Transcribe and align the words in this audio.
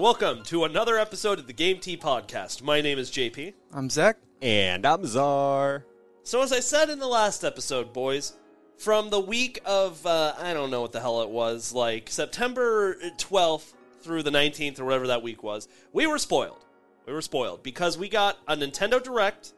And 0.00 0.04
welcome 0.04 0.42
to 0.44 0.64
another 0.64 0.98
episode 0.98 1.38
of 1.38 1.46
the 1.46 1.52
Game 1.52 1.78
Tea 1.78 1.98
Podcast. 1.98 2.62
My 2.62 2.80
name 2.80 2.98
is 2.98 3.10
JP. 3.10 3.52
I'm 3.70 3.90
Zach. 3.90 4.16
And 4.40 4.86
I'm 4.86 5.04
Czar. 5.04 5.84
So, 6.22 6.40
as 6.40 6.54
I 6.54 6.60
said 6.60 6.88
in 6.88 6.98
the 6.98 7.06
last 7.06 7.44
episode, 7.44 7.92
boys, 7.92 8.32
from 8.78 9.10
the 9.10 9.20
week 9.20 9.60
of, 9.66 10.06
uh, 10.06 10.32
I 10.38 10.54
don't 10.54 10.70
know 10.70 10.80
what 10.80 10.92
the 10.92 11.00
hell 11.00 11.20
it 11.20 11.28
was, 11.28 11.74
like 11.74 12.08
September 12.08 12.96
12th 13.18 13.74
through 14.00 14.22
the 14.22 14.30
19th 14.30 14.80
or 14.80 14.86
whatever 14.86 15.08
that 15.08 15.22
week 15.22 15.42
was, 15.42 15.68
we 15.92 16.06
were 16.06 16.16
spoiled. 16.16 16.64
We 17.04 17.12
were 17.12 17.20
spoiled 17.20 17.62
because 17.62 17.98
we 17.98 18.08
got 18.08 18.38
a 18.48 18.56
Nintendo 18.56 19.02
Direct 19.02 19.52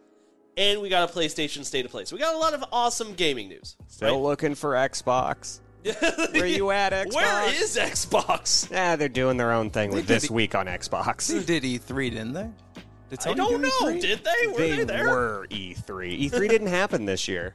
and 0.56 0.82
we 0.82 0.88
got 0.88 1.08
a 1.08 1.12
PlayStation 1.12 1.64
State 1.64 1.84
of 1.84 1.92
Play. 1.92 2.04
So, 2.04 2.16
we 2.16 2.20
got 2.20 2.34
a 2.34 2.38
lot 2.38 2.52
of 2.52 2.64
awesome 2.72 3.14
gaming 3.14 3.48
news. 3.48 3.76
Still 3.86 4.14
right? 4.14 4.20
looking 4.20 4.56
for 4.56 4.72
Xbox. 4.72 5.60
Where 6.32 6.46
you 6.46 6.70
at, 6.70 6.92
Xbox? 6.92 7.14
Where 7.14 7.54
is 7.54 7.76
Xbox? 7.76 8.70
Yeah, 8.70 8.96
they're 8.96 9.08
doing 9.08 9.36
their 9.36 9.52
own 9.52 9.70
thing 9.70 9.90
with 9.90 10.06
this 10.06 10.28
the- 10.28 10.32
week 10.32 10.54
on 10.54 10.66
Xbox. 10.66 11.26
They 11.26 11.60
did 11.60 11.62
E3, 11.64 12.10
didn't 12.10 12.32
they? 12.34 12.50
Did 13.10 13.18
I 13.20 13.22
Sony 13.32 13.36
don't 13.36 13.50
do 13.50 13.58
know. 13.58 13.92
E3? 13.92 14.00
Did 14.00 14.24
they? 14.24 14.46
Were 14.46 14.58
they, 14.58 14.76
they 14.76 14.84
there? 14.84 15.08
were 15.08 15.46
E3. 15.50 16.30
E3 16.30 16.48
didn't 16.48 16.68
happen 16.68 17.04
this 17.04 17.28
year. 17.28 17.54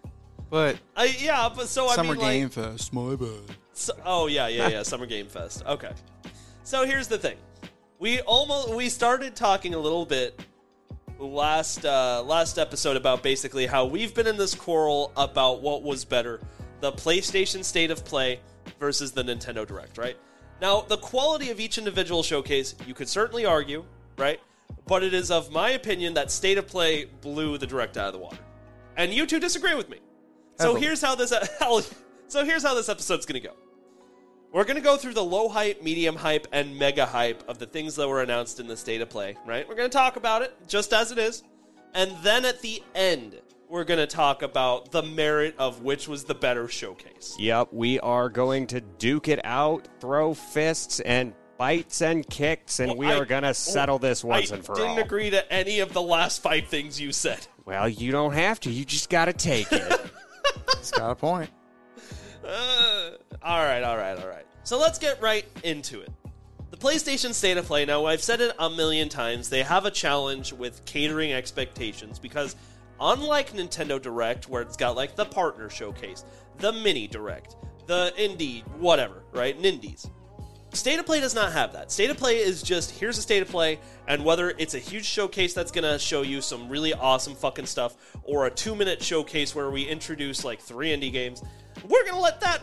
But 0.50 0.78
I, 0.96 1.06
yeah, 1.20 1.50
but 1.54 1.68
so 1.68 1.88
I 1.88 1.96
Summer 1.96 2.14
mean, 2.14 2.22
like, 2.22 2.32
Game 2.32 2.50
Fest, 2.50 2.94
my 2.94 3.16
bad. 3.16 3.30
So, 3.74 3.94
oh 4.06 4.28
yeah, 4.28 4.48
yeah, 4.48 4.68
yeah. 4.70 4.84
Summer 4.84 5.06
Game 5.06 5.28
Fest. 5.28 5.64
Okay. 5.66 5.92
So 6.64 6.86
here's 6.86 7.08
the 7.08 7.18
thing. 7.18 7.38
We 8.00 8.22
almost 8.22 8.70
we 8.74 8.90
started 8.90 9.36
talking 9.36 9.74
a 9.74 9.80
little 9.80 10.06
bit 10.06 10.40
last 11.20 11.86
uh, 11.86 12.24
last 12.26 12.58
episode 12.60 12.96
about 12.96 13.24
basically 13.24 13.66
how 13.66 13.86
we've 13.86 14.14
been 14.14 14.28
in 14.28 14.38
this 14.38 14.54
quarrel 14.56 15.12
about 15.18 15.62
what 15.62 15.84
was 15.84 16.06
better, 16.06 16.40
the 16.80 16.92
PlayStation 16.92 17.64
State 17.64 17.92
of 17.92 18.06
Play 18.06 18.40
versus 18.80 19.12
the 19.12 19.24
Nintendo 19.24 19.66
Direct, 19.66 19.98
right? 19.98 20.18
Now, 20.62 20.82
the 20.82 20.98
quality 20.98 21.50
of 21.52 21.60
each 21.60 21.78
individual 21.78 22.24
showcase, 22.24 22.76
you 22.86 22.94
could 22.94 23.08
certainly 23.08 23.46
argue, 23.46 23.86
right? 24.18 24.40
But 24.88 25.04
it 25.04 25.14
is 25.14 25.32
of 25.32 25.52
my 25.52 25.72
opinion 25.72 26.14
that 26.16 26.32
State 26.32 26.58
of 26.58 26.68
Play 26.68 27.06
blew 27.06 27.58
the 27.58 27.68
Direct 27.68 27.98
out 27.98 28.08
of 28.08 28.14
the 28.14 28.20
water. 28.20 28.40
And 28.96 29.14
you 29.14 29.26
two 29.28 29.40
disagree 29.40 29.76
with 29.76 29.90
me. 29.90 30.00
So 30.56 30.76
here's 30.76 31.02
how 31.02 31.14
this 31.14 31.32
so 32.28 32.44
here's 32.44 32.64
how 32.64 32.74
this 32.74 32.90
episode's 32.90 33.26
going 33.28 33.40
to 33.40 33.48
go. 33.48 33.54
We're 34.52 34.64
going 34.64 34.78
to 34.78 34.82
go 34.82 34.98
through 34.98 35.14
the 35.14 35.24
low 35.24 35.50
hype, 35.50 35.84
medium 35.84 36.16
hype, 36.16 36.48
and 36.52 36.78
mega 36.80 37.06
hype 37.06 37.44
of 37.48 37.60
the 37.60 37.66
things 37.66 37.96
that 37.98 38.08
were 38.08 38.24
announced 38.24 38.60
in 38.60 38.68
the 38.68 38.78
state 38.78 39.02
of 39.02 39.10
play, 39.10 39.38
right? 39.46 39.68
We're 39.68 39.76
going 39.76 39.90
to 39.90 39.96
talk 39.96 40.16
about 40.16 40.42
it 40.42 40.56
just 40.68 40.94
as 40.94 41.12
it 41.12 41.18
is. 41.18 41.44
And 41.94 42.12
then 42.24 42.46
at 42.46 42.62
the 42.62 42.82
end, 42.96 43.36
we're 43.70 43.84
going 43.84 44.00
to 44.00 44.08
talk 44.08 44.42
about 44.44 44.92
the 44.92 45.04
merit 45.04 45.56
of 45.58 45.82
which 45.82 46.08
was 46.08 46.24
the 46.24 46.36
better 46.36 46.68
showcase. 46.68 47.36
Yep, 47.40 47.70
we 47.72 48.00
are 48.00 48.30
going 48.30 48.68
to 48.68 48.82
duke 48.82 49.28
it 49.28 49.40
out, 49.44 49.88
throw 50.00 50.34
fists 50.34 51.00
and 51.02 51.34
bites 51.58 52.02
and 52.02 52.28
kicks, 52.30 52.80
and 52.80 52.90
Well, 52.90 52.98
we 52.98 53.08
I- 53.08 53.18
are 53.18 53.26
going 53.26 53.44
to 53.44 53.54
settle 53.54 54.00
this 54.00 54.24
once 54.24 54.52
I 54.52 54.56
and 54.56 54.66
for 54.66 54.74
all. 54.80 54.84
I 54.84 54.88
didn't 54.96 55.06
agree 55.06 55.30
to 55.32 55.52
any 55.52 55.80
of 55.80 55.92
the 55.94 56.02
last 56.02 56.42
five 56.42 56.68
things 56.68 57.00
you 57.02 57.12
said. 57.12 57.46
Well, 57.66 57.90
you 57.90 58.12
don't 58.12 58.34
have 58.34 58.60
to. 58.62 58.72
You 58.72 58.86
just 58.86 59.10
got 59.10 59.26
to 59.26 59.34
take 59.34 59.72
it. 59.72 60.02
It's 60.80 60.92
got 60.92 61.12
a 61.12 61.16
point. 61.16 61.50
Uh, 62.46 63.10
all 63.42 63.64
right, 63.64 63.84
all 63.84 63.98
right, 63.98 64.18
all 64.18 64.28
right. 64.28 64.46
So 64.64 64.80
let's 64.80 64.98
get 65.00 65.22
right 65.22 65.46
into 65.64 66.00
it. 66.02 66.10
The 66.72 66.78
PlayStation 66.78 67.34
State 67.34 67.58
of 67.58 67.66
Play, 67.66 67.84
now 67.86 68.06
I've 68.06 68.22
said 68.22 68.40
it 68.40 68.54
a 68.60 68.70
million 68.70 69.10
times, 69.10 69.50
they 69.50 69.64
have 69.64 69.86
a 69.86 69.92
challenge 69.92 70.54
with 70.54 70.84
catering 70.86 71.34
expectations 71.34 72.20
because 72.20 72.56
unlike 73.00 73.54
Nintendo 73.54 74.02
Direct, 74.02 74.50
where 74.50 74.62
it's 74.62 74.78
got 74.78 74.96
like 74.96 75.16
the 75.16 75.26
partner 75.26 75.70
showcase, 75.70 76.26
the 76.58 76.72
mini 76.72 77.08
direct, 77.08 77.56
the 77.86 78.14
indie, 78.18 78.68
whatever, 78.78 79.24
right? 79.32 79.60
Nindies. 79.62 80.10
State 80.74 81.00
of 81.00 81.06
Play 81.06 81.20
does 81.20 81.34
not 81.34 81.54
have 81.54 81.74
that. 81.74 81.92
State 81.92 82.10
of 82.10 82.18
Play 82.18 82.38
is 82.38 82.62
just 82.62 82.92
here's 82.92 83.18
a 83.18 83.22
state 83.22 83.42
of 83.42 83.50
play, 83.50 83.80
and 84.08 84.24
whether 84.24 84.52
it's 84.58 84.74
a 84.74 84.80
huge 84.80 85.06
showcase 85.06 85.54
that's 85.54 85.72
gonna 85.72 85.98
show 85.98 86.22
you 86.22 86.42
some 86.42 86.70
really 86.70 86.94
awesome 86.94 87.34
fucking 87.36 87.66
stuff, 87.66 87.96
or 88.24 88.46
a 88.46 88.52
two 88.52 88.76
minute 88.76 89.02
showcase 89.02 89.56
where 89.56 89.72
we 89.72 89.84
introduce 89.84 90.44
like 90.44 90.60
three 90.62 90.90
indie 90.90 91.12
games, 91.12 91.42
we're 91.88 92.06
gonna 92.06 92.20
let 92.20 92.42
that 92.42 92.62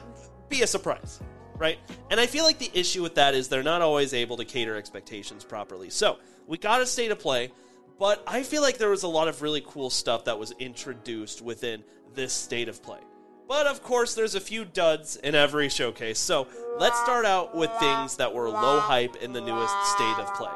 be 0.48 0.62
a 0.62 0.66
surprise, 0.66 1.20
right? 1.56 1.78
And 2.10 2.20
I 2.20 2.26
feel 2.26 2.44
like 2.44 2.58
the 2.58 2.70
issue 2.74 3.02
with 3.02 3.14
that 3.16 3.34
is 3.34 3.48
they're 3.48 3.62
not 3.62 3.82
always 3.82 4.14
able 4.14 4.36
to 4.36 4.44
cater 4.44 4.76
expectations 4.76 5.42
properly. 5.42 5.90
So 5.90 6.18
we 6.46 6.58
got 6.58 6.82
a 6.82 6.86
state 6.86 7.10
of 7.10 7.18
play, 7.18 7.50
but 7.98 8.22
I 8.26 8.42
feel 8.42 8.62
like 8.62 8.78
there 8.78 8.90
was 8.90 9.02
a 9.02 9.08
lot 9.08 9.28
of 9.28 9.42
really 9.42 9.62
cool 9.66 9.90
stuff 9.90 10.24
that 10.24 10.38
was 10.38 10.52
introduced 10.58 11.42
within 11.42 11.84
this 12.14 12.32
state 12.32 12.68
of 12.68 12.82
play. 12.82 13.00
But 13.46 13.66
of 13.66 13.82
course, 13.82 14.14
there's 14.14 14.34
a 14.34 14.40
few 14.40 14.64
duds 14.64 15.16
in 15.16 15.34
every 15.34 15.68
showcase. 15.68 16.18
So 16.18 16.48
let's 16.78 16.98
start 17.00 17.26
out 17.26 17.54
with 17.54 17.70
things 17.78 18.16
that 18.16 18.32
were 18.32 18.48
low 18.48 18.80
hype 18.80 19.16
in 19.16 19.32
the 19.32 19.40
newest 19.40 19.74
state 19.92 20.16
of 20.18 20.34
play. 20.34 20.50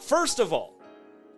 First 0.00 0.40
of 0.40 0.52
all, 0.52 0.74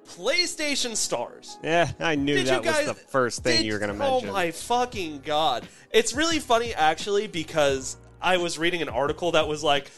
PlayStation 0.07 0.97
Stars. 0.97 1.59
yeah, 1.63 1.91
I 1.99 2.15
knew 2.15 2.37
Did 2.37 2.47
that 2.47 2.63
guys, 2.63 2.87
was 2.87 2.97
the 2.97 3.03
first 3.09 3.43
thing 3.43 3.59
did- 3.59 3.67
you 3.67 3.73
were 3.73 3.79
going 3.79 3.97
to 3.97 4.05
oh 4.05 4.11
mention. 4.13 4.29
Oh 4.31 4.33
my 4.33 4.51
fucking 4.51 5.21
god! 5.25 5.67
It's 5.91 6.15
really 6.15 6.39
funny 6.39 6.75
actually 6.75 7.27
because 7.27 7.97
I 8.21 8.37
was 8.37 8.59
reading 8.59 8.83
an 8.83 8.89
article 8.89 9.33
that 9.33 9.49
was 9.49 9.63
like, 9.63 9.91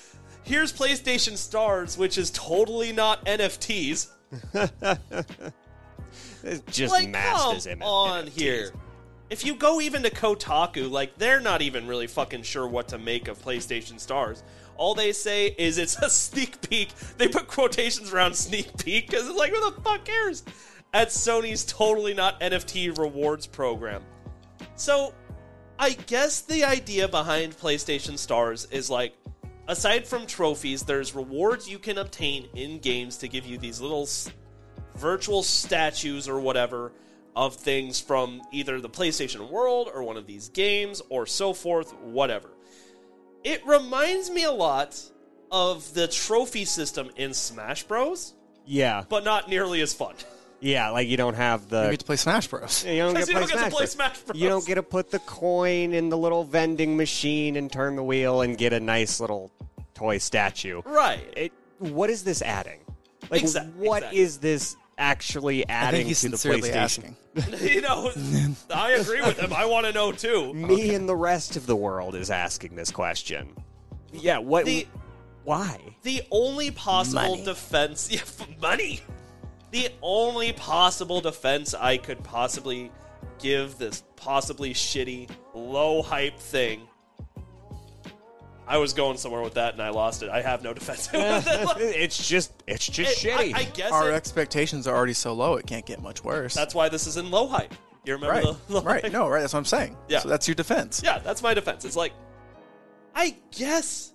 "Here's 0.44 0.72
PlayStation 0.72 1.36
Stars, 1.36 1.98
which 1.98 2.18
is 2.18 2.30
totally 2.30 2.92
not 2.92 3.24
NFTs." 3.26 4.08
It's 6.42 6.76
just 6.76 6.92
like, 6.92 7.08
masked 7.08 7.68
come 7.68 7.82
on 7.82 8.26
here. 8.26 8.70
If 9.28 9.44
you 9.44 9.56
go 9.56 9.80
even 9.80 10.02
to 10.04 10.10
Kotaku, 10.10 10.90
like 10.90 11.18
they're 11.18 11.40
not 11.40 11.62
even 11.62 11.86
really 11.86 12.06
fucking 12.06 12.42
sure 12.42 12.68
what 12.68 12.88
to 12.88 12.98
make 12.98 13.28
of 13.28 13.42
PlayStation 13.42 13.98
Stars. 13.98 14.44
All 14.76 14.94
they 14.94 15.12
say 15.12 15.48
is 15.58 15.78
it's 15.78 15.96
a 15.98 16.08
sneak 16.10 16.68
peek. 16.68 16.90
They 17.18 17.28
put 17.28 17.48
quotations 17.48 18.12
around 18.12 18.34
sneak 18.34 18.76
peek 18.78 19.08
because 19.08 19.28
it's 19.28 19.36
like, 19.38 19.52
who 19.52 19.70
the 19.70 19.80
fuck 19.82 20.04
cares? 20.04 20.44
At 20.94 21.08
Sony's 21.08 21.64
totally 21.64 22.14
not 22.14 22.40
NFT 22.40 22.96
rewards 22.96 23.46
program. 23.46 24.02
So, 24.76 25.12
I 25.78 25.90
guess 25.90 26.42
the 26.42 26.64
idea 26.64 27.08
behind 27.08 27.56
PlayStation 27.56 28.16
Stars 28.16 28.66
is 28.70 28.88
like, 28.88 29.14
aside 29.68 30.06
from 30.06 30.26
trophies, 30.26 30.82
there's 30.82 31.14
rewards 31.14 31.68
you 31.68 31.78
can 31.78 31.98
obtain 31.98 32.48
in 32.54 32.78
games 32.78 33.16
to 33.18 33.28
give 33.28 33.46
you 33.46 33.58
these 33.58 33.80
little 33.80 34.02
s- 34.02 34.30
virtual 34.96 35.42
statues 35.42 36.28
or 36.28 36.40
whatever 36.40 36.92
of 37.34 37.54
things 37.56 38.00
from 38.00 38.40
either 38.52 38.80
the 38.80 38.88
PlayStation 38.88 39.50
World 39.50 39.90
or 39.92 40.02
one 40.02 40.16
of 40.16 40.26
these 40.26 40.48
games 40.48 41.02
or 41.10 41.26
so 41.26 41.52
forth, 41.52 41.92
whatever. 41.96 42.48
It 43.44 43.64
reminds 43.66 44.30
me 44.30 44.44
a 44.44 44.50
lot 44.52 44.98
of 45.50 45.92
the 45.94 46.08
trophy 46.08 46.64
system 46.64 47.10
in 47.16 47.34
Smash 47.34 47.84
Bros, 47.84 48.34
Yeah, 48.64 49.04
but 49.08 49.22
not 49.24 49.48
nearly 49.48 49.80
as 49.82 49.92
fun. 49.92 50.14
yeah, 50.60 50.90
like 50.90 51.08
you 51.08 51.16
don't 51.16 51.34
have 51.34 51.68
the 51.68 51.84
You 51.84 51.90
get 51.90 52.00
to 52.00 52.06
play 52.06 52.16
Smash 52.16 52.46
Bros. 52.48 52.84
You 52.84 52.96
don't, 53.02 53.14
get, 53.14 53.26
to 53.26 53.32
you 53.32 53.38
play 53.38 53.46
don't 53.46 53.48
get 53.48 53.52
to 53.54 53.58
Smash 53.58 53.72
play 53.72 53.80
Bros. 53.80 53.90
Smash 53.92 54.18
Bros. 54.20 54.38
You 54.38 54.48
don't 54.48 54.66
get 54.66 54.74
to 54.76 54.82
put 54.82 55.10
the 55.10 55.18
coin 55.20 55.92
in 55.92 56.08
the 56.08 56.18
little 56.18 56.44
vending 56.44 56.96
machine 56.96 57.56
and 57.56 57.70
turn 57.70 57.96
the 57.96 58.02
wheel 58.02 58.42
and 58.42 58.56
get 58.56 58.72
a 58.72 58.80
nice 58.80 59.20
little 59.20 59.50
toy 59.94 60.18
statue. 60.18 60.82
Right. 60.84 61.32
It, 61.36 61.52
what 61.78 62.10
is 62.10 62.24
this 62.24 62.42
adding? 62.42 62.80
Like, 63.30 63.42
Exact- 63.42 63.74
what 63.76 63.98
exactly. 63.98 64.18
is 64.20 64.38
this 64.38 64.76
actually 64.98 65.68
I 65.68 65.72
adding 65.72 65.98
think 65.98 66.08
he's 66.08 66.20
to 66.22 66.28
the 66.30 66.38
sincerely 66.38 66.70
PlayStation? 66.70 67.14
asking. 67.36 67.58
you 67.74 67.80
know, 67.82 68.10
I 68.74 68.92
agree 68.92 69.20
with 69.20 69.38
him. 69.38 69.52
I 69.52 69.66
want 69.66 69.86
to 69.86 69.92
know 69.92 70.12
too. 70.12 70.54
Me 70.54 70.94
and 70.94 71.08
the 71.08 71.16
rest 71.16 71.56
of 71.56 71.66
the 71.66 71.76
world 71.76 72.14
is 72.14 72.30
asking 72.30 72.76
this 72.76 72.90
question. 72.90 73.54
Yeah, 74.12 74.38
what? 74.38 74.64
The- 74.64 74.86
why? 75.44 75.78
The 76.02 76.22
only 76.32 76.70
possible 76.72 77.22
Money. 77.22 77.44
defense, 77.44 78.08
yeah, 78.10 78.22
money. 78.60 79.00
The 79.76 79.90
only 80.00 80.52
possible 80.54 81.20
defense 81.20 81.74
I 81.74 81.98
could 81.98 82.24
possibly 82.24 82.90
give 83.38 83.76
this 83.76 84.02
possibly 84.16 84.72
shitty, 84.72 85.28
low 85.52 86.00
hype 86.00 86.38
thing 86.38 86.88
I 88.68 88.78
was 88.78 88.94
going 88.94 89.16
somewhere 89.16 89.42
with 89.42 89.54
that 89.54 89.74
and 89.74 89.82
I 89.82 89.90
lost 89.90 90.22
it. 90.22 90.30
I 90.30 90.40
have 90.40 90.62
no 90.62 90.72
defense. 90.74 91.08
It's 91.12 92.26
just 92.26 92.52
it's 92.66 92.86
just 92.86 93.22
shitty. 93.22 93.54
I, 93.54 93.60
I 93.60 93.64
guess 93.64 93.92
Our 93.92 94.10
it- 94.10 94.14
expectations 94.14 94.86
are 94.88 94.96
already 94.96 95.12
so 95.12 95.34
low; 95.34 95.56
it 95.56 95.66
can't 95.66 95.86
get 95.86 96.00
much 96.02 96.24
worse. 96.24 96.54
that's 96.54 96.74
why 96.74 96.88
this 96.88 97.06
is 97.06 97.16
in 97.16 97.30
low 97.30 97.46
hype. 97.46 97.74
You 98.04 98.14
remember 98.14 98.34
right. 98.34 98.56
the 98.68 98.72
low 98.72 98.82
right. 98.82 99.02
hype? 99.02 99.12
No, 99.12 99.28
right. 99.28 99.40
That's 99.40 99.52
what 99.52 99.58
I'm 99.58 99.66
saying. 99.66 99.96
Yeah. 100.08 100.20
So 100.20 100.28
that's 100.28 100.48
your 100.48 100.54
defense. 100.54 101.02
Yeah, 101.04 101.18
that's 101.18 101.42
my 101.42 101.54
defense. 101.54 101.84
It's 101.84 101.96
like, 101.96 102.12
I 103.14 103.36
guess 103.50 104.14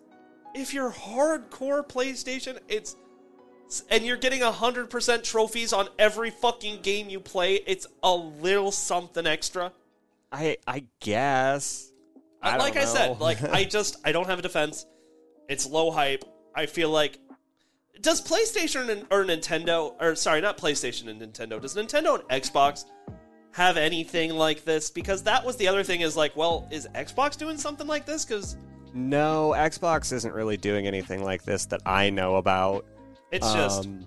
if 0.55 0.73
you're 0.73 0.91
hardcore 0.91 1.87
PlayStation, 1.87 2.57
it's 2.67 2.95
and 3.89 4.05
you're 4.05 4.17
getting 4.17 4.41
hundred 4.41 4.89
percent 4.89 5.23
trophies 5.23 5.73
on 5.73 5.87
every 5.97 6.29
fucking 6.29 6.81
game 6.81 7.09
you 7.09 7.19
play. 7.19 7.55
It's 7.65 7.87
a 8.03 8.13
little 8.13 8.71
something 8.71 9.25
extra. 9.25 9.71
I 10.31 10.57
I 10.67 10.85
guess. 10.99 11.91
I 12.41 12.57
like 12.57 12.75
I 12.75 12.85
said, 12.85 13.19
like 13.19 13.41
I 13.43 13.63
just 13.77 13.97
I 14.03 14.11
don't 14.11 14.27
have 14.27 14.39
a 14.39 14.41
defense. 14.41 14.85
It's 15.47 15.65
low 15.65 15.91
hype. 15.91 16.23
I 16.55 16.65
feel 16.65 16.89
like 16.89 17.19
does 18.01 18.21
PlayStation 18.21 19.05
or 19.11 19.23
Nintendo 19.25 19.93
or 19.99 20.15
sorry, 20.15 20.41
not 20.41 20.57
PlayStation 20.57 21.07
and 21.07 21.21
Nintendo. 21.21 21.61
Does 21.61 21.75
Nintendo 21.75 22.19
and 22.19 22.43
Xbox 22.43 22.85
have 23.51 23.77
anything 23.77 24.31
like 24.31 24.65
this? 24.65 24.89
Because 24.89 25.23
that 25.23 25.45
was 25.45 25.55
the 25.57 25.67
other 25.67 25.83
thing. 25.83 26.01
Is 26.01 26.17
like, 26.17 26.35
well, 26.35 26.67
is 26.71 26.87
Xbox 26.95 27.37
doing 27.37 27.57
something 27.57 27.87
like 27.87 28.05
this? 28.05 28.25
Because 28.25 28.57
no, 28.93 29.53
Xbox 29.55 30.11
isn't 30.11 30.33
really 30.33 30.57
doing 30.57 30.87
anything 30.87 31.23
like 31.23 31.43
this 31.43 31.65
that 31.67 31.81
I 31.85 32.09
know 32.09 32.35
about. 32.35 32.85
It's 33.31 33.51
just 33.53 33.85
Um, 33.85 34.05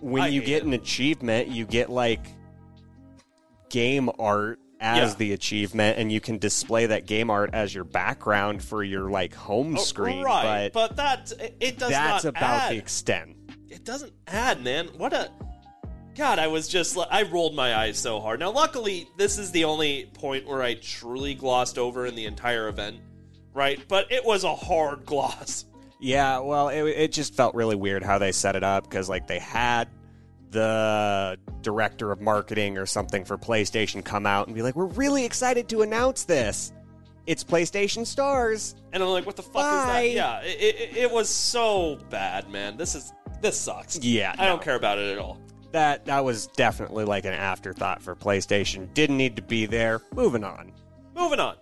when 0.00 0.22
I 0.22 0.28
you 0.28 0.40
get 0.42 0.62
it. 0.62 0.64
an 0.66 0.72
achievement, 0.72 1.48
you 1.48 1.64
get 1.66 1.90
like 1.90 2.26
game 3.70 4.10
art 4.18 4.58
as 4.80 5.10
Yeah. 5.12 5.14
the 5.18 5.32
achievement, 5.32 5.98
and 5.98 6.12
you 6.12 6.20
can 6.20 6.38
display 6.38 6.86
that 6.86 7.06
game 7.06 7.30
art 7.30 7.50
as 7.54 7.74
your 7.74 7.84
background 7.84 8.62
for 8.62 8.82
your 8.84 9.10
like 9.10 9.34
home 9.34 9.76
Oh, 9.78 9.80
screen. 9.82 10.22
right? 10.22 10.70
but, 10.72 10.88
But, 10.94 10.96
that 10.96 11.32
it 11.60 11.78
does 11.78 11.90
that's 11.90 12.24
about 12.24 12.42
add. 12.64 12.72
the 12.72 12.76
extent. 12.78 13.36
it 13.70 13.84
doesn't 13.84 14.12
add, 14.26 14.62
man. 14.62 14.88
What 14.98 15.12
a 15.12 15.30
God! 16.14 16.38
I 16.38 16.46
was 16.46 16.68
just 16.68 16.96
I 17.10 17.22
rolled 17.22 17.56
my 17.56 17.74
eyes 17.74 17.98
so 17.98 18.20
hard. 18.20 18.38
Now, 18.38 18.52
luckily, 18.52 19.08
this 19.16 19.36
is 19.36 19.50
the 19.50 19.64
only 19.64 20.06
point 20.14 20.46
where 20.46 20.62
I 20.62 20.74
truly 20.74 21.34
glossed 21.34 21.76
over 21.76 22.06
in 22.06 22.14
the 22.14 22.26
entire 22.26 22.68
event, 22.68 22.98
right? 23.52 23.80
But 23.88 24.12
it 24.12 24.24
was 24.24 24.44
a 24.44 24.54
hard 24.54 25.04
gloss. 25.06 25.64
Yeah, 26.04 26.40
well, 26.40 26.68
it, 26.68 26.82
it 26.82 27.12
just 27.12 27.34
felt 27.34 27.54
really 27.54 27.76
weird 27.76 28.02
how 28.02 28.18
they 28.18 28.30
set 28.30 28.56
it 28.56 28.62
up 28.62 28.84
because 28.84 29.08
like 29.08 29.26
they 29.26 29.38
had 29.38 29.88
the 30.50 31.38
director 31.62 32.12
of 32.12 32.20
marketing 32.20 32.76
or 32.76 32.84
something 32.84 33.24
for 33.24 33.38
PlayStation 33.38 34.04
come 34.04 34.26
out 34.26 34.46
and 34.46 34.54
be 34.54 34.60
like, 34.60 34.76
"We're 34.76 34.84
really 34.84 35.24
excited 35.24 35.66
to 35.70 35.80
announce 35.80 36.24
this. 36.24 36.74
It's 37.26 37.42
PlayStation 37.42 38.04
Stars." 38.04 38.74
And 38.92 39.02
I'm 39.02 39.08
like, 39.08 39.24
what 39.24 39.36
the 39.36 39.42
fuck 39.42 39.54
Bye. 39.54 40.02
is 40.02 40.14
that? 40.14 40.14
Yeah, 40.14 40.40
it, 40.42 40.76
it, 40.76 40.96
it 40.98 41.10
was 41.10 41.30
so 41.30 41.98
bad, 42.10 42.50
man. 42.50 42.76
This 42.76 42.94
is 42.94 43.14
this 43.40 43.58
sucks. 43.58 43.98
Yeah, 43.98 44.34
I 44.38 44.46
don't 44.46 44.60
care 44.60 44.76
about 44.76 44.98
it 44.98 45.10
at 45.10 45.18
all. 45.18 45.40
That 45.72 46.04
that 46.04 46.22
was 46.22 46.48
definitely 46.48 47.06
like 47.06 47.24
an 47.24 47.32
afterthought 47.32 48.02
for 48.02 48.14
PlayStation. 48.14 48.92
Didn't 48.92 49.16
need 49.16 49.36
to 49.36 49.42
be 49.42 49.64
there. 49.64 50.02
Moving 50.14 50.44
on. 50.44 50.70
Moving 51.16 51.40
on. 51.40 51.56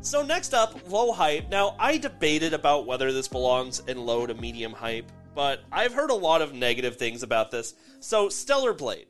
So 0.00 0.22
next 0.22 0.54
up, 0.54 0.90
low 0.90 1.12
hype. 1.12 1.50
Now 1.50 1.74
I 1.78 1.98
debated 1.98 2.54
about 2.54 2.86
whether 2.86 3.12
this 3.12 3.28
belongs 3.28 3.80
in 3.80 4.06
low 4.06 4.26
to 4.26 4.34
medium 4.34 4.72
hype, 4.72 5.10
but 5.34 5.60
I've 5.72 5.92
heard 5.92 6.10
a 6.10 6.14
lot 6.14 6.40
of 6.40 6.54
negative 6.54 6.96
things 6.96 7.22
about 7.22 7.50
this. 7.50 7.74
So 8.00 8.28
Stellar 8.28 8.72
Blade. 8.72 9.06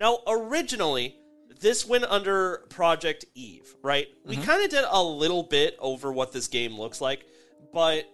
Now 0.00 0.18
originally, 0.26 1.16
this 1.60 1.86
went 1.86 2.04
under 2.04 2.64
Project 2.70 3.24
Eve, 3.34 3.74
right? 3.82 4.08
We 4.24 4.36
mm-hmm. 4.36 4.44
kind 4.44 4.64
of 4.64 4.70
did 4.70 4.84
a 4.88 5.02
little 5.02 5.42
bit 5.42 5.76
over 5.78 6.12
what 6.12 6.32
this 6.32 6.48
game 6.48 6.78
looks 6.78 7.00
like, 7.00 7.24
but 7.72 8.10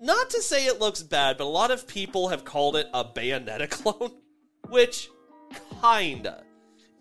not 0.00 0.30
to 0.30 0.42
say 0.42 0.66
it 0.66 0.78
looks 0.78 1.02
bad, 1.02 1.38
but 1.38 1.44
a 1.44 1.46
lot 1.46 1.70
of 1.70 1.86
people 1.86 2.28
have 2.28 2.44
called 2.44 2.76
it 2.76 2.86
a 2.94 3.04
Bayonetta 3.04 3.68
clone, 3.70 4.12
which 4.68 5.08
kinda. 5.82 6.44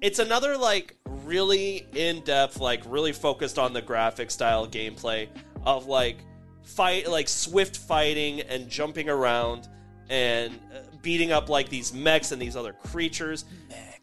It's 0.01 0.19
another 0.19 0.57
like 0.57 0.95
really 1.25 1.87
in-depth, 1.93 2.59
like 2.59 2.83
really 2.85 3.13
focused 3.13 3.57
on 3.57 3.73
the 3.73 3.81
graphic 3.81 4.31
style 4.31 4.67
gameplay 4.67 5.27
of 5.65 5.87
like 5.87 6.17
fight 6.63 7.09
like 7.09 7.27
swift 7.27 7.77
fighting 7.77 8.41
and 8.41 8.69
jumping 8.69 9.09
around 9.09 9.67
and 10.09 10.53
uh, 10.73 10.79
beating 11.01 11.31
up 11.31 11.49
like 11.49 11.69
these 11.69 11.93
mechs 11.93 12.31
and 12.31 12.41
these 12.41 12.55
other 12.55 12.73
creatures. 12.73 13.45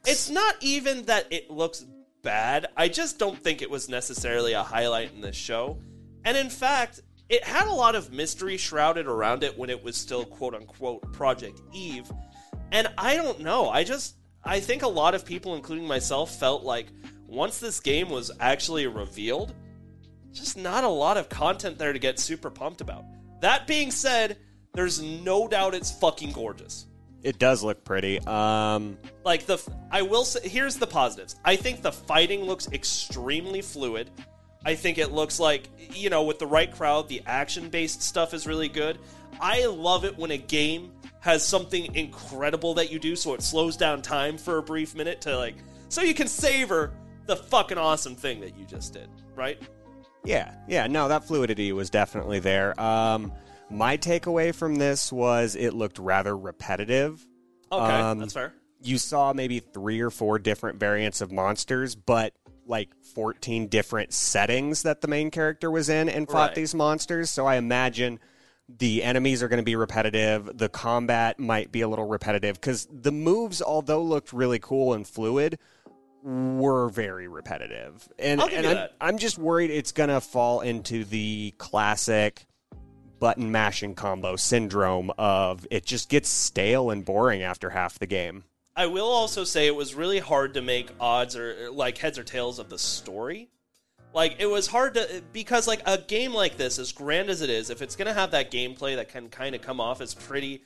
It's 0.06 0.28
not 0.28 0.56
even 0.60 1.04
that 1.06 1.26
it 1.30 1.50
looks 1.50 1.84
bad. 2.22 2.66
I 2.76 2.88
just 2.88 3.18
don't 3.18 3.38
think 3.38 3.62
it 3.62 3.70
was 3.70 3.88
necessarily 3.88 4.52
a 4.52 4.62
highlight 4.62 5.12
in 5.14 5.20
this 5.20 5.36
show. 5.36 5.78
And 6.24 6.36
in 6.36 6.50
fact, 6.50 7.00
it 7.28 7.44
had 7.44 7.68
a 7.68 7.72
lot 7.72 7.94
of 7.94 8.12
mystery 8.12 8.56
shrouded 8.56 9.06
around 9.06 9.44
it 9.44 9.56
when 9.56 9.70
it 9.70 9.82
was 9.82 9.96
still 9.96 10.24
quote 10.24 10.54
unquote 10.54 11.12
Project 11.12 11.60
Eve. 11.72 12.10
And 12.72 12.88
I 12.98 13.16
don't 13.16 13.40
know. 13.40 13.70
I 13.70 13.84
just 13.84 14.16
I 14.44 14.60
think 14.60 14.82
a 14.82 14.88
lot 14.88 15.14
of 15.14 15.24
people 15.24 15.54
including 15.54 15.86
myself 15.86 16.38
felt 16.38 16.64
like 16.64 16.86
once 17.26 17.58
this 17.58 17.80
game 17.80 18.10
was 18.10 18.30
actually 18.40 18.86
revealed, 18.86 19.54
just 20.32 20.56
not 20.56 20.84
a 20.84 20.88
lot 20.88 21.16
of 21.16 21.28
content 21.28 21.78
there 21.78 21.92
to 21.92 21.98
get 21.98 22.18
super 22.18 22.50
pumped 22.50 22.80
about. 22.80 23.04
That 23.40 23.66
being 23.66 23.90
said, 23.90 24.38
there's 24.74 25.00
no 25.00 25.48
doubt 25.48 25.74
it's 25.74 25.90
fucking 25.90 26.32
gorgeous. 26.32 26.86
It 27.22 27.38
does 27.38 27.62
look 27.62 27.84
pretty. 27.84 28.20
Um, 28.20 28.98
Like 29.24 29.46
the 29.46 29.58
I 29.90 30.02
will 30.02 30.24
say 30.24 30.46
here's 30.46 30.76
the 30.76 30.86
positives. 30.86 31.36
I 31.44 31.56
think 31.56 31.80
the 31.80 31.92
fighting 31.92 32.44
looks 32.44 32.68
extremely 32.70 33.62
fluid. 33.62 34.10
I 34.66 34.74
think 34.74 34.98
it 34.98 35.12
looks 35.12 35.40
like 35.40 35.68
you 35.94 36.10
know 36.10 36.24
with 36.24 36.38
the 36.38 36.46
right 36.46 36.70
crowd, 36.70 37.08
the 37.08 37.22
action-based 37.26 38.02
stuff 38.02 38.34
is 38.34 38.46
really 38.46 38.68
good. 38.68 38.98
I 39.40 39.66
love 39.66 40.04
it 40.04 40.18
when 40.18 40.30
a 40.32 40.38
game 40.38 40.92
has 41.24 41.42
something 41.42 41.94
incredible 41.94 42.74
that 42.74 42.92
you 42.92 42.98
do 42.98 43.16
so 43.16 43.32
it 43.32 43.40
slows 43.40 43.78
down 43.78 44.02
time 44.02 44.36
for 44.36 44.58
a 44.58 44.62
brief 44.62 44.94
minute 44.94 45.22
to 45.22 45.34
like 45.38 45.54
so 45.88 46.02
you 46.02 46.12
can 46.12 46.28
savor 46.28 46.92
the 47.24 47.34
fucking 47.34 47.78
awesome 47.78 48.14
thing 48.14 48.40
that 48.42 48.58
you 48.58 48.66
just 48.66 48.92
did, 48.92 49.08
right? 49.34 49.58
Yeah, 50.26 50.54
yeah, 50.68 50.86
no, 50.86 51.08
that 51.08 51.24
fluidity 51.24 51.72
was 51.72 51.88
definitely 51.88 52.40
there. 52.40 52.78
Um, 52.78 53.32
my 53.70 53.96
takeaway 53.96 54.54
from 54.54 54.74
this 54.76 55.10
was 55.10 55.56
it 55.56 55.72
looked 55.72 55.98
rather 55.98 56.36
repetitive. 56.36 57.26
Okay, 57.72 57.82
Um, 58.00 58.18
that's 58.18 58.34
fair. 58.34 58.52
You 58.82 58.98
saw 58.98 59.32
maybe 59.32 59.60
three 59.60 60.00
or 60.02 60.10
four 60.10 60.38
different 60.38 60.78
variants 60.78 61.22
of 61.22 61.32
monsters, 61.32 61.94
but 61.94 62.34
like 62.66 62.90
14 63.14 63.68
different 63.68 64.12
settings 64.12 64.82
that 64.82 65.00
the 65.00 65.08
main 65.08 65.30
character 65.30 65.70
was 65.70 65.88
in 65.88 66.10
and 66.10 66.28
fought 66.28 66.48
Right. 66.48 66.54
these 66.54 66.74
monsters. 66.74 67.30
So 67.30 67.46
I 67.46 67.56
imagine 67.56 68.20
the 68.68 69.02
enemies 69.02 69.42
are 69.42 69.48
going 69.48 69.58
to 69.58 69.64
be 69.64 69.76
repetitive. 69.76 70.56
The 70.56 70.68
combat 70.68 71.38
might 71.38 71.70
be 71.70 71.82
a 71.82 71.88
little 71.88 72.06
repetitive 72.06 72.60
because 72.60 72.86
the 72.90 73.12
moves, 73.12 73.60
although 73.60 74.02
looked 74.02 74.32
really 74.32 74.58
cool 74.58 74.94
and 74.94 75.06
fluid, 75.06 75.58
were 76.22 76.88
very 76.88 77.28
repetitive. 77.28 78.08
And, 78.18 78.40
and 78.40 78.66
I'm. 78.66 78.88
I'm 79.00 79.18
just 79.18 79.36
worried 79.36 79.70
it's 79.70 79.92
going 79.92 80.08
to 80.08 80.20
fall 80.20 80.60
into 80.60 81.04
the 81.04 81.54
classic 81.58 82.46
button 83.20 83.52
mashing 83.52 83.94
combo 83.94 84.36
syndrome 84.36 85.10
of 85.16 85.66
it 85.70 85.86
just 85.86 86.08
gets 86.08 86.28
stale 86.28 86.90
and 86.90 87.04
boring 87.04 87.42
after 87.42 87.70
half 87.70 87.98
the 87.98 88.06
game. 88.06 88.44
I 88.76 88.86
will 88.86 89.06
also 89.06 89.44
say 89.44 89.66
it 89.66 89.76
was 89.76 89.94
really 89.94 90.18
hard 90.18 90.54
to 90.54 90.62
make 90.62 90.90
odds 90.98 91.36
or 91.36 91.70
like 91.70 91.98
heads 91.98 92.18
or 92.18 92.24
tails 92.24 92.58
of 92.58 92.70
the 92.70 92.78
story. 92.78 93.50
Like 94.14 94.36
it 94.38 94.46
was 94.46 94.66
hard 94.68 94.94
to 94.94 95.22
because 95.32 95.66
like 95.66 95.82
a 95.86 95.98
game 95.98 96.32
like 96.32 96.56
this, 96.56 96.78
as 96.78 96.92
grand 96.92 97.28
as 97.28 97.42
it 97.42 97.50
is, 97.50 97.68
if 97.68 97.82
it's 97.82 97.96
gonna 97.96 98.14
have 98.14 98.30
that 98.30 98.50
gameplay 98.50 98.94
that 98.96 99.08
can 99.08 99.28
kind 99.28 99.54
of 99.54 99.60
come 99.60 99.80
off 99.80 100.00
as 100.00 100.14
pretty 100.14 100.62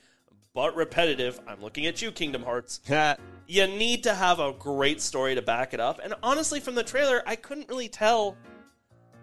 but 0.53 0.75
repetitive, 0.75 1.39
I'm 1.47 1.61
looking 1.61 1.85
at 1.85 2.01
you, 2.01 2.11
Kingdom 2.11 2.43
Hearts. 2.43 2.79
You 3.51 3.65
need 3.65 4.03
to 4.03 4.13
have 4.13 4.37
a 4.39 4.51
great 4.53 5.01
story 5.01 5.33
to 5.33 5.41
back 5.41 5.73
it 5.73 5.79
up. 5.79 5.99
And 6.03 6.13
honestly, 6.21 6.59
from 6.59 6.75
the 6.75 6.83
trailer, 6.83 7.23
I 7.25 7.35
couldn't 7.35 7.67
really 7.67 7.89
tell 7.89 8.37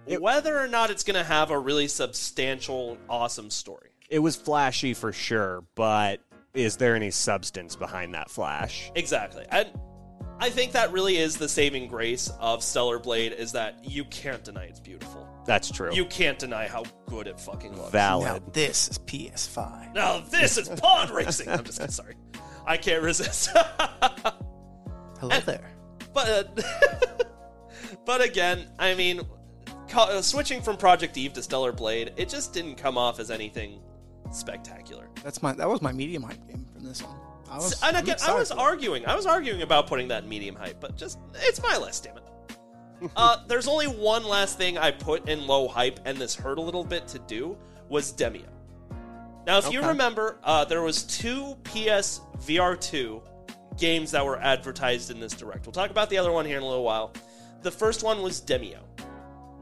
It- 0.04 0.21
whether 0.21 0.59
or 0.59 0.66
not 0.66 0.90
it's 0.90 1.04
gonna 1.04 1.23
have 1.23 1.52
a 1.52 1.59
really 1.59 1.87
substantial, 1.87 2.99
awesome 3.09 3.50
story. 3.50 3.90
it 4.11 4.18
was 4.18 4.35
flashy 4.35 4.95
for 4.95 5.12
sure, 5.12 5.62
but 5.76 6.21
is 6.54 6.76
there 6.76 6.97
any 6.97 7.12
substance 7.12 7.76
behind 7.76 8.14
that 8.14 8.28
flash? 8.28 8.90
Exactly. 8.97 9.45
And 9.50 9.68
I 10.38 10.50
think 10.50 10.73
that 10.73 10.93
really 10.93 11.16
is 11.16 11.37
the 11.37 11.49
saving 11.49 11.88
grace 11.88 12.31
of 12.40 12.62
Stellar 12.62 12.99
Blade 12.99 13.33
is 13.33 13.52
that 13.52 13.78
you 13.83 14.05
can't 14.05 14.45
deny 14.45 14.64
it's 14.64 14.81
beautiful. 14.81 15.26
That's 15.47 15.71
true. 15.71 15.95
You 15.95 16.05
can't 16.05 16.38
deny 16.38 16.66
how 16.69 16.85
good 17.07 17.26
it 17.26 17.40
fucking 17.40 17.76
looks. 17.76 17.93
Now 17.95 18.40
this 18.52 18.88
is 18.88 18.99
PS5. 18.99 19.95
now 19.95 20.21
this 20.21 20.59
is 20.59 20.69
pod 20.81 21.11
racing. 21.11 21.49
I'm 21.49 21.64
just 21.64 21.78
kidding, 21.78 21.93
sorry. 21.93 22.16
I 22.66 22.76
can't 22.76 23.02
resist. 23.02 23.50
Hello 25.21 25.40
there. 25.40 25.71
but 26.12 26.50
but 28.05 28.21
again, 28.21 28.66
I 28.78 28.95
mean, 28.95 29.23
uh, 29.95 30.21
switching 30.21 30.61
from 30.61 30.76
Project 30.76 31.16
Eve 31.16 31.33
to 31.35 31.43
Stellar 31.43 31.73
Blade, 31.73 32.12
it 32.16 32.28
just 32.28 32.52
didn't 32.52 32.75
come 32.75 32.99
off 32.99 33.21
as 33.21 33.31
anything 33.31 33.81
spectacular. 34.33 35.09
That's 35.23 35.43
my 35.43 35.52
that 35.55 35.69
was 35.69 35.81
my 35.81 35.93
medium 35.93 36.25
hype 36.25 36.47
game 36.47 36.66
from 36.73 36.85
this 36.85 37.02
one. 37.02 37.16
I 37.50 37.57
was, 37.57 37.83
and 37.83 37.97
again, 37.97 38.17
I 38.26 38.35
was 38.35 38.50
arguing. 38.50 39.07
I 39.07 39.15
was 39.15 39.26
arguing 39.26 39.62
about 39.62 39.87
putting 39.87 40.09
that 40.09 40.25
in 40.25 40.29
medium 40.29 40.57
hype, 40.57 40.81
but 40.81 40.97
just 40.97 41.19
it's 41.35 41.62
my 41.62 41.76
list, 41.76 42.05
damn 42.05 42.17
it. 42.17 43.11
uh, 43.17 43.38
there's 43.47 43.69
only 43.69 43.87
one 43.87 44.25
last 44.25 44.59
thing 44.59 44.79
I 44.79 44.91
put 44.91 45.29
in 45.29 45.47
low 45.47 45.69
hype, 45.69 46.00
and 46.05 46.19
this 46.19 46.35
hurt 46.35 46.59
a 46.59 46.62
little 46.62 46.85
bit 46.85 47.07
to 47.09 47.19
do, 47.21 47.57
was 47.88 48.12
Demeo. 48.12 48.49
Now, 49.47 49.59
if 49.59 49.73
you 49.73 49.81
remember, 49.81 50.38
uh, 50.43 50.65
there 50.65 50.83
was 50.83 51.05
two 51.05 51.57
PS 51.62 52.21
VR2 52.38 53.23
games 53.79 54.11
that 54.11 54.25
were 54.25 54.41
advertised 54.41 55.11
in 55.11 55.21
this 55.21 55.35
direct. 55.35 55.67
We'll 55.67 55.73
talk 55.73 55.91
about 55.91 56.11
the 56.11 56.19
other 56.19 56.33
one 56.33 56.47
here 56.47 56.57
in 56.57 56.65
a 56.65 56.67
little 56.67 56.83
while. 56.83 57.12
The 57.62 57.71
first 57.71 58.03
one 58.03 58.23
was 58.23 58.41
Demeo. 58.41 58.81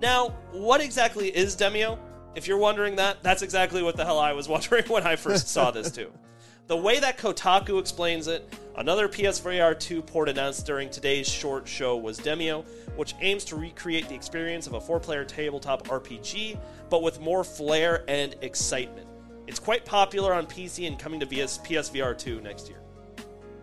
Now, 0.01 0.31
what 0.53 0.81
exactly 0.81 1.29
is 1.29 1.55
Demeo? 1.55 1.99
If 2.35 2.49
you're 2.49 2.59
wondering 2.59 2.97
that, 2.97 3.23
that's 3.23 3.43
exactly 3.43 3.83
what 3.83 3.97
the 3.97 4.05
hell 4.05 4.19
I 4.19 4.33
was 4.33 4.49
wondering 4.55 4.85
when 4.87 5.07
I 5.07 5.17
first 5.17 5.49
saw 5.49 5.71
this 5.71 5.91
too. 5.91 6.11
The 6.67 6.77
way 6.77 6.99
that 6.99 7.19
Kotaku 7.19 7.79
explains 7.79 8.27
it, 8.27 8.51
another 8.77 9.07
PSVR 9.07 9.79
2 9.79 10.01
port 10.01 10.31
announced 10.31 10.65
during 10.65 10.89
today's 10.89 11.29
short 11.29 11.69
show 11.69 11.99
was 11.99 12.19
Demeo, 12.19 12.65
which 12.97 13.15
aims 13.21 13.45
to 13.47 13.57
recreate 13.57 14.09
the 14.09 14.15
experience 14.15 14.67
of 14.67 14.73
a 14.73 14.81
four 14.81 14.99
player 14.99 15.27
tabletop 15.27 15.87
RPG, 15.89 16.59
but 16.89 17.03
with 17.03 17.21
more 17.21 17.45
flair 17.45 18.03
and 18.09 18.35
excitement. 18.41 19.07
It's 19.47 19.59
quite 19.59 19.85
popular 19.85 20.33
on 20.33 20.47
PC 20.47 20.87
and 20.87 20.99
coming 20.99 21.21
to 21.21 21.27
PS- 21.27 21.59
PSVR 21.59 22.17
2 22.17 22.41
next 22.41 22.71
year. 22.71 22.81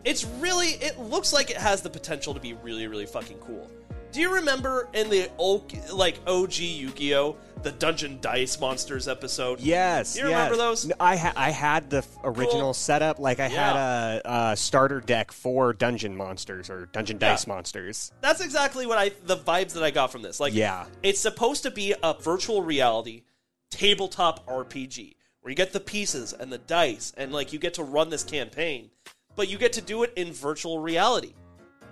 It's 0.06 0.24
really, 0.40 0.74
it 0.74 1.00
looks 1.00 1.34
like 1.34 1.50
it 1.50 1.58
has 1.58 1.82
the 1.82 1.90
potential 1.90 2.36
to 2.36 2.40
be 2.40 2.54
really, 2.54 2.86
really 2.86 3.08
fucking 3.08 3.40
cool. 3.40 3.68
Do 4.12 4.20
you 4.20 4.36
remember 4.36 4.90
in 4.94 5.10
the 5.10 5.30
old, 5.38 5.72
like 5.94 6.20
OG 6.28 6.60
Yu-Gi-Oh, 6.60 7.38
the 7.64 7.72
Dungeon 7.72 8.20
Dice 8.20 8.60
Monsters 8.60 9.08
episode? 9.08 9.62
Yes. 9.62 10.14
Do 10.14 10.20
You 10.20 10.26
remember 10.26 10.56
yes. 10.56 10.58
those? 10.58 10.86
No, 10.88 10.96
I 11.00 11.16
ha- 11.16 11.34
I 11.36 11.50
had 11.52 11.90
the 11.90 12.00
f- 12.00 12.18
original 12.24 12.62
Cool. 12.62 12.74
setup. 12.74 13.20
Like 13.20 13.40
I 13.40 13.48
had 13.48 13.76
a, 13.78 14.22
a 14.52 14.58
starter 14.58 15.00
deck 15.00 15.32
for 15.32 15.72
dungeon 15.72 16.16
monsters 16.18 16.70
or 16.70 16.88
dungeon 16.88 17.20
Yeah. 17.22 17.30
dice 17.30 17.48
monsters. 17.48 18.12
That's 18.20 18.42
exactly 18.42 18.86
what 18.86 18.98
I 18.98 19.12
the 19.24 19.38
vibes 19.38 19.74
that 19.74 19.84
I 19.84 19.92
got 19.92 20.12
from 20.12 20.24
this. 20.24 20.40
Like, 20.42 20.54
Yeah. 20.54 20.86
it's 21.04 21.20
supposed 21.22 21.64
to 21.64 21.72
be 21.72 21.94
a 22.04 22.14
virtual 22.20 22.62
reality 22.62 23.24
tabletop 23.70 24.46
RPG 24.46 25.16
where 25.40 25.52
you 25.52 25.56
get 25.56 25.72
the 25.72 25.80
pieces 25.80 26.34
and 26.34 26.52
the 26.52 26.58
dice 26.58 27.14
and 27.16 27.32
like 27.32 27.54
you 27.54 27.60
get 27.60 27.76
to 27.76 27.84
run 27.84 28.10
this 28.10 28.24
campaign, 28.26 28.90
but 29.38 29.48
you 29.48 29.58
get 29.58 29.72
to 29.74 29.82
do 29.82 30.04
it 30.04 30.12
in 30.18 30.34
virtual 30.34 30.80
reality. 30.80 31.34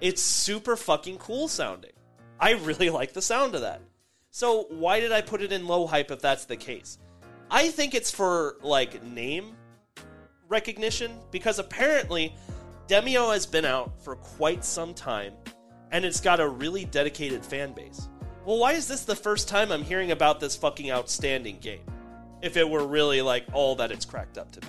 It's 0.02 0.22
super 0.22 0.76
fucking 0.76 1.18
cool 1.20 1.48
sounding. 1.48 1.92
I 2.40 2.52
really 2.52 2.90
like 3.00 3.14
the 3.14 3.22
sound 3.22 3.56
of 3.56 3.62
that. 3.62 3.82
So 4.32 4.68
why 4.70 5.00
did 5.00 5.12
I 5.12 5.22
put 5.22 5.42
it 5.42 5.52
in 5.52 5.68
low 5.68 5.88
hype 5.88 6.12
if 6.12 6.22
that's 6.22 6.46
the 6.46 6.56
case? 6.56 7.00
I 7.52 7.70
think 7.70 7.96
it's 7.96 8.12
for 8.12 8.58
like 8.62 9.04
name 9.04 9.56
recognition 10.48 11.12
because 11.32 11.60
apparently 11.60 12.36
Demeo 12.88 13.34
has 13.34 13.46
been 13.46 13.66
out 13.66 14.00
for 14.04 14.16
quite 14.16 14.64
some 14.64 14.94
time 14.94 15.34
and 15.92 16.06
it's 16.06 16.22
got 16.22 16.40
a 16.40 16.48
really 16.48 16.86
dedicated 16.86 17.44
fan 17.44 17.74
base. 17.74 18.08
Well, 18.46 18.60
why 18.60 18.74
is 18.74 18.88
this 18.88 19.04
the 19.04 19.16
first 19.16 19.48
time 19.48 19.72
I'm 19.72 19.84
hearing 19.84 20.12
about 20.12 20.40
this 20.40 20.56
fucking 20.56 20.92
outstanding 20.92 21.60
game? 21.60 21.82
If 22.42 22.56
it 22.56 22.68
were 22.68 22.86
really 22.86 23.22
like 23.22 23.46
all 23.54 23.76
that 23.76 23.92
it's 23.92 24.06
cracked 24.06 24.38
up 24.38 24.52
to 24.54 24.62
be, 24.62 24.68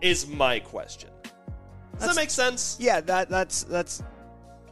is 0.00 0.26
my 0.28 0.60
question. 0.60 1.10
Does 1.98 2.08
that 2.08 2.16
make 2.16 2.30
sense? 2.30 2.76
Yeah, 2.78 3.00
that 3.00 3.28
that's 3.28 3.64
that's 3.64 4.02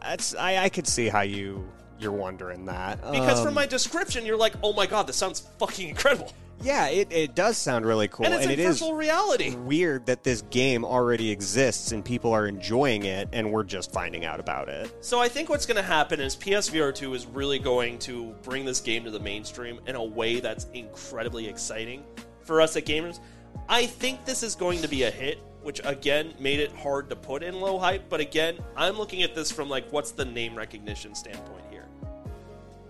that's 0.01 0.35
I, 0.37 0.59
I 0.59 0.69
could 0.69 0.87
see 0.87 1.09
how 1.09 1.23
you 1.23 1.69
you're 1.99 2.13
wondering 2.13 2.67
that 2.67 3.01
Because 3.11 3.39
Um, 3.41 3.47
from 3.47 3.55
my 3.55 3.67
description, 3.67 4.25
you're 4.27 4.37
like, 4.37 4.55
oh 4.63 4.73
my 4.73 4.87
god, 4.87 5.07
this 5.07 5.17
sounds 5.17 5.41
fucking 5.59 5.89
incredible. 5.89 6.33
yeah, 6.63 6.89
it, 6.89 7.09
it 7.13 7.35
does 7.35 7.57
sound 7.59 7.85
really 7.85 8.09
cool, 8.09 8.25
and 8.27 8.35
it's 8.35 8.45
in 8.45 8.51
it 8.51 8.59
is 8.59 8.79
virtual 8.79 8.95
reality. 8.95 9.55
weird 9.57 10.07
that 10.07 10.25
this 10.25 10.43
game 10.51 10.85
already 10.85 11.31
exists 11.31 11.93
and 11.93 12.05
people 12.05 12.33
are 12.33 12.47
enjoying 12.47 13.05
it, 13.05 13.29
and 13.33 13.53
we're 13.53 13.63
just 13.65 13.93
finding 13.93 14.25
out 14.25 14.41
about 14.41 14.69
it. 14.69 14.95
So 15.05 15.21
I 15.21 15.29
think 15.29 15.49
what's 15.49 15.67
going 15.67 15.77
to 15.77 15.83
happen 15.83 16.21
is 16.21 16.35
PSVR 16.37 16.95
2 16.95 17.13
is 17.15 17.27
really 17.27 17.59
going 17.59 17.99
to 18.01 18.35
bring 18.43 18.65
this 18.65 18.81
game 18.81 19.05
to 19.05 19.11
the 19.11 19.21
mainstream 19.21 19.81
in 19.87 19.97
a 19.97 20.05
way 20.05 20.41
that's 20.41 20.67
incredibly 20.73 21.47
exciting 21.49 22.03
for 22.43 22.61
us 22.61 22.77
at 22.77 22.85
gamers. 22.87 23.21
I 23.69 23.87
think 23.87 24.25
this 24.25 24.43
is 24.43 24.55
going 24.55 24.81
to 24.83 24.89
be 24.89 25.03
a 25.03 25.11
hit, 25.11 25.39
which 25.63 25.81
again 25.85 26.33
made 26.39 26.61
it 26.61 26.71
hard 26.73 27.11
to 27.11 27.17
put 27.17 27.43
in 27.43 27.61
low 27.61 27.79
hype, 27.79 28.09
but 28.09 28.21
again, 28.21 28.57
I'm 28.77 28.97
looking 28.97 29.23
at 29.25 29.35
this 29.35 29.51
from 29.51 29.69
like 29.69 29.93
what's 29.93 30.13
the 30.13 30.25
name 30.25 30.55
recognition 30.55 31.15
standpoint. 31.15 31.65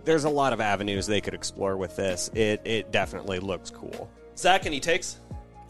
There's 0.06 0.24
a 0.24 0.30
lot 0.30 0.52
of 0.54 0.60
avenues 0.62 1.06
they 1.06 1.20
could 1.20 1.34
explore 1.34 1.76
with 1.76 1.96
this. 1.96 2.30
It 2.34 2.62
it 2.64 2.90
definitely 2.92 3.38
looks 3.40 3.70
cool. 3.70 4.08
Zach, 4.38 4.64
any 4.64 4.80
takes? 4.80 5.20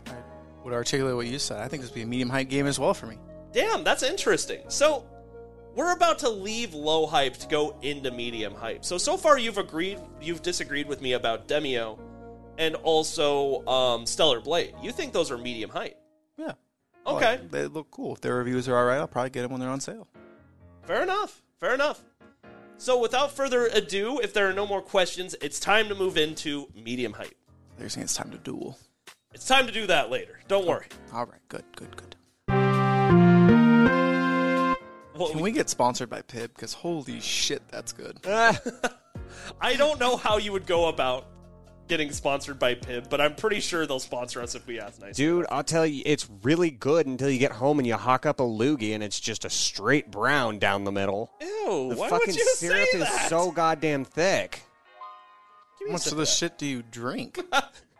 I 0.07 0.12
would 0.62 0.73
articulate 0.75 1.16
what 1.16 1.26
you 1.26 1.38
said. 1.38 1.61
I 1.61 1.69
think 1.69 1.83
this 1.83 1.90
would 1.90 1.97
be 1.97 2.02
a 2.02 2.07
medium 2.07 2.28
height 2.31 2.49
game 2.49 2.66
as 2.66 2.78
well 2.78 2.95
for 2.95 3.07
me. 3.07 3.16
Damn, 3.52 3.83
that's 3.83 4.02
interesting. 4.02 4.61
So 4.69 5.05
we're 5.75 5.93
about 5.93 6.19
to 6.21 6.28
leave 6.28 6.75
low 6.75 7.07
hype 7.07 7.37
to 7.38 7.47
go 7.49 7.76
into 7.83 8.11
medium 8.11 8.55
hype. 8.55 8.85
So 8.85 8.99
so 8.99 9.16
far 9.16 9.38
you've 9.38 9.59
agreed, 9.59 9.99
you've 10.21 10.43
disagreed 10.43 10.87
with 10.87 11.00
me 11.00 11.14
about 11.14 11.49
Demeo 11.49 11.99
and 12.59 12.75
also 12.76 13.66
um, 13.66 14.07
Stellar 14.07 14.40
Blade. 14.40 14.75
You 14.83 14.93
think 14.93 15.12
those 15.12 15.31
are 15.31 15.38
medium 15.38 15.71
hype? 15.71 15.99
Yeah. 16.38 16.52
Okay, 17.07 17.33
Like, 17.38 17.50
they 17.50 17.66
look 17.66 17.90
cool. 17.90 18.14
If 18.14 18.21
their 18.21 18.35
reviews 18.37 18.69
are 18.69 18.76
alright, 18.76 18.99
I'll 18.99 19.07
probably 19.07 19.31
get 19.31 19.43
them 19.43 19.52
when 19.52 19.61
they're 19.61 19.71
on 19.71 19.81
sale. 19.81 20.09
fair 20.83 21.02
enough. 21.02 21.43
Fair 21.61 21.73
enough. 21.75 22.02
So 22.78 23.00
without 23.00 23.33
further 23.33 23.66
ado, 23.66 24.21
if 24.21 24.35
there 24.35 24.49
are 24.49 24.52
no 24.52 24.66
more 24.66 24.83
questions, 24.83 25.35
it's 25.40 25.59
time 25.59 25.88
to 25.88 25.95
move 25.95 26.18
into 26.18 26.68
medium 26.75 27.14
height. 27.14 27.35
They're 27.78 27.88
saying 27.88 28.04
it's 28.04 28.14
time 28.14 28.30
to 28.30 28.38
duel. 28.38 28.78
It's 29.33 29.47
time 29.47 29.66
to 29.66 29.73
do 29.73 29.87
that 29.87 30.11
later. 30.11 30.40
Don't 30.47 30.64
oh, 30.64 30.68
worry. 30.68 30.87
All 31.12 31.25
right, 31.25 31.40
good, 31.49 31.64
good, 31.75 31.97
good. 31.97 32.16
What 35.14 35.30
Can 35.30 35.38
we- 35.38 35.45
we 35.45 35.52
get 35.52 35.71
sponsored 35.71 36.11
by 36.11 36.21
Pibb? 36.23 36.49
Because 36.54 36.75
holy 36.75 37.21
shit, 37.21 37.62
that's 37.68 37.92
good. 37.92 38.18
I 39.61 39.75
don't 39.76 39.99
know 39.99 40.16
how 40.16 40.37
you 40.37 40.52
would 40.52 40.66
go 40.66 40.88
about 40.88 41.26
getting 41.88 42.12
sponsored 42.12 42.59
by 42.59 42.75
Pibb, 42.75 43.09
but 43.11 43.21
I'm 43.21 43.35
pretty 43.35 43.61
sure 43.61 43.87
they'll 43.87 43.99
sponsor 44.00 44.40
us 44.40 44.55
if 44.55 44.66
we 44.66 44.78
ask 44.81 45.00
nicely. 45.00 45.12
Dude, 45.25 45.47
I'll 45.50 45.64
tell 45.64 45.87
you, 45.87 46.02
it's 46.07 46.28
really 46.43 46.71
good 46.71 47.07
until 47.07 47.31
you 47.31 47.38
get 47.38 47.52
home 47.52 47.78
and 47.78 47.87
you 47.87 47.95
hawk 47.97 48.26
up 48.26 48.40
a 48.40 48.45
loogie 48.45 48.95
and 48.95 49.02
it's 49.02 49.21
just 49.21 49.45
a 49.45 49.50
straight 49.50 50.11
brown 50.11 50.59
down 50.59 50.85
the 50.85 50.93
middle. 50.93 51.31
Ew, 51.40 51.88
The 51.90 51.97
why 51.97 52.09
fucking 52.11 52.26
would 52.28 52.37
you 52.37 52.55
syrup 52.57 52.88
say 52.93 52.99
is 53.00 53.21
so 53.28 53.50
goddamn 53.50 54.05
thick. 54.05 54.62
How 55.87 55.93
much 55.93 56.07
of 56.07 56.12
of 56.12 56.19
this 56.19 56.31
that. 56.31 56.37
shit 56.50 56.59
do 56.59 56.66
you 56.66 56.83
drink? 56.90 57.40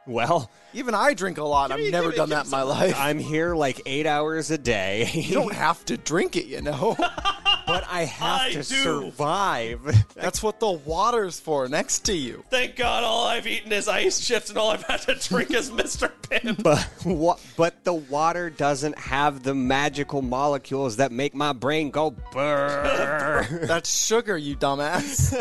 Well, 0.09 0.52
Even 0.73 0.95
I 0.95 1.14
drink 1.14 1.37
a 1.38 1.43
lot. 1.43 1.71
Give 1.71 1.81
me- 1.81 1.87
I've 1.87 1.93
never 1.93 2.11
me- 2.11 2.14
done 2.16 2.28
that 2.28 2.45
in 2.45 2.50
my 2.52 2.62
life. 2.62 2.95
I'm 2.97 3.19
here 3.19 3.57
like 3.57 3.81
eight 3.87 4.07
hours 4.07 4.52
a 4.52 4.57
day, 4.59 5.11
You 5.12 5.35
don't 5.35 5.52
have 5.52 5.85
to 5.87 5.97
drink 5.97 6.37
it, 6.37 6.47
you 6.47 6.61
know. 6.61 6.97
but 7.66 7.85
I 7.90 8.04
have 8.04 8.40
I 8.42 8.49
to 8.50 8.56
do. 8.56 8.62
survive. 8.62 10.04
That's 10.14 10.42
what 10.42 10.61
the 10.61 10.70
water's 10.70 11.40
for, 11.40 11.68
next 11.68 12.00
to 12.06 12.14
you. 12.14 12.44
Thank 12.50 12.76
God 12.76 13.02
all 13.04 13.26
I've 13.26 13.46
eaten 13.46 13.73
is 13.73 13.88
ice 13.88 14.25
chips 14.26 14.49
and 14.50 14.58
all 14.58 14.70
I've 14.70 14.82
had 14.85 15.02
to 15.02 15.14
drink 15.28 15.50
is 15.52 15.70
Mr. 15.70 16.11
Pibb. 16.23 16.56
But 16.62 16.82
what? 17.04 17.40
But 17.56 17.85
the 17.85 17.92
water 17.94 18.50
doesn't 18.50 18.99
have 18.99 19.42
the 19.42 19.54
magical 19.54 20.23
molecules 20.23 20.96
that 20.96 21.12
make 21.12 21.35
my 21.35 21.52
brain 21.52 21.90
go 21.90 22.11
brrr. 22.12 23.61
That's 23.66 24.06
sugar, 24.06 24.37
you 24.37 24.56
dumbass. 24.56 25.32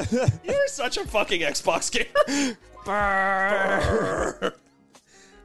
You're 0.43 0.67
such 0.67 0.97
a 0.97 1.05
fucking 1.05 1.41
Xbox 1.41 1.91
gamer. 1.91 2.05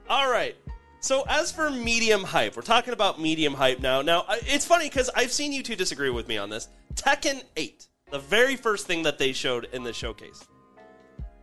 all 0.09 0.31
right. 0.31 0.57
So 1.01 1.25
as 1.27 1.51
for 1.51 1.71
medium 1.71 2.23
hype, 2.23 2.57
we're 2.57 2.63
talking 2.63 2.93
about 2.93 3.19
medium 3.19 3.55
hype 3.55 3.81
now. 3.81 4.03
Now 4.03 4.27
it's 4.29 4.67
funny 4.67 4.87
because 4.87 5.11
I've 5.17 5.33
seen 5.33 5.51
you 5.51 5.63
two 5.63 5.75
disagree 5.75 6.11
with 6.11 6.29
me 6.29 6.37
on 6.37 6.51
this. 6.51 6.69
Tekken 6.95 7.43
8, 7.57 7.89
the 8.11 8.19
very 8.19 8.55
first 8.57 8.87
thing 8.87 9.03
that 9.05 9.19
they 9.19 9.33
showed 9.33 9.67
in 9.73 9.83
the 9.83 9.95
showcase. 9.95 10.47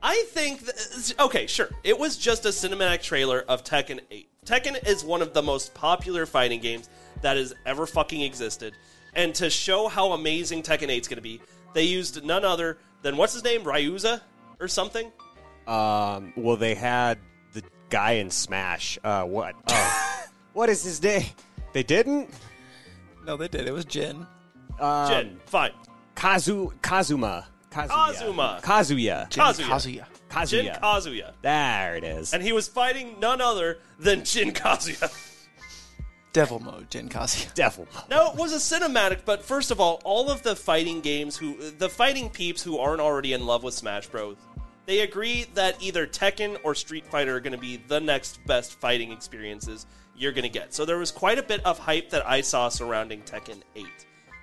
I 0.04 0.26
think, 0.30 0.64
th- 0.64 1.20
okay, 1.20 1.48
sure. 1.48 1.70
It 1.84 1.98
was 1.98 2.18
just 2.18 2.46
a 2.46 2.50
cinematic 2.50 3.02
trailer 3.02 3.44
of 3.48 3.64
Tekken 3.64 4.00
8. 4.12 4.30
Tekken 4.46 4.88
is 4.88 5.04
one 5.04 5.24
of 5.24 5.34
the 5.34 5.42
most 5.42 5.74
popular 5.74 6.28
fighting 6.28 6.60
games 6.60 6.88
that 7.22 7.36
has 7.36 7.56
ever 7.66 7.88
fucking 7.88 8.22
existed. 8.22 8.74
And 9.16 9.34
to 9.36 9.50
show 9.50 9.88
how 9.88 10.12
amazing 10.12 10.62
Tekken 10.62 10.90
8 10.90 11.02
is 11.02 11.08
going 11.08 11.18
to 11.18 11.22
be, 11.24 11.42
they 11.74 11.84
used 11.84 12.24
none 12.24 12.46
other 12.46 12.78
than, 13.02 13.18
what's 13.18 13.34
his 13.34 13.44
name? 13.44 13.64
Ryuza? 13.64 14.22
Or 14.60 14.68
something? 14.68 15.12
Um, 15.68 16.34
well, 16.36 16.58
they 16.58 16.76
had 16.76 17.18
guy 17.90 18.14
in 18.14 18.30
Smash. 18.30 18.98
Uh, 19.04 19.24
what? 19.24 19.56
Oh, 19.70 20.24
what 20.54 20.70
is 20.70 20.84
his 20.84 21.02
name? 21.04 21.26
They 21.74 21.84
didn't. 21.84 22.32
no, 23.26 23.38
they 23.38 23.48
did. 23.48 23.68
It 23.68 23.72
was 23.72 23.86
Jin. 23.86 24.26
Um, 24.80 25.08
Jin. 25.08 25.40
Fine. 25.46 25.72
Kazu 26.16 26.72
Kazuma. 26.82 27.46
Kazuya. 27.72 27.88
Kazuma. 27.90 28.60
Kazuya. 28.64 29.30
Jin 29.30 29.44
Kazuya. 29.44 29.68
Kazuya. 29.68 30.06
Kazuya. 30.30 30.48
Jin 30.50 30.74
Kazuya. 30.82 31.32
there 31.44 31.96
it 31.96 32.04
is. 32.04 32.34
And 32.34 32.42
he 32.42 32.54
was 32.54 32.68
fighting 32.68 33.20
none 33.20 33.40
other 33.40 33.78
than 34.00 34.24
Jin 34.26 34.52
Kazuya. 34.52 35.14
Devil 36.34 36.60
mode, 36.60 36.90
Jin 36.90 37.08
Kazuya. 37.10 37.54
Devil. 37.56 37.88
Now 38.10 38.32
it 38.32 38.38
was 38.38 38.52
a 38.54 38.58
cinematic, 38.58 39.20
but 39.26 39.44
first 39.44 39.70
of 39.72 39.80
all, 39.80 40.02
all 40.04 40.30
of 40.30 40.42
the 40.44 40.56
fighting 40.56 41.02
games 41.02 41.38
who 41.38 41.56
the 41.72 41.90
fighting 41.90 42.30
peeps 42.30 42.64
who 42.64 42.78
aren't 42.80 43.02
already 43.02 43.34
in 43.34 43.46
love 43.46 43.64
with 43.64 43.74
Smash 43.74 44.08
Bros. 44.08 44.38
They 44.88 45.02
agree 45.02 45.46
that 45.54 45.82
either 45.84 46.08
Tekken 46.08 46.58
or 46.64 46.74
Street 46.74 47.06
Fighter 47.06 47.36
are 47.36 47.40
going 47.40 47.52
to 47.52 47.60
be 47.60 47.78
the 47.78 48.00
next 48.00 48.44
best 48.48 48.80
fighting 48.80 49.12
experiences 49.12 49.86
you're 50.16 50.32
going 50.32 50.44
to 50.44 50.50
get. 50.50 50.74
So 50.74 50.86
there 50.86 50.98
was 50.98 51.12
quite 51.12 51.38
a 51.38 51.44
bit 51.44 51.64
of 51.66 51.78
hype 51.78 52.10
that 52.10 52.28
I 52.28 52.42
saw 52.42 52.70
surrounding 52.70 53.22
Tekken 53.22 53.62
8. 53.76 53.86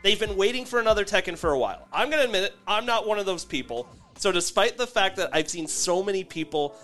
They've 0.04 0.20
been 0.20 0.36
waiting 0.36 0.66
for 0.66 0.78
another 0.78 1.04
Tekken 1.04 1.36
for 1.36 1.50
a 1.50 1.58
while. 1.58 1.88
I'm 1.92 2.10
going 2.10 2.20
to 2.20 2.26
admit 2.26 2.44
it, 2.44 2.54
I'm 2.68 2.84
not 2.86 3.06
one 3.06 3.18
of 3.18 3.26
those 3.26 3.44
people. 3.44 3.88
So 4.18 4.30
despite 4.30 4.76
the 4.76 4.86
fact 4.86 5.16
that 5.16 5.30
I've 5.32 5.48
seen 5.48 5.66
so 5.66 6.02
many 6.02 6.22
people 6.22 6.76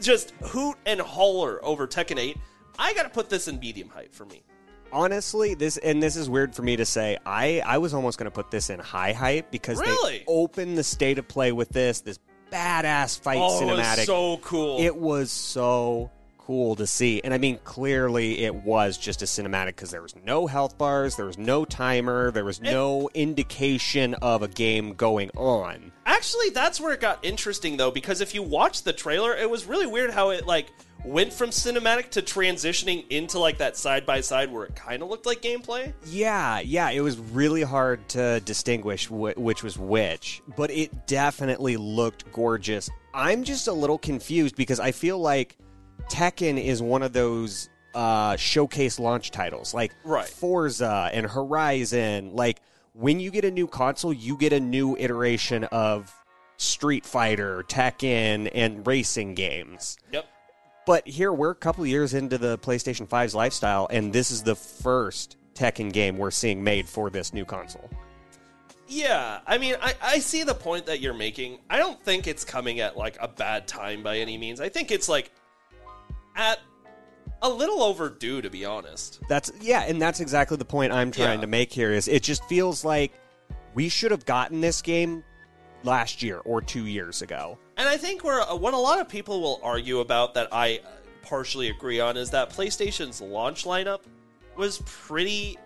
just 0.00 0.30
hoot 0.42 0.76
and 0.86 1.00
holler 1.00 1.62
over 1.64 1.86
Tekken 1.86 2.18
8. 2.18 2.36
I 2.78 2.94
got 2.94 3.02
to 3.02 3.08
put 3.08 3.28
this 3.28 3.48
in 3.48 3.58
medium 3.58 3.88
height 3.88 4.14
for 4.14 4.24
me. 4.26 4.42
Honestly, 4.90 5.54
this 5.54 5.76
and 5.76 6.02
this 6.02 6.16
is 6.16 6.30
weird 6.30 6.54
for 6.54 6.62
me 6.62 6.76
to 6.76 6.84
say. 6.86 7.18
I 7.26 7.60
I 7.66 7.76
was 7.76 7.92
almost 7.92 8.16
going 8.16 8.24
to 8.26 8.30
put 8.30 8.50
this 8.50 8.70
in 8.70 8.78
high 8.78 9.12
hype 9.12 9.50
because 9.50 9.78
Really? 9.78 10.18
they 10.18 10.24
opened 10.26 10.78
the 10.78 10.84
state 10.84 11.18
of 11.18 11.28
play 11.28 11.52
with 11.52 11.68
this 11.70 12.00
this 12.00 12.18
badass 12.50 13.20
fight 13.20 13.38
Oh, 13.40 13.60
it 13.62 13.66
was 13.66 13.80
cinematic. 13.80 14.04
so 14.06 14.36
cool. 14.38 14.80
It 14.80 14.96
was 14.96 15.30
so 15.30 16.10
cool 16.38 16.76
to 16.76 16.86
see. 16.86 17.20
And 17.22 17.34
I 17.34 17.38
mean, 17.38 17.58
clearly 17.64 18.38
it 18.44 18.54
was 18.54 18.96
just 18.96 19.20
a 19.20 19.26
cinematic 19.26 19.66
because 19.68 19.90
there 19.90 20.00
was 20.00 20.14
no 20.24 20.46
health 20.46 20.78
bars, 20.78 21.16
there 21.16 21.26
was 21.26 21.36
no 21.36 21.64
timer, 21.66 22.30
there 22.30 22.44
was 22.44 22.60
no 22.60 23.10
indication 23.14 24.14
of 24.14 24.42
a 24.42 24.48
game 24.48 24.94
going 24.94 25.30
on. 25.36 25.92
Actually, 26.06 26.48
that's 26.50 26.80
where 26.80 26.92
it 26.94 27.00
got 27.00 27.22
interesting 27.24 27.76
though, 27.76 27.90
because 27.90 28.20
if 28.22 28.34
you 28.34 28.42
watch 28.42 28.82
the 28.82 28.92
trailer, 28.94 29.34
it 29.36 29.48
was 29.50 29.66
really 29.66 29.86
weird 29.86 30.10
how 30.10 30.30
it 30.30 30.46
like 30.46 30.68
went 31.04 31.32
from 31.32 31.50
cinematic 31.50 32.10
to 32.10 32.22
transitioning 32.22 33.04
into 33.10 33.38
like 33.38 33.58
that 33.58 33.76
side 33.76 34.04
by 34.04 34.20
side 34.20 34.52
where 34.52 34.64
it 34.64 34.74
kind 34.74 35.02
of 35.02 35.08
looked 35.08 35.26
like 35.26 35.40
gameplay. 35.40 35.92
Yeah, 36.06 36.60
yeah, 36.60 36.90
it 36.90 37.00
was 37.00 37.18
really 37.18 37.62
hard 37.62 38.08
to 38.10 38.40
distinguish 38.40 39.06
wh- 39.06 39.36
which 39.36 39.62
was 39.62 39.78
which, 39.78 40.42
but 40.56 40.70
it 40.70 41.06
definitely 41.06 41.76
looked 41.76 42.30
gorgeous. 42.32 42.90
I'm 43.14 43.44
just 43.44 43.68
a 43.68 43.72
little 43.72 43.98
confused 43.98 44.56
because 44.56 44.80
I 44.80 44.92
feel 44.92 45.18
like 45.18 45.56
Tekken 46.10 46.62
is 46.62 46.82
one 46.82 47.02
of 47.02 47.12
those 47.12 47.68
uh, 47.94 48.36
showcase 48.36 48.98
launch 48.98 49.30
titles, 49.30 49.72
like 49.74 49.92
Right. 50.04 50.26
Forza 50.28 51.10
and 51.12 51.26
Horizon. 51.26 52.34
Like 52.34 52.60
when 52.92 53.18
you 53.20 53.30
get 53.30 53.44
a 53.44 53.50
new 53.50 53.66
console, 53.66 54.12
you 54.12 54.36
get 54.36 54.52
a 54.52 54.60
new 54.60 54.96
iteration 54.96 55.64
of 55.64 56.12
Street 56.58 57.06
Fighter, 57.06 57.64
Tekken, 57.68 58.50
and 58.54 58.86
racing 58.86 59.34
games. 59.34 59.96
Yep. 60.12 60.26
But 60.88 61.06
here 61.06 61.34
we're 61.34 61.50
a 61.50 61.54
couple 61.54 61.84
years 61.84 62.14
into 62.14 62.38
the 62.38 62.56
PlayStation 62.56 63.06
5's 63.06 63.34
lifestyle, 63.34 63.88
and 63.90 64.10
this 64.10 64.30
is 64.30 64.42
the 64.42 64.54
first 64.54 65.36
Tekken 65.52 65.92
game 65.92 66.16
we're 66.16 66.30
seeing 66.30 66.64
made 66.64 66.88
for 66.88 67.10
this 67.10 67.34
new 67.34 67.44
console. 67.44 67.90
Yeah, 68.86 69.40
I 69.46 69.58
mean, 69.58 69.74
I, 69.82 69.92
I 70.00 70.18
see 70.18 70.44
the 70.44 70.54
point 70.54 70.86
that 70.86 71.00
you're 71.00 71.12
making. 71.12 71.58
I 71.68 71.76
don't 71.76 72.02
think 72.02 72.26
it's 72.26 72.42
coming 72.42 72.80
at 72.80 72.96
like 72.96 73.18
a 73.20 73.28
bad 73.28 73.68
time 73.68 74.02
by 74.02 74.16
any 74.16 74.38
means. 74.38 74.62
I 74.62 74.70
think 74.70 74.90
it's 74.90 75.10
like 75.10 75.30
at 76.34 76.58
a 77.42 77.50
little 77.50 77.82
overdue, 77.82 78.40
to 78.40 78.48
be 78.48 78.64
honest. 78.64 79.20
That's 79.28 79.52
yeah, 79.60 79.82
and 79.82 80.00
that's 80.00 80.20
exactly 80.20 80.56
the 80.56 80.64
point 80.64 80.90
I'm 80.90 81.10
trying 81.10 81.40
Yeah. 81.40 81.42
to 81.42 81.48
make 81.48 81.70
here. 81.70 81.92
Is 81.92 82.08
it 82.08 82.22
just 82.22 82.42
feels 82.46 82.82
like 82.82 83.12
we 83.74 83.90
should 83.90 84.10
have 84.10 84.24
gotten 84.24 84.62
this 84.62 84.80
game 84.80 85.22
last 85.84 86.22
year 86.22 86.38
or 86.44 86.60
two 86.60 86.86
years 86.86 87.22
ago. 87.22 87.58
And 87.78 87.88
I 87.88 87.96
think 87.96 88.24
where 88.24 88.40
uh, 88.40 88.54
what 88.56 88.74
a 88.74 88.78
lot 88.78 89.00
of 89.00 89.08
people 89.08 89.40
will 89.40 89.60
argue 89.62 90.00
about 90.00 90.34
that 90.34 90.48
I 90.52 90.80
uh, 90.84 90.88
partially 91.22 91.70
agree 91.70 92.00
on 92.00 92.16
is 92.16 92.30
that 92.30 92.50
PlayStation's 92.50 93.20
launch 93.20 93.64
lineup 93.64 94.00
was 94.56 94.82
pretty 94.84 95.56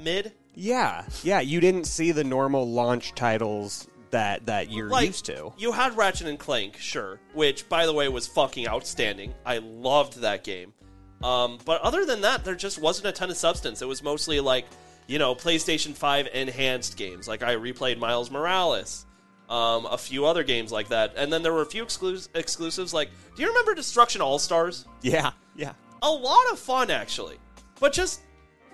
mid. 0.00 0.32
Yeah, 0.54 1.06
yeah, 1.22 1.40
you 1.40 1.60
didn't 1.60 1.84
see 1.84 2.12
the 2.12 2.24
normal 2.24 2.70
launch 2.70 3.14
titles 3.14 3.88
that 4.10 4.44
that 4.46 4.70
you're 4.70 4.90
Like, 4.90 5.06
used 5.06 5.24
to. 5.24 5.52
You 5.56 5.72
had 5.72 5.96
Ratchet 5.96 6.26
and 6.26 6.38
Clank, 6.38 6.76
sure, 6.76 7.18
which 7.32 7.66
by 7.70 7.86
the 7.86 7.92
way 7.94 8.06
was 8.08 8.26
fucking 8.26 8.68
outstanding. 8.68 9.32
I 9.46 9.58
loved 9.58 10.20
that 10.20 10.44
game. 10.44 10.74
Um, 11.22 11.58
but 11.64 11.80
other 11.80 12.04
than 12.04 12.20
that, 12.22 12.44
there 12.44 12.54
just 12.54 12.80
wasn't 12.82 13.06
a 13.06 13.12
ton 13.12 13.30
of 13.30 13.36
substance. 13.36 13.80
It 13.80 13.88
was 13.88 14.02
mostly 14.02 14.40
like, 14.40 14.66
you 15.06 15.18
know, 15.18 15.34
PlayStation 15.34 15.94
5 15.94 16.28
enhanced 16.34 16.96
games. 16.96 17.28
Like 17.28 17.42
I 17.42 17.54
replayed 17.54 17.98
Miles 17.98 18.30
Morales, 18.30 19.06
um, 19.52 19.86
a 19.86 19.98
few 19.98 20.24
other 20.26 20.42
games 20.44 20.72
like 20.72 20.88
that. 20.88 21.12
And 21.16 21.32
then 21.32 21.42
there 21.42 21.52
were 21.52 21.62
a 21.62 21.66
few 21.66 21.84
exclus- 21.84 22.28
exclusives 22.34 22.94
like, 22.94 23.10
do 23.36 23.42
you 23.42 23.48
remember 23.48 23.74
Destruction 23.74 24.20
All 24.22 24.38
Stars? 24.38 24.86
Yeah, 25.02 25.32
yeah, 25.56 25.72
A 26.02 26.10
lot 26.10 26.50
of 26.52 26.58
fun, 26.58 26.90
actually, 26.90 27.36
but 27.80 27.92
just 27.92 28.20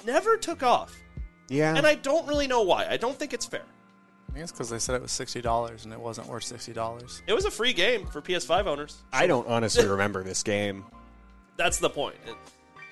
never 0.07 0.37
took 0.37 0.63
off. 0.63 0.95
yeah. 1.49 1.75
And 1.77 1.87
I 1.87 1.95
don't 1.97 2.27
really 2.29 2.47
know 2.47 2.63
why. 2.63 2.87
I 2.89 2.97
don't 2.97 3.19
think 3.19 3.33
it's 3.35 3.47
fair. 3.47 3.63
I 4.29 4.33
think 4.33 4.43
it's 4.45 4.53
because 4.53 4.69
they 4.71 4.79
said 4.79 4.95
it 4.95 5.03
was 5.03 5.11
sixty 5.11 5.41
dollars 5.41 5.85
and 5.85 5.93
it 5.93 5.99
wasn't 5.99 6.29
worth 6.29 6.45
sixty 6.45 6.73
dollars. 6.75 7.23
It 7.27 7.33
was 7.33 7.47
a 7.47 7.51
free 7.51 7.73
game 7.73 8.07
for 8.07 8.21
PS5 8.21 8.67
owners. 8.67 8.99
I 9.13 9.27
don't 9.27 9.49
honestly 9.49 9.87
remember 9.87 10.23
this 10.23 10.43
game. 10.43 10.85
That's 11.57 11.79
the 11.79 11.89
point. 11.91 12.17
It- 12.27 12.35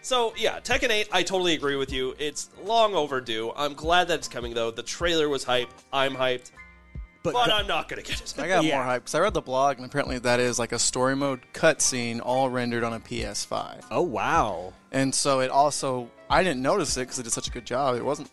So 0.00 0.32
yeah, 0.38 0.60
Tekken 0.60 0.90
8, 0.90 1.08
I 1.12 1.22
totally 1.22 1.52
agree 1.54 1.76
with 1.76 1.92
you. 1.92 2.14
It's 2.18 2.48
long 2.64 2.94
overdue. 2.94 3.52
I'm 3.54 3.74
glad 3.74 4.08
that 4.08 4.18
it's 4.20 4.28
coming 4.28 4.54
though. 4.54 4.70
The 4.70 4.82
trailer 4.82 5.28
was 5.28 5.44
hype. 5.44 5.68
I'm 5.92 6.14
hyped, 6.16 6.50
But, 7.32 7.46
but 7.46 7.52
I'm 7.52 7.66
not 7.66 7.88
gonna 7.88 8.02
get 8.02 8.20
it. 8.20 8.34
I 8.38 8.48
got 8.48 8.64
Yeah. 8.64 8.76
more 8.76 8.84
hype 8.84 9.02
because 9.02 9.14
I 9.14 9.20
read 9.20 9.34
the 9.34 9.40
blog 9.42 9.76
and 9.78 9.86
apparently 9.86 10.18
that 10.20 10.40
is 10.40 10.58
like 10.58 10.72
a 10.72 10.78
story 10.78 11.14
mode 11.16 11.40
cutscene 11.52 12.20
all 12.24 12.48
rendered 12.50 12.84
on 12.84 12.92
a 12.92 13.00
PS5. 13.00 13.84
oh 13.90 14.02
wow, 14.02 14.72
And 14.92 15.14
so 15.14 15.40
it 15.40 15.50
also, 15.50 16.10
I 16.30 16.42
didn't 16.42 16.62
notice 16.62 16.96
it 16.96 17.00
because 17.00 17.18
it 17.18 17.24
did 17.24 17.32
such 17.32 17.48
a 17.48 17.50
good 17.50 17.66
job. 17.66 17.96
It 17.96 18.04
wasn't, 18.04 18.30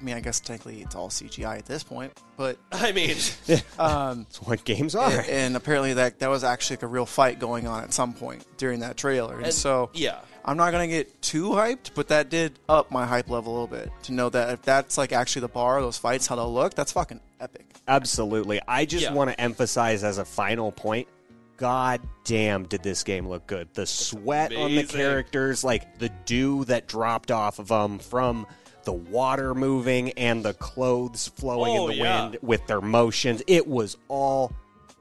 I 0.00 0.04
mean, 0.04 0.14
I 0.16 0.20
guess 0.20 0.40
technically 0.40 0.82
it's 0.82 0.94
all 0.94 1.08
CGI 1.08 1.58
at 1.58 1.66
this 1.66 1.82
point, 1.82 2.12
but 2.36 2.58
I 2.72 2.92
mean, 2.92 3.16
um, 3.78 4.24
that's 4.24 4.42
what 4.42 4.64
games 4.64 4.94
are. 4.94 5.10
and, 5.10 5.28
and 5.28 5.56
apparently 5.56 5.94
that 5.94 6.18
that 6.20 6.28
was 6.30 6.44
actually 6.44 6.76
like 6.76 6.82
a 6.84 6.86
real 6.88 7.06
fight 7.06 7.38
going 7.38 7.66
on 7.66 7.82
at 7.84 7.92
some 7.92 8.12
point 8.14 8.44
during 8.58 8.80
that 8.80 8.96
trailer. 8.96 9.36
And, 9.36 9.46
And- 9.46 9.54
so 9.54 9.90
yeah. 9.94 10.18
I'm 10.48 10.56
not 10.56 10.70
gonna 10.70 10.86
get 10.86 11.20
too 11.22 11.48
hyped, 11.50 11.90
but 11.96 12.06
that 12.08 12.28
did 12.28 12.60
up 12.68 12.92
my 12.92 13.04
hype 13.04 13.28
level 13.28 13.50
a 13.50 13.54
little 13.54 13.66
bit 13.66 13.90
to 14.04 14.12
know 14.12 14.28
that 14.28 14.50
if 14.50 14.62
that's 14.62 14.96
like 14.96 15.10
actually 15.12 15.40
the 15.40 15.48
bar, 15.48 15.80
those 15.80 15.98
fights, 15.98 16.28
how 16.28 16.36
they'll 16.36 16.54
look, 16.54 16.74
that's 16.74 16.92
fucking 16.92 17.18
epic. 17.40 17.66
Absolutely. 17.88 18.60
I 18.66 18.84
just 18.84 19.04
Yeah. 19.04 19.12
want 19.12 19.30
to 19.30 19.40
emphasize 19.40 20.04
as 20.04 20.18
a 20.18 20.24
final 20.24 20.72
point. 20.72 21.08
God 21.56 22.00
damn, 22.24 22.64
did 22.64 22.82
this 22.82 23.02
game 23.02 23.26
look 23.28 23.46
good? 23.46 23.68
The 23.72 23.86
sweat 23.86 24.54
on 24.54 24.74
the 24.74 24.84
characters, 24.84 25.64
like 25.64 25.98
the 25.98 26.10
dew 26.26 26.64
that 26.66 26.86
dropped 26.86 27.30
off 27.30 27.58
of 27.58 27.68
them 27.68 27.98
from 27.98 28.46
the 28.84 28.92
water 28.92 29.54
moving 29.54 30.10
and 30.12 30.44
the 30.44 30.52
clothes 30.54 31.28
flowing 31.36 31.76
Oh, 31.78 31.84
in 31.88 31.88
the 31.90 31.94
yeah. 32.04 32.22
wind 32.24 32.38
with 32.42 32.66
their 32.66 32.80
motions. 32.82 33.42
It 33.46 33.66
was 33.66 33.96
all 34.08 34.52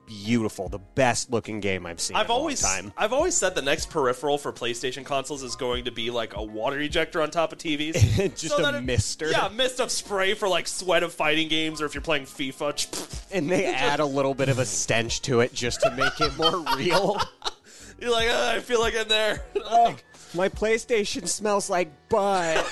beautiful. 0.05 0.69
The 0.69 0.79
best 0.79 1.31
looking 1.31 1.59
game 1.59 1.85
I've 1.85 1.99
seen 1.99 2.15
I've 2.17 2.29
a 2.29 2.33
always 2.33 2.61
time. 2.61 2.93
I've 2.97 3.13
always 3.13 3.35
said 3.35 3.55
the 3.55 3.61
next 3.61 3.89
peripheral 3.89 4.37
for 4.37 4.51
PlayStation 4.53 5.05
consoles 5.05 5.43
is 5.43 5.55
going 5.55 5.85
to 5.85 5.91
be 5.91 6.11
like 6.11 6.35
a 6.35 6.43
water 6.43 6.79
ejector 6.79 7.21
on 7.21 7.31
top 7.31 7.51
of 7.51 7.57
TVs. 7.59 7.93
Just 8.37 8.59
a 8.59 8.61
that 8.61 8.83
mister. 8.83 9.29
Yeah, 9.31 9.49
mist 9.49 9.79
of 9.79 9.91
spray 9.91 10.33
for 10.33 10.47
like 10.47 10.67
sweat 10.67 11.03
of 11.03 11.13
fighting 11.13 11.47
games 11.47 11.81
or 11.81 11.85
if 11.85 11.93
you're 11.93 12.01
playing 12.01 12.25
FIFA. 12.25 13.21
And 13.31 13.49
they 13.49 13.65
add 13.65 13.99
a 13.99 14.05
little 14.05 14.33
bit 14.33 14.47
of 14.49 14.59
a 14.59 14.65
stench 14.65 15.21
to 15.23 15.41
it 15.41 15.53
just 15.53 15.81
to 15.81 15.91
make 15.91 16.21
it 16.21 16.37
more 16.37 16.59
real. 16.77 17.19
You're 17.99 18.11
like, 18.11 18.29
"Ah, 18.31 18.53
I 18.53 18.59
feel 18.59 18.79
like 18.79 18.95
I'm 18.95 19.07
there. 19.09 19.43
Oh, 19.61 19.95
my 20.33 20.47
PlayStation 20.47 21.27
smells 21.27 21.69
like 21.69 21.89
butt. 22.07 22.65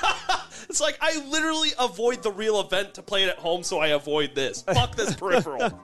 It's 0.74 0.82
like 0.82 0.98
I 1.02 1.24
literally 1.28 1.70
avoid 1.78 2.24
the 2.24 2.32
real 2.32 2.60
event 2.60 2.96
to 2.96 3.04
play 3.04 3.22
it 3.22 3.30
at 3.30 3.38
home, 3.38 3.62
so 3.62 3.78
I 3.78 3.90
avoid 3.90 4.34
this. 4.34 4.64
Fuck 4.64 4.96
this 4.96 5.16
peripheral. 5.16 5.80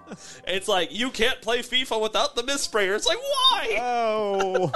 it's 0.48 0.68
like 0.68 0.92
you 0.92 1.12
can't 1.12 1.40
play 1.44 1.60
FIFA 1.60 2.02
without 2.02 2.36
the 2.36 2.42
mist 2.42 2.64
sprayer. 2.64 2.96
It's 2.96 3.06
like 3.06 3.20
why? 3.20 3.78
Oh. 3.80 4.72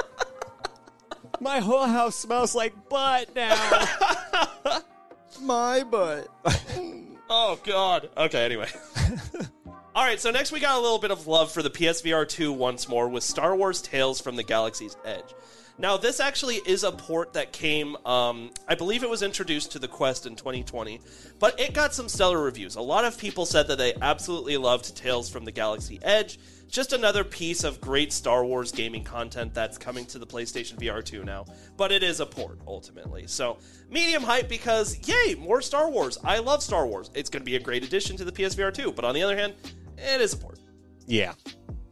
My 1.41 1.61
whole 1.61 1.87
house 1.87 2.15
smells 2.15 2.53
like 2.53 2.75
butt 2.89 3.33
now. 3.33 3.87
My 5.41 5.81
butt. 5.81 6.27
Oh 7.27 7.59
god. 7.63 8.11
Okay. 8.15 8.45
Anyway. 8.45 8.69
All 9.95 10.05
right. 10.05 10.19
So 10.19 10.29
next 10.29 10.51
we 10.51 10.59
got 10.59 10.77
a 10.77 10.79
little 10.79 10.99
bit 10.99 11.09
of 11.09 11.25
love 11.25 11.51
for 11.51 11.63
the 11.63 11.71
PSVR 11.71 12.29
2 12.29 12.53
once 12.53 12.87
more 12.87 13.09
with 13.09 13.23
Star 13.23 13.55
Wars 13.55 13.81
Tales 13.81 14.21
from 14.21 14.35
the 14.35 14.43
Galaxy's 14.43 14.95
Edge. 15.05 15.33
Now 15.77 15.97
this 15.97 16.19
actually 16.19 16.57
is 16.65 16.83
a 16.83 16.91
port 16.91 17.33
that 17.33 17.51
came. 17.51 17.95
Um, 18.05 18.51
I 18.67 18.75
believe 18.75 19.03
it 19.03 19.09
was 19.09 19.23
introduced 19.23 19.71
to 19.71 19.79
the 19.79 19.87
Quest 19.87 20.25
in 20.25 20.35
2020, 20.35 21.01
but 21.39 21.59
it 21.59 21.73
got 21.73 21.93
some 21.93 22.07
stellar 22.07 22.41
reviews. 22.41 22.75
A 22.75 22.81
lot 22.81 23.05
of 23.05 23.17
people 23.17 23.45
said 23.45 23.67
that 23.67 23.77
they 23.77 23.93
absolutely 24.01 24.55
loved 24.57 24.95
Tales 24.95 25.29
from 25.29 25.45
the 25.45 25.51
Galaxy 25.51 25.99
Edge. 26.03 26.39
Just 26.69 26.93
another 26.93 27.23
piece 27.23 27.63
of 27.63 27.79
great 27.79 28.11
Star 28.11 28.43
Wars 28.43 28.71
gaming 28.71 29.03
content 29.03 29.53
that's 29.53 29.77
coming 29.77 30.05
to 30.07 30.17
the 30.17 30.25
PlayStation 30.25 30.75
VR 30.79 31.03
2 31.05 31.23
now. 31.23 31.45
But 31.77 31.91
it 31.91 32.01
is 32.01 32.19
a 32.19 32.25
port, 32.25 32.57
ultimately. 32.65 33.27
So, 33.27 33.59
medium 33.91 34.23
hype 34.23 34.49
because, 34.49 34.97
yay, 35.07 35.35
more 35.35 35.61
Star 35.61 35.87
Wars. 35.91 36.17
I 36.23 36.39
love 36.39 36.63
Star 36.63 36.87
Wars. 36.87 37.11
It's 37.13 37.29
going 37.29 37.41
to 37.41 37.45
be 37.45 37.57
a 37.57 37.59
great 37.59 37.83
addition 37.83 38.17
to 38.17 38.25
the 38.25 38.31
PSVR 38.31 38.73
2. 38.73 38.91
But 38.91 39.05
on 39.05 39.13
the 39.13 39.21
other 39.21 39.37
hand, 39.37 39.53
it 39.99 40.19
is 40.19 40.33
a 40.33 40.37
port. 40.37 40.57
yeah. 41.05 41.33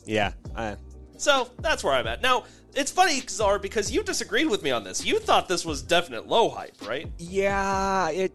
Yeah. 0.03 0.33
Uh, 0.55 0.77
So, 1.17 1.51
that's 1.59 1.83
where 1.83 1.93
I'm 1.93 2.07
at. 2.07 2.23
Now, 2.23 2.45
it's 2.75 2.91
funny, 2.91 3.21
Czar, 3.27 3.59
because 3.59 3.91
you 3.91 4.03
disagreed 4.03 4.47
with 4.49 4.63
me 4.63 4.71
on 4.71 4.83
this. 4.83 5.05
You 5.05 5.19
thought 5.19 5.47
this 5.47 5.65
was 5.65 5.81
definite 5.81 6.27
low 6.27 6.49
hype, 6.49 6.75
right? 6.87 7.07
yeah, 7.17 8.09
it 8.09 8.33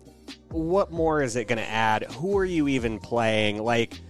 what 0.50 0.90
more 0.90 1.22
is 1.22 1.36
it 1.36 1.46
going 1.46 1.58
to 1.58 1.68
add? 1.68 2.04
Who 2.14 2.36
are 2.38 2.44
you 2.44 2.66
even 2.68 2.98
playing? 2.98 3.62
Like 3.62 4.00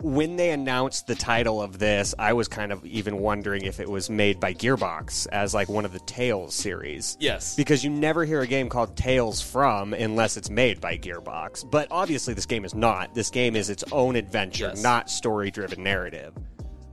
when 0.00 0.36
they 0.36 0.50
announced 0.50 1.06
the 1.06 1.14
title 1.14 1.60
of 1.62 1.78
this, 1.78 2.14
I 2.18 2.34
was 2.34 2.46
kind 2.48 2.70
of 2.70 2.84
even 2.86 3.18
wondering 3.18 3.64
if 3.64 3.80
it 3.80 3.88
was 3.88 4.08
made 4.10 4.38
by 4.38 4.52
Gearbox 4.54 5.26
as 5.32 5.54
like 5.54 5.68
one 5.68 5.84
of 5.84 5.92
the 5.92 5.98
Tales 6.00 6.54
series. 6.54 7.16
Yes. 7.18 7.56
Because 7.56 7.82
you 7.82 7.90
never 7.90 8.24
hear 8.24 8.42
a 8.42 8.46
game 8.46 8.68
called 8.68 8.96
Tales 8.96 9.40
from 9.40 9.92
unless 9.94 10.36
it's 10.36 10.50
made 10.50 10.80
by 10.80 10.98
Gearbox. 10.98 11.68
But 11.68 11.88
obviously, 11.90 12.34
this 12.34 12.46
game 12.46 12.64
is 12.64 12.74
not. 12.74 13.14
This 13.14 13.30
game 13.30 13.56
is 13.56 13.70
its 13.70 13.84
own 13.90 14.16
adventure, 14.16 14.66
Yes. 14.68 14.82
not 14.82 15.10
story 15.10 15.50
driven 15.50 15.82
narrative. 15.82 16.32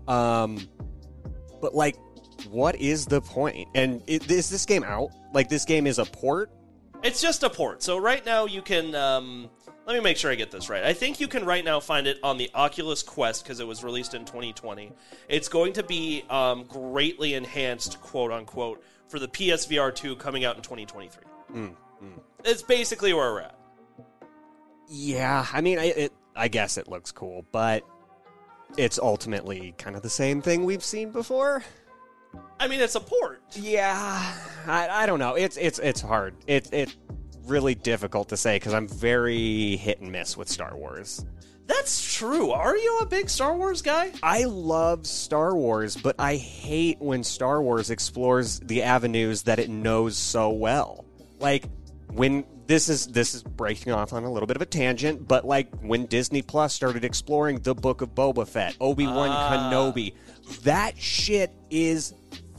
Um, 0.08 0.60
but 1.62 1.76
like, 1.76 1.98
what 2.50 2.76
is 2.76 3.06
the 3.06 3.22
point? 3.22 3.68
And 3.76 4.02
it, 4.08 4.30
is 4.30 4.50
this 4.50 4.66
game 4.66 4.84
out? 4.84 5.10
Like 5.34 5.50
this 5.50 5.66
game 5.66 5.88
is 5.88 6.00
a 6.00 6.06
port? 6.06 6.52
It's 7.04 7.22
just 7.22 7.44
a 7.44 7.50
port. 7.50 7.84
So 7.84 7.98
right 7.98 8.26
now 8.26 8.46
you 8.46 8.62
can. 8.62 8.96
Um, 8.96 9.50
let 9.86 9.96
me 9.96 10.00
make 10.02 10.16
sure 10.16 10.32
I 10.32 10.36
get 10.36 10.50
this 10.50 10.70
right. 10.70 10.84
I 10.84 10.94
think 10.94 11.20
you 11.20 11.28
can 11.28 11.44
right 11.46 11.64
now 11.66 11.82
find 11.82 12.08
it 12.08 12.18
on 12.24 12.38
the 12.38 12.50
Oculus 12.56 13.04
Quest 13.04 13.44
because 13.44 13.60
it 13.60 13.68
was 13.68 13.84
released 13.84 14.14
in 14.14 14.24
2020. 14.24 14.94
It's 15.28 15.50
going 15.50 15.74
to 15.74 15.84
be 15.84 16.24
um, 16.30 16.64
greatly 16.64 17.34
enhanced, 17.34 18.00
quote 18.00 18.32
unquote, 18.32 18.82
for 19.10 19.20
the 19.20 19.28
PSVR 19.28 19.94
2 19.94 20.16
coming 20.16 20.46
out 20.46 20.56
in 20.56 20.62
2023. 20.62 21.24
Mm, 21.54 21.74
It's 22.46 22.62
basically 22.62 23.14
where 23.14 23.34
we're 23.34 23.42
at. 23.42 23.58
Yeah, 24.88 25.46
I 25.52 25.60
mean, 25.60 25.80
I, 25.80 25.86
it, 25.88 26.14
I 26.36 26.48
guess 26.48 26.78
it 26.78 26.88
looks 26.88 27.12
cool, 27.12 27.46
but 27.52 27.84
it's 28.78 28.98
ultimately 29.00 29.74
kind 29.78 29.96
of 29.98 30.02
the 30.02 30.10
same 30.10 30.42
thing 30.42 30.64
we've 30.64 30.84
seen 30.84 31.12
before. 31.12 31.64
I 32.64 32.68
mean, 32.70 32.80
it's 32.80 32.96
a 32.96 33.02
port. 33.02 33.42
Yeah, 33.56 34.34
I, 34.68 34.88
I 34.88 35.06
don't 35.06 35.20
know. 35.20 35.36
It's 35.36 35.58
it's 35.58 35.80
it's 35.80 36.00
hard. 36.00 36.34
It 36.48 36.70
it 36.72 36.96
really 37.46 37.76
difficult 37.76 38.30
to 38.30 38.38
say 38.38 38.56
because 38.56 38.74
I'm 38.74 38.88
very 38.88 39.76
hit 39.76 40.00
and 40.00 40.14
miss 40.14 40.38
with 40.38 40.48
Star 40.48 40.74
Wars. 40.74 41.26
That's 41.68 42.16
true. 42.16 42.52
Are 42.52 42.78
you 42.78 43.00
a 43.02 43.06
big 43.06 43.30
Star 43.30 43.54
Wars 43.58 43.82
guy? 43.82 44.14
I 44.24 44.46
love 44.46 45.06
Star 45.06 45.54
Wars, 45.54 45.98
but 45.98 46.16
I 46.20 46.38
hate 46.38 47.02
when 47.02 47.26
Star 47.26 47.62
Wars 47.62 47.90
explores 47.90 48.62
the 48.62 48.84
avenues 48.84 49.42
that 49.44 49.60
it 49.60 49.70
knows 49.70 50.16
so 50.16 50.50
well. 50.52 51.04
Like 51.40 51.66
when 52.14 52.46
this 52.68 52.88
is 52.88 53.08
this 53.08 53.34
is 53.34 53.44
breaking 53.44 53.92
off 53.92 54.14
on 54.14 54.24
a 54.24 54.32
little 54.32 54.48
bit 54.48 54.56
of 54.56 54.62
a 54.62 54.66
tangent, 54.66 55.28
but 55.28 55.46
like 55.46 55.70
when 55.82 56.06
Disney 56.06 56.42
Plus 56.42 56.74
started 56.74 57.04
exploring 57.04 57.60
the 57.60 57.76
Book 57.76 58.02
of 58.02 58.16
Boba 58.16 58.48
Fett, 58.48 58.78
Obi 58.80 59.06
Wan 59.06 59.30
Ah. 59.32 59.70
Kenobi, 59.70 60.14
that 60.64 60.98
shit 60.98 61.52
is 61.70 62.14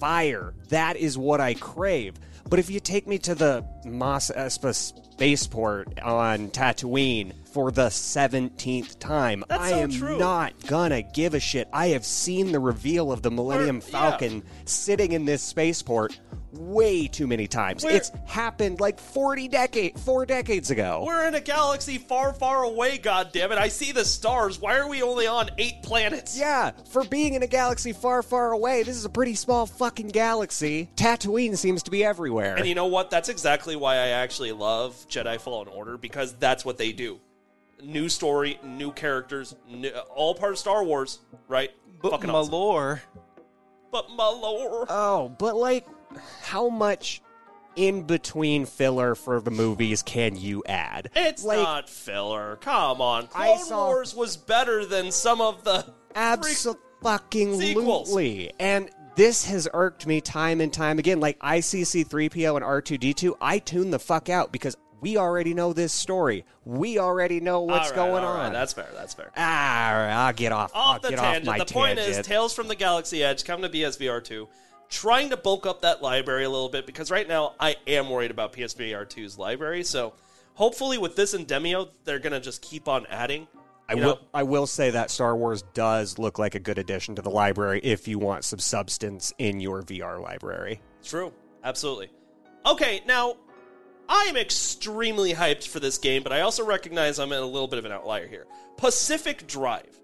fire. 0.09 0.53
That 0.69 0.97
is 0.99 1.17
what 1.17 1.41
I 1.41 1.55
crave. 1.55 2.15
But 2.47 2.59
if 2.59 2.69
you 2.69 2.79
take 2.79 3.07
me 3.07 3.17
to 3.21 3.35
the 3.35 3.65
Mos 3.87 4.31
Espa 4.31 4.75
spaceport 4.75 5.99
on 6.03 6.51
Tatooine 6.51 7.33
for 7.47 7.71
the 7.71 7.87
17th 7.87 8.99
time, 8.99 9.45
That's 9.49 9.63
I 9.63 9.71
so 9.71 9.77
am 9.79 9.91
true. 9.91 10.19
not 10.19 10.53
gonna 10.67 11.01
give 11.01 11.33
a 11.33 11.41
shit. 11.41 11.69
I 11.73 11.87
have 11.89 12.05
seen 12.05 12.53
the 12.53 12.61
reveal 12.61 13.13
of 13.13 13.23
the 13.23 13.31
Millennium 13.31 13.77
Or- 13.79 13.81
yeah. 13.81 14.11
Falcon 14.11 14.43
sitting 14.67 15.13
in 15.13 15.25
this 15.25 15.43
spaceport 15.43 16.21
way 16.59 17.07
too 17.09 17.27
many 17.27 17.47
times. 17.47 17.85
We're- 17.85 17.97
it's 17.97 18.11
happened 18.27 18.81
like 18.81 18.99
40 18.99 19.49
decade, 19.49 19.99
four 19.99 20.25
decades 20.27 20.71
ago. 20.71 21.03
We're 21.07 21.27
in 21.27 21.35
a 21.35 21.41
galaxy 21.41 21.99
far, 21.99 22.33
far 22.33 22.63
away, 22.65 22.99
goddammit. 22.99 23.59
I 23.59 23.69
see 23.69 23.93
the 23.93 24.05
stars. 24.05 24.61
Why 24.61 24.77
are 24.79 24.89
we 24.89 25.03
only 25.03 25.27
on 25.27 25.51
eight 25.59 25.83
planets? 25.83 26.39
Yeah, 26.39 26.73
for 26.91 27.05
being 27.05 27.35
in 27.35 27.43
a 27.43 27.47
galaxy 27.47 27.93
far, 27.93 28.23
far 28.23 28.53
away, 28.53 28.83
this 28.83 28.97
is 28.97 29.05
a 29.05 29.11
pretty 29.11 29.35
small 29.35 29.67
fucking 29.67 30.09
galaxy. 30.09 30.89
Tatooine 30.97 31.57
seems 31.57 31.83
to 31.85 31.91
be 31.91 32.05
everywhere. 32.05 32.57
And 32.57 32.67
you 32.67 32.75
know 32.75 32.87
what? 32.87 33.11
That's 33.11 33.29
exactly 33.29 33.77
why 33.77 33.95
I 33.97 34.09
actually 34.09 34.53
love 34.53 34.95
Jedi 35.09 35.41
Fallen 35.41 35.69
Order 35.69 35.97
because 35.99 36.35
that's 36.35 36.65
what 36.65 36.79
they 36.79 36.93
do. 36.93 37.21
New 37.83 38.09
story, 38.09 38.59
new 38.65 38.93
characters, 38.93 39.55
new, 39.69 39.91
all 40.15 40.35
part 40.35 40.53
of 40.53 40.59
Star 40.59 40.83
Wars, 40.85 41.19
right? 41.49 41.71
But 42.01 42.13
Fucking 42.13 42.31
my 42.31 42.39
awesome. 42.39 42.53
lore. 42.53 43.03
But 43.91 44.11
my 44.11 44.27
lord. 44.29 44.87
oh, 44.91 45.35
but 45.39 45.55
like, 45.55 45.87
how 46.43 46.69
much 46.69 47.23
in 47.77 48.03
between 48.03 48.67
filler 48.67 49.15
for 49.15 49.41
the 49.41 49.51
movies 49.51 50.03
can 50.03 50.37
you 50.37 50.63
add? 50.67 51.11
It's 51.15 51.45
like, 51.45 51.59
not 51.59 51.89
filler. 51.89 52.57
Come 52.57 53.01
on. 53.01 53.27
Clone 53.29 53.59
saw- 53.59 53.87
Wars 53.87 54.15
was 54.15 54.37
better 54.37 54.85
than 54.85 55.11
some 55.11 55.41
of 55.41 55.65
the 55.65 55.87
Absolutely. 56.15 58.53
And 58.61 58.91
this 59.17 59.45
has 59.47 59.69
irked 59.73 60.07
me 60.07 60.21
time 60.21 60.61
and 60.61 60.73
time 60.73 60.99
again. 60.99 61.21
Like 61.21 61.39
ICC3PO 61.41 62.57
and 62.57 62.65
R2D2, 62.65 63.37
I 63.41 63.59
tune 63.59 63.91
the 63.91 63.99
fuck 63.99 64.29
out 64.29 64.53
because 64.53 64.77
we 65.01 65.17
already 65.19 65.55
know 65.55 65.73
this 65.73 65.93
story. 65.93 66.45
We 66.65 66.99
already 66.99 67.41
know 67.41 67.61
what's 67.61 67.91
right, 67.91 67.97
going 67.97 68.25
all 68.25 68.37
right, 68.37 68.47
on. 68.47 68.53
That's 68.53 68.73
fair. 68.73 68.89
That's 68.95 69.13
fair. 69.13 69.31
ah, 69.37 69.91
all 69.91 69.99
right, 69.99 70.13
I'll 70.13 70.33
get 70.33 70.53
off. 70.53 70.73
Off 70.75 70.95
I'll 70.95 71.01
the 71.01 71.11
get 71.11 71.19
tangent. 71.19 71.49
off 71.49 71.59
my 71.59 71.65
the 71.65 71.73
point 71.73 71.99
is. 71.99 72.27
Tales 72.27 72.55
from 72.55 72.69
the 72.69 72.75
Galaxy 72.75 73.23
Edge 73.23 73.45
come 73.45 73.61
to 73.63 73.69
PSVR 73.69 74.25
2, 74.25 74.49
trying 74.95 75.31
to 75.31 75.37
bulk 75.37 75.67
up 75.67 75.83
that 75.83 76.01
library 76.03 76.45
a 76.45 76.51
little 76.51 76.69
bit 76.69 76.87
because 76.87 77.11
right 77.11 77.27
now 77.27 77.55
I 77.59 77.75
am 77.89 78.09
worried 78.09 78.31
about 78.31 78.53
PSVR 78.53 79.05
2's 79.05 79.37
library. 79.37 79.83
So 79.83 80.15
hopefully 80.55 80.99
with 80.99 81.17
this 81.17 81.35
and 81.35 81.49
Demeo, 81.49 81.89
they're 82.05 82.21
gonna 82.21 82.41
just 82.41 82.63
keep 82.63 82.87
on 82.87 83.05
adding. 83.07 83.49
I 83.89 83.97
will. 83.97 84.21
I 84.33 84.45
will 84.45 84.67
say 84.67 84.91
that 84.91 85.11
Star 85.11 85.37
Wars 85.37 85.63
does 85.75 86.19
look 86.19 86.39
like 86.39 86.55
a 86.55 86.61
good 86.61 86.79
addition 86.79 87.17
to 87.17 87.23
the 87.23 87.31
library 87.31 87.81
if 87.83 88.09
you 88.09 88.19
want 88.19 88.45
some 88.45 88.61
substance 88.61 89.33
in 89.37 89.61
your 89.61 89.83
VR 89.83 90.23
library. 90.23 90.81
True. 91.03 91.33
Absolutely. 91.63 92.11
Okay, 92.65 93.03
now 93.05 93.35
I 94.09 94.25
am 94.25 94.37
extremely 94.37 95.35
hyped 95.35 95.67
for 95.67 95.81
this 95.81 95.99
game, 95.99 96.23
but 96.23 96.33
I 96.33 96.43
also 96.43 96.65
recognize 96.65 97.19
I'm 97.19 97.33
in 97.33 97.43
a 97.43 97.47
little 97.47 97.69
bit 97.69 97.79
of 97.79 97.85
an 97.85 97.93
outlier 97.93 98.27
here. 98.27 98.47
Pacific 98.79 99.47
Drive. 99.47 100.01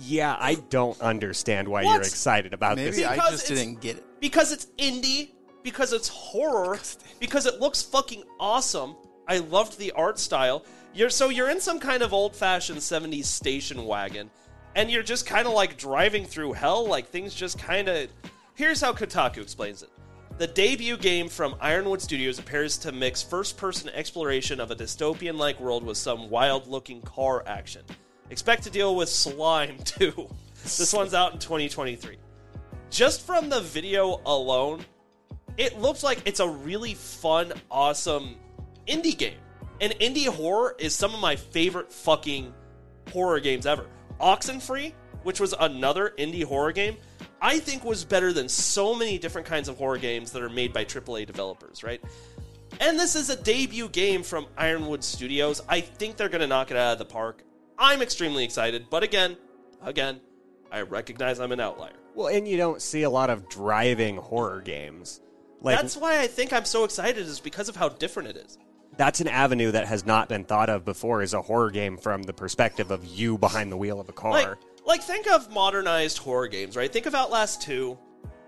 Yeah, 0.00 0.36
I 0.38 0.54
don't 0.54 1.00
understand 1.00 1.66
why 1.68 1.84
What? 1.84 1.92
you're 1.94 2.02
excited 2.02 2.52
about 2.54 2.76
Maybe 2.76 2.90
this. 2.96 3.04
I 3.06 3.16
just 3.30 3.48
didn't 3.48 3.80
get 3.80 3.96
it. 3.98 4.04
because 4.20 4.52
it's 4.52 4.66
indie, 4.78 5.30
because 5.62 5.92
it's 5.92 6.08
horror, 6.08 6.78
because 7.20 7.46
it 7.46 7.60
looks 7.60 7.82
fucking 7.82 8.22
awesome. 8.38 8.94
I 9.26 9.38
loved 9.38 9.78
the 9.78 9.92
art 9.92 10.18
style. 10.18 10.64
You're 10.94 11.10
so 11.10 11.28
you're 11.28 11.50
in 11.50 11.60
some 11.60 11.78
kind 11.80 12.02
of 12.02 12.12
old-fashioned 12.14 12.78
70s 12.78 13.24
station 13.26 13.84
wagon 13.84 14.30
and 14.74 14.90
you're 14.90 15.02
just 15.02 15.26
kind 15.26 15.46
of 15.46 15.52
like 15.52 15.76
driving 15.76 16.24
through 16.24 16.52
hell 16.54 16.86
like 16.86 17.08
things 17.08 17.34
just 17.34 17.58
kind 17.58 17.88
of 17.88 18.08
Here's 18.54 18.80
how 18.80 18.92
Kotaku 18.92 19.38
explains 19.38 19.82
it. 19.82 19.90
The 20.38 20.46
debut 20.48 20.96
game 20.96 21.28
from 21.28 21.54
Ironwood 21.60 22.00
Studios 22.02 22.38
appears 22.38 22.76
to 22.78 22.90
mix 22.92 23.22
first-person 23.22 23.90
exploration 23.90 24.60
of 24.60 24.70
a 24.70 24.74
dystopian-like 24.76 25.60
world 25.60 25.84
with 25.84 25.96
some 25.96 26.28
wild-looking 26.30 27.02
car 27.02 27.44
action. 27.46 27.82
Expect 28.30 28.62
to 28.64 28.70
deal 28.70 28.94
with 28.94 29.08
slime 29.08 29.78
too. 29.84 30.28
This 30.62 30.92
one's 30.92 31.14
out 31.14 31.32
in 31.32 31.38
2023 31.38 32.18
just 32.90 33.26
from 33.26 33.48
the 33.48 33.60
video 33.60 34.20
alone, 34.26 34.84
it 35.56 35.78
looks 35.80 36.02
like 36.02 36.20
it's 36.24 36.40
a 36.40 36.48
really 36.48 36.94
fun, 36.94 37.52
awesome 37.70 38.36
indie 38.86 39.16
game. 39.16 39.38
And 39.80 39.92
indie 39.94 40.26
horror 40.26 40.74
is 40.78 40.94
some 40.94 41.14
of 41.14 41.20
my 41.20 41.36
favorite 41.36 41.92
fucking 41.92 42.52
horror 43.12 43.40
games 43.40 43.66
ever. 43.66 43.86
Oxenfree, 44.20 44.92
which 45.22 45.40
was 45.40 45.54
another 45.60 46.14
indie 46.18 46.44
horror 46.44 46.72
game, 46.72 46.96
I 47.40 47.58
think 47.58 47.84
was 47.84 48.04
better 48.04 48.32
than 48.32 48.48
so 48.48 48.94
many 48.94 49.18
different 49.18 49.46
kinds 49.46 49.68
of 49.68 49.76
horror 49.76 49.98
games 49.98 50.32
that 50.32 50.42
are 50.42 50.48
made 50.48 50.72
by 50.72 50.84
AAA 50.84 51.26
developers, 51.26 51.84
right? 51.84 52.02
And 52.80 52.98
this 52.98 53.14
is 53.16 53.30
a 53.30 53.36
debut 53.36 53.88
game 53.88 54.22
from 54.22 54.46
Ironwood 54.56 55.04
Studios. 55.04 55.62
I 55.68 55.80
think 55.80 56.16
they're 56.16 56.28
going 56.28 56.40
to 56.40 56.46
knock 56.46 56.70
it 56.70 56.76
out 56.76 56.92
of 56.92 56.98
the 56.98 57.04
park. 57.04 57.42
I'm 57.78 58.02
extremely 58.02 58.44
excited, 58.44 58.86
but 58.90 59.02
again, 59.02 59.36
again, 59.82 60.20
I 60.70 60.82
recognize 60.82 61.38
I'm 61.40 61.52
an 61.52 61.60
outlier. 61.60 61.92
Well, 62.14 62.28
and 62.28 62.46
you 62.48 62.56
don't 62.56 62.82
see 62.82 63.02
a 63.02 63.10
lot 63.10 63.30
of 63.30 63.48
driving 63.48 64.16
horror 64.16 64.60
games. 64.60 65.20
Like 65.60 65.80
That's 65.80 65.96
why 65.96 66.20
I 66.20 66.26
think 66.26 66.52
I'm 66.52 66.64
so 66.64 66.84
excited 66.84 67.26
is 67.26 67.40
because 67.40 67.68
of 67.68 67.76
how 67.76 67.88
different 67.88 68.30
it 68.30 68.36
is. 68.36 68.58
that's 68.96 69.20
an 69.20 69.28
avenue 69.28 69.70
that 69.72 69.86
has 69.86 70.04
not 70.04 70.28
been 70.28 70.44
thought 70.44 70.68
of 70.68 70.84
before 70.84 71.22
as 71.22 71.34
a 71.34 71.42
horror 71.42 71.70
game 71.70 71.96
from 71.96 72.22
the 72.24 72.32
perspective 72.32 72.90
of 72.90 73.04
you 73.04 73.38
behind 73.38 73.70
the 73.70 73.76
wheel 73.76 74.00
of 74.00 74.08
a 74.08 74.12
car. 74.12 74.32
Like, 74.32 74.58
like 74.84 75.02
think 75.02 75.28
of 75.30 75.50
modernized 75.52 76.18
horror 76.18 76.48
games, 76.48 76.76
right? 76.76 76.92
Think 76.92 77.06
of 77.06 77.14
Outlast 77.14 77.62
2, 77.62 77.96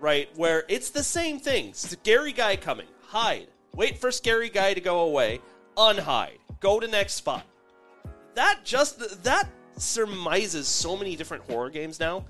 right? 0.01 0.29
Where 0.35 0.65
it's 0.67 0.89
the 0.89 1.03
same 1.03 1.39
thing. 1.39 1.73
Scary 1.73 2.33
guy 2.33 2.55
coming, 2.57 2.87
hide. 3.07 3.47
Wait 3.73 3.97
for 3.99 4.11
scary 4.11 4.49
guy 4.49 4.73
to 4.73 4.81
go 4.81 5.01
away, 5.01 5.39
unhide. 5.77 6.37
Go 6.59 6.79
to 6.79 6.87
next 6.87 7.13
spot. 7.13 7.45
That 8.35 8.59
just 8.63 9.23
that 9.23 9.49
surmises 9.77 10.67
so 10.67 10.95
many 10.95 11.15
different 11.15 11.43
horror 11.49 11.69
games 11.69 11.99
now. 11.99 12.25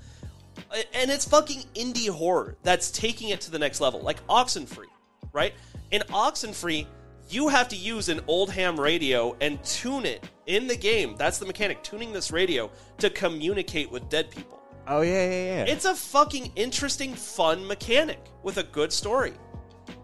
And 0.94 1.10
it's 1.10 1.26
fucking 1.26 1.64
indie 1.76 2.10
horror 2.10 2.58
that's 2.64 2.92
taking 2.92 3.30
it 3.30 3.42
to 3.42 3.52
the 3.52 3.60
next 3.60 3.82
level. 3.82 4.02
Like 4.02 4.26
Oxenfree, 4.28 4.86
right? 5.34 5.54
In 5.92 6.02
Oxenfree, 6.10 6.86
you 7.30 7.48
have 7.48 7.70
to 7.70 7.76
use 7.76 8.10
an 8.10 8.20
old 8.28 8.52
ham 8.52 8.80
radio 8.80 9.36
and 9.40 9.64
tune 9.64 10.06
it 10.06 10.28
in 10.48 10.68
the 10.68 10.76
game. 10.76 11.16
That's 11.18 11.38
the 11.38 11.46
mechanic, 11.46 11.82
tuning 11.84 12.12
this 12.12 12.32
radio 12.32 12.70
to 12.98 13.10
communicate 13.10 13.90
with 13.90 14.10
dead 14.10 14.30
people. 14.30 14.62
oh 14.88 15.02
yeah, 15.02 15.30
yeah, 15.30 15.66
yeah. 15.66 15.72
It's 15.72 15.86
a 15.86 15.96
fucking 15.96 16.52
interesting, 16.56 17.14
fun 17.14 17.66
mechanic 17.66 18.20
with 18.44 18.58
a 18.58 18.64
good 18.64 18.92
story. 18.92 19.34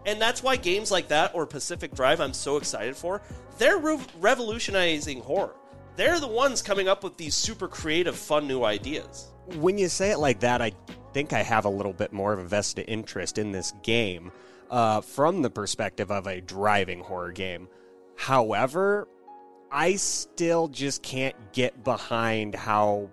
And 0.06 0.20
that's 0.20 0.42
why 0.42 0.56
games 0.56 0.90
like 0.90 1.08
that 1.08 1.34
or 1.34 1.44
Pacific 1.46 1.94
Drive 1.94 2.20
I'm 2.20 2.32
so 2.32 2.56
excited 2.56 2.96
for. 2.96 3.20
They're 3.58 3.78
re- 3.78 3.98
revolutionizing 4.20 5.20
horror. 5.20 5.54
They're 5.98 6.20
the 6.20 6.28
ones 6.28 6.62
coming 6.62 6.86
up 6.86 7.02
with 7.02 7.16
these 7.16 7.34
super 7.34 7.66
creative, 7.66 8.14
fun 8.14 8.46
new 8.46 8.62
ideas. 8.62 9.32
when 9.56 9.78
you 9.78 9.88
say 9.88 10.12
it 10.12 10.18
like 10.18 10.38
that, 10.40 10.62
I 10.62 10.70
think 11.12 11.32
I 11.32 11.42
have 11.42 11.64
a 11.64 11.68
little 11.68 11.92
bit 11.92 12.12
more 12.12 12.32
of 12.32 12.38
a 12.38 12.44
vested 12.44 12.84
interest 12.86 13.36
in 13.36 13.50
this 13.50 13.72
game 13.82 14.30
uh, 14.70 15.00
from 15.00 15.42
the 15.42 15.50
perspective 15.50 16.12
of 16.12 16.28
a 16.28 16.40
driving 16.40 17.00
horror 17.00 17.32
game. 17.32 17.66
However, 18.14 19.08
I 19.72 19.96
still 19.96 20.68
just 20.68 21.02
can't 21.02 21.34
get 21.52 21.82
behind 21.82 22.54
how 22.54 23.10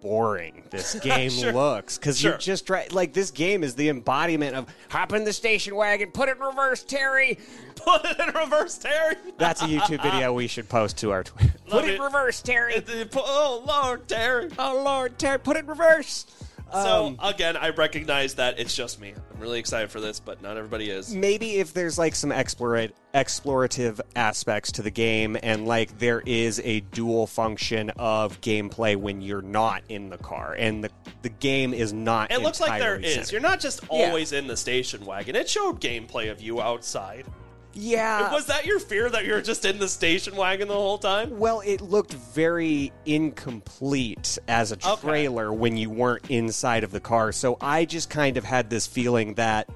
boring 0.00 0.62
this 0.70 0.94
game 1.02 1.30
Sure. 1.30 1.52
looks 1.52 1.98
because 1.98 2.18
Sure. 2.18 2.32
you're 2.32 2.38
just 2.38 2.66
try- 2.66 2.88
like 2.90 3.12
this 3.12 3.30
game 3.30 3.62
is 3.64 3.74
the 3.74 3.88
embodiment 3.88 4.56
of 4.56 4.66
hop 4.88 5.12
in 5.12 5.24
the 5.24 5.32
station 5.32 5.74
wagon, 5.76 6.10
put 6.10 6.28
it 6.28 6.36
in 6.36 6.42
reverse, 6.42 6.82
Terry. 6.82 7.38
Put 7.76 8.04
it 8.04 8.18
in 8.20 8.34
reverse, 8.34 8.76
Terry. 8.76 9.16
That's 9.38 9.62
a 9.62 9.66
YouTube 9.66 10.02
video 10.02 10.34
we 10.34 10.46
should 10.46 10.68
post 10.68 10.98
to 10.98 11.12
our 11.12 11.24
Twitter. 11.24 11.52
Put 11.68 11.84
it 11.86 11.94
in 11.94 12.00
reverse, 12.02 12.42
Terry. 12.42 12.74
Oh 13.16 13.64
Lord, 13.66 14.06
Terry. 14.06 14.50
Oh 14.58 14.82
Lord, 14.84 15.18
Terry, 15.18 15.38
put 15.38 15.56
it 15.56 15.60
in 15.60 15.66
reverse. 15.66 16.26
So 16.72 17.06
Um, 17.06 17.16
again, 17.22 17.56
I 17.56 17.70
recognize 17.70 18.34
that 18.34 18.58
it's 18.58 18.74
just 18.74 19.00
me. 19.00 19.12
I'm 19.34 19.40
really 19.40 19.58
excited 19.58 19.90
for 19.90 20.00
this, 20.00 20.20
but 20.20 20.40
not 20.42 20.56
everybody 20.56 20.90
is. 20.90 21.14
maybe 21.14 21.56
if 21.56 21.72
there's 21.72 21.98
like 21.98 22.14
some 22.14 22.30
explora- 22.30 22.92
explorative 23.14 24.00
aspects 24.14 24.70
to 24.72 24.82
the 24.82 24.90
game 24.90 25.36
and 25.42 25.66
like 25.66 25.98
there 25.98 26.22
is 26.26 26.60
a 26.64 26.80
dual 26.80 27.26
function 27.26 27.90
of 27.98 28.40
gameplay 28.40 28.94
when 28.96 29.20
you're 29.20 29.42
not 29.42 29.82
in 29.88 30.10
the 30.10 30.18
car 30.18 30.54
and 30.58 30.84
the 30.84 30.90
the 31.22 31.28
game 31.28 31.74
is 31.74 31.92
not 31.92 32.30
It 32.30 32.40
looks 32.40 32.60
like 32.60 32.80
there 32.80 32.96
entirely 32.96 33.20
is. 33.20 33.32
You're 33.32 33.40
not 33.40 33.60
just 33.60 33.80
always 33.88 34.32
in 34.32 34.46
the 34.46 34.56
station 34.56 35.04
wagon. 35.04 35.36
It 35.36 35.48
showed 35.50 35.80
gameplay 35.80 36.30
of 36.30 36.40
you 36.40 36.60
outside. 36.62 37.26
Yeah 37.74 38.32
Was 38.32 38.46
that 38.46 38.66
your 38.66 38.78
fear 38.80 39.08
that 39.10 39.24
you 39.24 39.32
were 39.32 39.40
just 39.42 39.64
in 39.64 39.78
the 39.78 39.88
station 39.88 40.34
wagon 40.36 40.68
the 40.68 40.74
whole 40.74 40.98
time? 40.98 41.38
well 41.38 41.60
it 41.60 41.80
looked 41.80 42.12
very 42.14 42.92
incomplete 43.06 44.38
as 44.48 44.72
a 44.72 44.76
Okay. 44.76 45.00
trailer 45.00 45.52
when 45.52 45.76
you 45.76 45.90
weren't 45.90 46.28
inside 46.30 46.84
of 46.84 46.90
the 46.90 47.00
car 47.00 47.32
so 47.32 47.56
i 47.60 47.84
just 47.84 48.10
kind 48.10 48.36
of 48.36 48.44
had 48.44 48.70
this 48.70 48.86
feeling 48.86 49.34
that 49.34 49.68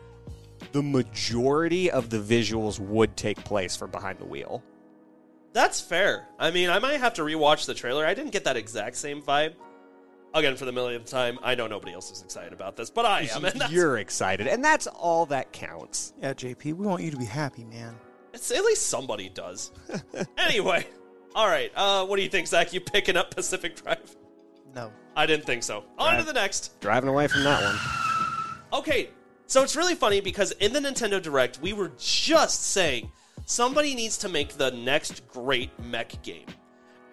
the 0.72 0.82
majority 0.82 1.90
of 1.90 2.10
the 2.10 2.18
visuals 2.18 2.80
would 2.80 3.16
take 3.16 3.36
place 3.44 3.76
from 3.76 3.90
behind 3.90 4.18
the 4.18 4.24
wheel 4.24 4.62
That's 5.52 5.80
fair. 5.80 6.26
I 6.36 6.50
mean, 6.50 6.68
I 6.68 6.80
might 6.80 6.98
have 6.98 7.14
to 7.14 7.22
rewatch 7.22 7.66
the 7.66 7.74
trailer. 7.74 8.04
I 8.04 8.12
didn't 8.14 8.32
get 8.32 8.42
that 8.44 8.56
exact 8.56 8.96
same 8.96 9.22
vibe. 9.22 9.54
Again, 10.34 10.56
for 10.56 10.64
the 10.64 10.72
millionth 10.72 11.06
time, 11.06 11.38
I 11.42 11.54
know 11.54 11.68
nobody 11.68 11.92
else 11.92 12.10
is 12.10 12.22
excited 12.22 12.52
about 12.52 12.76
this, 12.76 12.90
but 12.90 13.06
I 13.06 13.28
am. 13.32 13.44
And 13.44 13.60
that's, 13.60 13.72
you're 13.72 13.98
excited 13.98 14.48
and 14.48 14.64
that's 14.64 14.88
all 14.88 15.26
that 15.26 15.52
counts 15.52 16.12
Yeah, 16.20 16.34
JP, 16.34 16.64
we 16.64 16.86
want 16.86 17.02
you 17.02 17.12
to 17.12 17.16
be 17.16 17.24
happy, 17.24 17.64
man. 17.64 17.94
it's, 18.32 18.50
at 18.50 18.64
least 18.64 18.88
somebody 18.88 19.28
does. 19.28 19.70
anyway, 20.38 20.86
all 21.34 21.46
right. 21.46 21.70
Uh, 21.76 22.04
what 22.04 22.16
do 22.16 22.22
you 22.22 22.28
think, 22.28 22.48
Zach? 22.48 22.72
You 22.72 22.80
picking 22.80 23.16
up 23.16 23.32
Pacific 23.34 23.80
Drive? 23.80 24.16
No. 24.74 24.92
I 25.16 25.26
didn't 25.26 25.46
think 25.46 25.62
so. 25.62 25.84
On 25.98 26.10
to 26.10 26.16
Drive. 26.16 26.26
the 26.26 26.32
next. 26.32 26.80
driving 26.80 27.08
away 27.08 27.28
from 27.28 27.44
that 27.44 27.62
one 27.62 27.78
Okay, 28.80 29.10
so 29.46 29.62
it's 29.62 29.76
really 29.76 29.94
funny 29.94 30.20
because 30.20 30.50
in 30.52 30.72
the 30.72 30.80
Nintendo 30.80 31.22
Direct, 31.22 31.60
we 31.60 31.72
were 31.72 31.92
just 31.96 32.64
saying 32.64 33.12
somebody 33.46 33.94
needs 33.94 34.18
to 34.18 34.28
make 34.28 34.54
the 34.54 34.72
next 34.72 35.28
great 35.28 35.70
mech 35.78 36.20
game. 36.22 36.46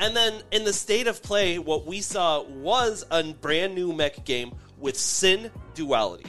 And 0.01 0.15
then 0.15 0.41
in 0.49 0.63
the 0.63 0.73
state 0.73 1.05
of 1.05 1.21
play, 1.21 1.59
what 1.59 1.85
we 1.85 2.01
saw 2.01 2.41
was 2.41 3.05
a 3.11 3.23
brand 3.33 3.75
new 3.75 3.93
mech 3.93 4.25
game 4.25 4.51
with 4.79 4.97
Sin 4.97 5.51
Duality. 5.75 6.25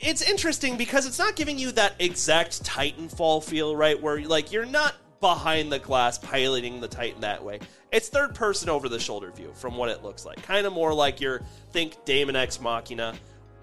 It's 0.00 0.22
interesting 0.22 0.76
because 0.76 1.06
it's 1.06 1.18
not 1.18 1.34
giving 1.34 1.58
you 1.58 1.72
that 1.72 1.96
exact 1.98 2.62
Titanfall 2.62 3.42
feel, 3.42 3.74
right? 3.74 4.00
Where 4.00 4.20
like 4.20 4.52
you're 4.52 4.64
not 4.64 4.94
behind 5.20 5.72
the 5.72 5.80
glass 5.80 6.18
piloting 6.18 6.80
the 6.80 6.86
Titan 6.86 7.20
that 7.22 7.42
way. 7.42 7.58
It's 7.90 8.08
third 8.08 8.36
person 8.36 8.68
over 8.68 8.88
the 8.88 9.00
shoulder 9.00 9.32
view 9.32 9.50
from 9.56 9.76
what 9.76 9.88
it 9.88 10.04
looks 10.04 10.24
like. 10.24 10.40
Kind 10.44 10.64
of 10.64 10.72
more 10.72 10.94
like 10.94 11.20
your 11.20 11.42
think 11.72 12.04
Daemon 12.04 12.36
X 12.36 12.60
Machina. 12.60 13.14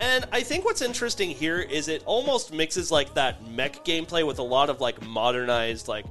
And 0.01 0.25
I 0.33 0.41
think 0.41 0.65
what's 0.65 0.81
interesting 0.81 1.29
here 1.29 1.59
is 1.59 1.87
it 1.87 2.03
almost 2.05 2.53
mixes 2.53 2.91
like 2.91 3.13
that 3.13 3.47
mech 3.47 3.85
gameplay 3.85 4.27
with 4.27 4.39
a 4.39 4.43
lot 4.43 4.69
of 4.69 4.81
like 4.81 5.01
modernized 5.07 5.87
like 5.87 6.05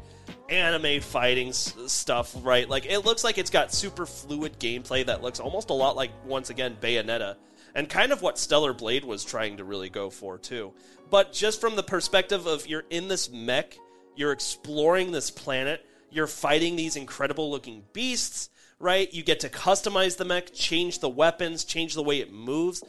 anime 0.48 1.00
fighting 1.00 1.48
s- 1.48 1.74
stuff, 1.86 2.34
right? 2.42 2.68
Like 2.68 2.86
it 2.86 3.00
looks 3.04 3.24
like 3.24 3.38
it's 3.38 3.50
got 3.50 3.72
super 3.72 4.06
fluid 4.06 4.58
gameplay 4.58 5.04
that 5.06 5.22
looks 5.22 5.40
almost 5.40 5.70
a 5.70 5.74
lot 5.74 5.96
like 5.96 6.10
once 6.24 6.50
again 6.50 6.76
Bayonetta 6.80 7.36
and 7.74 7.88
kind 7.88 8.10
of 8.12 8.22
what 8.22 8.38
Stellar 8.38 8.72
Blade 8.72 9.04
was 9.04 9.24
trying 9.24 9.58
to 9.58 9.64
really 9.64 9.90
go 9.90 10.08
for 10.10 10.38
too. 10.38 10.72
But 11.10 11.32
just 11.32 11.60
from 11.60 11.76
the 11.76 11.82
perspective 11.82 12.46
of 12.46 12.66
you're 12.66 12.84
in 12.90 13.08
this 13.08 13.30
mech, 13.30 13.76
you're 14.16 14.32
exploring 14.32 15.12
this 15.12 15.30
planet, 15.30 15.84
you're 16.10 16.26
fighting 16.26 16.76
these 16.76 16.96
incredible 16.96 17.50
looking 17.50 17.84
beasts, 17.92 18.48
right? 18.78 19.12
You 19.12 19.22
get 19.22 19.40
to 19.40 19.48
customize 19.48 20.16
the 20.16 20.24
mech, 20.24 20.52
change 20.54 21.00
the 21.00 21.08
weapons, 21.08 21.64
change 21.64 21.94
the 21.94 22.02
way 22.02 22.20
it 22.20 22.32
moves. 22.32 22.82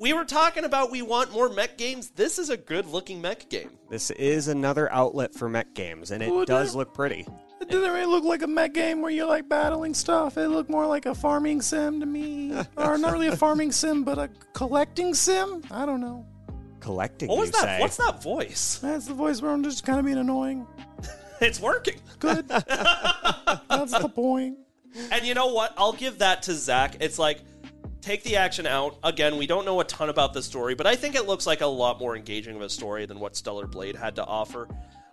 We 0.00 0.12
were 0.12 0.24
talking 0.24 0.64
about 0.64 0.90
we 0.90 1.02
want 1.02 1.32
more 1.32 1.48
mech 1.48 1.76
games. 1.76 2.10
This 2.10 2.38
is 2.38 2.50
a 2.50 2.56
good 2.56 2.86
looking 2.86 3.20
mech 3.20 3.48
game. 3.48 3.70
This 3.90 4.10
is 4.12 4.46
another 4.48 4.90
outlet 4.92 5.34
for 5.34 5.48
mech 5.48 5.74
games, 5.74 6.10
and 6.12 6.22
it 6.22 6.30
Well, 6.30 6.44
does 6.44 6.72
that- 6.72 6.78
look 6.78 6.94
pretty. 6.94 7.26
It 7.60 7.68
didn't 7.68 7.90
really 7.92 8.06
look 8.06 8.22
like 8.22 8.42
a 8.42 8.46
mech 8.46 8.72
game 8.72 9.00
where 9.02 9.10
you're 9.10 9.26
like 9.26 9.48
battling 9.48 9.92
stuff. 9.94 10.38
It 10.38 10.48
looked 10.48 10.70
more 10.70 10.86
like 10.86 11.06
a 11.06 11.14
farming 11.14 11.60
sim 11.62 11.98
to 12.00 12.06
me. 12.06 12.52
or 12.76 12.96
not 12.96 13.12
really 13.12 13.26
a 13.26 13.36
farming 13.36 13.72
sim, 13.72 14.04
but 14.04 14.18
a 14.18 14.30
collecting 14.52 15.12
sim? 15.14 15.62
I 15.70 15.84
don't 15.84 16.00
know. 16.00 16.24
Collecting, 16.78 17.28
What 17.28 17.38
was 17.38 17.48
you 17.48 17.52
that? 17.52 17.60
say? 17.62 17.80
What's 17.80 17.96
that 17.96 18.22
voice? 18.22 18.78
That's 18.80 19.06
the 19.06 19.14
voice 19.14 19.42
where 19.42 19.50
I'm 19.50 19.64
just 19.64 19.84
kind 19.84 19.98
of 19.98 20.04
being 20.04 20.18
annoying. 20.18 20.66
It's 21.40 21.60
working. 21.60 21.94
Good. 22.18 22.48
That's 22.48 23.92
the 23.96 24.10
point. 24.12 24.58
And 25.12 25.24
you 25.24 25.34
know 25.34 25.52
what? 25.52 25.72
I'll 25.78 25.92
give 25.92 26.18
that 26.18 26.42
to 26.44 26.52
Zach. 26.52 26.96
It's 26.98 27.16
like, 27.16 27.42
take 28.00 28.22
the 28.22 28.36
action 28.36 28.66
out. 28.66 28.98
Again, 29.02 29.36
we 29.36 29.46
don't 29.46 29.64
know 29.64 29.80
a 29.80 29.84
ton 29.84 30.08
about 30.08 30.32
the 30.32 30.42
story, 30.42 30.74
but 30.74 30.86
I 30.86 30.96
think 30.96 31.14
it 31.14 31.26
looks 31.26 31.46
like 31.46 31.60
a 31.60 31.66
lot 31.66 31.98
more 31.98 32.16
engaging 32.16 32.56
of 32.56 32.62
a 32.62 32.68
story 32.68 33.06
than 33.06 33.20
what 33.20 33.36
Stellar 33.36 33.66
Blade 33.66 33.96
had 33.96 34.16
to 34.16 34.24
offer. 34.24 34.68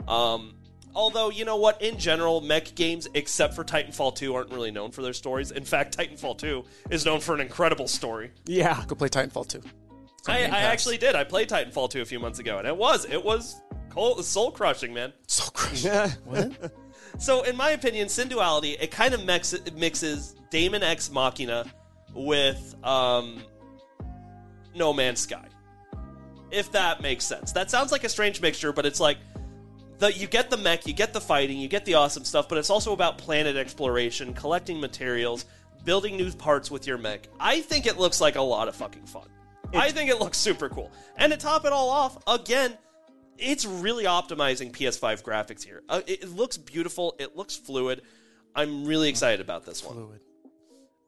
Um, 0.08 0.56
although, 0.94 1.30
you 1.30 1.46
know 1.46 1.58
what? 1.58 1.82
In 1.82 1.98
general, 1.98 2.42
mech 2.42 2.76
games, 2.76 3.08
except 3.14 3.54
for 3.54 3.64
Titanfall 3.64 4.16
2, 4.16 4.36
aren't 4.36 4.52
really 4.52 4.72
known 4.72 4.92
for 4.92 5.02
their 5.02 5.14
stories. 5.14 5.52
In 5.52 5.66
fact, 5.66 5.98
Titanfall 5.98 6.38
2 6.38 6.64
is 6.92 7.06
known 7.06 7.20
for 7.20 7.34
an 7.36 7.42
incredible 7.42 7.88
story. 7.88 8.32
Yeah, 8.46 8.84
Go 8.88 8.96
play 8.96 9.10
Titanfall 9.10 9.48
2. 9.48 9.62
I, 10.28 10.44
I 10.44 10.62
actually 10.62 10.98
did. 10.98 11.16
I 11.16 11.24
played 11.24 11.50
Titanfall 11.50 11.92
2 11.92 12.02
a 12.02 12.06
few 12.06 12.20
months 12.20 12.40
ago, 12.40 12.58
and 12.58 12.68
it 12.68 12.76
was 12.76 13.06
it 13.06 13.24
was 13.24 13.62
soul 14.22 14.52
crushing, 14.52 14.94
man. 14.94 15.14
So 15.28 15.52
crazy. 15.52 15.90
what? 16.26 16.74
So, 17.20 17.44
in 17.44 17.56
my 17.56 17.72
opinion, 17.72 18.08
Synduality, 18.08 18.76
it 18.80 18.92
kind 18.92 19.14
of 19.14 19.24
mix, 19.24 19.56
mixes 19.74 20.36
Daemon 20.50 20.84
X 20.84 21.12
Machina 21.12 21.66
with 22.16 22.76
um, 22.84 23.44
No 24.74 24.94
Man's 24.94 25.20
Sky. 25.20 25.46
If 26.52 26.72
that 26.72 27.02
makes 27.02 27.26
sense. 27.26 27.52
That 27.52 27.70
sounds 27.70 27.92
like 27.92 28.04
a 28.04 28.10
strange 28.10 28.42
mixture, 28.42 28.72
but 28.72 28.86
it's 28.86 29.00
like 29.00 29.18
the 29.98 30.14
you 30.14 30.28
get 30.28 30.50
the 30.50 30.58
mech, 30.58 30.88
you 30.88 30.94
get 30.94 31.14
the 31.14 31.22
fighting, 31.22 31.58
you 31.58 31.68
get 31.68 31.86
the 31.86 31.96
awesome 31.96 32.24
stuff, 32.24 32.48
but 32.48 32.58
it's 32.58 32.70
also 32.70 32.94
about 32.94 33.18
planet 33.18 33.56
exploration, 33.56 34.34
collecting 34.34 34.80
materials, 34.80 35.46
building 35.84 36.18
new 36.18 36.32
parts 36.32 36.72
with 36.72 36.88
your 36.88 36.98
mech. 36.98 37.28
I 37.40 37.62
think 37.62 37.86
it 37.86 37.98
looks 37.98 38.22
like 38.22 38.36
a 38.36 38.42
lot 38.42 38.68
of 38.68 38.76
fucking 38.76 39.06
fun. 39.06 39.28
I 39.74 39.92
think 39.92 40.10
it 40.10 40.20
looks 40.20 40.38
super 40.38 40.70
cool. 40.70 40.92
And 41.18 41.32
to 41.34 41.38
top 41.38 41.66
it 41.66 41.74
all 41.74 41.90
off, 41.90 42.18
again, 42.28 42.78
it's 43.38 43.66
really 43.66 44.06
optimizing 44.06 44.72
PS5 44.72 45.22
graphics 45.24 45.64
here. 45.64 45.84
Uh, 45.90 46.02
it, 46.08 46.24
it 46.24 46.30
looks 46.30 46.58
beautiful. 46.58 47.16
It 47.20 47.36
looks 47.36 47.56
fluid. 47.56 48.02
I'm 48.56 48.86
really 48.86 49.10
excited 49.10 49.42
about 49.42 49.66
this 49.66 49.84
one. 49.84 49.96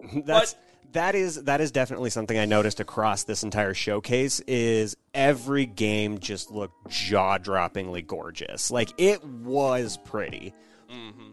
Fluid. 0.02 0.26
that's 0.26 0.56
that 0.93 1.15
is 1.15 1.43
that 1.43 1.62
is 1.62 1.71
definitely 1.71 2.10
something 2.10 2.38
I 2.38 2.45
noticed 2.45 2.80
across 2.80 3.23
this 3.23 3.43
entire 3.43 3.73
showcase. 3.73 4.39
Is 4.47 4.95
every 5.13 5.65
game 5.65 6.19
just 6.19 6.52
looked 6.52 6.89
jaw 6.89 7.38
droppingly 7.38 8.06
gorgeous? 8.06 8.71
Like 8.71 8.89
it 8.97 9.23
was 9.23 9.97
pretty, 10.06 10.54
Mm-hmm. 10.91 11.32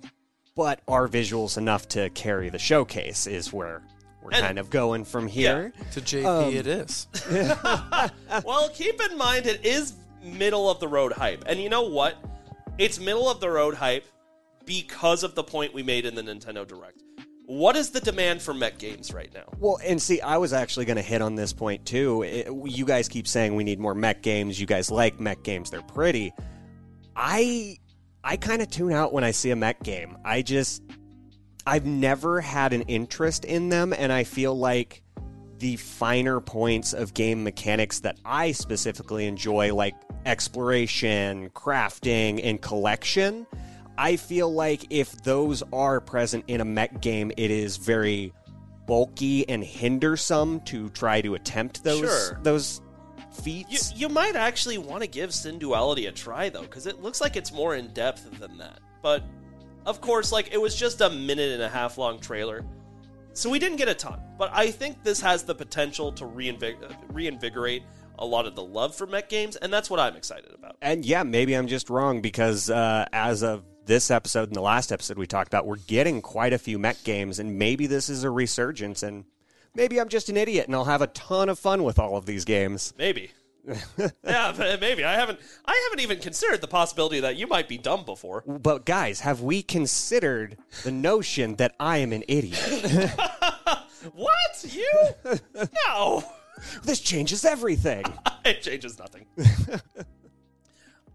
but 0.56 0.80
are 0.88 1.06
visuals 1.08 1.56
enough 1.56 1.88
to 1.90 2.10
carry 2.10 2.48
the 2.50 2.58
showcase? 2.58 3.26
Is 3.26 3.52
where 3.52 3.82
we're 4.22 4.30
And- 4.32 4.44
kind 4.44 4.58
of 4.58 4.70
going 4.70 5.04
from 5.04 5.26
here. 5.28 5.72
To 5.92 6.00
JP, 6.00 6.24
Um, 6.48 6.54
it 6.54 6.66
is. 6.66 7.06
Well, 8.44 8.68
keep 8.70 9.00
in 9.10 9.16
mind 9.16 9.46
it 9.46 9.64
is 9.64 9.92
middle 10.22 10.68
of 10.70 10.80
the 10.80 10.88
road 10.88 11.12
hype. 11.12 11.44
And 11.46 11.60
you 11.60 11.68
know 11.68 11.82
what? 11.82 12.16
It's 12.78 12.98
middle 12.98 13.28
of 13.30 13.40
the 13.40 13.48
road 13.50 13.74
hype 13.74 14.04
because 14.64 15.22
of 15.22 15.34
the 15.34 15.44
point 15.44 15.72
we 15.74 15.82
made 15.82 16.06
in 16.06 16.14
the 16.14 16.22
Nintendo 16.22 16.66
Direct. 16.66 17.02
What 17.46 17.76
is 17.76 17.90
the 17.90 18.00
demand 18.00 18.40
for 18.40 18.54
mech 18.54 18.78
games 18.78 19.12
right 19.12 19.32
now? 19.34 19.44
Well, 19.58 19.78
and 19.84 20.00
see, 20.00 20.20
I 20.20 20.38
was 20.38 20.52
actually 20.54 20.86
going 20.86 20.96
to 20.96 21.02
hit 21.02 21.20
on 21.20 21.34
this 21.34 21.52
point 21.52 21.84
too. 21.84 22.22
It- 22.22 22.48
you 22.64 22.84
guys 22.86 23.06
keep 23.08 23.28
saying 23.28 23.54
we 23.54 23.64
need 23.64 23.78
more 23.78 23.94
mech 23.94 24.22
games. 24.22 24.58
You 24.58 24.66
guys 24.66 24.90
like 24.90 25.20
mech 25.20 25.42
games; 25.42 25.70
they're 25.70 25.82
pretty. 25.82 26.32
I 27.16 27.78
I 28.22 28.36
kind 28.36 28.62
of 28.62 28.70
tune 28.70 28.92
out 28.92 29.12
when 29.12 29.24
I 29.24 29.30
see 29.32 29.50
a 29.50 29.56
mech 29.56 29.82
game. 29.82 30.16
I 30.24 30.42
just 30.42 30.82
I've 31.66 31.86
never 31.86 32.40
had 32.40 32.72
an 32.72 32.82
interest 32.82 33.44
in 33.44 33.68
them, 33.68 33.92
and 33.96 34.12
I 34.12 34.24
feel 34.24 34.56
like 34.56 35.02
the 35.58 35.76
finer 35.76 36.40
points 36.40 36.92
of 36.92 37.14
game 37.14 37.44
mechanics 37.44 38.00
that 38.00 38.18
I 38.24 38.52
specifically 38.52 39.26
enjoy, 39.26 39.74
like 39.74 39.94
exploration, 40.26 41.50
crafting, 41.50 42.40
and 42.42 42.60
collection, 42.60 43.46
I 43.96 44.16
feel 44.16 44.52
like 44.52 44.86
if 44.90 45.12
those 45.22 45.62
are 45.72 46.00
present 46.00 46.44
in 46.48 46.60
a 46.60 46.64
mech 46.64 47.00
game, 47.00 47.30
it 47.36 47.50
is 47.50 47.76
very 47.76 48.32
bulky 48.86 49.48
and 49.48 49.62
hindersome 49.64 50.60
to 50.60 50.90
try 50.90 51.20
to 51.22 51.34
attempt 51.34 51.82
those 51.84 52.00
Sure. 52.00 52.38
those 52.42 52.80
feats. 53.32 53.92
you 53.96 54.08
might 54.08 54.36
actually 54.36 54.78
want 54.78 55.02
to 55.02 55.08
give 55.08 55.30
Synduality 55.30 56.06
a 56.08 56.12
try, 56.12 56.48
though, 56.50 56.62
because 56.62 56.86
it 56.86 57.02
looks 57.02 57.20
like 57.20 57.36
it's 57.36 57.52
more 57.52 57.74
in 57.74 57.88
depth 57.88 58.38
than 58.38 58.58
that. 58.58 58.78
But, 59.02 59.24
of 59.86 60.00
course, 60.00 60.30
like, 60.32 60.52
it 60.52 60.60
was 60.60 60.76
just 60.76 61.00
a 61.00 61.10
minute 61.10 61.50
and 61.52 61.62
a 61.62 61.68
half 61.68 61.98
long 61.98 62.20
trailer. 62.20 62.64
So 63.32 63.50
we 63.50 63.58
didn't 63.58 63.78
get 63.78 63.88
a 63.88 63.94
ton, 63.94 64.20
but 64.38 64.50
I 64.54 64.70
think 64.70 65.02
this 65.02 65.20
has 65.20 65.42
the 65.42 65.54
potential 65.54 66.12
to 66.12 66.24
reinvig- 66.24 66.76
reinvigorate 67.12 67.82
a 68.20 68.24
lot 68.24 68.46
of 68.46 68.54
the 68.54 68.62
love 68.62 68.94
for 68.94 69.06
mech 69.08 69.28
games, 69.28 69.56
and 69.56 69.72
that's 69.72 69.90
what 69.90 69.98
I'm 69.98 70.14
excited 70.14 70.52
about. 70.54 70.76
And 70.80 71.04
yeah, 71.04 71.24
maybe 71.24 71.54
I'm 71.54 71.66
just 71.66 71.90
wrong 71.90 72.20
because 72.20 72.70
uh, 72.70 73.06
as 73.12 73.42
of 73.42 73.64
this 73.86 74.10
episode 74.10 74.48
and 74.48 74.56
the 74.56 74.60
last 74.60 74.92
episode 74.92 75.18
we 75.18 75.26
talked 75.26 75.48
about, 75.48 75.66
we're 75.66 75.76
getting 75.76 76.22
quite 76.22 76.52
a 76.52 76.58
few 76.58 76.78
mech 76.78 77.02
games, 77.04 77.38
and 77.38 77.58
maybe 77.58 77.86
this 77.86 78.08
is 78.08 78.24
a 78.24 78.30
resurgence, 78.30 79.02
and 79.02 79.24
maybe 79.74 80.00
I'm 80.00 80.08
just 80.08 80.28
an 80.28 80.36
idiot 80.36 80.66
and 80.66 80.74
I'll 80.74 80.84
have 80.84 81.02
a 81.02 81.08
ton 81.08 81.48
of 81.48 81.58
fun 81.58 81.82
with 81.82 81.98
all 81.98 82.16
of 82.16 82.26
these 82.26 82.44
games. 82.44 82.94
Maybe. 82.96 83.30
yeah, 84.24 84.76
maybe. 84.80 85.04
I 85.04 85.14
haven't 85.14 85.38
I 85.64 85.88
haven't 85.88 86.02
even 86.02 86.20
considered 86.20 86.60
the 86.60 86.68
possibility 86.68 87.20
that 87.20 87.36
you 87.36 87.46
might 87.46 87.66
be 87.66 87.78
dumb 87.78 88.04
before. 88.04 88.44
But 88.46 88.84
guys, 88.84 89.20
have 89.20 89.40
we 89.40 89.62
considered 89.62 90.58
the 90.82 90.92
notion 90.92 91.56
that 91.56 91.74
I 91.80 91.98
am 91.98 92.12
an 92.12 92.24
idiot? 92.28 93.10
What? 94.12 94.64
You? 94.68 95.08
no. 95.86 96.24
this 96.82 97.00
changes 97.00 97.44
everything. 97.44 98.04
it 98.44 98.62
changes 98.62 98.98
nothing. 98.98 99.26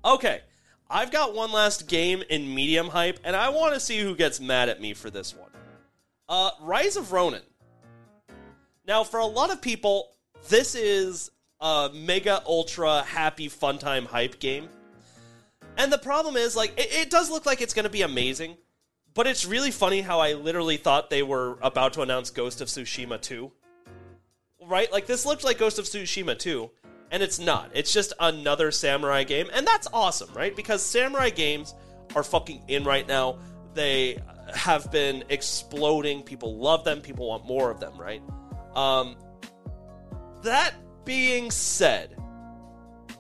okay, 0.03 0.41
I've 0.89 1.11
got 1.11 1.35
one 1.35 1.51
last 1.51 1.87
game 1.87 2.23
in 2.29 2.53
medium 2.53 2.87
hype, 2.87 3.19
and 3.23 3.35
I 3.35 3.49
want 3.49 3.73
to 3.75 3.79
see 3.79 3.99
who 3.99 4.15
gets 4.15 4.39
mad 4.39 4.69
at 4.69 4.81
me 4.81 4.93
for 4.93 5.09
this 5.09 5.35
one. 5.35 5.51
Uh, 6.27 6.51
Rise 6.61 6.97
of 6.97 7.11
Ronin. 7.11 7.41
Now, 8.87 9.03
for 9.03 9.19
a 9.19 9.25
lot 9.25 9.51
of 9.51 9.61
people, 9.61 10.09
this 10.47 10.73
is 10.73 11.29
a 11.59 11.91
mega 11.93 12.41
ultra 12.45 13.03
happy 13.03 13.49
fun 13.49 13.77
time 13.77 14.05
hype 14.05 14.39
game. 14.39 14.69
And 15.77 15.93
the 15.93 15.97
problem 15.97 16.35
is, 16.35 16.55
like, 16.55 16.73
it, 16.79 16.91
it 16.91 17.09
does 17.11 17.29
look 17.29 17.45
like 17.45 17.61
it's 17.61 17.73
going 17.73 17.83
to 17.83 17.89
be 17.89 18.01
amazing, 18.01 18.57
but 19.13 19.27
it's 19.27 19.45
really 19.45 19.71
funny 19.71 20.01
how 20.01 20.19
I 20.19 20.33
literally 20.33 20.77
thought 20.77 21.09
they 21.09 21.23
were 21.23 21.57
about 21.61 21.93
to 21.93 22.01
announce 22.01 22.31
Ghost 22.31 22.61
of 22.61 22.67
Tsushima 22.67 23.21
2 23.21 23.51
right? 24.69 24.91
Like 24.91 25.07
this 25.07 25.25
looked 25.25 25.43
like 25.43 25.57
Ghost 25.57 25.79
of 25.79 25.85
Tsushima 25.85 26.37
2, 26.37 26.69
and 27.11 27.23
it's 27.23 27.39
not. 27.39 27.71
It's 27.73 27.93
just 27.93 28.13
another 28.19 28.71
samurai 28.71 29.23
game, 29.23 29.49
and 29.53 29.65
that's 29.65 29.87
awesome, 29.93 30.33
right? 30.33 30.55
Because 30.55 30.83
samurai 30.83 31.29
games 31.29 31.73
are 32.15 32.23
fucking 32.23 32.63
in 32.67 32.83
right 32.83 33.07
now. 33.07 33.39
They 33.73 34.19
have 34.53 34.91
been 34.91 35.23
exploding. 35.29 36.23
People 36.23 36.57
love 36.57 36.83
them. 36.83 37.01
People 37.01 37.27
want 37.27 37.45
more 37.45 37.69
of 37.71 37.79
them, 37.79 37.99
right? 37.99 38.21
Um, 38.75 39.15
that 40.43 40.73
being 41.05 41.51
said, 41.51 42.15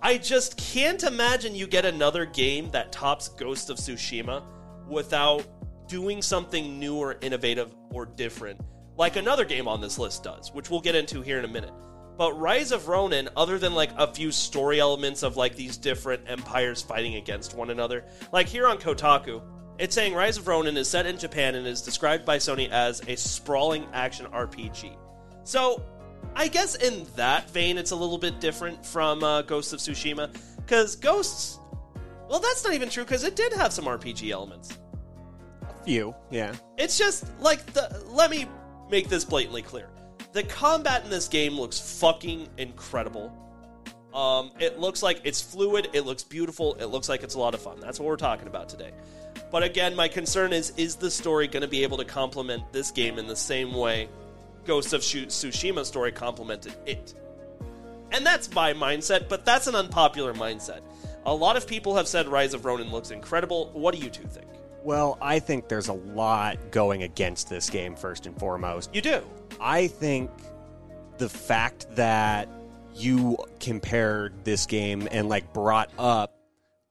I 0.01 0.17
just 0.17 0.57
can't 0.57 1.03
imagine 1.03 1.55
you 1.55 1.67
get 1.67 1.85
another 1.85 2.25
game 2.25 2.69
that 2.71 2.91
tops 2.91 3.29
Ghost 3.29 3.69
of 3.69 3.77
Tsushima 3.77 4.43
without 4.87 5.45
doing 5.87 6.21
something 6.21 6.79
new 6.79 6.95
or 6.95 7.17
innovative 7.21 7.73
or 7.91 8.05
different, 8.05 8.61
like 8.95 9.17
another 9.17 9.43
game 9.43 9.67
on 9.67 9.81
this 9.81 9.99
list 9.99 10.23
does, 10.23 10.53
which 10.53 10.69
we'll 10.69 10.79
get 10.79 10.95
into 10.95 11.21
here 11.21 11.39
in 11.39 11.45
a 11.45 11.49
minute. 11.49 11.73
But 12.19 12.37
Rise 12.37 12.73
of 12.73 12.89
Ronin, 12.89 13.29
other 13.37 13.57
than 13.57 13.73
like 13.73 13.91
a 13.95 14.05
few 14.05 14.29
story 14.33 14.81
elements 14.81 15.23
of 15.23 15.37
like 15.37 15.55
these 15.55 15.77
different 15.77 16.23
empires 16.27 16.81
fighting 16.81 17.15
against 17.15 17.55
one 17.55 17.69
another, 17.69 18.03
like 18.33 18.45
here 18.45 18.67
on 18.67 18.77
Kotaku, 18.77 19.41
it's 19.77 19.95
saying 19.95 20.13
Rise 20.13 20.37
of 20.37 20.45
Ronin 20.45 20.75
is 20.75 20.89
set 20.89 21.05
in 21.05 21.17
Japan 21.17 21.55
and 21.55 21.65
is 21.65 21.81
described 21.81 22.25
by 22.25 22.35
Sony 22.35 22.69
as 22.71 23.01
a 23.07 23.15
sprawling 23.15 23.87
action 23.93 24.25
RPG. 24.33 24.97
So, 25.45 25.81
I 26.35 26.49
guess 26.49 26.75
in 26.75 27.07
that 27.15 27.49
vein, 27.51 27.77
it's 27.77 27.91
a 27.91 27.95
little 27.95 28.17
bit 28.17 28.41
different 28.41 28.85
from 28.85 29.23
uh, 29.23 29.43
Ghost 29.43 29.71
of 29.71 29.79
Tsushima, 29.79 30.29
because 30.57 30.97
Ghosts, 30.97 31.59
well, 32.29 32.41
that's 32.41 32.65
not 32.65 32.73
even 32.73 32.89
true 32.89 33.05
because 33.05 33.23
it 33.23 33.37
did 33.37 33.53
have 33.53 33.71
some 33.71 33.85
RPG 33.85 34.29
elements. 34.29 34.77
A 35.61 35.83
few, 35.85 36.13
yeah. 36.29 36.53
It's 36.77 36.97
just 36.97 37.31
like 37.39 37.65
the. 37.67 38.03
Let 38.07 38.29
me 38.29 38.45
make 38.91 39.07
this 39.07 39.23
blatantly 39.23 39.61
clear. 39.61 39.87
The 40.31 40.43
combat 40.43 41.03
in 41.03 41.09
this 41.09 41.27
game 41.27 41.59
looks 41.59 41.99
fucking 41.99 42.49
incredible. 42.57 43.33
Um, 44.13 44.51
it 44.59 44.79
looks 44.79 45.01
like 45.01 45.21
it's 45.23 45.41
fluid. 45.41 45.89
It 45.93 46.01
looks 46.01 46.23
beautiful. 46.23 46.75
It 46.75 46.85
looks 46.85 47.09
like 47.09 47.23
it's 47.23 47.35
a 47.35 47.39
lot 47.39 47.53
of 47.53 47.61
fun. 47.61 47.79
That's 47.79 47.99
what 47.99 48.07
we're 48.07 48.15
talking 48.15 48.47
about 48.47 48.69
today. 48.69 48.91
But 49.51 49.63
again, 49.63 49.95
my 49.95 50.07
concern 50.07 50.53
is: 50.53 50.73
is 50.77 50.95
the 50.95 51.09
story 51.09 51.47
going 51.47 51.61
to 51.61 51.67
be 51.67 51.83
able 51.83 51.97
to 51.97 52.05
complement 52.05 52.71
this 52.71 52.91
game 52.91 53.17
in 53.17 53.27
the 53.27 53.35
same 53.35 53.73
way 53.73 54.09
Ghost 54.65 54.93
of 54.93 55.01
Tsushima 55.01 55.85
story 55.85 56.11
complemented 56.11 56.75
it? 56.85 57.15
And 58.11 58.25
that's 58.25 58.51
my 58.53 58.73
mindset, 58.73 59.29
but 59.29 59.45
that's 59.45 59.67
an 59.67 59.75
unpopular 59.75 60.33
mindset. 60.33 60.81
A 61.25 61.33
lot 61.33 61.57
of 61.57 61.67
people 61.67 61.95
have 61.95 62.07
said 62.07 62.27
Rise 62.27 62.53
of 62.53 62.65
Ronin 62.65 62.91
looks 62.91 63.11
incredible. 63.11 63.69
What 63.73 63.93
do 63.93 64.01
you 64.01 64.09
two 64.09 64.27
think? 64.27 64.47
Well, 64.83 65.17
I 65.21 65.39
think 65.39 65.67
there's 65.67 65.89
a 65.89 65.93
lot 65.93 66.71
going 66.71 67.03
against 67.03 67.49
this 67.49 67.69
game, 67.69 67.95
first 67.95 68.25
and 68.25 68.37
foremost. 68.39 68.93
You 68.95 69.01
do. 69.01 69.23
I 69.59 69.87
think 69.87 70.31
the 71.17 71.29
fact 71.29 71.87
that 71.95 72.47
you 72.95 73.37
compared 73.59 74.45
this 74.45 74.65
game 74.65 75.07
and 75.11 75.29
like 75.29 75.53
brought 75.53 75.89
up 75.97 76.35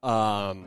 um, 0.03 0.67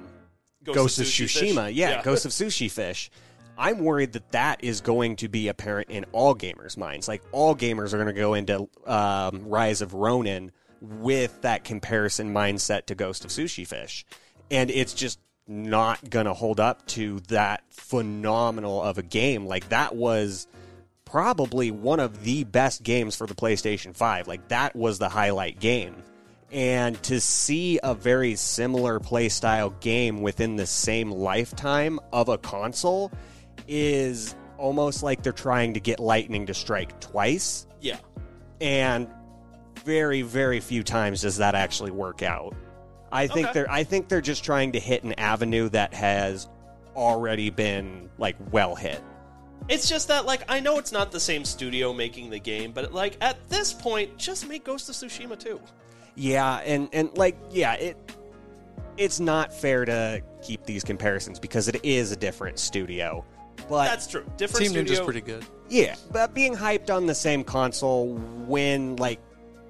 Ghost, 0.63 0.99
of 0.99 1.05
Sushi 1.05 1.25
Tsushima, 1.25 1.67
Fish. 1.67 1.75
yeah, 1.75 2.01
Ghost 2.03 2.25
of 2.25 2.31
Sushi 2.31 2.69
Fish. 2.69 3.09
I'm 3.57 3.79
worried 3.79 4.13
that 4.13 4.31
that 4.31 4.63
is 4.63 4.81
going 4.81 5.17
to 5.17 5.27
be 5.27 5.47
apparent 5.47 5.89
in 5.89 6.05
all 6.11 6.33
gamers' 6.33 6.77
minds. 6.77 7.07
Like 7.07 7.21
all 7.31 7.55
gamers 7.55 7.93
are 7.93 7.97
going 7.97 8.07
to 8.07 8.13
go 8.13 8.33
into 8.33 8.69
um, 8.85 9.47
Rise 9.47 9.81
of 9.81 9.93
Ronin 9.93 10.51
with 10.81 11.41
that 11.41 11.63
comparison 11.63 12.33
mindset 12.33 12.87
to 12.87 12.95
Ghost 12.95 13.23
of 13.23 13.31
Sushi 13.31 13.67
Fish, 13.67 14.05
and 14.49 14.71
it's 14.71 14.93
just 14.93 15.19
not 15.47 16.09
going 16.09 16.25
to 16.25 16.33
hold 16.33 16.59
up 16.59 16.85
to 16.87 17.19
that 17.27 17.63
phenomenal 17.69 18.81
of 18.81 18.97
a 18.97 19.03
game. 19.03 19.45
Like 19.45 19.69
that 19.69 19.95
was 19.95 20.47
probably 21.11 21.71
one 21.71 21.99
of 21.99 22.23
the 22.23 22.45
best 22.45 22.83
games 22.83 23.15
for 23.17 23.27
the 23.27 23.35
PlayStation 23.35 23.93
5. 23.95 24.27
Like 24.27 24.47
that 24.47 24.75
was 24.75 24.97
the 24.97 25.09
highlight 25.09 25.59
game. 25.59 25.95
And 26.51 27.01
to 27.03 27.19
see 27.19 27.79
a 27.83 27.93
very 27.93 28.35
similar 28.35 28.99
playstyle 28.99 29.77
game 29.81 30.21
within 30.21 30.55
the 30.55 30.65
same 30.65 31.11
lifetime 31.11 31.99
of 32.13 32.29
a 32.29 32.37
console 32.37 33.11
is 33.67 34.35
almost 34.57 35.03
like 35.03 35.21
they're 35.23 35.31
trying 35.33 35.73
to 35.73 35.79
get 35.79 35.99
lightning 35.99 36.45
to 36.47 36.53
strike 36.53 36.99
twice. 37.01 37.67
Yeah. 37.81 37.97
And 38.61 39.07
very, 39.83 40.21
very 40.21 40.59
few 40.59 40.83
times 40.83 41.21
does 41.21 41.37
that 41.37 41.55
actually 41.55 41.91
work 41.91 42.21
out. 42.21 42.55
I 43.11 43.27
think 43.27 43.47
Okay. 43.47 43.53
they're 43.53 43.71
I 43.71 43.83
think 43.83 44.07
they're 44.07 44.21
just 44.21 44.43
trying 44.45 44.71
to 44.73 44.79
hit 44.79 45.03
an 45.03 45.13
avenue 45.13 45.67
that 45.69 45.93
has 45.93 46.47
already 46.95 47.49
been 47.49 48.09
like 48.17 48.37
well 48.51 48.75
hit. 48.75 49.01
It's 49.69 49.87
just 49.87 50.07
that, 50.09 50.25
like, 50.25 50.43
I 50.49 50.59
know 50.59 50.77
it's 50.79 50.91
not 50.91 51.11
the 51.11 51.19
same 51.19 51.45
studio 51.45 51.93
making 51.93 52.29
the 52.29 52.39
game, 52.39 52.71
but 52.71 52.93
like 52.93 53.17
at 53.21 53.37
this 53.49 53.73
point, 53.73 54.17
just 54.17 54.47
make 54.47 54.63
Ghost 54.63 54.89
of 54.89 54.95
Tsushima 54.95 55.39
too. 55.39 55.59
Yeah, 56.15 56.57
and 56.57 56.89
and 56.91 57.15
like 57.17 57.37
yeah, 57.51 57.73
it 57.73 57.97
it's 58.97 59.19
not 59.19 59.53
fair 59.53 59.85
to 59.85 60.21
keep 60.41 60.65
these 60.65 60.83
comparisons 60.83 61.39
because 61.39 61.67
it 61.67 61.79
is 61.83 62.11
a 62.11 62.15
different 62.15 62.59
studio. 62.59 63.23
But 63.69 63.85
That's 63.85 64.07
true. 64.07 64.25
Different 64.37 64.65
Team 64.65 64.71
studio. 64.71 64.95
Ninja's 64.95 65.05
pretty 65.05 65.21
good. 65.21 65.45
yeah, 65.69 65.95
but 66.11 66.33
being 66.33 66.53
hyped 66.55 66.93
on 66.93 67.05
the 67.05 67.15
same 67.15 67.43
console 67.43 68.15
when 68.15 68.97
like 68.97 69.19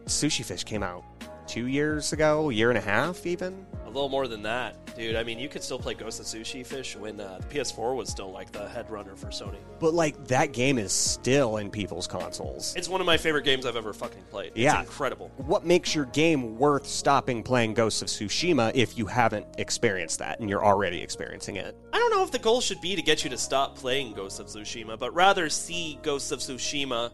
Sushi 0.05 0.43
Fish 0.43 0.63
came 0.63 0.81
out 0.81 1.03
2 1.47 1.67
years 1.67 2.11
ago, 2.13 2.49
year 2.49 2.69
and 2.69 2.77
a 2.77 2.81
half 2.81 3.25
even. 3.27 3.65
A 3.85 3.87
little 3.87 4.09
more 4.09 4.27
than 4.27 4.41
that, 4.43 4.80
dude. 4.95 5.15
I 5.15 5.23
mean, 5.23 5.39
you 5.39 5.47
could 5.49 5.63
still 5.63 5.79
play 5.79 5.93
Ghost 5.93 6.19
of 6.19 6.25
Sushi 6.25 6.65
Fish 6.65 6.95
when 6.95 7.19
uh, 7.19 7.39
the 7.39 7.55
PS4 7.59 7.95
was 7.95 8.09
still 8.09 8.31
like 8.31 8.51
the 8.51 8.67
head 8.69 8.89
runner 8.89 9.15
for 9.15 9.27
Sony. 9.27 9.57
But 9.79 9.93
like 9.93 10.27
that 10.27 10.51
game 10.53 10.77
is 10.77 10.91
still 10.91 11.57
in 11.57 11.69
people's 11.71 12.07
consoles. 12.07 12.75
It's 12.75 12.87
one 12.89 13.01
of 13.01 13.07
my 13.07 13.17
favorite 13.17 13.45
games 13.45 13.65
I've 13.65 13.75
ever 13.75 13.93
fucking 13.93 14.23
played. 14.29 14.49
It's 14.49 14.57
Yeah. 14.59 14.79
incredible. 14.81 15.31
what 15.37 15.65
makes 15.65 15.93
your 15.95 16.05
game 16.05 16.57
worth 16.57 16.85
stopping 16.87 17.43
playing 17.43 17.73
Ghosts 17.73 18.01
of 18.01 18.07
Tsushima 18.07 18.71
if 18.75 18.97
you 18.97 19.05
haven't 19.05 19.45
experienced 19.57 20.19
that 20.19 20.39
and 20.39 20.49
you're 20.49 20.63
already 20.63 21.01
experiencing 21.01 21.55
it? 21.57 21.75
I 21.93 21.97
don't 21.97 22.11
know 22.11 22.23
if 22.23 22.31
the 22.31 22.39
goal 22.39 22.61
should 22.61 22.81
be 22.81 22.95
to 22.95 23.01
get 23.01 23.23
you 23.23 23.29
to 23.31 23.37
stop 23.37 23.75
playing 23.77 24.13
Ghost 24.13 24.39
of 24.39 24.47
Tsushima, 24.47 24.97
but 24.99 25.13
rather 25.13 25.49
see 25.49 25.99
Ghost 26.03 26.31
of 26.31 26.39
Tsushima 26.39 27.11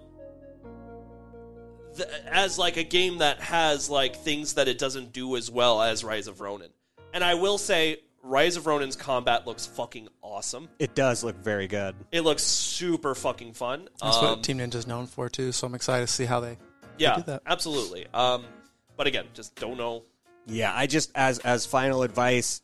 th- 1.96 2.10
as 2.30 2.58
like 2.58 2.78
a 2.78 2.84
game 2.84 3.20
that 3.20 3.40
has 3.40 3.90
like 3.90 4.16
things 4.16 4.54
that 4.54 4.68
it 4.68 4.78
doesn't 4.78 5.13
do 5.13 5.36
as 5.36 5.50
well 5.50 5.82
as 5.82 6.04
Rise 6.04 6.28
of 6.28 6.42
Ronin. 6.42 6.70
And 7.18 7.24
I 7.24 7.34
will 7.34 7.58
say, 7.58 7.98
Rise 8.22 8.58
of 8.58 8.68
Ronin's 8.68 8.96
combat 8.96 9.48
looks 9.48 9.65
fucking 9.65 10.08
awesome. 10.22 10.70
It 10.78 10.94
does 10.94 11.24
look 11.24 11.36
very 11.44 11.68
good. 11.68 11.96
It 12.12 12.22
looks 12.22 12.44
super 12.44 13.15
fucking 13.15 13.54
fun. 13.54 13.90
That's 14.00 14.18
Um, 14.18 14.24
what 14.26 14.44
Team 14.44 14.60
Ninja's 14.60 14.86
known 14.86 15.08
for 15.08 15.28
too. 15.28 15.52
So 15.52 15.65
I'm 15.65 15.74
excited 15.74 16.06
to 16.06 16.13
see 16.13 16.26
how 16.26 16.42
they. 16.42 16.60
yeah, 17.00 17.15
do 17.15 17.24
that. 17.24 17.42
absolutely. 17.48 18.06
Um, 18.13 18.46
but 18.98 19.08
again, 19.08 19.26
just 19.34 19.56
don't 19.56 19.78
know. 19.80 20.04
Yeah, 20.46 20.72
I 20.76 20.86
just 20.86 21.10
as 21.15 21.40
as 21.40 21.65
final 21.65 22.04
advice, 22.04 22.62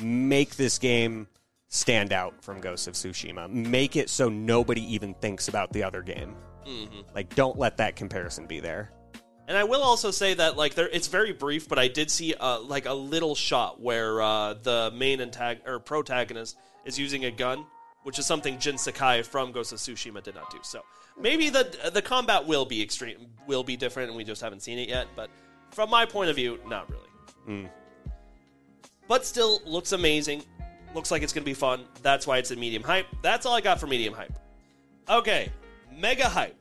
make 0.00 0.56
this 0.56 0.78
game 0.78 1.28
stand 1.68 2.14
out 2.14 2.42
from 2.42 2.62
Ghosts 2.62 2.86
of 2.86 2.94
Tsushima. 2.94 3.50
Make 3.50 3.96
it 3.96 4.08
so 4.08 4.30
nobody 4.30 4.94
even 4.94 5.12
thinks 5.12 5.48
about 5.48 5.70
the 5.74 5.82
other 5.82 6.00
game. 6.00 6.34
Mm-hmm. 6.66 7.14
Like, 7.14 7.34
don't 7.34 7.58
let 7.58 7.76
that 7.76 7.94
comparison 7.96 8.46
be 8.46 8.58
there. 8.60 8.90
And 9.52 9.58
I 9.58 9.64
will 9.64 9.82
also 9.82 10.10
say 10.10 10.32
that 10.32 10.56
like 10.56 10.72
there, 10.76 10.88
it's 10.88 11.08
very 11.08 11.34
brief, 11.34 11.68
but 11.68 11.78
I 11.78 11.86
did 11.86 12.10
see 12.10 12.32
uh, 12.32 12.60
like 12.60 12.86
a 12.86 12.94
little 12.94 13.34
shot 13.34 13.78
where 13.82 14.22
uh, 14.22 14.54
the 14.54 14.90
main 14.96 15.18
antag- 15.18 15.68
or 15.68 15.78
protagonist 15.78 16.56
is 16.86 16.98
using 16.98 17.26
a 17.26 17.30
gun, 17.30 17.66
which 18.02 18.18
is 18.18 18.24
something 18.24 18.58
Jin 18.58 18.78
Sakai 18.78 19.20
from 19.20 19.52
Ghost 19.52 19.70
of 19.72 19.78
Tsushima 19.78 20.22
did 20.22 20.36
not 20.36 20.50
do. 20.50 20.56
So 20.62 20.80
maybe 21.20 21.50
the 21.50 21.90
the 21.92 22.00
combat 22.00 22.46
will 22.46 22.64
be 22.64 22.80
extreme, 22.80 23.26
will 23.46 23.62
be 23.62 23.76
different, 23.76 24.08
and 24.08 24.16
we 24.16 24.24
just 24.24 24.40
haven't 24.40 24.60
seen 24.62 24.78
it 24.78 24.88
yet. 24.88 25.06
But 25.14 25.28
from 25.70 25.90
my 25.90 26.06
point 26.06 26.30
of 26.30 26.36
view, 26.36 26.58
not 26.66 26.88
really. 26.88 27.10
But 29.06 29.26
still, 29.26 29.60
looks 29.66 29.92
amazing. 29.92 30.44
Looks 30.94 31.10
like 31.10 31.22
it's 31.22 31.34
going 31.34 31.44
to 31.44 31.50
be 31.50 31.52
fun. 31.52 31.84
That's 32.00 32.26
why 32.26 32.38
it's 32.38 32.52
a 32.52 32.56
medium 32.56 32.82
hype. 32.82 33.04
That's 33.20 33.44
all 33.44 33.54
I 33.54 33.60
got 33.60 33.78
for 33.78 33.86
medium 33.86 34.14
hype. 34.14 34.32
Okay, 35.10 35.52
mega 35.94 36.26
hype. 36.26 36.56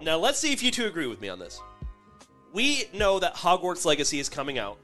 Now 0.00 0.18
let's 0.18 0.38
see 0.38 0.52
if 0.52 0.62
you 0.62 0.70
two 0.70 0.86
agree 0.86 1.08
with 1.08 1.20
me 1.20 1.28
on 1.28 1.40
this. 1.40 1.60
We 2.52 2.84
know 2.94 3.18
that 3.18 3.34
Hogwarts 3.34 3.84
Legacy 3.84 4.18
is 4.18 4.28
coming 4.28 4.58
out. 4.58 4.78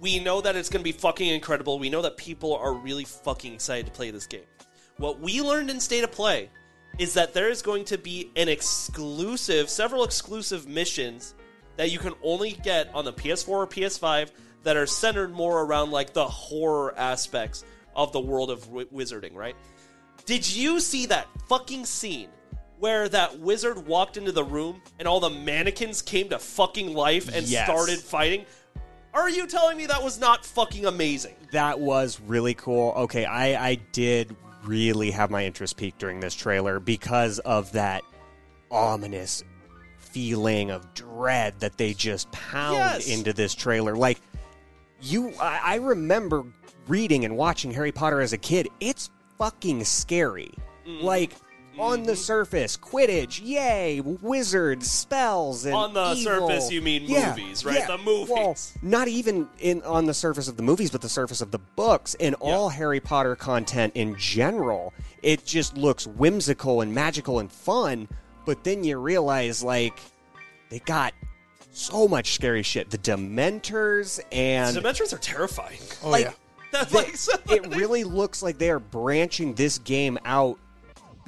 We 0.00 0.20
know 0.20 0.40
that 0.40 0.54
it's 0.56 0.68
going 0.68 0.80
to 0.80 0.84
be 0.84 0.92
fucking 0.92 1.28
incredible. 1.28 1.78
We 1.78 1.90
know 1.90 2.02
that 2.02 2.16
people 2.16 2.54
are 2.54 2.74
really 2.74 3.04
fucking 3.04 3.54
excited 3.54 3.86
to 3.86 3.92
play 3.92 4.10
this 4.10 4.26
game. 4.26 4.44
What 4.98 5.20
we 5.20 5.40
learned 5.40 5.70
in 5.70 5.80
State 5.80 6.04
of 6.04 6.12
Play 6.12 6.50
is 6.98 7.14
that 7.14 7.32
there 7.32 7.48
is 7.48 7.62
going 7.62 7.84
to 7.86 7.98
be 7.98 8.30
an 8.36 8.48
exclusive, 8.48 9.70
several 9.70 10.04
exclusive 10.04 10.68
missions 10.68 11.34
that 11.76 11.90
you 11.90 11.98
can 11.98 12.14
only 12.22 12.52
get 12.52 12.92
on 12.94 13.04
the 13.04 13.12
PS4 13.12 13.48
or 13.48 13.66
PS5 13.66 14.30
that 14.64 14.76
are 14.76 14.86
centered 14.86 15.32
more 15.32 15.62
around 15.62 15.90
like 15.92 16.12
the 16.12 16.26
horror 16.26 16.92
aspects 16.98 17.64
of 17.94 18.12
the 18.12 18.20
world 18.20 18.50
of 18.50 18.60
wi- 18.62 18.86
wizarding, 18.92 19.34
right? 19.34 19.56
Did 20.26 20.48
you 20.48 20.80
see 20.80 21.06
that 21.06 21.28
fucking 21.48 21.86
scene 21.86 22.28
where 22.78 23.08
that 23.08 23.38
wizard 23.40 23.86
walked 23.86 24.16
into 24.16 24.32
the 24.32 24.44
room 24.44 24.80
and 24.98 25.08
all 25.08 25.20
the 25.20 25.30
mannequins 25.30 26.00
came 26.02 26.28
to 26.28 26.38
fucking 26.38 26.94
life 26.94 27.28
and 27.34 27.46
Yes. 27.46 27.66
started 27.66 27.98
fighting? 27.98 28.46
Are 29.14 29.28
you 29.28 29.46
telling 29.46 29.76
me 29.76 29.86
that 29.86 30.02
was 30.02 30.20
not 30.20 30.44
fucking 30.44 30.86
amazing? 30.86 31.34
That 31.52 31.80
was 31.80 32.20
really 32.20 32.54
cool. 32.54 32.92
Okay, 32.96 33.24
I, 33.24 33.68
I 33.70 33.74
did 33.92 34.36
really 34.64 35.10
have 35.10 35.30
my 35.30 35.44
interest 35.44 35.76
peaked 35.76 35.98
during 35.98 36.20
this 36.20 36.34
trailer 36.34 36.78
because 36.78 37.38
of 37.40 37.72
that 37.72 38.02
ominous 38.70 39.42
feeling 39.96 40.70
of 40.70 40.92
dread 40.94 41.58
that 41.60 41.76
they 41.78 41.94
just 41.94 42.30
pound 42.32 42.74
Yes. 42.76 43.08
into 43.08 43.32
this 43.32 43.54
trailer. 43.54 43.96
Like 43.96 44.20
you, 45.00 45.32
I, 45.40 45.60
I 45.64 45.74
remember 45.76 46.44
reading 46.86 47.24
and 47.24 47.36
watching 47.36 47.70
Harry 47.72 47.92
Potter 47.92 48.20
as 48.20 48.32
a 48.32 48.38
kid. 48.38 48.68
It's 48.80 49.10
fucking 49.38 49.84
scary. 49.84 50.52
Mm-hmm. 50.86 51.04
Like 51.04 51.32
on 51.78 52.02
the 52.04 52.16
surface, 52.16 52.76
Quidditch, 52.76 53.40
yay, 53.44 54.00
wizards, 54.00 54.90
spells, 54.90 55.64
and 55.64 55.74
On 55.74 55.94
the 55.94 56.14
evil. 56.14 56.48
surface, 56.48 56.70
you 56.70 56.82
mean 56.82 57.04
Yeah, 57.04 57.30
movies, 57.30 57.64
right? 57.64 57.78
yeah. 57.78 57.86
The 57.86 57.98
movies. 57.98 58.28
Well, 58.30 58.56
not 58.82 59.08
even 59.08 59.48
in 59.60 59.82
on 59.82 60.06
the 60.06 60.14
surface 60.14 60.48
of 60.48 60.56
the 60.56 60.62
movies, 60.62 60.90
but 60.90 61.00
the 61.00 61.08
surface 61.08 61.40
of 61.40 61.50
the 61.50 61.58
books 61.58 62.14
and 62.20 62.34
all 62.40 62.68
Harry 62.68 63.00
Potter 63.00 63.36
content 63.36 63.92
in 63.94 64.16
general. 64.16 64.92
It 65.22 65.44
just 65.44 65.76
looks 65.76 66.06
whimsical 66.06 66.80
and 66.80 66.94
magical 66.94 67.38
and 67.38 67.50
fun, 67.50 68.08
but 68.44 68.64
then 68.64 68.84
you 68.84 68.98
realize 68.98 69.62
like 69.62 69.98
they 70.70 70.78
got 70.80 71.12
so 71.72 72.08
much 72.08 72.32
scary 72.34 72.62
shit. 72.62 72.90
The 72.90 72.98
Dementors 72.98 74.20
and 74.32 74.76
Dementors 74.76 75.12
are 75.12 75.18
terrifying. 75.18 75.78
Oh 76.02 76.10
like 76.10 76.24
yeah. 76.26 76.32
That's 76.72 76.92
like 76.94 77.16
so- 77.16 77.32
it 77.50 77.66
really 77.76 78.04
looks 78.04 78.42
like 78.42 78.58
they 78.58 78.70
are 78.70 78.78
branching 78.80 79.54
this 79.54 79.78
game 79.78 80.18
out 80.24 80.58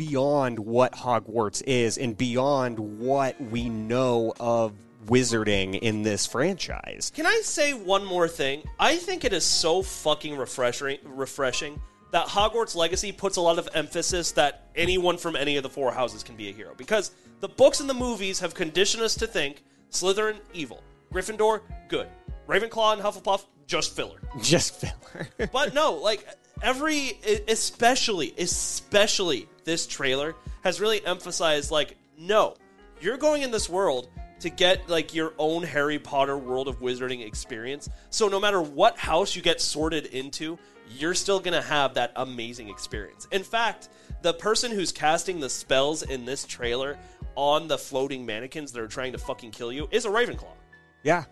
beyond 0.00 0.58
what 0.58 0.92
Hogwarts 0.92 1.62
is 1.66 1.98
and 1.98 2.16
beyond 2.16 2.78
what 2.78 3.38
we 3.38 3.68
know 3.68 4.32
of 4.40 4.72
wizarding 5.04 5.78
in 5.78 6.02
this 6.02 6.26
franchise. 6.26 7.12
Can 7.14 7.26
I 7.26 7.42
say 7.44 7.74
one 7.74 8.06
more 8.06 8.26
thing? 8.26 8.62
I 8.78 8.96
think 8.96 9.26
it 9.26 9.34
is 9.34 9.44
so 9.44 9.82
fucking 9.82 10.38
refreshing 10.38 10.96
refreshing 11.04 11.78
that 12.12 12.28
Hogwarts 12.28 12.74
Legacy 12.74 13.12
puts 13.12 13.36
a 13.36 13.42
lot 13.42 13.58
of 13.58 13.68
emphasis 13.74 14.32
that 14.32 14.70
anyone 14.74 15.18
from 15.18 15.36
any 15.36 15.58
of 15.58 15.62
the 15.62 15.68
four 15.68 15.92
houses 15.92 16.22
can 16.22 16.34
be 16.34 16.48
a 16.48 16.52
hero 16.52 16.72
because 16.78 17.10
the 17.40 17.48
books 17.48 17.80
and 17.80 17.88
the 17.88 17.94
movies 17.94 18.40
have 18.40 18.54
conditioned 18.54 19.02
us 19.02 19.14
to 19.16 19.26
think 19.26 19.62
Slytherin 19.90 20.36
evil, 20.54 20.82
Gryffindor 21.12 21.60
good, 21.88 22.08
Ravenclaw 22.48 22.94
and 22.94 23.02
Hufflepuff 23.02 23.44
just 23.66 23.94
filler. 23.94 24.18
Just 24.42 24.80
filler. 24.80 25.28
But 25.52 25.74
no, 25.74 25.92
like 25.92 26.26
every 26.62 27.18
especially 27.48 28.34
especially 28.38 29.48
this 29.64 29.86
trailer 29.86 30.34
has 30.62 30.80
really 30.80 31.04
emphasized 31.04 31.70
like 31.70 31.96
no, 32.18 32.54
you're 33.00 33.16
going 33.16 33.42
in 33.42 33.50
this 33.50 33.68
world 33.68 34.08
to 34.40 34.50
get 34.50 34.88
like 34.88 35.14
your 35.14 35.32
own 35.38 35.62
Harry 35.62 35.98
Potter 35.98 36.36
world 36.36 36.68
of 36.68 36.80
wizarding 36.80 37.26
experience. 37.26 37.88
So 38.10 38.28
no 38.28 38.40
matter 38.40 38.60
what 38.60 38.98
house 38.98 39.36
you 39.36 39.42
get 39.42 39.60
sorted 39.60 40.06
into, 40.06 40.58
you're 40.90 41.14
still 41.14 41.40
to 41.40 41.62
have 41.62 41.94
that 41.94 42.12
amazing 42.16 42.68
experience. 42.68 43.28
In 43.30 43.42
fact, 43.42 43.88
the 44.22 44.34
person 44.34 44.70
who's 44.70 44.92
casting 44.92 45.40
the 45.40 45.48
spells 45.48 46.02
in 46.02 46.24
this 46.24 46.44
trailer 46.44 46.98
on 47.36 47.68
the 47.68 47.78
floating 47.78 48.26
mannequins 48.26 48.72
that 48.72 48.80
are 48.82 48.88
trying 48.88 49.12
to 49.12 49.18
fucking 49.18 49.50
kill 49.50 49.72
you 49.72 49.88
is 49.90 50.04
a 50.04 50.08
Ravenclaw. 50.08 50.54
yeah. 51.02 51.24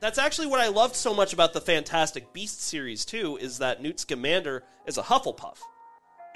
That's 0.00 0.18
actually 0.18 0.48
what 0.48 0.60
I 0.60 0.68
loved 0.68 0.96
so 0.96 1.14
much 1.14 1.32
about 1.32 1.52
the 1.52 1.60
Fantastic 1.60 2.32
Beasts 2.32 2.64
series 2.64 3.04
too, 3.04 3.38
is 3.40 3.58
that 3.58 3.80
Newt 3.82 4.00
Scamander 4.00 4.62
is 4.86 4.98
a 4.98 5.02
Hufflepuff. 5.02 5.58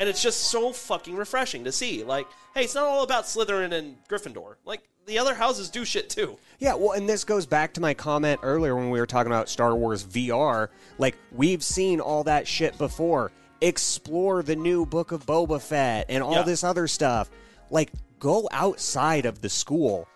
And 0.00 0.08
it's 0.08 0.22
just 0.22 0.44
so 0.50 0.72
fucking 0.72 1.16
refreshing 1.16 1.64
to 1.64 1.72
see. 1.72 2.04
Like, 2.04 2.26
hey, 2.54 2.64
it's 2.64 2.74
not 2.74 2.84
all 2.84 3.02
about 3.02 3.24
Slytherin 3.24 3.72
and 3.72 3.96
Gryffindor. 4.08 4.54
Like, 4.64 4.82
the 5.06 5.18
other 5.18 5.34
houses 5.34 5.70
do 5.70 5.84
shit 5.84 6.08
too. 6.08 6.38
Yeah, 6.60 6.74
well, 6.74 6.92
and 6.92 7.08
this 7.08 7.24
goes 7.24 7.46
back 7.46 7.74
to 7.74 7.80
my 7.80 7.94
comment 7.94 8.40
earlier 8.42 8.76
when 8.76 8.90
we 8.90 9.00
were 9.00 9.06
talking 9.06 9.32
about 9.32 9.48
Star 9.48 9.74
Wars 9.74 10.04
VR. 10.04 10.68
Like, 10.98 11.16
we've 11.32 11.64
seen 11.64 11.98
all 12.00 12.24
that 12.24 12.46
shit 12.46 12.78
before. 12.78 13.32
Explore 13.60 14.44
the 14.44 14.54
new 14.54 14.86
Book 14.86 15.10
of 15.10 15.26
Boba 15.26 15.60
Fett 15.60 16.06
and 16.08 16.22
all 16.22 16.32
Yeah. 16.34 16.42
this 16.42 16.62
other 16.62 16.86
stuff. 16.86 17.28
Like, 17.70 17.90
go 18.20 18.48
outside 18.52 19.26
of 19.26 19.40
the 19.40 19.48
school, 19.48 20.06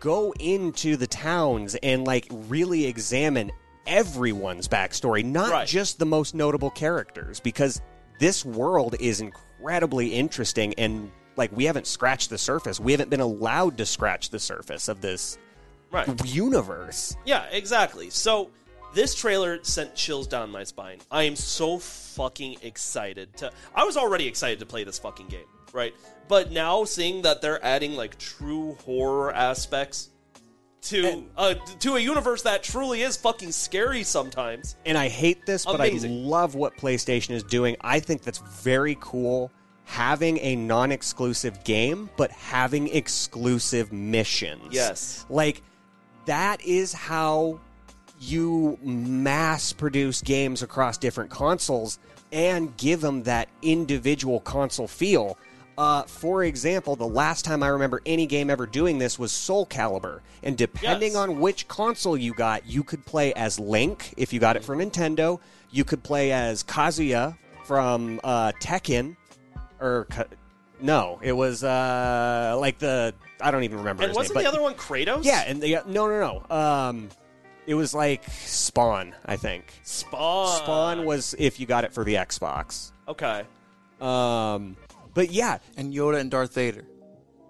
go 0.00 0.32
into 0.38 0.96
the 0.96 1.06
towns, 1.06 1.74
and, 1.76 2.04
like, 2.06 2.26
really 2.30 2.86
examine 2.86 3.50
everyone's 3.86 4.68
backstory, 4.68 5.24
not 5.24 5.50
Right. 5.50 5.66
just 5.68 5.98
the 5.98 6.06
most 6.06 6.34
notable 6.34 6.70
characters, 6.70 7.40
because 7.40 7.80
this 8.20 8.44
world 8.44 8.96
is 9.00 9.20
incredibly 9.20 10.14
interesting 10.14 10.74
and. 10.78 11.10
Like 11.36 11.56
we 11.56 11.66
haven't 11.66 11.86
scratched 11.86 12.30
the 12.30 12.36
surface. 12.38 12.80
We 12.80 12.90
haven't 12.90 13.10
been 13.10 13.20
allowed 13.20 13.78
to 13.78 13.86
scratch 13.86 14.30
the 14.30 14.40
surface 14.40 14.88
of 14.88 15.00
this 15.00 15.38
Right. 15.92 16.08
universe. 16.26 17.14
Yeah, 17.24 17.44
exactly. 17.52 18.10
So 18.10 18.50
this 18.92 19.14
trailer 19.14 19.62
sent 19.62 19.94
chills 19.94 20.26
down 20.26 20.50
my 20.50 20.64
spine. 20.64 20.98
I 21.12 21.22
am 21.22 21.36
so 21.36 21.78
fucking 21.78 22.56
excited 22.62 23.36
to 23.36 23.52
I 23.72 23.84
was 23.84 23.96
already 23.96 24.26
excited 24.26 24.58
to 24.58 24.66
play 24.66 24.82
this 24.82 24.98
fucking 24.98 25.28
game, 25.28 25.46
right? 25.72 25.94
But 26.28 26.52
now 26.52 26.84
seeing 26.84 27.22
that 27.22 27.40
they're 27.40 27.64
adding 27.64 27.96
like 27.96 28.18
true 28.18 28.76
horror 28.84 29.32
aspects 29.32 30.10
to 30.82 31.24
uh, 31.36 31.54
to 31.80 31.96
a 31.96 31.98
universe 31.98 32.42
that 32.42 32.62
truly 32.62 33.02
is 33.02 33.16
fucking 33.16 33.52
scary 33.52 34.02
sometimes. 34.02 34.76
And 34.86 34.96
I 34.96 35.08
hate 35.08 35.46
this, 35.46 35.64
but 35.64 35.80
I 35.80 35.88
love 36.02 36.54
what 36.54 36.76
PlayStation 36.76 37.30
is 37.30 37.42
doing. 37.42 37.76
I 37.80 38.00
think 38.00 38.22
that's 38.22 38.38
very 38.38 38.96
cool 39.00 39.50
having 39.88 40.38
a 40.40 40.54
non 40.54 40.92
exclusive 40.92 41.64
game, 41.64 42.10
but 42.16 42.30
having 42.30 42.88
exclusive 42.88 43.92
missions. 43.92 44.68
Yes. 44.70 45.24
Like, 45.30 45.62
that 46.26 46.60
is 46.60 46.92
how 46.92 47.58
you 48.20 48.78
mass 48.82 49.72
produce 49.72 50.20
games 50.20 50.62
across 50.62 50.98
different 50.98 51.30
consoles 51.30 51.98
and 52.32 52.76
give 52.76 53.00
them 53.00 53.22
that 53.22 53.48
individual 53.62 54.40
console 54.40 54.88
feel. 54.88 55.38
Uh, 55.78 56.02
for 56.02 56.42
example, 56.42 56.96
the 56.96 57.06
last 57.06 57.44
time 57.44 57.62
I 57.62 57.68
remember 57.68 58.02
any 58.04 58.26
game 58.26 58.50
ever 58.50 58.66
doing 58.66 58.98
this 58.98 59.16
was 59.16 59.30
Soul 59.30 59.64
Calibur, 59.64 60.20
and 60.42 60.58
depending 60.58 61.12
Yes. 61.12 61.16
on 61.20 61.38
which 61.38 61.68
console 61.68 62.16
you 62.16 62.34
got, 62.34 62.66
you 62.66 62.82
could 62.82 63.06
play 63.06 63.32
as 63.34 63.60
Link 63.60 64.12
if 64.16 64.32
you 64.32 64.40
got 64.40 64.56
it 64.56 64.64
for 64.64 64.74
Nintendo. 64.74 65.38
You 65.70 65.84
could 65.84 66.02
play 66.02 66.32
as 66.32 66.64
Kazuya 66.64 67.38
from 67.64 68.20
uh, 68.24 68.50
Tekken, 68.60 69.14
or 69.80 70.08
no, 70.80 71.20
it 71.22 71.30
was 71.32 71.62
uh, 71.62 72.56
like 72.58 72.80
the 72.80 73.14
I 73.40 73.52
don't 73.52 73.62
even 73.62 73.78
remember. 73.78 74.02
And 74.02 74.14
wasn't 74.16 74.34
name, 74.34 74.44
the 74.44 74.48
other 74.50 74.60
one 74.60 74.74
Kratos? 74.74 75.24
yeah, 75.24 75.44
and 75.46 75.62
the 75.62 75.74
no, 75.86 76.08
no, 76.08 76.42
no. 76.50 76.56
Um, 76.56 77.08
it 77.68 77.74
was 77.74 77.94
like 77.94 78.24
Spawn, 78.24 79.14
I 79.24 79.36
think. 79.36 79.72
Spawn. 79.84 80.56
Spawn 80.58 81.04
was 81.04 81.36
if 81.38 81.60
you 81.60 81.66
got 81.66 81.84
it 81.84 81.92
for 81.92 82.02
the 82.02 82.14
Xbox. 82.14 82.90
Okay. 83.06 83.44
Um, 84.00 84.76
but 85.18 85.32
yeah, 85.32 85.58
And 85.76 85.92
Yoda 85.92 86.20
and 86.20 86.30
Darth 86.30 86.54
Vader. 86.54 86.84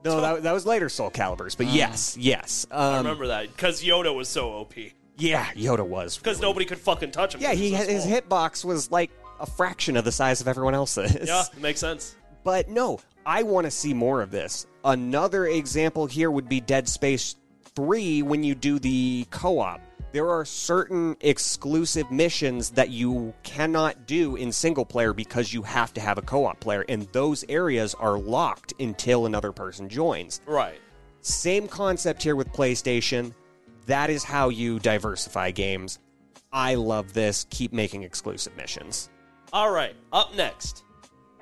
no, 0.03 0.23
that, 0.23 0.43
that 0.45 0.53
was 0.53 0.65
later 0.65 0.89
Soul 0.89 1.11
Calibers. 1.11 1.55
But 1.55 1.67
yes, 1.67 2.17
yes. 2.17 2.67
Um, 2.71 2.81
I 2.95 2.97
remember 2.97 3.27
that 3.27 3.49
because 3.55 3.83
Yoda 3.83 4.15
was 4.15 4.27
so 4.27 4.49
OP. 4.53 4.73
Yeah, 5.19 5.45
Yoda 5.55 5.87
was 5.87 6.17
Because 6.17 6.41
nobody 6.41 6.65
could 6.65 6.79
fucking 6.79 7.11
touch 7.11 7.35
him. 7.35 7.43
Yeah, 7.43 7.53
he 7.53 7.73
was 7.73 7.85
so 7.85 7.91
his 7.93 8.05
small. 8.05 8.21
hitbox 8.23 8.65
was 8.65 8.91
like 8.91 9.11
a 9.39 9.45
fraction 9.45 9.99
of 9.99 10.07
the 10.07 10.13
size 10.13 10.41
of 10.41 10.49
everyone 10.49 10.75
else's. 10.75 11.29
Yeah, 11.29 11.45
makes 11.61 11.81
sense. 11.81 12.17
But 12.43 12.71
no, 12.71 13.01
I 13.27 13.43
want 13.43 13.67
to 13.67 13.71
see 13.71 13.93
more 13.93 14.23
of 14.23 14.31
this. 14.31 14.67
Another 14.83 15.47
example 15.47 16.07
here 16.07 16.31
would 16.31 16.49
be 16.49 16.63
Dead 16.63 16.89
Space 16.89 17.37
3 17.77 18.23
when 18.23 18.43
you 18.45 18.55
do 18.55 18.79
the 18.79 19.27
co 19.31 19.59
op. 19.59 19.83
there 20.13 20.31
are 20.31 20.45
certain 20.45 21.17
exclusive 21.21 22.11
missions 22.11 22.71
that 22.71 22.91
you 22.91 23.35
cannot 23.43 24.07
do 24.07 24.37
in 24.37 24.51
single 24.53 24.85
player 24.85 25.13
because 25.13 25.53
you 25.53 25.63
have 25.63 25.93
to 25.95 26.01
have 26.01 26.19
a 26.19 26.23
co-op 26.23 26.59
player 26.61 26.85
and 26.89 27.03
those 27.13 27.45
areas 27.49 27.95
are 27.95 28.19
locked 28.19 28.73
until 28.81 29.27
another 29.27 29.53
person 29.53 29.89
joins. 29.89 30.41
Right. 30.47 30.81
Same 31.21 31.69
concept 31.69 32.23
here 32.23 32.37
with 32.37 32.49
PlayStation. 32.53 33.35
That 33.87 34.11
is 34.11 34.25
how 34.25 34.49
you 34.49 34.79
diversify 34.79 35.51
games. 35.51 35.99
I 36.53 36.75
love 36.75 37.13
this. 37.13 37.47
Keep 37.51 37.73
making 37.73 38.03
exclusive 38.03 38.57
missions. 38.57 39.11
All 39.53 39.71
right, 39.71 39.95
up 40.13 40.35
next. 40.35 40.85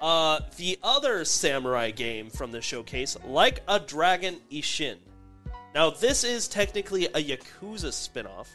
Uh, 0.01 0.41
the 0.57 0.79
other 0.83 1.25
samurai 1.25 1.91
game 1.91 2.31
from 2.31 2.53
the 2.53 2.61
showcase, 2.61 3.17
Like 3.25 3.63
a 3.69 3.81
Dragon 3.81 4.37
Ishin. 4.51 4.97
Now, 5.77 5.91
this 5.91 6.25
is 6.25 6.49
technically 6.49 7.05
a 7.05 7.23
Yakuza 7.23 7.93
spin-off, 7.93 8.51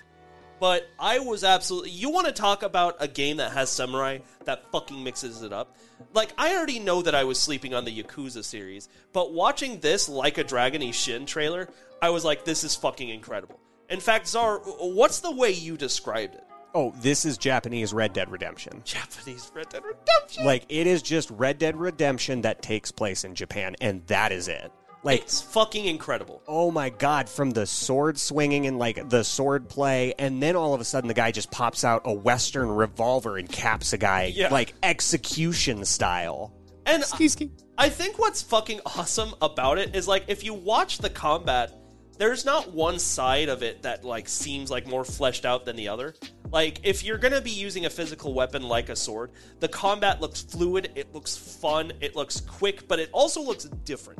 but 0.59 0.89
I 0.99 1.19
was 1.19 1.43
absolutely. 1.43 1.91
You 1.91 2.09
want 2.09 2.25
to 2.25 2.33
talk 2.33 2.63
about 2.63 2.95
a 2.99 3.07
game 3.07 3.37
that 3.37 3.51
has 3.51 3.69
samurai 3.69 4.17
that 4.45 4.71
fucking 4.71 5.03
mixes 5.03 5.43
it 5.43 5.53
up? 5.53 5.77
Like, 6.15 6.33
I 6.35 6.55
already 6.55 6.79
know 6.79 7.03
that 7.03 7.13
I 7.13 7.23
was 7.23 7.37
sleeping 7.37 7.75
on 7.75 7.85
the 7.85 7.95
Yakuza 7.95 8.43
series, 8.43 8.89
but 9.13 9.33
watching 9.33 9.79
this 9.81 10.09
Like 10.09 10.39
a 10.39 10.43
Dragon 10.43 10.81
Ishin 10.81 11.27
trailer, 11.27 11.69
I 12.01 12.09
was 12.09 12.25
like, 12.25 12.43
this 12.43 12.63
is 12.63 12.75
fucking 12.75 13.09
incredible. 13.09 13.59
In 13.91 13.99
fact, 13.99 14.27
Czar, 14.27 14.57
what's 14.79 15.19
the 15.19 15.29
way 15.29 15.51
you 15.51 15.77
described 15.77 16.33
it? 16.33 16.43
Oh, 16.73 16.91
this 17.01 17.23
is 17.23 17.37
Japanese 17.37 17.93
Red 17.93 18.13
Dead 18.13 18.31
Redemption. 18.31 18.81
Japanese 18.83 19.51
Red 19.53 19.69
Dead 19.69 19.83
Redemption. 19.83 20.43
Like 20.43 20.65
it 20.69 20.87
is 20.87 21.03
just 21.03 21.29
Red 21.29 21.59
Dead 21.59 21.77
Redemption 21.77 22.41
that 22.41 22.63
takes 22.63 22.91
place 22.91 23.25
in 23.25 23.35
Japan 23.35 23.75
and 23.79 24.07
that 24.07 24.31
is 24.31 24.47
it. 24.47 24.71
Like 25.03 25.21
It's 25.21 25.41
fucking 25.41 25.85
incredible. 25.85 26.43
oh 26.47 26.69
my 26.69 26.89
god, 26.89 27.27
from 27.27 27.51
the 27.51 27.65
sword 27.65 28.19
swinging 28.19 28.67
and 28.67 28.77
like 28.77 29.09
the 29.09 29.23
sword 29.23 29.67
play, 29.67 30.13
and 30.19 30.41
then 30.43 30.55
all 30.55 30.73
of 30.75 30.81
a 30.81 30.83
sudden 30.83 31.07
the 31.07 31.13
guy 31.15 31.31
just 31.31 31.49
pops 31.49 31.83
out 31.83 32.03
a 32.05 32.13
Western 32.13 32.69
revolver 32.69 33.37
and 33.37 33.49
caps 33.49 33.93
a 33.93 33.97
guy 33.97 34.31
Yeah. 34.35 34.49
like 34.51 34.73
execution 34.83 35.85
style. 35.85 36.53
And 36.85 37.03
Ski 37.03 37.27
ski. 37.27 37.51
I 37.77 37.89
think 37.89 38.19
what's 38.19 38.41
fucking 38.41 38.81
awesome 38.85 39.33
about 39.41 39.77
it 39.79 39.95
is 39.95 40.07
like 40.07 40.25
if 40.27 40.43
you 40.43 40.53
watch 40.53 40.99
the 40.99 41.09
combat, 41.09 41.73
there's 42.17 42.45
not 42.45 42.71
one 42.71 42.99
side 42.99 43.49
of 43.49 43.63
it 43.63 43.81
that 43.83 44.03
like 44.03 44.29
seems 44.29 44.69
like 44.69 44.85
more 44.85 45.03
fleshed 45.03 45.45
out 45.45 45.65
than 45.65 45.75
the 45.75 45.87
other. 45.87 46.13
Like 46.51 46.79
if 46.83 47.03
you're 47.03 47.17
gonna 47.17 47.41
be 47.41 47.49
using 47.51 47.85
a 47.85 47.89
physical 47.89 48.33
weapon 48.33 48.61
like 48.63 48.89
a 48.89 48.95
sword, 48.95 49.31
the 49.59 49.67
combat 49.67 50.21
looks 50.21 50.41
fluid, 50.41 50.91
it 50.95 51.13
looks 51.13 51.35
fun, 51.37 51.91
it 52.01 52.15
looks 52.15 52.41
quick, 52.41 52.87
but 52.87 52.99
it 52.99 53.09
also 53.13 53.41
looks 53.41 53.63
different. 53.85 54.19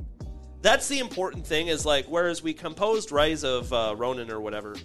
That's 0.62 0.88
the 0.88 1.00
important 1.00 1.46
thing. 1.46 1.68
Is 1.68 1.86
like 1.86 2.06
whereas 2.06 2.44
we 2.44 2.54
composed 2.54 3.12
Rise 3.12 3.44
of 3.44 3.72
uh, 3.74 3.96
Ronin 3.98 4.30
or 4.32 4.40
whatever 4.40 4.76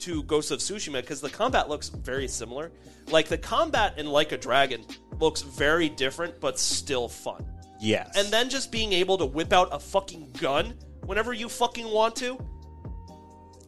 to 0.00 0.22
Ghost 0.24 0.50
of 0.50 0.60
Tsushima 0.60 1.00
because 1.02 1.20
the 1.20 1.30
combat 1.30 1.68
looks 1.68 1.88
very 1.88 2.26
similar. 2.28 2.72
Like 3.10 3.28
the 3.28 3.38
combat 3.38 3.98
in 3.98 4.06
Like 4.06 4.32
a 4.32 4.38
Dragon 4.38 4.84
looks 5.18 5.42
very 5.42 5.88
different, 5.88 6.40
but 6.40 6.58
still 6.58 7.08
fun. 7.08 7.44
Yes. 7.80 8.16
And 8.16 8.28
then 8.32 8.48
just 8.50 8.72
being 8.72 8.92
able 8.92 9.18
to 9.18 9.26
whip 9.26 9.52
out 9.52 9.68
a 9.72 9.78
fucking 9.78 10.32
gun 10.40 10.74
whenever 11.04 11.32
you 11.32 11.48
fucking 11.48 11.88
want 11.90 12.16
to. 12.16 12.38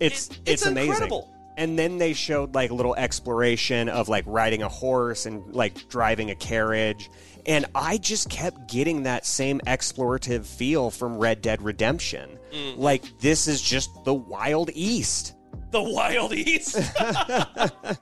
it's 0.01 0.29
it- 0.29 0.39
it's, 0.47 0.63
it's 0.63 0.67
amazing. 0.67 1.11
And 1.59 1.79
then 1.79 1.99
they 1.99 2.15
showed 2.15 2.55
like 2.55 2.71
a 2.71 2.75
little 2.75 2.95
exploration 2.95 3.91
of 3.91 4.09
like 4.09 4.25
riding 4.27 4.63
a 4.63 4.69
horse 4.71 5.27
and 5.27 5.55
like 5.55 5.87
driving 5.91 6.31
a 6.31 6.35
carriage. 6.35 7.11
And 7.47 7.67
I 7.75 7.99
just 7.99 8.31
kept 8.31 8.69
getting 8.69 9.03
that 9.03 9.27
same 9.27 9.61
explorative 9.67 10.45
feel 10.45 10.91
from 10.91 11.19
Red 11.19 11.43
Dead 11.43 11.61
Redemption. 11.63 12.39
Mm. 12.53 12.79
Like 12.79 13.03
this 13.19 13.49
is 13.49 13.61
just 13.61 13.91
the 14.05 14.15
Wild 14.15 14.71
East. 14.75 15.35
The 15.71 15.83
Wild 15.83 16.33
East. 16.33 16.79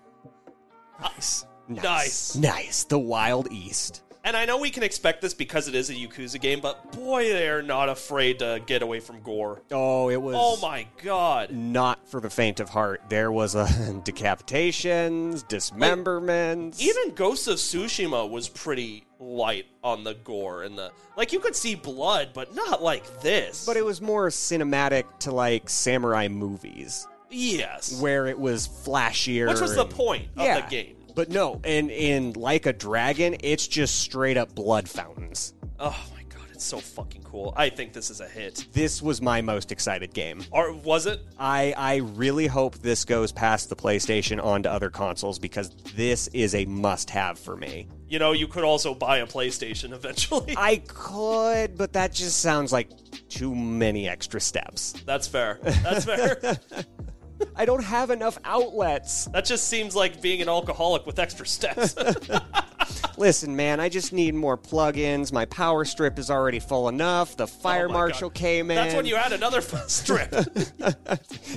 Nice. 1.00 1.46
nice. 1.66 2.36
Nice. 2.36 2.84
The 2.84 2.98
Wild 2.98 3.50
East. 3.50 4.02
And 4.22 4.36
I 4.36 4.44
know 4.44 4.58
we 4.58 4.68
can 4.68 4.82
expect 4.82 5.22
this 5.22 5.32
because 5.32 5.66
it 5.66 5.74
is 5.74 5.88
a 5.88 5.94
Yakuza 5.94 6.38
game, 6.38 6.60
but 6.60 6.92
boy, 6.92 7.24
they 7.32 7.48
are 7.48 7.62
not 7.62 7.88
afraid 7.88 8.40
to 8.40 8.60
get 8.66 8.82
away 8.82 9.00
from 9.00 9.22
gore. 9.22 9.62
Oh, 9.70 10.10
it 10.10 10.20
was 10.20 10.36
Oh 10.38 10.58
my 10.60 10.86
god. 11.02 11.50
not 11.52 12.06
for 12.06 12.20
the 12.20 12.28
faint 12.28 12.60
of 12.60 12.68
heart. 12.68 13.00
There 13.08 13.32
was 13.32 13.54
a 13.54 13.64
decapitations, 14.04 15.46
dismemberments. 15.48 16.80
Even 16.82 17.14
Ghost 17.14 17.48
of 17.48 17.56
Tsushima 17.56 18.28
was 18.28 18.48
pretty 18.48 19.04
light 19.18 19.66
on 19.82 20.04
the 20.04 20.14
gore 20.14 20.62
and 20.62 20.76
the 20.78 20.90
like 21.16 21.32
you 21.32 21.40
could 21.40 21.56
see 21.56 21.74
blood, 21.74 22.30
but 22.34 22.54
not 22.54 22.82
like 22.82 23.22
this. 23.22 23.64
but 23.66 23.76
it 23.76 23.84
was 23.84 24.00
more 24.00 24.28
cinematic 24.28 25.04
to 25.20 25.30
like 25.30 25.68
samurai 25.68 26.28
movies. 26.28 27.06
yes. 27.30 28.00
where 28.00 28.26
it 28.26 28.38
was 28.38 28.68
flashier. 28.68 29.48
Which 29.48 29.60
was 29.60 29.74
the 29.74 29.84
point 29.86 30.26
of 30.36 30.44
Yeah. 30.44 30.60
the 30.60 30.66
game. 30.70 30.96
But 31.20 31.28
no, 31.28 31.60
and 31.64 31.90
in 31.90 32.32
Like 32.32 32.64
a 32.64 32.72
Dragon, 32.72 33.36
it's 33.40 33.68
just 33.68 34.00
straight 34.00 34.38
up 34.38 34.54
blood 34.54 34.88
fountains. 34.88 35.52
Oh 35.78 35.94
my 36.14 36.22
god, 36.34 36.46
it's 36.50 36.64
so 36.64 36.78
fucking 36.78 37.24
cool. 37.24 37.52
I 37.58 37.68
think 37.68 37.92
this 37.92 38.08
is 38.08 38.22
a 38.22 38.26
hit. 38.26 38.64
This 38.72 39.02
was 39.02 39.20
my 39.20 39.42
most 39.42 39.70
excited 39.70 40.14
game. 40.14 40.42
Or 40.50 40.72
was 40.72 41.04
it? 41.04 41.20
I, 41.38 41.74
I 41.76 41.96
really 41.96 42.46
hope 42.46 42.78
this 42.78 43.04
goes 43.04 43.32
past 43.32 43.68
the 43.68 43.76
PlayStation 43.76 44.42
onto 44.42 44.70
other 44.70 44.88
consoles 44.88 45.38
because 45.38 45.68
this 45.94 46.28
is 46.28 46.54
a 46.54 46.64
must 46.64 47.10
have 47.10 47.38
for 47.38 47.54
me. 47.54 47.86
You 48.08 48.18
know, 48.18 48.32
you 48.32 48.48
could 48.48 48.64
also 48.64 48.94
buy 48.94 49.18
a 49.18 49.26
PlayStation 49.26 49.92
eventually. 49.92 50.54
I 50.56 50.76
could, 50.88 51.76
but 51.76 51.92
that 51.92 52.14
just 52.14 52.40
sounds 52.40 52.72
like 52.72 52.88
too 53.28 53.54
many 53.54 54.08
extra 54.08 54.40
steps. 54.40 54.94
That's 55.04 55.28
fair. 55.28 55.58
That's 55.60 56.06
fair. 56.06 56.40
I 57.56 57.64
don't 57.64 57.82
have 57.84 58.10
enough 58.10 58.38
outlets. 58.44 59.26
that 59.32 59.44
just 59.44 59.68
seems 59.68 59.94
like 59.96 60.20
being 60.20 60.42
an 60.42 60.48
alcoholic 60.48 61.06
with 61.06 61.18
extra 61.18 61.46
steps. 61.46 61.94
Listen, 63.16 63.54
man, 63.54 63.80
I 63.80 63.88
just 63.88 64.12
need 64.12 64.34
more 64.34 64.56
plugins. 64.56 65.32
My 65.32 65.44
power 65.44 65.84
strip 65.84 66.18
is 66.18 66.30
already 66.30 66.58
full 66.58 66.88
enough. 66.88 67.36
The 67.36 67.46
fire 67.46 67.86
Oh 67.88 67.92
marshal 67.92 68.30
God. 68.30 68.34
came 68.34 68.70
in. 68.70 68.76
That's 68.76 68.94
when 68.94 69.06
you 69.06 69.16
add 69.16 69.32
another 69.32 69.60
strip. 69.60 70.34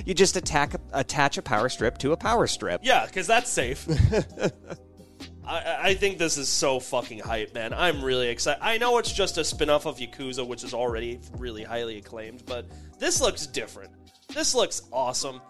You 0.04 0.12
just 0.12 0.36
attack, 0.36 0.74
attach 0.92 1.38
a 1.38 1.42
power 1.42 1.68
strip 1.70 1.96
to 1.98 2.12
a 2.12 2.16
power 2.16 2.46
strip. 2.46 2.80
yeah, 2.84 3.06
because 3.06 3.26
that's 3.26 3.48
safe. 3.48 3.86
I, 5.46 5.76
I 5.90 5.94
think 5.94 6.18
this 6.18 6.36
is 6.36 6.48
so 6.48 6.80
fucking 6.80 7.20
hype, 7.20 7.54
man. 7.54 7.72
I'm 7.72 8.02
really 8.04 8.28
excited. 8.28 8.62
I 8.62 8.76
know 8.78 8.98
it's 8.98 9.12
just 9.12 9.38
a 9.38 9.44
spin 9.44 9.70
off 9.70 9.86
of 9.86 9.98
Yakuza, 9.98 10.46
which 10.46 10.64
is 10.64 10.74
already 10.74 11.20
really 11.38 11.64
highly 11.64 11.96
acclaimed, 11.98 12.44
but 12.46 12.66
this 12.98 13.20
looks 13.20 13.46
different. 13.46 13.90
This 14.34 14.54
looks 14.54 14.82
awesome. 14.92 15.40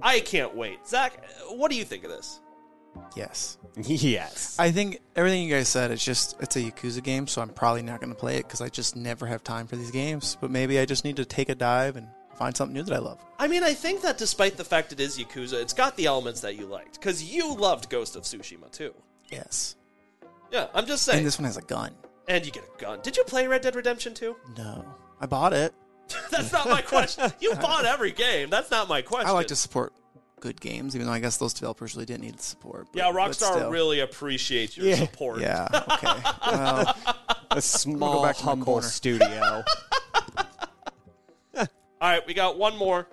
I 0.00 0.20
can't 0.20 0.54
wait. 0.54 0.86
Zach, 0.86 1.24
what 1.48 1.70
do 1.70 1.76
you 1.76 1.84
think 1.84 2.04
of 2.04 2.10
this? 2.10 2.40
Yes. 3.16 3.58
yes. 3.76 4.56
I 4.58 4.70
think 4.70 5.00
everything 5.16 5.42
you 5.42 5.54
guys 5.54 5.68
said, 5.68 5.90
it's 5.90 6.04
just, 6.04 6.36
it's 6.40 6.56
a 6.56 6.60
Yakuza 6.60 7.02
game, 7.02 7.26
so 7.26 7.42
I'm 7.42 7.48
probably 7.48 7.82
not 7.82 8.00
going 8.00 8.12
to 8.12 8.18
play 8.18 8.36
it 8.36 8.44
because 8.44 8.60
I 8.60 8.68
just 8.68 8.96
never 8.96 9.26
have 9.26 9.42
time 9.42 9.66
for 9.66 9.76
these 9.76 9.90
games. 9.90 10.36
But 10.40 10.50
maybe 10.50 10.78
I 10.78 10.84
just 10.84 11.04
need 11.04 11.16
to 11.16 11.24
take 11.24 11.48
a 11.48 11.54
dive 11.54 11.96
and 11.96 12.08
find 12.36 12.56
something 12.56 12.74
new 12.74 12.82
that 12.82 12.94
I 12.94 12.98
love. 12.98 13.24
I 13.38 13.48
mean, 13.48 13.62
I 13.62 13.74
think 13.74 14.02
that 14.02 14.18
despite 14.18 14.56
the 14.56 14.64
fact 14.64 14.92
it 14.92 15.00
is 15.00 15.18
Yakuza, 15.18 15.54
it's 15.54 15.72
got 15.72 15.96
the 15.96 16.06
elements 16.06 16.40
that 16.40 16.56
you 16.56 16.66
liked. 16.66 16.94
Because 16.94 17.22
you 17.22 17.54
loved 17.54 17.88
Ghost 17.88 18.16
of 18.16 18.22
Tsushima, 18.22 18.70
too. 18.70 18.94
Yes. 19.28 19.76
Yeah, 20.50 20.68
I'm 20.74 20.86
just 20.86 21.04
saying. 21.04 21.18
And 21.18 21.26
this 21.26 21.38
one 21.38 21.46
has 21.46 21.56
a 21.56 21.62
gun. 21.62 21.92
And 22.28 22.44
you 22.44 22.52
get 22.52 22.64
a 22.64 22.80
gun. 22.80 23.00
Did 23.02 23.16
you 23.16 23.24
play 23.24 23.46
Red 23.46 23.62
Dead 23.62 23.74
Redemption 23.74 24.14
2? 24.14 24.36
No. 24.56 24.84
I 25.20 25.26
bought 25.26 25.52
it. 25.52 25.74
That's 26.30 26.52
not 26.52 26.68
my 26.68 26.82
question. 26.82 27.32
You 27.40 27.54
bought 27.60 27.84
every 27.84 28.12
game. 28.12 28.50
That's 28.50 28.70
not 28.70 28.88
my 28.88 29.02
question. 29.02 29.28
I 29.28 29.32
like 29.32 29.46
to 29.48 29.56
support 29.56 29.92
good 30.40 30.60
games, 30.60 30.94
even 30.94 31.06
though 31.06 31.12
I 31.12 31.20
guess 31.20 31.36
those 31.38 31.54
developers 31.54 31.94
really 31.94 32.04
didn't 32.06 32.22
need 32.22 32.36
the 32.36 32.42
support. 32.42 32.86
but- 32.92 32.98
Yeah, 32.98 33.10
Rockstar 33.12 33.70
really 33.70 34.00
appreciates 34.00 34.76
your 34.76 34.86
Yeah. 34.86 34.96
support. 34.96 35.40
Yeah, 35.40 35.66
okay. 35.92 36.30
well, 36.46 36.96
a 37.50 37.62
small, 37.62 38.22
back 38.22 38.36
to 38.36 38.44
my 38.44 38.50
humble 38.50 38.64
corner. 38.66 38.86
studio. 38.86 39.64
All 41.56 42.10
right, 42.10 42.26
we 42.26 42.34
got 42.34 42.58
one 42.58 42.76
more. 42.76 43.06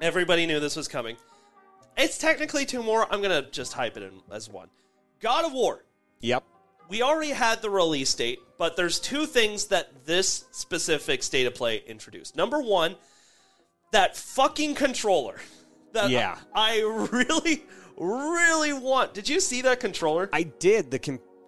Everybody 0.00 0.46
knew 0.46 0.60
this 0.60 0.76
was 0.76 0.86
coming. 0.86 1.16
It's 1.96 2.16
technically 2.18 2.64
two 2.64 2.82
more. 2.82 3.12
I'm 3.12 3.20
going 3.20 3.42
to 3.44 3.50
just 3.50 3.72
hype 3.72 3.96
it 3.96 4.04
in 4.04 4.12
as 4.30 4.48
one. 4.48 4.68
God 5.18 5.44
of 5.44 5.52
War. 5.52 5.84
yep. 6.20 6.44
We 6.88 7.02
already 7.02 7.30
had 7.30 7.60
the 7.60 7.70
release 7.70 8.14
date, 8.14 8.38
but 8.58 8.76
there's 8.76 8.98
two 8.98 9.26
things 9.26 9.66
that 9.66 10.06
this 10.06 10.46
specific 10.52 11.22
state 11.22 11.46
of 11.46 11.54
play 11.54 11.82
introduced. 11.86 12.34
Number 12.36 12.60
one, 12.60 12.96
that 13.92 14.16
fucking 14.16 14.74
controller. 14.74 15.36
That 15.94 16.10
Yeah. 16.10 16.36
I 16.54 16.80
really, 17.12 17.64
really 17.96 18.74
want. 18.74 19.14
Did 19.14 19.26
you 19.26 19.40
see 19.40 19.62
that 19.62 19.80
controller? 19.80 20.28
I 20.34 20.42
did. 20.42 20.90
The 20.90 20.98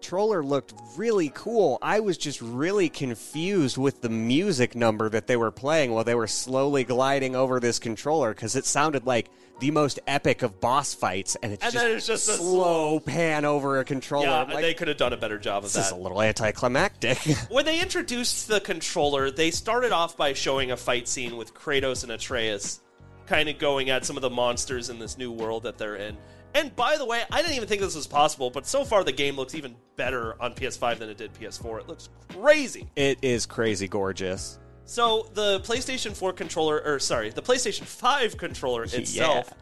controller 0.01 0.43
looked 0.43 0.73
really 0.97 1.29
cool. 1.35 1.77
I 1.79 1.99
was 1.99 2.17
just 2.17 2.41
really 2.41 2.89
confused 2.89 3.77
with 3.77 4.01
the 4.01 4.09
music 4.09 4.73
number 4.75 5.09
that 5.09 5.27
they 5.27 5.37
were 5.37 5.51
playing 5.51 5.91
while 5.91 6.03
they 6.03 6.15
were 6.15 6.25
slowly 6.25 6.83
gliding 6.83 7.35
over 7.35 7.59
this 7.59 7.77
controller 7.77 8.33
because 8.33 8.55
it 8.55 8.65
sounded 8.65 9.05
like 9.05 9.29
the 9.59 9.69
most 9.69 9.99
epic 10.07 10.41
of 10.41 10.59
boss 10.59 10.95
fights, 10.95 11.37
and 11.43 11.53
it's 11.53 11.63
And 11.63 11.71
just, 11.73 11.85
it's 11.85 12.07
just 12.07 12.29
a 12.29 12.33
slow 12.33 12.99
pan 12.99 13.45
over 13.45 13.79
a 13.79 13.85
controller. 13.85 14.25
yeah, 14.25 14.41
like, 14.41 14.61
they 14.63 14.73
could 14.73 14.87
have 14.87 14.97
done 14.97 15.13
a 15.13 15.17
better 15.17 15.37
job 15.37 15.57
of 15.63 15.71
this 15.71 15.85
is 15.85 15.91
that. 15.91 15.95
a 15.95 16.01
little 16.01 16.19
anticlimactic. 16.19 17.19
When 17.49 17.65
they 17.65 17.79
introduced 17.79 18.47
the 18.47 18.59
controller, 18.59 19.29
they 19.29 19.51
started 19.51 19.91
off 19.91 20.17
by 20.17 20.33
showing 20.33 20.71
a 20.71 20.77
fight 20.77 21.07
scene 21.07 21.37
with 21.37 21.53
Kratos 21.53 22.01
and 22.01 22.11
Atreus 22.11 22.79
kind 23.27 23.49
of 23.49 23.59
going 23.59 23.91
at 23.91 24.03
some 24.03 24.15
of 24.17 24.21
the 24.21 24.31
monsters 24.31 24.89
in 24.89 24.97
this 24.97 25.15
new 25.15 25.31
world 25.31 25.61
that 25.63 25.77
they're 25.77 25.95
in. 25.95 26.17
And 26.53 26.75
by 26.75 26.97
the 26.97 27.05
way, 27.05 27.23
I 27.31 27.41
didn't 27.41 27.55
even 27.55 27.67
think 27.67 27.81
this 27.81 27.95
was 27.95 28.07
possible, 28.07 28.49
but 28.49 28.65
so 28.65 28.83
far 28.83 29.03
the 29.03 29.11
game 29.11 29.35
looks 29.35 29.55
even 29.55 29.75
better 29.95 30.41
on 30.41 30.53
PS5 30.53 30.99
than 30.99 31.09
it 31.09 31.17
did 31.17 31.33
PS4. 31.33 31.81
It 31.81 31.87
looks 31.87 32.09
crazy. 32.29 32.89
It 32.95 33.19
is 33.21 33.45
crazy 33.45 33.87
gorgeous. 33.87 34.59
So 34.85 35.29
the 35.33 35.61
PlayStation 35.61 36.15
4 36.15 36.33
controller, 36.33 36.81
or 36.83 36.99
sorry, 36.99 37.29
the 37.29 37.41
PlayStation 37.41 37.83
5 37.83 38.37
controller 38.37 38.83
itself, 38.91 39.53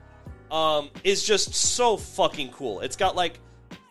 um, 0.52 0.90
is 1.04 1.24
just 1.24 1.54
so 1.54 1.98
fucking 1.98 2.52
cool. 2.52 2.80
It's 2.80 2.96
got 2.96 3.16
like 3.16 3.40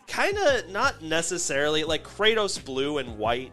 kind 0.08 0.36
of 0.36 0.68
not 0.70 1.02
necessarily 1.02 1.84
like 1.84 2.02
Kratos 2.02 2.62
blue 2.64 2.98
and 2.98 3.18
white 3.18 3.52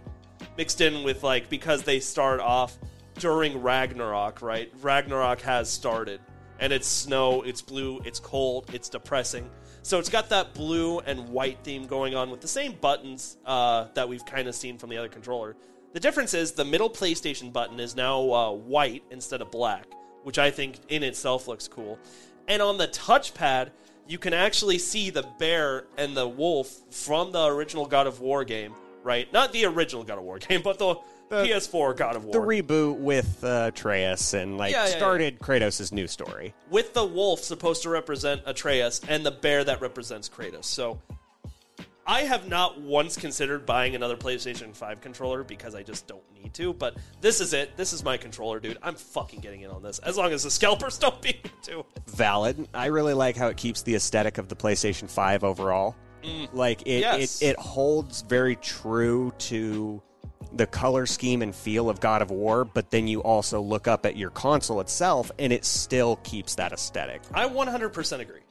mixed 0.57 0.81
in 0.81 1.03
with 1.03 1.21
like 1.21 1.49
because 1.49 1.83
they 1.83 1.99
start 1.99 2.39
off 2.39 2.77
during 3.19 3.61
Ragnarok, 3.61 4.41
right? 4.41 4.71
Ragnarok 4.81 5.41
has 5.41 5.69
started 5.69 6.19
and 6.59 6.71
it's 6.71 6.87
snow, 6.87 7.41
it's 7.41 7.61
blue, 7.61 8.01
it's 8.05 8.19
cold, 8.19 8.69
it's 8.73 8.89
depressing. 8.89 9.49
So 9.81 9.99
it's 9.99 10.09
got 10.09 10.29
that 10.29 10.53
blue 10.53 10.99
and 10.99 11.29
white 11.29 11.59
theme 11.63 11.85
going 11.85 12.15
on 12.15 12.31
with 12.31 12.41
the 12.41 12.47
same 12.47 12.73
buttons 12.73 13.37
uh, 13.45 13.87
that 13.93 14.09
we've 14.09 14.25
kind 14.25 14.47
of 14.47 14.55
seen 14.55 14.77
from 14.77 14.89
the 14.89 14.97
other 14.97 15.09
controller. 15.09 15.55
The 15.93 15.99
difference 15.99 16.33
is 16.33 16.51
the 16.51 16.65
middle 16.65 16.89
PlayStation 16.89 17.53
button 17.53 17.79
is 17.79 17.95
now 17.95 18.31
uh, 18.31 18.51
white 18.51 19.03
instead 19.11 19.41
of 19.41 19.51
black, 19.51 19.85
which 20.23 20.39
I 20.39 20.51
think 20.51 20.79
in 20.89 21.03
itself 21.03 21.47
looks 21.47 21.67
cool. 21.67 21.99
And 22.47 22.61
on 22.61 22.77
the 22.77 22.87
touchpad, 22.87 23.69
you 24.07 24.17
can 24.17 24.33
actually 24.33 24.77
see 24.77 25.09
the 25.09 25.23
bear 25.39 25.85
and 25.97 26.15
the 26.15 26.27
wolf 26.27 26.81
from 26.91 27.31
the 27.31 27.45
original 27.45 27.85
God 27.85 28.07
of 28.07 28.19
War 28.19 28.43
game, 28.43 28.73
right? 29.03 29.31
Not 29.33 29.51
the 29.53 29.65
original 29.65 30.03
God 30.03 30.17
of 30.17 30.23
War 30.23 30.39
game, 30.39 30.61
but 30.61 30.79
the, 30.79 30.95
PS4 31.43 31.97
God 31.97 32.15
of 32.15 32.25
War. 32.25 32.33
The 32.33 32.39
reboot 32.39 32.97
with 32.97 33.43
uh, 33.43 33.71
Atreus 33.73 34.33
and 34.33 34.57
like 34.57 34.71
Yeah, 34.71 34.83
yeah, 34.85 34.89
yeah. 34.91 34.97
started 34.97 35.39
Kratos' 35.39 35.91
new 35.91 36.07
story. 36.07 36.53
with 36.69 36.93
the 36.93 37.05
wolf 37.05 37.41
supposed 37.41 37.83
to 37.83 37.89
represent 37.89 38.41
Atreus 38.45 39.01
and 39.07 39.25
the 39.25 39.31
bear 39.31 39.63
that 39.63 39.81
represents 39.81 40.29
Kratos. 40.29 40.65
So 40.65 41.01
I 42.07 42.21
have 42.21 42.47
not 42.47 42.79
once 42.79 43.17
considered 43.17 43.65
buying 43.65 43.95
another 43.95 44.15
PlayStation 44.15 44.75
5 44.75 45.01
controller 45.01 45.43
because 45.43 45.73
I 45.73 45.81
just 45.81 46.05
don't 46.05 46.21
need 46.35 46.53
to, 46.53 46.71
but 46.71 46.95
this 47.19 47.41
is 47.41 47.51
it. 47.53 47.75
This 47.77 47.93
is 47.93 48.03
my 48.03 48.15
controller, 48.15 48.59
dude. 48.59 48.77
I'm 48.83 48.93
fucking 48.93 49.39
getting 49.39 49.61
in 49.61 49.71
on 49.71 49.81
this. 49.81 49.97
As 49.99 50.15
long 50.15 50.31
as 50.31 50.43
the 50.43 50.51
scalpers 50.51 50.97
don't 50.99 51.19
beat 51.19 51.43
me 51.43 51.49
to 51.63 51.79
it. 51.79 51.85
Valid. 52.07 52.67
I 52.75 52.87
really 52.87 53.15
like 53.15 53.35
how 53.35 53.47
it 53.47 53.57
keeps 53.57 53.81
the 53.81 53.95
aesthetic 53.95 54.37
of 54.37 54.49
the 54.49 54.55
PlayStation 54.55 55.09
5 55.09 55.43
overall. 55.43 55.95
Like 56.53 56.83
it, 56.83 57.01
Yes. 57.01 57.41
it, 57.41 57.49
it 57.51 57.59
holds 57.59 58.21
very 58.21 58.55
true 58.55 59.31
to 59.39 60.01
the 60.55 60.65
color 60.65 61.05
scheme 61.05 61.41
and 61.41 61.53
feel 61.53 61.89
of 61.89 61.99
God 61.99 62.21
of 62.21 62.31
War, 62.31 62.65
but 62.65 62.89
then 62.89 63.07
you 63.07 63.21
also 63.21 63.61
look 63.61 63.87
up 63.87 64.05
at 64.05 64.15
your 64.15 64.29
console 64.29 64.79
itself 64.79 65.31
and 65.37 65.51
it 65.51 65.65
still 65.65 66.15
keeps 66.17 66.55
that 66.55 66.71
aesthetic. 66.71 67.21
I 67.33 67.47
100% 67.47 68.19
agree. 68.19 68.41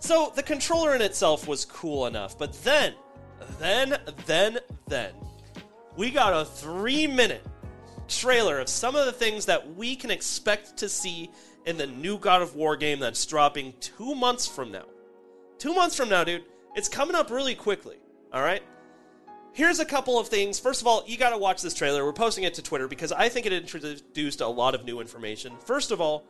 So 0.00 0.32
the 0.34 0.42
controller 0.42 0.96
in 0.96 1.02
itself 1.02 1.46
was 1.46 1.64
cool 1.64 2.06
enough, 2.06 2.36
but 2.36 2.52
then, 2.64 2.94
then, 3.60 3.98
then, 4.26 4.58
then, 4.88 5.14
we 5.96 6.10
got 6.10 6.32
a 6.32 6.44
three 6.44 7.06
minute 7.06 7.46
trailer 8.08 8.58
of 8.58 8.68
some 8.68 8.96
of 8.96 9.06
the 9.06 9.12
things 9.12 9.46
that 9.46 9.76
we 9.76 9.94
can 9.94 10.10
expect 10.10 10.76
to 10.78 10.88
see 10.88 11.30
in 11.66 11.76
the 11.76 11.86
new 11.86 12.18
God 12.18 12.42
of 12.42 12.56
War 12.56 12.76
game 12.76 12.98
that's 12.98 13.24
dropping 13.26 13.74
two 13.80 14.14
months 14.14 14.46
from 14.46 14.72
now. 14.72 14.84
Two 15.58 15.74
months 15.74 15.96
from 15.96 16.08
now, 16.08 16.24
dude. 16.24 16.44
It's 16.74 16.88
coming 16.88 17.14
up 17.14 17.30
really 17.30 17.54
quickly, 17.54 17.96
all 18.32 18.42
right? 18.42 18.62
Here's 19.54 19.80
a 19.80 19.84
couple 19.84 20.18
of 20.18 20.28
things. 20.28 20.58
First 20.58 20.80
of 20.80 20.86
all, 20.86 21.04
you 21.06 21.18
got 21.18 21.30
to 21.30 21.38
watch 21.38 21.60
this 21.60 21.74
trailer. 21.74 22.04
We're 22.04 22.12
posting 22.14 22.44
it 22.44 22.54
to 22.54 22.62
Twitter 22.62 22.88
because 22.88 23.12
I 23.12 23.28
think 23.28 23.44
it 23.44 23.52
introduced 23.52 24.40
a 24.40 24.46
lot 24.48 24.74
of 24.74 24.84
new 24.84 25.00
information. 25.00 25.52
First 25.66 25.90
of 25.90 26.00
all, 26.00 26.24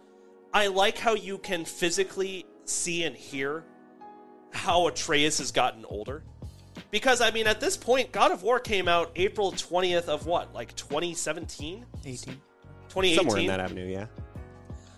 I 0.52 0.66
like 0.66 0.98
how 0.98 1.14
you 1.14 1.38
can 1.38 1.64
physically 1.64 2.46
see 2.64 3.04
and 3.04 3.16
hear 3.16 3.64
how 4.50 4.88
Atreus 4.88 5.38
has 5.38 5.52
gotten 5.52 5.84
older. 5.84 6.24
Because, 6.90 7.20
I 7.20 7.30
mean, 7.30 7.46
at 7.46 7.60
this 7.60 7.76
point, 7.76 8.12
God 8.12 8.32
of 8.32 8.42
War 8.42 8.58
came 8.58 8.88
out 8.88 9.12
April 9.14 9.52
20th 9.52 10.08
of 10.08 10.26
what? 10.26 10.52
Like 10.52 10.74
2017? 10.74 11.86
18. 12.04 12.40
2018? 12.88 13.16
Somewhere 13.16 13.38
in 13.38 13.46
that 13.46 13.60
avenue, 13.60 13.86
yeah. 13.86 14.06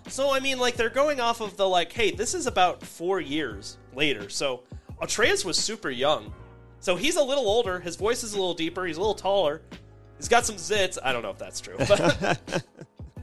So 0.08 0.30
I 0.30 0.40
mean, 0.40 0.58
like 0.58 0.76
they're 0.76 0.90
going 0.90 1.20
off 1.20 1.40
of 1.40 1.56
the 1.56 1.68
like, 1.68 1.92
hey, 1.92 2.10
this 2.10 2.34
is 2.34 2.46
about 2.46 2.82
four 2.82 3.20
years 3.20 3.78
later. 3.94 4.28
So 4.28 4.64
Atreus 5.00 5.44
was 5.44 5.56
super 5.56 5.90
young, 5.90 6.32
so 6.84 6.96
he's 6.96 7.16
a 7.16 7.22
little 7.22 7.48
older. 7.48 7.80
His 7.80 7.96
voice 7.96 8.22
is 8.22 8.34
a 8.34 8.36
little 8.36 8.52
deeper. 8.52 8.84
He's 8.84 8.98
a 8.98 9.00
little 9.00 9.14
taller. 9.14 9.62
He's 10.18 10.28
got 10.28 10.44
some 10.44 10.56
zits. 10.56 10.98
I 11.02 11.14
don't 11.14 11.22
know 11.22 11.30
if 11.30 11.38
that's 11.38 11.58
true, 11.58 11.76
but, 11.78 12.62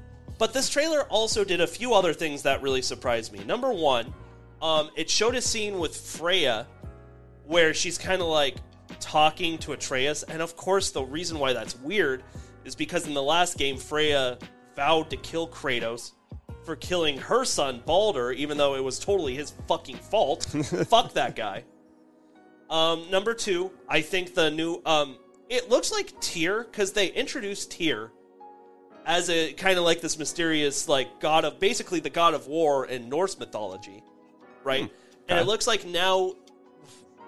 but 0.39 0.51
this 0.51 0.67
trailer 0.67 1.03
also 1.03 1.43
did 1.43 1.61
a 1.61 1.67
few 1.67 1.93
other 1.93 2.11
things 2.11 2.41
that 2.41 2.63
really 2.63 2.81
surprised 2.81 3.31
me. 3.31 3.43
Number 3.43 3.71
one, 3.71 4.11
um, 4.63 4.89
it 4.95 5.11
showed 5.11 5.35
a 5.35 5.41
scene 5.41 5.77
with 5.77 5.95
Freya 5.95 6.65
where 7.45 7.71
she's 7.71 7.99
kind 7.99 8.19
of 8.19 8.29
like 8.29 8.55
talking 8.99 9.59
to 9.59 9.73
Atreus, 9.73 10.23
and 10.23 10.41
of 10.41 10.55
course, 10.55 10.89
the 10.89 11.03
reason 11.03 11.37
why 11.37 11.53
that's 11.53 11.77
weird 11.81 12.23
is 12.65 12.73
because 12.73 13.05
in 13.05 13.13
the 13.13 13.21
last 13.21 13.59
game, 13.59 13.77
Freya 13.77 14.39
vowed 14.75 15.11
to 15.11 15.17
kill 15.17 15.47
Kratos 15.47 16.13
for 16.65 16.75
killing 16.75 17.15
her 17.19 17.45
son 17.45 17.83
Baldur, 17.85 18.31
even 18.31 18.57
though 18.57 18.73
it 18.73 18.83
was 18.83 18.97
totally 18.97 19.35
his 19.35 19.51
fucking 19.67 19.97
fault. 19.97 20.45
Fuck 20.87 21.13
that 21.13 21.35
guy. 21.35 21.63
Um, 22.71 23.11
number 23.11 23.33
two, 23.33 23.69
I 23.87 24.01
think 24.01 24.33
the 24.33 24.49
new 24.49 24.81
um, 24.85 25.17
it 25.49 25.69
looks 25.69 25.91
like 25.91 26.19
Tyr 26.21 26.63
because 26.63 26.93
they 26.93 27.07
introduced 27.07 27.71
Tyr 27.71 28.11
as 29.05 29.29
a 29.29 29.51
kind 29.53 29.77
of 29.77 29.83
like 29.83 29.99
this 29.99 30.17
mysterious 30.17 30.87
like 30.87 31.19
god 31.19 31.43
of 31.43 31.59
basically 31.59 31.99
the 31.99 32.09
god 32.09 32.33
of 32.33 32.47
war 32.47 32.85
in 32.85 33.09
Norse 33.09 33.37
mythology, 33.37 34.01
right? 34.63 34.89
And 35.27 35.39
it 35.39 35.45
looks 35.45 35.67
like 35.67 35.85
now 35.85 36.33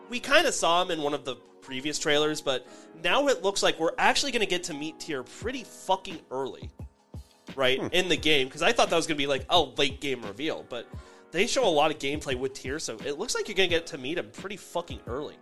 we 0.09 0.19
kind 0.19 0.47
of 0.47 0.53
saw 0.53 0.81
him 0.81 0.91
in 0.91 1.01
one 1.01 1.13
of 1.13 1.25
the 1.25 1.35
previous 1.61 1.99
trailers, 1.99 2.41
but 2.41 2.67
now 3.03 3.27
it 3.27 3.43
looks 3.43 3.63
like 3.63 3.79
we're 3.79 3.95
actually 3.97 4.31
going 4.31 4.41
to 4.41 4.45
get 4.45 4.63
to 4.63 4.73
meet 4.73 4.99
Tyr 4.99 5.23
pretty 5.23 5.63
fucking 5.63 6.19
early, 6.31 6.69
right, 7.55 7.81
in 7.93 8.09
the 8.09 8.17
game. 8.17 8.47
Because 8.47 8.61
I 8.61 8.71
thought 8.71 8.89
that 8.89 8.95
was 8.95 9.07
going 9.07 9.17
to 9.17 9.21
be 9.21 9.27
like 9.27 9.45
a 9.49 9.59
late 9.59 9.99
game 10.01 10.21
reveal, 10.21 10.65
but 10.69 10.87
they 11.33 11.47
show 11.47 11.67
a 11.67 11.69
lot 11.69 11.89
of 11.89 11.97
gameplay 11.97 12.37
with 12.37 12.53
Tyr, 12.53 12.77
so 12.77 12.95
it 13.03 13.17
looks 13.17 13.33
like 13.33 13.47
you're 13.47 13.55
going 13.55 13.69
to 13.69 13.75
get 13.75 13.87
to 13.87 13.97
meet 13.97 14.19
him 14.19 14.29
pretty 14.31 14.55
fucking 14.55 14.99
early. 15.07 15.35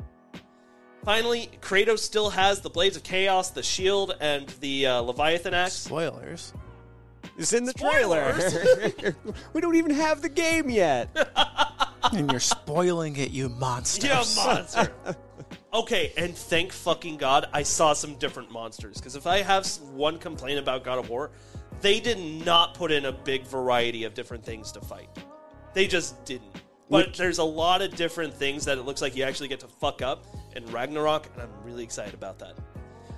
Finally, 1.03 1.49
Kratos 1.61 1.99
still 1.99 2.29
has 2.29 2.61
the 2.61 2.69
Blades 2.69 2.95
of 2.95 3.03
Chaos, 3.03 3.51
the 3.51 3.61
shield, 3.61 4.15
and 4.21 4.47
the 4.61 4.87
uh, 4.87 5.01
Leviathan 5.01 5.53
axe. 5.53 5.73
Spoilers. 5.73 6.53
It's 7.37 7.51
in 7.51 7.65
the 7.65 7.73
trailer. 7.73 8.33
we 9.53 9.59
don't 9.59 9.75
even 9.75 9.91
have 9.91 10.21
the 10.21 10.29
game 10.29 10.69
yet. 10.69 11.09
and 12.13 12.31
you're 12.31 12.39
spoiling 12.39 13.17
it, 13.17 13.31
you 13.31 13.49
monsters. 13.49 14.05
Yeah, 14.05 14.23
monster. 14.45 14.93
okay, 15.73 16.13
and 16.15 16.37
thank 16.37 16.71
fucking 16.71 17.17
God 17.17 17.47
I 17.51 17.63
saw 17.63 17.91
some 17.91 18.15
different 18.15 18.49
monsters. 18.49 18.97
Because 18.97 19.17
if 19.17 19.27
I 19.27 19.41
have 19.41 19.67
one 19.93 20.17
complaint 20.19 20.59
about 20.59 20.85
God 20.85 20.99
of 20.99 21.09
War, 21.09 21.31
they 21.81 21.99
did 21.99 22.17
not 22.45 22.75
put 22.75 22.91
in 22.93 23.05
a 23.05 23.11
big 23.11 23.43
variety 23.43 24.05
of 24.05 24.13
different 24.13 24.45
things 24.45 24.71
to 24.71 24.79
fight. 24.79 25.09
They 25.73 25.87
just 25.87 26.23
didn't. 26.25 26.61
But 26.89 27.13
there's 27.13 27.37
a 27.37 27.43
lot 27.43 27.81
of 27.81 27.95
different 27.95 28.33
things 28.33 28.65
that 28.65 28.77
it 28.77 28.81
looks 28.81 29.01
like 29.01 29.15
you 29.15 29.23
actually 29.23 29.47
get 29.47 29.61
to 29.61 29.67
fuck 29.67 30.01
up 30.01 30.25
in 30.57 30.65
Ragnarok, 30.71 31.29
and 31.33 31.41
I'm 31.41 31.49
really 31.63 31.83
excited 31.83 32.13
about 32.13 32.37
that. 32.39 32.55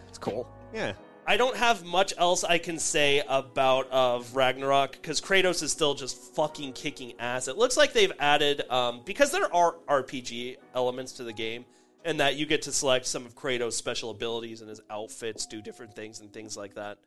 It's 0.07 0.19
cool. 0.19 0.47
Yeah. 0.71 0.93
I 1.25 1.37
don't 1.37 1.55
have 1.55 1.83
much 1.83 2.13
else 2.17 2.43
I 2.43 2.57
can 2.57 2.77
say 2.77 3.23
about 3.27 3.89
of 3.89 4.35
Ragnarok 4.35 4.91
because 4.91 5.21
Kratos 5.21 5.63
is 5.63 5.71
still 5.71 5.95
just 5.95 6.35
fucking 6.35 6.73
kicking 6.73 7.13
ass. 7.17 7.47
It 7.47 7.57
looks 7.57 7.77
like 7.77 7.93
they've 7.93 8.11
added 8.19 8.69
um, 8.69 9.01
because 9.05 9.31
there 9.31 9.53
are 9.55 9.75
RPG 9.87 10.57
elements 10.75 11.13
to 11.13 11.23
the 11.23 11.33
game, 11.33 11.65
and 12.05 12.19
that 12.19 12.35
you 12.35 12.45
get 12.45 12.61
to 12.63 12.71
select 12.71 13.05
some 13.05 13.25
of 13.25 13.35
Kratos' 13.35 13.73
special 13.73 14.11
abilities 14.11 14.61
and 14.61 14.69
his 14.69 14.81
outfits, 14.89 15.45
do 15.45 15.61
different 15.61 15.95
things 15.95 16.19
and 16.19 16.31
things 16.31 16.57
like 16.57 16.75
that. 16.75 16.97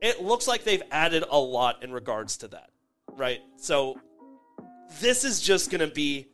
It 0.00 0.22
looks 0.22 0.48
like 0.48 0.64
they've 0.64 0.82
added 0.90 1.24
a 1.30 1.38
lot 1.38 1.84
in 1.84 1.92
regards 1.92 2.38
to 2.38 2.48
that, 2.48 2.70
right? 3.12 3.40
So 3.56 4.00
this 5.00 5.24
is 5.24 5.40
just 5.40 5.70
gonna 5.70 5.86
be 5.86 6.26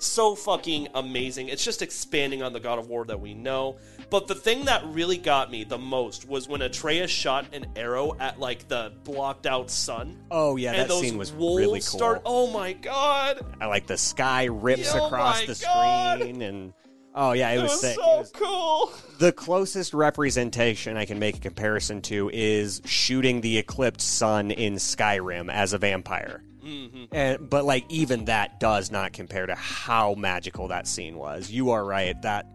so 0.00 0.34
fucking 0.36 0.86
amazing. 0.94 1.48
It's 1.48 1.64
just 1.64 1.82
expanding 1.82 2.40
on 2.42 2.52
the 2.52 2.60
God 2.60 2.78
of 2.78 2.88
War 2.88 3.04
that 3.06 3.20
we 3.20 3.34
know. 3.34 3.78
But 4.10 4.28
the 4.28 4.34
thing 4.36 4.66
that 4.66 4.84
really 4.86 5.16
got 5.18 5.50
me 5.50 5.64
the 5.64 5.76
most 5.78 6.26
was 6.28 6.48
when 6.48 6.62
Atreus 6.62 7.10
shot 7.10 7.46
an 7.52 7.66
arrow 7.74 8.16
at 8.20 8.38
like 8.38 8.68
the 8.68 8.92
blocked 9.04 9.44
out 9.46 9.70
sun. 9.70 10.16
Oh 10.30 10.56
yeah, 10.56 10.72
that 10.86 10.90
scene 10.92 11.18
was 11.18 11.32
really 11.32 11.80
cool. 11.80 11.98
start. 11.98 12.22
Oh 12.24 12.50
my 12.52 12.74
god, 12.74 13.44
I 13.60 13.66
like 13.66 13.86
the 13.88 13.98
sky 13.98 14.44
rips 14.44 14.94
Oh 14.94 15.06
across 15.06 15.40
the 15.44 15.60
God. 15.64 16.20
screen 16.20 16.42
and 16.42 16.72
oh 17.14 17.32
yeah, 17.32 17.50
it 17.50 17.60
was, 17.62 17.72
was 17.72 17.80
sick. 17.80 17.96
so 17.96 18.14
It 18.14 18.18
was- 18.20 18.30
cool. 18.32 18.92
the 19.18 19.32
closest 19.32 19.92
representation 19.94 20.96
I 20.96 21.06
can 21.06 21.18
make 21.18 21.36
a 21.36 21.40
comparison 21.40 22.00
to 22.02 22.30
is 22.32 22.80
shooting 22.84 23.40
the 23.40 23.58
eclipsed 23.58 24.16
sun 24.16 24.52
in 24.52 24.74
Skyrim 24.74 25.52
as 25.52 25.72
a 25.72 25.78
vampire. 25.78 26.42
Mm-hmm. 26.68 27.04
And, 27.12 27.48
but 27.48 27.64
like 27.64 27.84
even 27.88 28.26
that 28.26 28.60
does 28.60 28.90
not 28.90 29.12
compare 29.14 29.46
to 29.46 29.54
how 29.54 30.14
magical 30.14 30.68
that 30.68 30.86
scene 30.86 31.16
was. 31.16 31.50
You 31.50 31.70
are 31.70 31.84
right 31.84 32.20
that 32.22 32.46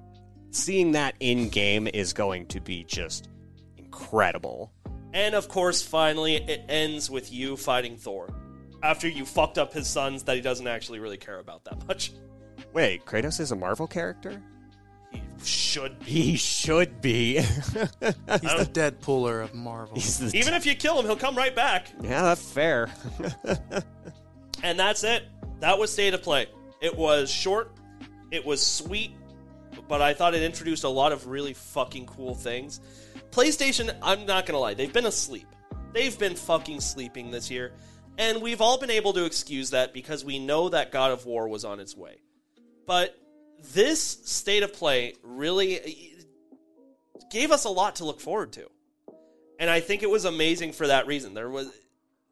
seeing 0.51 0.91
that 0.91 1.15
in 1.19 1.49
game 1.49 1.87
is 1.91 2.13
going 2.13 2.45
to 2.47 2.61
be 2.61 2.83
just 2.83 3.29
incredible. 3.77 4.71
And 5.13 5.33
of 5.33 5.47
course, 5.47 5.81
finally, 5.81 6.35
it 6.35 6.63
ends 6.69 7.09
with 7.09 7.33
you 7.33 7.57
fighting 7.57 7.97
Thor. 7.97 8.29
after 8.83 9.07
you 9.07 9.25
fucked 9.25 9.57
up 9.57 9.73
his 9.73 9.87
sons 9.87 10.23
that 10.23 10.35
he 10.35 10.41
doesn't 10.41 10.67
actually 10.67 10.99
really 10.99 11.17
care 11.17 11.39
about 11.39 11.63
that 11.63 11.87
much. 11.87 12.11
Wait, 12.73 13.05
Kratos 13.05 13.39
is 13.39 13.51
a 13.51 13.55
Marvel 13.55 13.87
character? 13.87 14.43
He 15.43 15.49
should 15.49 15.99
be. 15.99 16.05
He 16.05 16.35
should 16.35 17.01
be. 17.01 17.33
He's 17.41 17.47
the 17.99 18.69
Deadpooler 18.71 19.43
of 19.43 19.53
Marvel. 19.53 19.95
He's 19.95 20.19
the 20.19 20.37
Even 20.37 20.53
if 20.53 20.65
you 20.65 20.75
kill 20.75 20.99
him, 20.99 21.05
he'll 21.05 21.15
come 21.15 21.35
right 21.35 21.55
back. 21.55 21.87
yeah, 22.01 22.21
that's 22.21 22.51
fair. 22.51 22.89
And 24.63 24.79
that's 24.79 25.03
it. 25.03 25.25
That 25.59 25.77
was 25.77 25.91
State 25.91 26.13
of 26.13 26.23
Play. 26.23 26.47
It 26.81 26.97
was 26.97 27.29
short, 27.29 27.73
it 28.31 28.45
was 28.45 28.65
sweet, 28.65 29.11
but 29.89 30.01
I 30.01 30.13
thought 30.13 30.33
it 30.33 30.41
introduced 30.41 30.85
a 30.85 30.89
lot 30.89 31.11
of 31.11 31.27
really 31.27 31.53
fucking 31.53 32.05
cool 32.05 32.33
things. 32.33 32.79
PlayStation, 33.31 33.93
I'm 34.01 34.25
not 34.25 34.45
gonna 34.45 34.59
lie, 34.59 34.73
they've 34.73 34.91
been 34.91 35.05
asleep. 35.05 35.47
They've 35.91 36.17
been 36.17 36.35
fucking 36.35 36.79
sleeping 36.79 37.29
this 37.29 37.51
year. 37.51 37.73
And 38.17 38.41
we've 38.41 38.61
all 38.61 38.77
been 38.79 38.89
able 38.89 39.13
to 39.13 39.25
excuse 39.25 39.71
that 39.71 39.93
because 39.93 40.23
we 40.23 40.39
know 40.39 40.69
that 40.69 40.91
God 40.91 41.11
of 41.11 41.25
War 41.25 41.47
was 41.47 41.65
on 41.65 41.79
its 41.79 41.95
way. 41.95 42.17
But 42.85 43.17
this 43.71 44.01
State 44.01 44.63
of 44.63 44.73
Play 44.73 45.13
really 45.23 45.79
eh, 45.79 46.23
gave 47.31 47.51
us 47.51 47.65
a 47.65 47.69
lot 47.69 47.97
to 47.97 48.05
look 48.05 48.19
forward 48.19 48.51
to. 48.53 48.69
And 49.59 49.69
I 49.69 49.79
think 49.79 50.03
it 50.03 50.09
was 50.09 50.25
amazing 50.25 50.73
for 50.73 50.87
that 50.87 51.07
reason. 51.07 51.33
There 51.33 51.49
was 51.49 51.71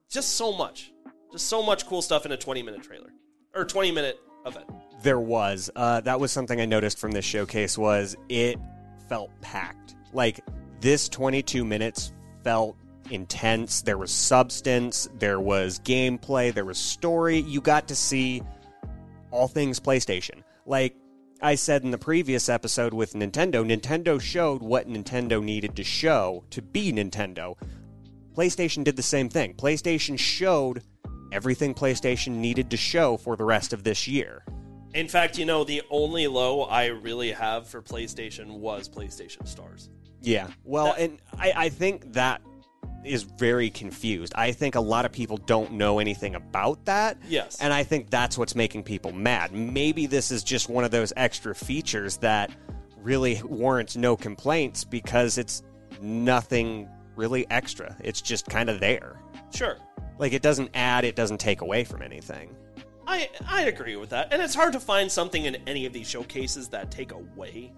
just 0.09 0.34
so 0.34 0.51
much. 0.51 0.91
Just 1.32 1.47
so 1.47 1.63
much 1.63 1.88
cool 1.88 2.01
stuff 2.01 2.25
in 2.25 2.32
a 2.34 2.38
20 2.38 2.61
minute 2.63 2.84
trailer 2.84 3.11
or 3.55 3.63
20 3.63 3.91
minute 3.91 4.19
event. 4.45 4.69
There 5.01 5.19
was. 5.19 5.69
Uh, 5.75 6.01
that 6.01 6.19
was 6.19 6.32
something 6.32 6.59
I 6.59 6.65
noticed 6.65 6.99
from 6.99 7.11
this 7.11 7.25
showcase 7.25 7.77
was 7.77 8.17
it 8.27 8.59
felt 9.07 9.32
packed. 9.41 9.95
Like 10.13 10.41
this 10.82 11.07
22 11.07 11.63
minutes 11.63 12.11
felt 12.43 12.75
intense. 13.09 13.82
There 13.82 13.97
was 13.97 14.11
substance. 14.11 15.07
There 15.19 15.39
was 15.39 15.79
gameplay. 15.79 16.53
There 16.53 16.65
was 16.65 16.77
story. 16.77 17.39
You 17.39 17.61
got 17.61 17.88
to 17.88 17.95
see 17.95 18.43
all 19.32 19.47
things 19.47 19.79
PlayStation. 19.79 20.43
Like 20.65 20.95
I 21.42 21.56
said 21.56 21.84
in 21.84 21.92
the 21.92 21.98
previous 21.98 22.50
episode 22.50 22.94
with 22.94 23.14
Nintendo, 23.14 23.66
Nintendo 23.66 24.22
showed 24.22 24.62
what 24.62 24.88
Nintendo 24.88 25.42
needed 25.44 25.76
to 25.78 25.84
show 25.84 26.44
to 26.52 26.62
be 26.62 26.94
Nintendo. 26.94 27.56
PlayStation 28.36 28.84
did 28.84 28.96
the 28.96 29.02
same 29.04 29.28
thing. 29.28 29.56
PlayStation 29.56 30.20
showed 30.20 30.84
everything 31.32 31.74
PlayStation 31.74 32.36
needed 32.36 32.70
to 32.72 32.78
show 32.78 33.18
for 33.18 33.36
the 33.36 33.44
rest 33.44 33.74
of 33.74 33.84
this 33.84 34.08
year. 34.08 34.44
In 34.94 35.08
fact, 35.08 35.38
you 35.38 35.46
know, 35.46 35.64
the 35.64 35.82
only 35.89 36.28
low 36.28 36.64
I 36.64 36.88
really 36.88 37.32
have 37.32 37.68
for 37.68 37.82
PlayStation 37.82 38.60
was 38.60 38.88
PlayStation 38.88 39.48
Stars. 39.48 39.89
Yeah. 40.22 40.48
Well, 40.64 40.88
That- 40.88 41.00
and 41.00 41.20
I, 41.39 41.54
I 41.56 41.70
think 41.70 42.14
that 42.14 42.42
is 43.03 43.23
very 43.23 43.69
confused. 43.69 44.34
I 44.36 44.51
think 44.51 44.75
a 44.75 44.82
lot 44.82 45.05
of 45.05 45.11
people 45.11 45.38
don't 45.38 45.73
know 45.73 45.99
anything 45.99 46.36
about 46.36 46.86
that. 46.86 47.17
Yes. 47.27 47.59
And 47.59 47.73
I 47.73 47.84
think 47.84 48.09
that's 48.09 48.38
what's 48.38 48.55
making 48.55 48.84
people 48.84 49.11
mad. 49.11 49.51
Maybe 49.53 50.05
this 50.05 50.32
is 50.32 50.43
just 50.43 50.69
one 50.69 50.84
of 50.84 50.91
those 50.91 51.11
extra 51.17 51.55
features 51.55 52.17
that 52.17 52.51
really 52.97 53.41
warrants 53.43 53.95
no 53.95 54.15
complaints 54.15 54.84
because 54.84 55.38
it's 55.38 55.63
nothing 56.01 56.88
really 57.15 57.49
extra. 57.49 57.95
It's 58.01 58.21
just 58.21 58.47
kind 58.47 58.69
of 58.69 58.79
there. 58.79 59.19
Sure. 59.53 59.77
Like 60.19 60.34
it 60.34 60.41
doesn't 60.41 60.69
add, 60.73 61.03
it 61.03 61.15
doesn't 61.15 61.39
take 61.39 61.61
away 61.61 61.84
from 61.84 62.01
anything. 62.01 62.55
I 63.07 63.29
I 63.47 63.63
agree 63.63 63.95
with 63.95 64.09
that. 64.11 64.32
And 64.32 64.41
it's 64.41 64.55
hard 64.55 64.73
to 64.73 64.79
find 64.79 65.11
something 65.11 65.45
in 65.45 65.55
any 65.67 65.86
of 65.86 65.93
these 65.93 66.07
showcases 66.07 66.69
that 66.69 66.91
take 66.91 67.11
away 67.11 67.73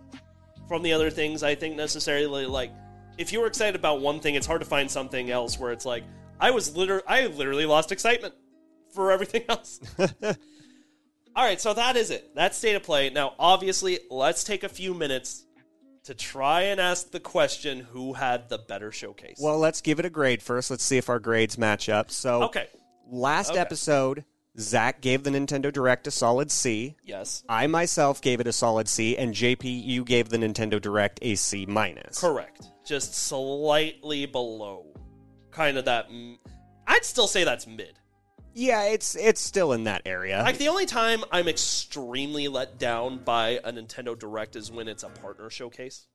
from 0.67 0.83
the 0.83 0.93
other 0.93 1.09
things 1.09 1.43
I 1.43 1.55
think 1.55 1.75
necessarily 1.75 2.45
like 2.45 2.71
if 3.17 3.31
you 3.31 3.39
were 3.41 3.47
excited 3.47 3.75
about 3.75 4.01
one 4.01 4.19
thing, 4.19 4.35
it's 4.35 4.47
hard 4.47 4.61
to 4.61 4.67
find 4.67 4.89
something 4.89 5.29
else 5.29 5.59
where 5.59 5.71
it's 5.71 5.85
like 5.85 6.03
I 6.39 6.51
was 6.51 6.75
literally 6.75 7.03
I 7.07 7.27
literally 7.27 7.65
lost 7.65 7.91
excitement 7.91 8.33
for 8.93 9.11
everything 9.11 9.43
else. 9.49 9.79
All 11.35 11.43
right, 11.43 11.59
so 11.59 11.73
that 11.73 11.95
is 11.95 12.11
it. 12.11 12.35
That's 12.35 12.57
state 12.57 12.75
of 12.75 12.83
play. 12.83 13.09
Now, 13.09 13.33
obviously, 13.39 13.99
let's 14.11 14.43
take 14.43 14.63
a 14.63 14.69
few 14.69 14.93
minutes 14.93 15.45
to 16.03 16.13
try 16.13 16.63
and 16.63 16.79
ask 16.79 17.09
the 17.11 17.19
question 17.19 17.79
who 17.79 18.13
had 18.13 18.49
the 18.49 18.59
better 18.59 18.91
showcase. 18.91 19.39
Well, 19.41 19.57
let's 19.57 19.81
give 19.81 19.97
it 19.99 20.05
a 20.05 20.09
grade 20.11 20.43
first. 20.43 20.69
Let's 20.69 20.83
see 20.83 20.97
if 20.97 21.09
our 21.09 21.19
grades 21.19 21.57
match 21.57 21.89
up. 21.89 22.11
So, 22.11 22.43
okay. 22.43 22.67
last 23.09 23.51
Okay. 23.51 23.59
episode, 23.59 24.25
Zach 24.59 25.01
gave 25.01 25.23
the 25.23 25.31
Nintendo 25.31 25.73
Direct 25.73 26.05
a 26.05 26.11
solid 26.11 26.51
C. 26.51 26.97
Yes. 27.03 27.43
I 27.49 27.65
myself 27.65 28.21
gave 28.21 28.39
it 28.39 28.45
a 28.45 28.53
solid 28.53 28.87
C, 28.87 29.17
and 29.17 29.33
JP, 29.33 29.63
you 29.63 30.03
gave 30.03 30.29
the 30.29 30.37
Nintendo 30.37 30.79
Direct 30.79 31.17
a 31.23 31.33
C 31.33 31.65
minus. 31.65 32.19
Correct. 32.19 32.67
Just 32.85 33.15
slightly 33.15 34.25
below. 34.25 34.85
Kind 35.51 35.77
of 35.77 35.85
that. 35.85 36.09
I'd 36.87 37.05
still 37.05 37.27
say 37.27 37.43
that's 37.43 37.67
mid. 37.67 37.99
Yeah, 38.55 38.83
it's 38.85 39.15
it's 39.15 39.41
still 39.41 39.73
in 39.73 39.85
that 39.85 40.03
area. 40.05 40.41
Like 40.43 40.59
the 40.59 40.67
only 40.67 40.85
time 40.85 41.23
I'm 41.31 41.47
extremely 41.47 42.47
let 42.47 42.77
down 42.77 43.19
by 43.19 43.59
a 43.63 43.71
Nintendo 43.71 44.17
Direct 44.17 44.55
is 44.55 44.71
when 44.71 44.87
it's 44.87 45.03
a 45.03 45.09
partner 45.09 45.49
showcase. 45.49 46.07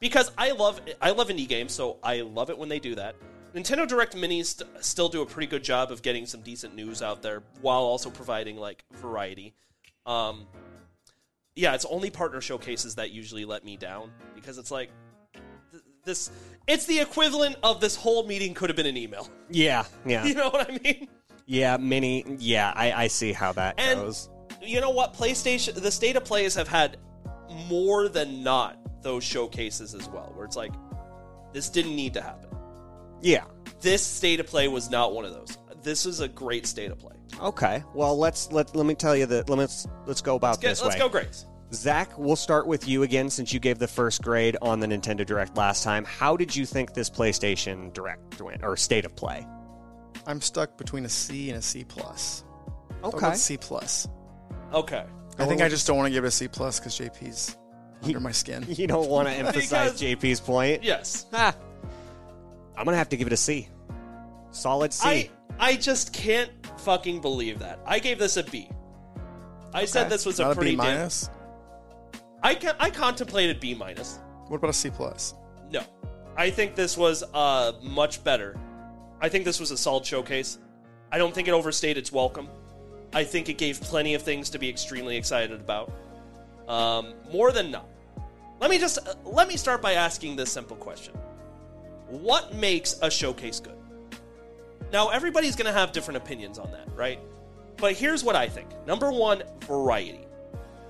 Because 0.00 0.30
I 0.36 0.52
love 0.52 0.80
I 1.00 1.10
love 1.10 1.28
indie 1.28 1.48
games, 1.48 1.72
so 1.72 1.98
I 2.02 2.20
love 2.22 2.50
it 2.50 2.58
when 2.58 2.68
they 2.68 2.78
do 2.78 2.94
that. 2.96 3.16
Nintendo 3.54 3.86
Direct 3.88 4.14
Minis 4.14 4.46
st- 4.46 4.68
still 4.84 5.08
do 5.08 5.22
a 5.22 5.26
pretty 5.26 5.46
good 5.46 5.64
job 5.64 5.90
of 5.90 6.02
getting 6.02 6.26
some 6.26 6.40
decent 6.42 6.74
news 6.74 7.02
out 7.02 7.22
there 7.22 7.42
while 7.62 7.80
also 7.80 8.10
providing 8.10 8.56
like 8.56 8.84
variety. 8.92 9.54
Um, 10.06 10.46
yeah, 11.56 11.74
it's 11.74 11.84
only 11.86 12.10
partner 12.10 12.40
showcases 12.40 12.94
that 12.96 13.10
usually 13.10 13.44
let 13.44 13.64
me 13.64 13.76
down 13.76 14.12
because 14.34 14.58
it's 14.58 14.70
like 14.70 14.90
this. 16.04 16.30
It's 16.66 16.86
the 16.86 16.98
equivalent 17.00 17.56
of 17.62 17.80
this 17.80 17.96
whole 17.96 18.26
meeting 18.26 18.54
could 18.54 18.70
have 18.70 18.76
been 18.76 18.86
an 18.86 18.96
email. 18.96 19.28
yeah, 19.50 19.84
yeah, 20.06 20.24
You 20.26 20.34
know 20.34 20.50
what 20.50 20.70
I 20.70 20.78
mean? 20.82 21.08
yeah. 21.46 21.76
Mini. 21.78 22.24
Yeah, 22.38 22.72
I, 22.74 22.92
I 22.92 23.06
see 23.08 23.32
how 23.32 23.52
that 23.52 23.74
And- 23.78 24.00
goes. 24.00 24.28
you 24.62 24.80
know 24.80 24.90
what? 24.90 25.14
PlayStation, 25.14 25.74
the 25.74 25.90
state 25.90 26.16
of 26.16 26.24
plays 26.24 26.54
have 26.54 26.68
had 26.68 26.98
more 27.68 28.08
than 28.08 28.42
not 28.42 28.76
those 29.02 29.24
showcases 29.24 29.94
as 29.94 30.08
well, 30.08 30.30
where 30.34 30.44
it's 30.44 30.56
like, 30.56 30.72
this 31.52 31.68
didn't 31.68 31.96
need 31.96 32.14
to 32.14 32.20
happen. 32.20 32.50
Yeah. 33.22 33.44
This 33.80 34.04
state 34.06 34.38
of 34.40 34.46
play 34.46 34.68
was 34.68 34.90
not 34.90 35.12
one 35.14 35.24
of 35.24 35.32
those. 35.32 35.56
This 35.82 36.04
is 36.06 36.20
a 36.20 36.28
great 36.28 36.66
state 36.66 36.90
of 36.90 36.98
play. 36.98 37.16
Okay. 37.40 37.82
Well, 37.94 38.18
let's 38.18 38.52
let 38.52 38.76
let 38.76 38.84
me 38.84 38.94
tell 38.94 39.16
you 39.16 39.24
that. 39.26 39.48
Let's 39.48 39.86
let's 40.06 40.20
go 40.20 40.34
about 40.36 40.60
Get- 40.60 40.68
this 40.70 40.82
let's 40.82 40.94
way. 40.96 40.98
go, 41.00 41.08
Grace. 41.08 41.46
Zach, 41.72 42.18
we'll 42.18 42.36
start 42.36 42.66
with 42.66 42.88
you 42.88 43.04
again 43.04 43.30
since 43.30 43.52
you 43.52 43.60
gave 43.60 43.78
the 43.78 43.86
first 43.86 44.22
grade 44.22 44.56
on 44.60 44.80
the 44.80 44.86
Nintendo 44.88 45.24
Direct 45.24 45.56
last 45.56 45.84
time. 45.84 46.04
How 46.04 46.36
did 46.36 46.54
you 46.54 46.66
think 46.66 46.94
this 46.94 47.08
PlayStation 47.08 47.92
Direct 47.92 48.40
went, 48.40 48.64
or 48.64 48.76
State 48.76 49.04
of 49.04 49.14
Play? 49.14 49.46
I'm 50.26 50.40
stuck 50.40 50.76
between 50.76 51.04
a 51.04 51.08
C 51.08 51.48
and 51.50 51.58
a 51.58 51.62
C 51.62 51.84
plus. 51.84 52.44
Okay. 53.04 53.28
with 53.30 53.36
C 53.38 53.56
plus. 53.56 54.08
Okay. 54.72 55.04
I 55.38 55.46
think 55.46 55.62
I 55.62 55.68
just 55.68 55.86
don't 55.86 55.96
want 55.96 56.08
to 56.08 56.12
give 56.12 56.24
it 56.24 56.28
a 56.28 56.32
C 56.32 56.48
plus 56.48 56.80
because 56.80 56.98
JP's 56.98 57.56
under 58.02 58.20
my 58.20 58.32
skin. 58.32 58.66
You 58.68 58.86
don't 58.88 59.08
want 59.08 59.28
to 59.28 59.34
emphasize 59.34 60.00
Because- 60.00 60.02
JP's 60.02 60.40
point. 60.40 60.82
Yes. 60.82 61.26
Ah. 61.32 61.54
I'm 62.76 62.84
gonna 62.84 62.96
have 62.96 63.08
to 63.10 63.16
give 63.16 63.26
it 63.28 63.32
a 63.32 63.36
C. 63.36 63.68
Solid 64.50 64.92
C. 64.92 65.08
I 65.08 65.30
I 65.58 65.76
just 65.76 66.12
can't 66.12 66.50
fucking 66.80 67.20
believe 67.20 67.60
that. 67.60 67.78
I 67.86 67.98
gave 68.00 68.18
this 68.18 68.36
a 68.36 68.42
B. 68.42 68.68
I 69.72 69.84
said 69.84 70.10
this 70.10 70.26
was 70.26 70.40
a 70.40 70.44
Not 70.44 70.56
pretty 70.56 70.72
B 70.72 70.76
damn- 70.78 70.96
minus. 70.98 71.30
I 72.42 72.54
can, 72.54 72.74
I 72.78 72.90
contemplated 72.90 73.60
B 73.60 73.74
minus. 73.74 74.18
What 74.48 74.56
about 74.56 74.70
a 74.70 74.74
C 74.74 74.90
plus? 74.90 75.34
No. 75.70 75.82
I 76.36 76.50
think 76.50 76.74
this 76.74 76.96
was 76.96 77.22
uh, 77.34 77.72
much 77.82 78.24
better. 78.24 78.58
I 79.20 79.28
think 79.28 79.44
this 79.44 79.60
was 79.60 79.70
a 79.70 79.76
solid 79.76 80.06
showcase. 80.06 80.58
I 81.12 81.18
don't 81.18 81.34
think 81.34 81.48
it 81.48 81.52
overstayed 81.52 81.98
its 81.98 82.10
welcome. 82.10 82.48
I 83.12 83.24
think 83.24 83.48
it 83.48 83.58
gave 83.58 83.80
plenty 83.80 84.14
of 84.14 84.22
things 84.22 84.48
to 84.50 84.58
be 84.58 84.68
extremely 84.68 85.16
excited 85.16 85.60
about. 85.60 85.92
Um, 86.68 87.14
more 87.32 87.52
than 87.52 87.70
not. 87.70 87.88
Let 88.60 88.70
me 88.70 88.78
just 88.78 88.98
uh, 89.06 89.14
let 89.24 89.48
me 89.48 89.56
start 89.56 89.82
by 89.82 89.94
asking 89.94 90.36
this 90.36 90.50
simple 90.52 90.76
question. 90.76 91.14
What 92.08 92.54
makes 92.54 92.98
a 93.02 93.10
showcase 93.10 93.58
good? 93.58 93.76
Now 94.92 95.08
everybody's 95.08 95.56
going 95.56 95.66
to 95.66 95.78
have 95.78 95.92
different 95.92 96.18
opinions 96.18 96.58
on 96.58 96.70
that, 96.72 96.88
right? 96.94 97.18
But 97.76 97.94
here's 97.94 98.22
what 98.22 98.36
I 98.36 98.48
think. 98.48 98.68
Number 98.86 99.10
1, 99.10 99.42
variety 99.60 100.26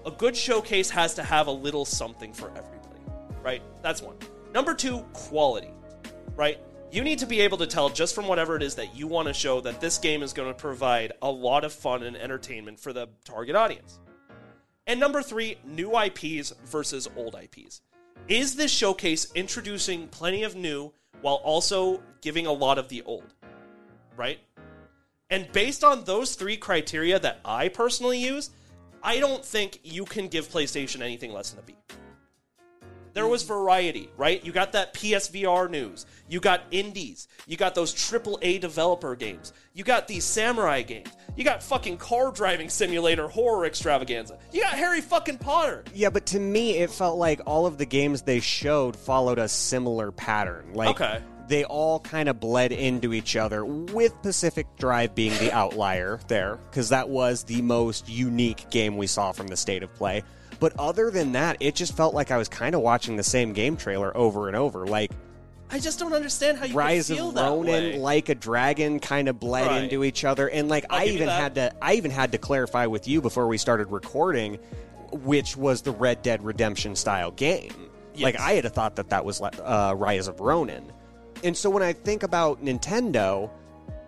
a 0.07 0.11
good 0.11 0.37
showcase 0.37 0.91
has 0.91 1.15
to 1.15 1.23
have 1.23 1.47
a 1.47 1.53
little 1.53 1.85
something 1.85 2.33
for 2.33 2.49
everybody, 2.51 3.01
right? 3.43 3.63
That's 3.83 4.03
one. 4.03 4.17
Number 4.55 4.75
two, 4.75 5.01
quality, 5.13 5.71
right? 6.37 6.59
You 6.91 7.05
need 7.05 7.19
to 7.21 7.27
be 7.27 7.41
able 7.41 7.59
to 7.59 7.67
tell 7.67 7.89
just 7.89 8.15
from 8.15 8.27
whatever 8.27 8.57
it 8.57 8.63
is 8.63 8.75
that 8.77 8.97
you 8.97 9.07
want 9.07 9.29
to 9.29 9.35
show 9.35 9.61
that 9.61 9.81
this 9.81 9.99
game 9.99 10.23
is 10.23 10.33
going 10.33 10.49
to 10.49 10.55
provide 10.55 11.13
a 11.23 11.31
lot 11.31 11.65
of 11.65 11.73
fun 11.73 12.03
and 12.03 12.17
entertainment 12.17 12.81
for 12.81 12.93
the 12.93 13.09
target 13.25 13.55
audience. 13.55 14.01
And 14.87 14.99
number 14.99 15.23
three, 15.23 15.57
new 15.65 15.97
IPs 15.97 16.53
versus 16.67 17.09
old 17.17 17.37
IPs. 17.41 17.83
Is 18.27 18.57
this 18.57 18.73
showcase 18.73 19.31
introducing 19.35 20.09
plenty 20.09 20.43
of 20.43 20.57
new 20.57 20.93
while 21.21 21.37
also 21.37 22.03
giving 22.23 22.47
a 22.47 22.53
lot 22.53 22.79
of 22.79 22.89
the 22.89 23.03
old, 23.03 23.35
right? 24.17 24.39
And 25.29 25.51
based 25.53 25.85
on 25.85 26.05
those 26.05 26.35
three 26.35 26.57
criteria 26.57 27.21
that 27.21 27.39
I 27.45 27.69
personally 27.69 28.19
use, 28.19 28.51
I 29.03 29.19
don't 29.19 29.45
think 29.45 29.81
you 29.83 30.05
can 30.05 30.29
give 30.29 30.49
PlayStation 30.49 31.01
anything 31.01 31.33
less 31.33 31.51
than 31.51 31.61
a 31.61 31.63
B. 31.63 31.75
There 33.13 33.27
was 33.27 33.43
variety, 33.43 34.09
right? 34.17 34.45
You 34.45 34.53
got 34.53 34.73
that 34.73 34.95
PSVR 34.95 35.69
news. 35.69 36.07
You 36.29 36.39
got 36.39 36.63
indies. 36.71 37.27
You 37.47 37.57
got 37.57 37.75
those 37.75 37.93
AAA 37.93 38.61
developer 38.61 39.17
games. 39.17 39.53
You 39.75 39.83
got 39.83 40.07
these 40.07 40.25
samurai 40.25 40.83
games. 40.83 41.09
You 41.37 41.43
got 41.43 41.63
fucking 41.63 41.97
car 41.97 42.31
driving 42.31 42.69
simulator 42.69 43.27
horror 43.27 43.67
extravaganza. 43.67 44.39
You 44.53 44.63
got 44.63 44.75
Harry 44.75 45.01
fucking 45.01 45.39
Potter. 45.39 45.85
Yeah, 45.93 46.11
but 46.11 46.27
to 46.27 46.39
me, 46.39 46.77
it 46.77 46.91
felt 46.91 47.19
like 47.19 47.41
all 47.47 47.67
of 47.67 47.79
the 47.79 47.87
games 47.87 48.23
they 48.23 48.39
showed 48.39 48.95
followed 48.95 49.39
a 49.39 49.49
similar 49.49 50.13
pattern. 50.13 50.73
Like, 50.75 50.91
Okay. 50.91 51.21
They 51.51 51.65
all 51.65 52.01
kind 52.01 52.29
of 52.29 52.41
bled 52.41 52.73
into 52.73 53.13
each 53.13 53.37
other, 53.37 53.65
with 53.65 54.15
Pacific 54.23 54.67
Drive 54.79 55.15
being 55.15 55.33
the 55.39 55.53
outlier 55.53 56.19
there, 56.29 56.59
because 56.71 56.89
that 56.89 57.09
was 57.11 57.43
the 57.43 57.61
most 57.61 58.09
unique 58.09 58.71
game 58.71 58.97
we 58.97 59.07
saw 59.07 59.33
from 59.33 59.49
the 59.49 59.57
state 59.57 59.83
of 59.83 59.93
play. 59.95 60.23
But 60.61 60.73
other 60.79 61.11
than 61.11 61.33
that, 61.33 61.57
it 61.61 61.75
just 61.75 61.97
felt 61.97 62.15
like 62.15 62.31
I 62.31 62.39
was 62.39 62.49
kind 62.49 62.75
of 62.75 62.81
watching 62.83 63.17
the 63.17 63.23
same 63.23 63.53
game 63.53 63.77
trailer 63.77 64.17
over 64.17 64.47
and 64.49 64.57
over. 64.57 64.87
Like, 64.87 65.11
I 65.71 65.79
just 65.79 65.99
don't 65.99 66.13
understand 66.13 66.59
how 66.59 66.67
you 66.67 66.75
Rise 66.75 67.11
of 67.11 67.35
Ronin, 67.35 68.01
like 68.01 68.29
a 68.29 68.35
dragon, 68.35 68.99
kind 69.01 69.29
of 69.29 69.39
bled 69.41 69.67
Right. 69.67 69.85
into 69.85 70.05
each 70.05 70.25
other, 70.25 70.49
and 70.49 70.69
like 70.69 70.85
I'll 70.91 71.01
I 71.01 71.05
even 71.07 71.29
had 71.29 71.55
to, 71.57 71.73
I 71.83 71.95
even 71.95 72.11
had 72.11 72.33
to 72.33 72.39
clarify 72.39 72.87
with 72.87 73.07
you 73.09 73.21
before 73.21 73.47
we 73.47 73.57
started 73.59 73.91
recording, 73.91 74.59
which 75.13 75.57
was 75.57 75.83
the 75.83 75.93
Red 75.93 76.23
Dead 76.23 76.45
Redemption 76.45 76.95
style 76.97 77.31
game. 77.31 77.73
Like 78.19 78.39
I 78.39 78.53
had 78.53 78.65
a 78.67 78.69
thought 78.71 78.97
that 78.97 79.11
that 79.11 79.25
was 79.25 79.41
uh, 79.41 79.95
Rise 79.97 80.29
of 80.29 80.41
Ronin, 80.41 80.85
and 81.45 81.57
so 81.57 81.71
when 81.71 81.83
I 81.83 81.93
think 81.93 82.23
about 82.23 82.65
Nintendo. 82.65 83.51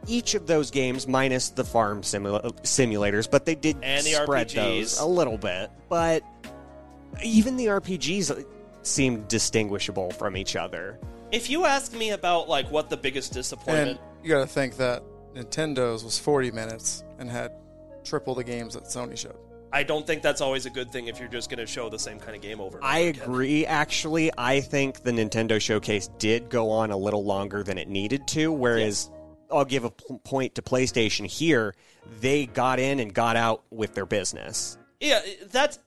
Each 0.08 0.34
of 0.34 0.48
those 0.48 0.72
games, 0.72 1.06
minus 1.06 1.50
the 1.50 1.62
farm 1.62 2.02
simula- 2.02 2.52
simulators, 2.64 3.30
but 3.30 3.46
they 3.46 3.54
did 3.54 3.76
And 3.84 4.04
the 4.04 4.10
spread 4.14 4.48
RPGs. 4.48 4.54
those 4.56 4.98
a 4.98 5.06
little 5.06 5.38
bit. 5.38 5.70
But 5.88 6.24
even 7.22 7.56
the 7.56 7.66
RPGs 7.66 8.44
seemed 8.82 9.28
distinguishable 9.28 10.10
from 10.10 10.36
each 10.36 10.56
other. 10.56 10.98
if 11.30 11.48
you 11.48 11.66
ask 11.66 11.94
me 11.94 12.10
about 12.10 12.48
like 12.48 12.68
what 12.72 12.90
the 12.90 12.96
biggest 12.96 13.32
disappointment 13.32 13.90
And 13.90 13.98
you 14.24 14.28
got 14.28 14.40
to 14.40 14.46
think 14.48 14.76
that 14.78 15.04
Nintendo's 15.36 16.02
was 16.02 16.18
40 16.18 16.50
minutes 16.50 17.04
and 17.20 17.30
had 17.30 17.52
triple 18.02 18.34
the 18.34 18.42
games 18.42 18.74
that 18.74 18.86
Sony 18.86 19.16
showed. 19.16 19.36
I 19.72 19.82
don't 19.82 20.06
think 20.06 20.22
that's 20.22 20.40
always 20.40 20.66
a 20.66 20.70
good 20.70 20.92
thing 20.92 21.06
if 21.06 21.18
you're 21.18 21.28
just 21.28 21.48
going 21.48 21.58
to 21.58 21.66
show 21.66 21.88
the 21.88 21.98
same 21.98 22.18
kind 22.18 22.36
of 22.36 22.42
game 22.42 22.60
over. 22.60 22.78
I 22.82 22.98
again. 22.98 23.22
agree. 23.22 23.66
Actually, 23.66 24.30
I 24.36 24.60
think 24.60 25.02
the 25.02 25.12
Nintendo 25.12 25.60
showcase 25.60 26.08
did 26.18 26.50
go 26.50 26.70
on 26.70 26.90
a 26.90 26.96
little 26.96 27.24
longer 27.24 27.62
than 27.62 27.78
it 27.78 27.88
needed 27.88 28.28
to. 28.28 28.52
Whereas, 28.52 29.10
I'll 29.50 29.64
give 29.64 29.84
a 29.84 29.90
point 29.90 30.54
to 30.56 30.62
PlayStation 30.62 31.26
here. 31.26 31.74
They 32.20 32.46
got 32.46 32.80
in 32.80 33.00
and 33.00 33.12
got 33.14 33.36
out 33.36 33.62
with 33.70 33.94
their 33.94 34.06
business. 34.06 34.76
Yeah, 35.00 35.20
that's 35.50 35.78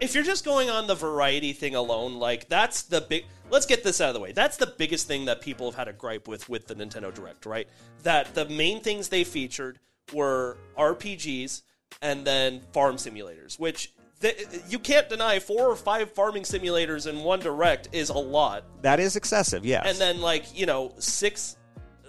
if 0.00 0.14
you're 0.14 0.24
just 0.24 0.44
going 0.44 0.70
on 0.70 0.86
the 0.86 0.94
variety 0.94 1.52
thing 1.52 1.74
alone, 1.74 2.14
like 2.14 2.48
that's 2.48 2.82
the 2.82 3.00
big. 3.00 3.24
Let's 3.50 3.66
get 3.66 3.84
this 3.84 4.00
out 4.00 4.08
of 4.08 4.14
the 4.14 4.20
way. 4.20 4.32
That's 4.32 4.56
the 4.56 4.66
biggest 4.66 5.06
thing 5.06 5.26
that 5.26 5.40
people 5.40 5.70
have 5.70 5.76
had 5.76 5.88
a 5.88 5.92
gripe 5.92 6.26
with 6.26 6.48
with 6.48 6.66
the 6.66 6.74
Nintendo 6.74 7.14
Direct, 7.14 7.46
right? 7.46 7.68
That 8.02 8.34
the 8.34 8.46
main 8.46 8.80
things 8.80 9.08
they 9.08 9.24
featured 9.24 9.78
were 10.12 10.58
RPGs 10.76 11.62
and 12.02 12.24
then 12.24 12.62
farm 12.72 12.96
simulators, 12.96 13.58
which. 13.58 13.92
th- 14.20 14.48
you 14.68 14.78
can't 14.78 15.08
deny 15.08 15.38
four 15.38 15.70
or 15.70 15.76
five 15.76 16.10
farming 16.12 16.42
simulators 16.42 17.06
in 17.06 17.22
one 17.22 17.40
direct 17.40 17.88
is 17.92 18.08
a 18.08 18.18
lot. 18.18 18.64
That 18.82 18.98
is 18.98 19.14
excessive, 19.14 19.66
yes. 19.66 19.86
and 19.86 19.98
then 19.98 20.22
like 20.22 20.58
you 20.58 20.64
know 20.64 20.94
six 20.98 21.56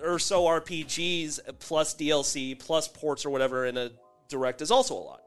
or 0.03 0.19
so 0.19 0.43
RPGs 0.43 1.39
plus 1.59 1.95
DLC 1.95 2.57
plus 2.57 2.87
ports 2.87 3.25
or 3.25 3.29
whatever 3.29 3.65
in 3.65 3.77
a 3.77 3.91
direct 4.29 4.61
is 4.61 4.71
also 4.71 4.95
a 4.95 5.03
lot. 5.03 5.21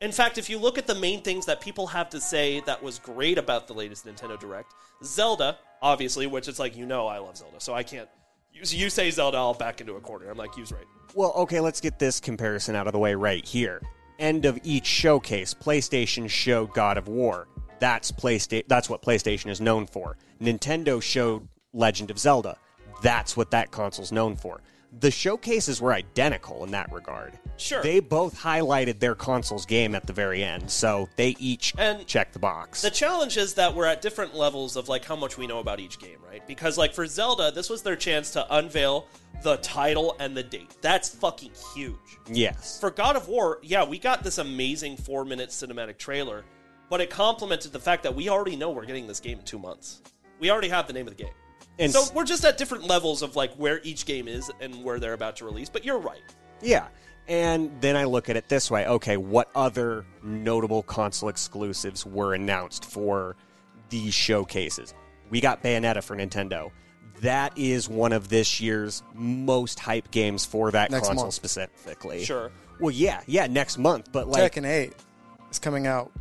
In 0.00 0.12
fact, 0.12 0.38
if 0.38 0.50
you 0.50 0.58
look 0.58 0.76
at 0.76 0.86
the 0.86 0.94
main 0.94 1.22
things 1.22 1.46
that 1.46 1.60
people 1.60 1.86
have 1.86 2.10
to 2.10 2.20
say 2.20 2.60
that 2.66 2.82
was 2.82 2.98
great 2.98 3.38
about 3.38 3.66
the 3.66 3.74
latest 3.74 4.04
Nintendo 4.04 4.38
Direct, 4.38 4.74
Zelda, 5.02 5.56
obviously, 5.80 6.26
which 6.26 6.48
it's 6.48 6.58
like 6.58 6.76
you 6.76 6.84
know 6.84 7.06
I 7.06 7.18
love 7.18 7.36
Zelda, 7.36 7.60
so 7.60 7.72
I 7.72 7.82
can't. 7.82 8.08
You, 8.54 8.88
say 8.88 9.10
Zelda, 9.10 9.36
I'll 9.36 9.52
back 9.52 9.80
into 9.80 9.94
a 9.94 10.00
corner. 10.00 10.30
I'm 10.30 10.38
like, 10.38 10.56
you's 10.56 10.70
right. 10.70 10.86
Well, 11.14 11.32
okay, 11.32 11.58
let's 11.58 11.80
get 11.80 11.98
this 11.98 12.20
comparison 12.20 12.76
out 12.76 12.86
of 12.86 12.92
the 12.92 13.00
way 13.00 13.14
right 13.16 13.44
here. 13.44 13.82
End 14.20 14.44
of 14.44 14.60
each 14.62 14.86
showcase, 14.86 15.52
PlayStation 15.54 16.30
showed 16.30 16.72
God 16.72 16.96
of 16.96 17.08
War. 17.08 17.48
That's 17.80 18.12
PlayStation. 18.12 18.64
That's 18.68 18.88
what 18.88 19.02
PlayStation 19.02 19.50
is 19.50 19.60
known 19.60 19.86
for. 19.86 20.16
Nintendo 20.40 21.02
showed 21.02 21.48
Legend 21.72 22.12
of 22.12 22.18
Zelda. 22.18 22.56
That's 23.02 23.36
what 23.36 23.50
that 23.50 23.72
console's 23.72 24.12
known 24.12 24.36
for. 24.36 24.60
The 25.00 25.10
showcases 25.10 25.80
were 25.80 25.92
identical 25.92 26.64
in 26.64 26.70
that 26.70 26.90
regard. 26.92 27.38
Sure. 27.56 27.82
They 27.82 28.00
both 28.00 28.38
highlighted 28.40 28.98
their 28.98 29.14
console's 29.14 29.66
game 29.66 29.94
at 29.94 30.06
the 30.06 30.12
very 30.12 30.42
end, 30.42 30.70
so 30.70 31.08
they 31.16 31.36
each 31.38 31.74
And 31.78 32.06
checked 32.06 32.32
the 32.32 32.38
box. 32.38 32.82
The 32.82 32.90
challenge 32.90 33.36
is 33.36 33.54
that 33.54 33.74
we're 33.74 33.86
at 33.86 34.02
different 34.02 34.34
levels 34.34 34.76
of 34.76 34.88
like 34.88 35.04
how 35.04 35.16
much 35.16 35.36
we 35.38 35.46
know 35.46 35.58
about 35.58 35.80
each 35.80 35.98
game, 35.98 36.18
right? 36.28 36.46
Because 36.46 36.78
like 36.78 36.94
for 36.94 37.06
Zelda, 37.06 37.50
this 37.50 37.70
was 37.70 37.82
their 37.82 37.96
chance 37.96 38.30
to 38.32 38.46
unveil 38.56 39.08
the 39.42 39.56
title 39.58 40.16
and 40.20 40.36
the 40.36 40.42
date. 40.42 40.74
That's 40.80 41.08
fucking 41.08 41.52
huge. 41.74 41.98
yes. 42.30 42.78
For 42.80 42.90
God 42.90 43.16
of 43.16 43.28
War, 43.28 43.58
yeah, 43.62 43.84
we 43.84 43.98
got 43.98 44.22
this 44.22 44.38
amazing 44.38 44.96
four 44.96 45.24
minute 45.24 45.50
cinematic 45.50 45.98
trailer, 45.98 46.44
but 46.88 47.00
it 47.00 47.10
complemented 47.10 47.72
the 47.72 47.80
fact 47.80 48.02
that 48.04 48.14
we 48.14 48.28
already 48.28 48.56
know 48.56 48.70
we're 48.70 48.86
getting 48.86 49.06
this 49.06 49.20
game 49.20 49.38
in 49.38 49.44
two 49.44 49.58
months. 49.58 50.02
We 50.40 50.50
already 50.50 50.68
have 50.68 50.86
the 50.86 50.92
name 50.92 51.06
of 51.06 51.16
the 51.16 51.22
game. 51.22 51.32
And 51.78 51.92
so 51.92 52.04
we're 52.14 52.24
just 52.24 52.44
at 52.44 52.56
different 52.56 52.86
levels 52.86 53.22
of 53.22 53.36
like 53.36 53.54
where 53.54 53.80
each 53.82 54.06
game 54.06 54.28
is 54.28 54.50
and 54.60 54.84
where 54.84 55.00
they're 55.00 55.12
about 55.12 55.36
to 55.36 55.44
release. 55.44 55.68
But 55.68 55.84
you're 55.84 55.98
right. 55.98 56.22
Yeah. 56.62 56.86
And 57.26 57.70
then 57.80 57.96
I 57.96 58.04
look 58.04 58.28
at 58.28 58.36
it 58.36 58.48
this 58.48 58.70
way 58.70 58.86
okay, 58.86 59.16
what 59.16 59.50
other 59.54 60.04
notable 60.22 60.82
console 60.82 61.28
exclusives 61.28 62.04
were 62.04 62.34
announced 62.34 62.84
for 62.84 63.36
these 63.88 64.14
showcases? 64.14 64.94
We 65.30 65.40
got 65.40 65.62
Bayonetta 65.62 66.02
for 66.02 66.16
Nintendo. 66.16 66.70
That 67.20 67.56
is 67.56 67.88
one 67.88 68.12
of 68.12 68.28
this 68.28 68.60
year's 68.60 69.02
most 69.14 69.78
hype 69.78 70.10
games 70.10 70.44
for 70.44 70.70
that 70.72 70.90
Next 70.90 71.06
console 71.06 71.24
month. 71.26 71.34
specifically. 71.34 72.24
Sure. 72.24 72.50
Well, 72.80 72.90
yeah, 72.90 73.22
yeah, 73.26 73.46
next 73.46 73.78
month, 73.78 74.10
but 74.12 74.28
like 74.28 74.52
Tekken 74.52 74.66
8 74.66 74.92
is 75.50 75.58
coming 75.58 75.86
out. 75.86 76.12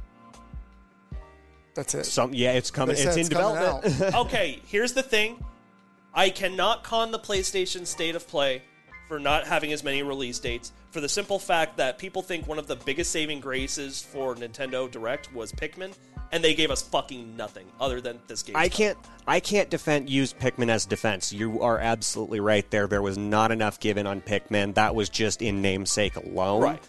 That's 1.76 1.95
it. 1.95 2.05
some, 2.05 2.34
yeah, 2.34 2.51
it's 2.51 2.71
coming. 2.71 2.95
They 2.95 3.01
It's 3.01 3.15
said 3.15 3.26
in 3.26 3.28
coming 3.30 3.55
development. 3.55 4.15
okay, 4.15 4.59
here's 4.67 4.93
the 4.93 5.03
thing. 5.03 5.43
I 6.13 6.30
cannot 6.30 6.84
con 6.84 7.11
the 7.11 7.19
PlayStation 7.19 7.88
State 7.88 8.15
of 8.15 8.28
Play 8.28 8.61
for 9.07 9.19
not 9.19 9.47
having 9.47 9.74
as 9.74 9.84
many 9.84 10.03
release 10.03 10.39
dates 10.39 10.71
for 10.93 11.01
the 11.01 11.09
simple 11.09 11.39
fact 11.39 11.78
that 11.78 11.97
people 11.97 12.21
think 12.21 12.47
one 12.47 12.59
of 12.59 12.67
the 12.67 12.76
biggest 12.76 13.11
saving 13.11 13.39
graces 13.39 14.01
for 14.01 14.36
Nintendo 14.36 14.89
Direct 14.89 15.34
was 15.34 15.51
Pikmin, 15.51 15.91
and 16.32 16.43
they 16.43 16.53
gave 16.53 16.69
us 16.69 16.84
fucking 16.84 17.36
nothing 17.36 17.65
other 17.80 17.99
than 17.99 18.19
this 18.28 18.43
game. 18.43 18.55
I 18.55 18.69
can't 18.69 18.97
I 19.28 19.39
can't 19.39 19.69
defend 19.71 20.09
use 20.09 20.34
Pikmin 20.34 20.69
as 20.69 20.86
defense. 20.86 21.34
You 21.34 21.61
are 21.61 21.80
absolutely 21.80 22.39
right 22.39 22.69
there. 22.69 22.86
There 22.86 23.01
was 23.01 23.17
not 23.17 23.51
enough 23.51 23.80
given 23.80 24.05
on 24.05 24.21
Pikmin. 24.21 24.76
That 24.76 24.93
was 24.93 25.09
just 25.09 25.41
in 25.41 25.63
namesake 25.63 26.15
alone. 26.15 26.61
Right. 26.61 26.84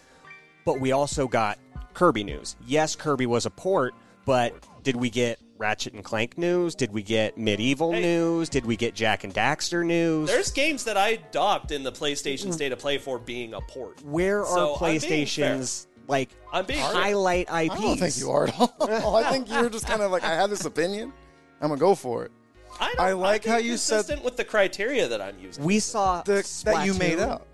But 0.65 0.79
we 0.79 0.91
also 0.91 1.27
got 1.27 1.57
Kirby 1.95 2.23
news. 2.23 2.55
Yes, 2.65 2.95
Kirby 2.95 3.25
was 3.25 3.47
a 3.47 3.51
port, 3.51 3.95
but 4.25 4.53
did 4.83 4.95
we 4.95 5.09
get 5.09 5.39
Ratchet 5.57 5.93
and 5.93 6.03
Clank 6.03 6.37
news? 6.37 6.75
Did 6.75 6.91
we 6.91 7.01
get 7.01 7.37
MediEvil 7.37 7.93
Hey. 7.93 8.01
news? 8.01 8.49
Did 8.49 8.65
we 8.65 8.75
get 8.75 8.93
Jak 8.93 9.23
and 9.23 9.33
Daxter 9.33 9.85
news? 9.85 10.27
There's 10.27 10.51
games 10.51 10.83
that 10.83 10.97
I 10.97 11.15
docked 11.31 11.71
in 11.71 11.83
the 11.83 11.91
PlayStation 11.91 12.53
State 12.53 12.71
of 12.71 12.79
Play 12.79 12.97
for 12.97 13.17
being 13.17 13.53
a 13.53 13.61
port. 13.61 14.03
Where 14.03 14.41
are 14.41 14.45
So, 14.45 14.73
I'm 14.75 14.79
PlayStation's 14.79 15.87
like 16.07 16.29
I'm 16.51 16.65
being 16.65 16.79
fair. 16.79 16.93
highlight 16.93 17.47
IPs? 17.47 17.51
I 17.51 17.67
don't 17.81 17.97
think 17.97 18.17
you 18.17 18.31
are 18.31 18.47
at 18.47 18.59
all. 18.59 19.15
I 19.23 19.31
think 19.31 19.49
you're 19.49 19.69
just 19.69 19.87
kind 19.87 20.01
of 20.01 20.11
like, 20.11 20.23
I 20.23 20.35
have 20.35 20.49
this 20.49 20.65
opinion. 20.65 21.13
I'm 21.61 21.69
going 21.69 21.79
to 21.79 21.83
go 21.85 21.95
for 21.95 22.25
it. 22.25 22.31
I, 22.79 22.93
don't, 22.93 22.99
I 22.99 23.13
like 23.13 23.45
I'm 23.47 23.53
how 23.53 23.57
you 23.59 23.77
said- 23.77 24.21
with 24.23 24.35
the 24.35 24.43
criteria 24.43 25.07
that 25.07 25.21
I'm 25.21 25.39
using. 25.39 25.63
We 25.63 25.79
saw 25.79 26.21
The, 26.23 26.45
that 26.65 26.85
you 26.85 26.93
made 26.95 27.19
up. 27.19 27.47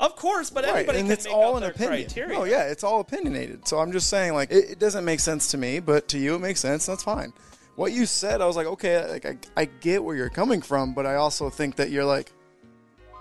Of 0.00 0.16
course, 0.16 0.50
but 0.50 0.64
Right, 0.64 0.70
everybody 0.70 1.00
and 1.00 1.10
it's 1.10 1.26
all 1.26 1.56
an 1.56 1.62
their 1.62 1.70
opinion. 1.70 2.04
criteria. 2.04 2.38
No, 2.38 2.44
yeah, 2.44 2.64
it's 2.64 2.84
all 2.84 3.00
opinionated. 3.00 3.66
So 3.66 3.78
I'm 3.78 3.92
just 3.92 4.08
saying, 4.08 4.34
like, 4.34 4.50
it, 4.50 4.70
it 4.72 4.78
doesn't 4.78 5.04
make 5.04 5.20
sense 5.20 5.50
to 5.52 5.58
me, 5.58 5.80
but 5.80 6.08
to 6.08 6.18
you 6.18 6.34
it 6.36 6.40
makes 6.40 6.60
sense. 6.60 6.86
That's 6.86 7.02
fine. 7.02 7.32
What 7.76 7.92
you 7.92 8.06
said, 8.06 8.40
I 8.40 8.46
was 8.46 8.56
like, 8.56 8.66
okay, 8.66 9.08
like 9.08 9.26
I, 9.26 9.36
I 9.56 9.64
get 9.66 10.02
where 10.02 10.16
you're 10.16 10.28
coming 10.30 10.60
from, 10.62 10.94
but 10.94 11.06
I 11.06 11.14
also 11.14 11.48
think 11.50 11.76
that 11.76 11.90
you're 11.90 12.04
like, 12.04 12.32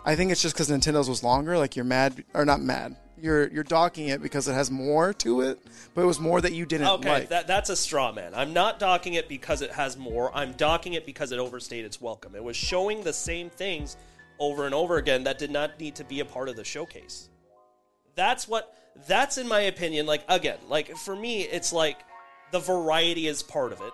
I 0.05 0.15
think 0.15 0.31
it's 0.31 0.41
just 0.41 0.55
because 0.55 0.69
Nintendo's 0.69 1.09
was 1.09 1.23
longer. 1.23 1.57
Like 1.57 1.75
you're 1.75 1.85
mad 1.85 2.23
or 2.33 2.45
not 2.45 2.61
mad. 2.61 2.95
You're 3.19 3.47
you're 3.49 3.63
docking 3.63 4.09
it 4.09 4.21
because 4.21 4.47
it 4.47 4.53
has 4.53 4.69
more 4.69 5.11
to 5.15 5.41
it, 5.41 5.59
but 5.95 6.03
it 6.03 6.05
was 6.05 6.19
more 6.19 6.39
that 6.39 6.53
you 6.53 6.65
didn't 6.67 6.87
Okay, 6.87 7.09
like. 7.09 7.29
that, 7.29 7.47
that's 7.47 7.69
a 7.71 7.75
straw 7.75 8.11
man. 8.11 8.33
I'm 8.35 8.53
not 8.53 8.77
docking 8.79 9.15
it 9.15 9.27
because 9.27 9.63
it 9.63 9.71
has 9.71 9.97
more. 9.97 10.31
I'm 10.35 10.51
docking 10.53 10.93
it 10.93 11.03
because 11.05 11.31
it 11.31 11.39
overstayed 11.39 11.83
its 11.83 11.99
welcome. 11.99 12.35
It 12.35 12.43
was 12.43 12.55
showing 12.55 13.01
the 13.03 13.13
same 13.13 13.49
things 13.49 13.97
over 14.39 14.65
and 14.65 14.73
over 14.75 14.97
again 14.97 15.23
that 15.23 15.37
did 15.37 15.51
not 15.51 15.79
need 15.79 15.95
to 15.95 16.03
be 16.03 16.19
a 16.19 16.25
part 16.25 16.49
of 16.49 16.55
the 16.55 16.63
showcase. 16.63 17.29
That's 18.15 18.47
what 18.47 18.73
that's 19.07 19.37
in 19.37 19.47
my 19.47 19.61
opinion 19.61 20.05
like 20.05 20.23
again, 20.27 20.57
like 20.67 20.95
for 20.97 21.15
me 21.15 21.41
it's 21.41 21.71
like 21.71 21.97
the 22.51 22.59
variety 22.59 23.27
is 23.27 23.43
part 23.43 23.71
of 23.71 23.81
it. 23.81 23.93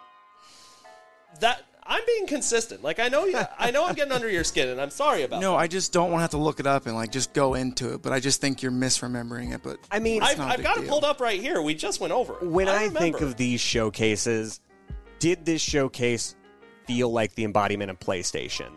That 1.39 1.63
I'm 1.85 2.01
being 2.05 2.27
consistent. 2.27 2.83
Like 2.83 2.99
I 2.99 3.09
know 3.09 3.25
you, 3.25 3.39
I 3.59 3.71
know 3.71 3.85
I'm 3.85 3.95
getting 3.95 4.13
under 4.13 4.29
your 4.29 4.43
skin 4.43 4.69
and 4.69 4.79
I'm 4.79 4.89
sorry 4.89 5.23
about 5.23 5.41
no, 5.41 5.51
that. 5.51 5.57
I 5.57 5.67
just 5.67 5.91
don't 5.91 6.11
want 6.11 6.19
to 6.19 6.23
have 6.23 6.31
to 6.31 6.37
look 6.37 6.59
it 6.59 6.67
up 6.67 6.85
and 6.85 6.95
like 6.95 7.11
just 7.11 7.33
go 7.33 7.55
into 7.55 7.93
it. 7.93 8.01
But 8.01 8.13
I 8.13 8.19
just 8.19 8.39
think 8.39 8.61
you're 8.61 8.71
misremembering 8.71 9.53
it. 9.53 9.61
But 9.63 9.79
I 9.91 9.99
mean, 9.99 10.21
It's 10.21 10.31
I've, 10.31 10.37
not 10.37 10.47
a 10.47 10.51
I've 10.51 10.57
big 10.57 10.65
got 10.65 10.77
it 10.77 10.81
deal. 10.81 10.89
pulled 10.89 11.03
up 11.03 11.19
right 11.19 11.39
here. 11.41 11.61
We 11.61 11.73
just 11.73 11.99
went 11.99 12.13
over 12.13 12.35
it. 12.35 12.43
when 12.43 12.69
I, 12.69 12.87
think 12.89 13.15
remember. 13.15 13.25
of 13.25 13.35
these 13.35 13.59
showcases, 13.59 14.61
did 15.19 15.45
this 15.45 15.61
showcase 15.61 16.35
feel 16.87 17.11
like 17.11 17.35
the 17.35 17.43
embodiment 17.43 17.89
of 17.91 17.99
PlayStation? 17.99 18.71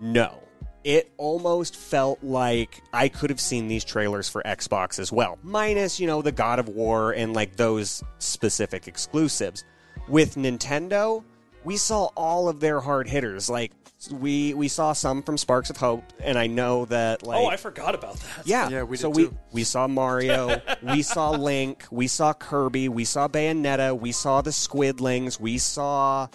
No. 0.00 0.42
It 0.84 1.12
almost 1.16 1.76
felt 1.76 2.22
like 2.22 2.82
I 2.92 3.08
could 3.08 3.30
have 3.30 3.40
seen 3.40 3.68
these 3.68 3.84
trailers 3.84 4.28
for 4.28 4.42
Xbox 4.44 4.98
as 4.98 5.12
well, 5.12 5.38
minus, 5.42 5.98
you 6.00 6.06
know, 6.06 6.22
the 6.22 6.32
God 6.32 6.58
of 6.58 6.68
War 6.68 7.12
and 7.12 7.34
like 7.34 7.56
those 7.56 8.02
specific 8.18 8.86
exclusives. 8.86 9.64
With 10.08 10.36
Nintendo, 10.36 11.24
we 11.64 11.76
saw 11.76 12.06
all 12.16 12.48
of 12.48 12.60
their 12.60 12.80
hard 12.80 13.08
hitters. 13.08 13.50
Like 13.50 13.72
we 14.10 14.54
we 14.54 14.68
saw 14.68 14.92
some 14.92 15.22
from 15.22 15.36
Sparks 15.36 15.70
of 15.70 15.76
Hope, 15.76 16.04
and 16.20 16.38
I 16.38 16.46
know 16.46 16.84
that 16.86 17.22
oh, 17.24 17.28
like 17.28 17.40
oh, 17.40 17.46
I 17.46 17.56
forgot 17.56 17.94
about 17.94 18.14
that. 18.16 18.46
yeah, 18.46 18.68
Yeah, 18.68 18.82
we 18.84 18.96
so 18.96 19.08
did 19.12 19.16
we 19.16 19.24
too. 19.24 19.38
we 19.52 19.64
saw 19.64 19.88
Mario, 19.88 20.60
we 20.82 21.02
saw 21.02 21.30
Link, 21.30 21.84
we 21.90 22.06
saw 22.06 22.32
Kirby, 22.32 22.88
we 22.88 23.04
saw 23.04 23.28
Bayonetta, 23.28 23.98
we 23.98 24.12
saw 24.12 24.40
the 24.40 24.50
Squidlings, 24.50 25.40
we 25.40 25.58
saw 25.58 26.28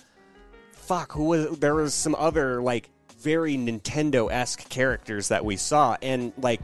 fuck 0.74 1.14
who 1.14 1.24
was 1.24 1.60
there 1.60 1.76
was 1.76 1.94
some 1.94 2.14
other 2.16 2.62
like 2.62 2.90
very 3.24 3.56
Nintendo 3.56 4.32
esque 4.32 4.68
characters 4.70 5.30
that 5.30 5.44
we 5.46 5.56
saw, 5.56 5.96
and 6.02 6.34
like 6.38 6.62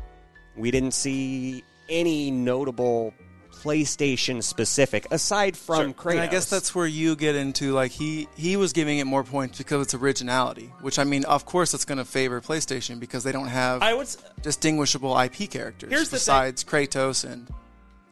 we 0.57 0.71
didn't 0.71 0.93
see 0.93 1.63
any 1.89 2.29
notable 2.31 3.13
PlayStation 3.51 4.41
specific 4.41 5.05
aside 5.11 5.57
from 5.57 5.93
Kratos. 5.93 6.11
And 6.11 6.19
I 6.21 6.27
guess 6.27 6.49
that's 6.49 6.73
where 6.73 6.87
you 6.87 7.15
get 7.17 7.35
into 7.35 7.73
like 7.73 7.91
he 7.91 8.27
he 8.37 8.55
was 8.55 8.71
giving 8.73 8.99
it 8.99 9.05
more 9.05 9.23
points 9.23 9.57
because 9.57 9.75
of 9.75 9.81
its 9.81 9.93
originality, 9.93 10.71
which 10.81 10.97
I 10.99 11.03
mean, 11.03 11.25
of 11.25 11.45
course, 11.45 11.73
it's 11.73 11.83
going 11.85 11.97
to 11.97 12.05
favor 12.05 12.39
PlayStation 12.41 12.99
because 12.99 13.23
they 13.23 13.31
don't 13.33 13.47
have 13.47 13.81
I 13.81 13.93
would. 13.93 14.03
s- 14.03 14.17
distinguishable 14.41 15.17
IP 15.19 15.49
characters 15.49 15.89
Here's 15.91 16.09
the 16.09 16.15
besides 16.15 16.63
Kratos 16.63 17.29
and 17.29 17.49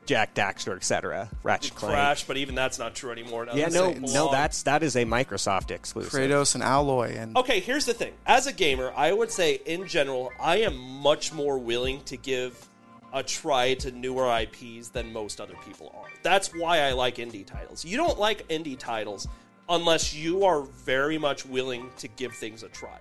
Jak 0.07 0.33
Daxter, 0.33 0.75
etc. 0.75 1.29
Ratchet 1.43 1.75
Clank. 1.75 1.93
Crash, 1.93 2.23
but 2.23 2.37
even 2.37 2.55
that's 2.55 2.79
not 2.79 2.95
true 2.95 3.11
anymore. 3.11 3.45
Now 3.45 3.53
Yeah, 3.53 3.67
no, 3.67 3.91
saying 3.91 4.01
no, 4.13 4.31
that's 4.31 4.63
that 4.63 4.81
is 4.81 4.95
a 4.95 5.03
Microsoft 5.05 5.69
exclusive. 5.69 6.13
Kratos 6.13 6.55
and 6.55 6.63
Aloy 6.63 7.17
and 7.17 7.37
Okay, 7.37 7.59
here's 7.59 7.85
the 7.85 7.93
thing. 7.93 8.13
As 8.25 8.47
a 8.47 8.53
gamer, 8.53 8.93
I 8.95 9.11
would 9.11 9.31
say 9.31 9.61
in 9.65 9.87
general, 9.87 10.31
I 10.39 10.57
am 10.57 10.77
much 10.77 11.33
more 11.33 11.57
willing 11.57 12.01
to 12.05 12.17
give 12.17 12.67
a 13.13 13.21
try 13.21 13.73
to 13.75 13.91
newer 13.91 14.33
IPs 14.39 14.89
than 14.89 15.11
most 15.11 15.41
other 15.41 15.55
people 15.65 15.93
are. 15.97 16.09
That's 16.23 16.53
why 16.53 16.81
I 16.81 16.93
like 16.93 17.17
indie 17.17 17.45
titles. 17.45 17.85
You 17.85 17.97
don't 17.97 18.19
like 18.19 18.47
indie 18.47 18.77
titles 18.77 19.27
unless 19.69 20.13
you 20.13 20.45
are 20.45 20.61
very 20.61 21.17
much 21.17 21.45
willing 21.45 21.89
to 21.97 22.07
give 22.07 22.33
things 22.33 22.63
a 22.63 22.69
try. 22.69 22.97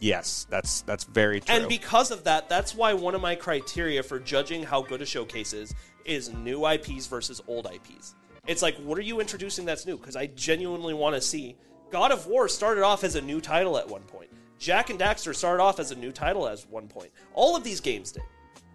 Yes, 0.00 0.46
that's 0.48 0.80
that's 0.82 1.04
very 1.04 1.40
true. 1.40 1.54
And 1.54 1.68
because 1.68 2.10
of 2.10 2.24
that, 2.24 2.48
that's 2.48 2.74
why 2.74 2.94
one 2.94 3.14
of 3.14 3.20
my 3.20 3.34
criteria 3.34 4.02
for 4.02 4.18
judging 4.18 4.62
how 4.62 4.80
good 4.80 5.02
a 5.02 5.06
showcase 5.06 5.52
is 5.52 5.74
is 6.04 6.32
new 6.32 6.66
IPs 6.66 7.06
versus 7.06 7.40
old 7.46 7.66
IPs. 7.66 8.14
It's 8.46 8.62
like, 8.62 8.76
what 8.78 8.98
are 8.98 9.02
you 9.02 9.20
introducing 9.20 9.64
that's 9.64 9.86
new? 9.86 9.96
Because 9.96 10.16
I 10.16 10.26
genuinely 10.26 10.94
want 10.94 11.14
to 11.14 11.20
see. 11.20 11.56
God 11.90 12.12
of 12.12 12.26
War 12.26 12.48
started 12.48 12.82
off 12.82 13.04
as 13.04 13.14
a 13.16 13.20
new 13.20 13.40
title 13.40 13.76
at 13.76 13.88
one 13.88 14.02
point. 14.02 14.30
Jak 14.58 14.90
and 14.90 14.98
Daxter 14.98 15.34
started 15.34 15.62
off 15.62 15.80
as 15.80 15.90
a 15.90 15.96
new 15.96 16.12
title 16.12 16.46
at 16.46 16.60
one 16.70 16.86
point. 16.86 17.10
All 17.34 17.56
of 17.56 17.64
these 17.64 17.80
games 17.80 18.12
did. 18.12 18.22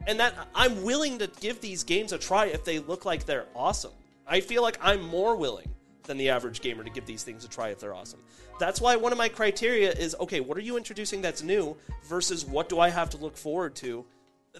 And 0.07 0.19
that 0.19 0.33
I'm 0.53 0.83
willing 0.83 1.19
to 1.19 1.29
give 1.39 1.61
these 1.61 1.83
games 1.83 2.11
a 2.11 2.17
try 2.17 2.45
if 2.45 2.63
they 2.63 2.79
look 2.79 3.05
like 3.05 3.25
they're 3.25 3.47
awesome. 3.55 3.91
I 4.27 4.39
feel 4.39 4.61
like 4.61 4.77
I'm 4.81 5.01
more 5.01 5.35
willing 5.35 5.69
than 6.03 6.17
the 6.17 6.29
average 6.29 6.61
gamer 6.61 6.83
to 6.83 6.89
give 6.89 7.05
these 7.05 7.23
things 7.23 7.45
a 7.45 7.47
try 7.47 7.69
if 7.69 7.79
they're 7.79 7.93
awesome. 7.93 8.19
That's 8.59 8.79
why 8.79 8.95
one 8.95 9.11
of 9.11 9.17
my 9.17 9.29
criteria 9.29 9.91
is 9.91 10.15
okay, 10.19 10.39
what 10.39 10.57
are 10.57 10.61
you 10.61 10.77
introducing 10.77 11.21
that's 11.21 11.43
new 11.43 11.75
versus 12.05 12.45
what 12.45 12.69
do 12.69 12.79
I 12.79 12.89
have 12.89 13.09
to 13.11 13.17
look 13.17 13.37
forward 13.37 13.75
to 13.77 14.05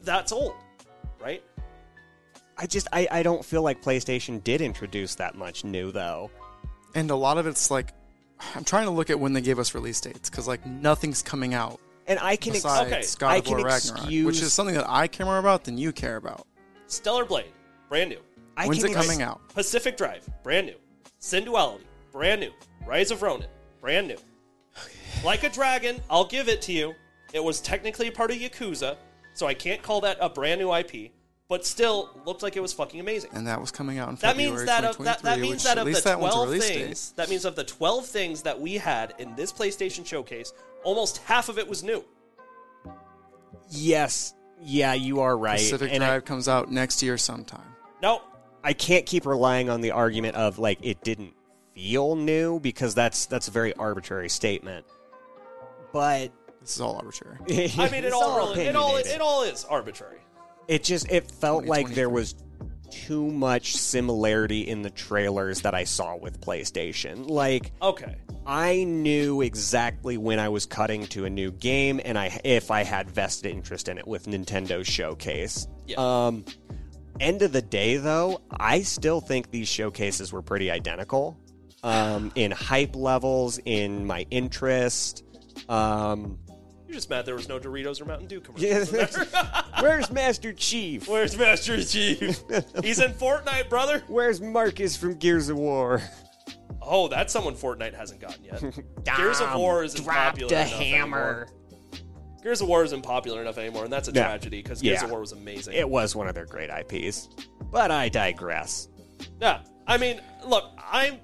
that's 0.01 0.31
old, 0.31 0.55
right? 1.21 1.43
I 2.57 2.67
just 2.67 2.87
I, 2.93 3.07
I 3.11 3.23
don't 3.23 3.43
feel 3.43 3.61
like 3.61 3.81
PlayStation 3.81 4.43
did 4.43 4.61
introduce 4.61 5.15
that 5.15 5.35
much 5.35 5.63
new 5.63 5.91
though. 5.91 6.31
and 6.93 7.11
a 7.11 7.15
lot 7.15 7.37
of 7.37 7.47
it's 7.47 7.69
like 7.69 7.93
I'm 8.55 8.63
trying 8.63 8.85
to 8.85 8.91
look 8.91 9.09
at 9.09 9.19
when 9.19 9.33
they 9.33 9.41
gave 9.41 9.59
us 9.59 9.73
release 9.75 9.99
dates 10.01 10.29
because 10.29 10.47
like 10.47 10.65
nothing's 10.65 11.21
coming 11.21 11.53
out 11.53 11.79
And 12.07 12.19
I 12.19 12.35
can 12.35 12.55
ex- 12.55 12.65
okay, 12.65 13.03
God 13.17 13.29
I 13.29 13.35
of 13.37 13.47
War 13.47 13.57
can 13.57 13.65
Ragnarok, 13.65 13.97
excuse- 13.99 14.25
which 14.25 14.41
is 14.41 14.53
something 14.53 14.75
that 14.75 14.89
I 14.89 15.07
care 15.07 15.25
more 15.25 15.37
about 15.37 15.63
than 15.65 15.77
you 15.77 15.91
care 15.91 16.17
about. 16.17 16.45
Stellar 16.87 17.25
Blade, 17.25 17.51
brand 17.89 18.09
new. 18.09 18.19
I 18.57 18.67
When's 18.67 18.83
can 18.83 18.91
it 18.91 18.97
ex- 18.97 19.05
coming 19.05 19.21
out? 19.21 19.41
Pacific 19.49 19.97
Drive, 19.97 20.27
brand 20.43 20.67
new. 20.67 20.75
Synduality, 21.19 21.81
brand 22.11 22.41
new. 22.41 22.51
Rise 22.85 23.11
of 23.11 23.21
Ronin, 23.21 23.49
brand 23.81 24.07
new. 24.07 24.17
Like 25.23 25.43
a 25.43 25.49
Dragon, 25.49 25.99
I'll 26.09 26.25
give 26.27 26.47
it 26.47 26.61
to 26.63 26.71
you. 26.71 26.93
It 27.33 27.43
was 27.43 27.59
technically 27.59 28.11
part 28.11 28.31
of 28.31 28.37
Yakuza, 28.37 28.95
so 29.33 29.47
I 29.47 29.53
can't 29.55 29.81
call 29.81 29.99
that 30.01 30.17
a 30.21 30.29
brand 30.29 30.61
new 30.61 30.73
IP, 30.73 31.11
but 31.47 31.65
still 31.65 32.09
looked 32.25 32.41
like 32.41 32.55
it 32.55 32.59
was 32.61 32.73
fucking 32.73 32.99
amazing. 32.99 33.29
And 33.33 33.45
that 33.47 33.61
was 33.61 33.71
coming 33.71 33.99
out 33.99 34.09
in 34.09 34.15
That 34.15 34.35
February 34.35 34.51
means 34.53 34.65
that 34.65 34.83
of 34.83 34.97
that, 35.05 35.21
that 35.21 35.39
means 35.39 35.63
that 35.63 35.77
of 35.77 35.85
the 35.85 35.91
that 36.01 36.19
one's 36.19 36.33
a 36.33 36.37
twelve 36.37 36.49
things 36.57 37.09
date. 37.09 37.17
that 37.17 37.29
means 37.29 37.45
of 37.45 37.55
the 37.55 37.63
twelve 37.63 38.05
things 38.05 38.41
that 38.43 38.59
we 38.59 38.73
had 38.75 39.13
in 39.19 39.35
this 39.35 39.53
PlayStation 39.53 40.05
showcase, 40.05 40.53
almost 40.83 41.17
half 41.19 41.49
of 41.49 41.59
it 41.59 41.67
was 41.67 41.83
new. 41.83 42.03
Yes. 43.69 44.33
Yeah, 44.61 44.93
you 44.93 45.19
are 45.19 45.37
right. 45.37 45.59
Pacific 45.59 45.91
and 45.93 46.03
I- 46.03 46.07
Drive 46.07 46.25
comes 46.25 46.47
out 46.47 46.71
next 46.71 47.03
year 47.03 47.17
sometime. 47.17 47.75
No, 48.01 48.21
I 48.63 48.73
can't 48.73 49.05
keep 49.05 49.25
relying 49.25 49.69
on 49.69 49.81
the 49.81 49.91
argument 49.91 50.35
of 50.35 50.57
like 50.59 50.79
it 50.81 51.03
didn't 51.03 51.33
feel 51.75 52.15
new 52.15 52.59
because 52.59 52.95
that's 52.95 53.25
that's 53.27 53.47
a 53.47 53.51
very 53.51 53.73
arbitrary 53.75 54.29
statement. 54.29 54.85
But 55.93 56.31
This 56.61 56.75
is 56.75 56.81
all 56.81 56.95
arbitrary. 56.97 57.37
I 57.77 57.89
mean 57.89 58.03
it 58.03 58.05
It's 58.05 58.13
all 58.15 58.37
really, 58.37 58.61
it 58.65 58.75
all 58.75 58.97
it 58.97 59.21
all 59.21 59.43
is 59.43 59.63
arbitrary. 59.65 60.19
It 60.67 60.83
just 60.83 61.11
it 61.11 61.29
felt 61.31 61.65
like 61.65 61.89
there 61.89 62.09
was 62.09 62.35
too 62.91 63.29
much 63.29 63.75
similarity 63.75 64.61
in 64.61 64.81
the 64.81 64.89
trailers 64.89 65.61
that 65.61 65.73
I 65.73 65.83
saw 65.83 66.15
with 66.15 66.39
PlayStation. 66.41 67.29
Like 67.29 67.71
Okay. 67.81 68.15
I 68.45 68.83
knew 68.83 69.41
exactly 69.41 70.17
when 70.17 70.39
I 70.39 70.49
was 70.49 70.65
cutting 70.65 71.07
to 71.07 71.25
a 71.25 71.29
new 71.29 71.51
game 71.51 71.99
and 72.05 72.17
I 72.17 72.39
if 72.43 72.71
I 72.71 72.83
had 72.83 73.09
vested 73.09 73.51
interest 73.51 73.89
in 73.89 73.97
it 73.97 74.07
with 74.07 74.27
Nintendo 74.27 74.85
Showcase. 74.85 75.67
Yeah. 75.87 75.97
Um 75.97 76.45
end 77.19 77.41
of 77.41 77.51
the 77.51 77.61
day 77.61 77.97
though, 77.97 78.41
I 78.51 78.81
still 78.83 79.19
think 79.19 79.51
these 79.51 79.67
showcases 79.67 80.31
were 80.31 80.41
pretty 80.41 80.71
identical. 80.71 81.37
Um 81.83 82.31
in 82.35 82.51
hype 82.51 82.95
levels, 82.95 83.59
in 83.65 84.05
my 84.05 84.25
interest. 84.31 85.23
Um 85.69 86.37
just 86.95 87.09
mad 87.09 87.25
there 87.25 87.35
was 87.35 87.47
no 87.47 87.59
Doritos 87.59 88.01
or 88.01 88.05
Mountain 88.05 88.27
Dew 88.27 88.39
commercials. 88.41 89.17
Where's 89.79 90.09
Master 90.11 90.53
Chief? 90.53 91.07
Where's 91.07 91.37
Master 91.37 91.83
Chief? 91.83 92.41
He's 92.83 92.99
in 92.99 93.11
Fortnite, 93.13 93.69
brother. 93.69 94.01
Where's 94.07 94.41
Marcus 94.41 94.95
from 94.97 95.15
Gears 95.15 95.49
of 95.49 95.57
War? 95.57 96.01
Oh, 96.81 97.07
that's 97.07 97.33
someone 97.33 97.55
Fortnite 97.55 97.93
hasn't 97.93 98.21
gotten 98.21 98.43
yet. 98.43 98.61
Gears 99.17 99.41
of 99.41 99.55
War 99.55 99.83
isn't 99.83 100.05
popular 100.05 100.53
enough 100.55 100.73
anymore. 100.81 101.47
Gears 102.41 102.61
of 102.61 102.67
War 102.67 102.83
isn't 102.83 103.01
popular 103.01 103.41
enough 103.41 103.57
anymore, 103.57 103.83
and 103.83 103.91
that's 103.93 104.07
a 104.07 104.11
Yeah. 104.11 104.23
tragedy 104.25 104.61
because 104.61 104.81
Gears 104.81 104.99
Yeah. 104.99 105.05
of 105.05 105.11
War 105.11 105.19
was 105.19 105.31
amazing. 105.31 105.73
It 105.73 105.89
was 105.89 106.15
one 106.15 106.27
of 106.27 106.35
their 106.35 106.45
great 106.45 106.69
IPs. 106.69 107.27
But 107.71 107.91
I 107.91 108.07
digress. 108.09 108.87
Yeah, 109.41 109.61
I 109.87 109.97
mean, 109.97 110.21
look, 110.45 110.65
I'm 110.77 111.17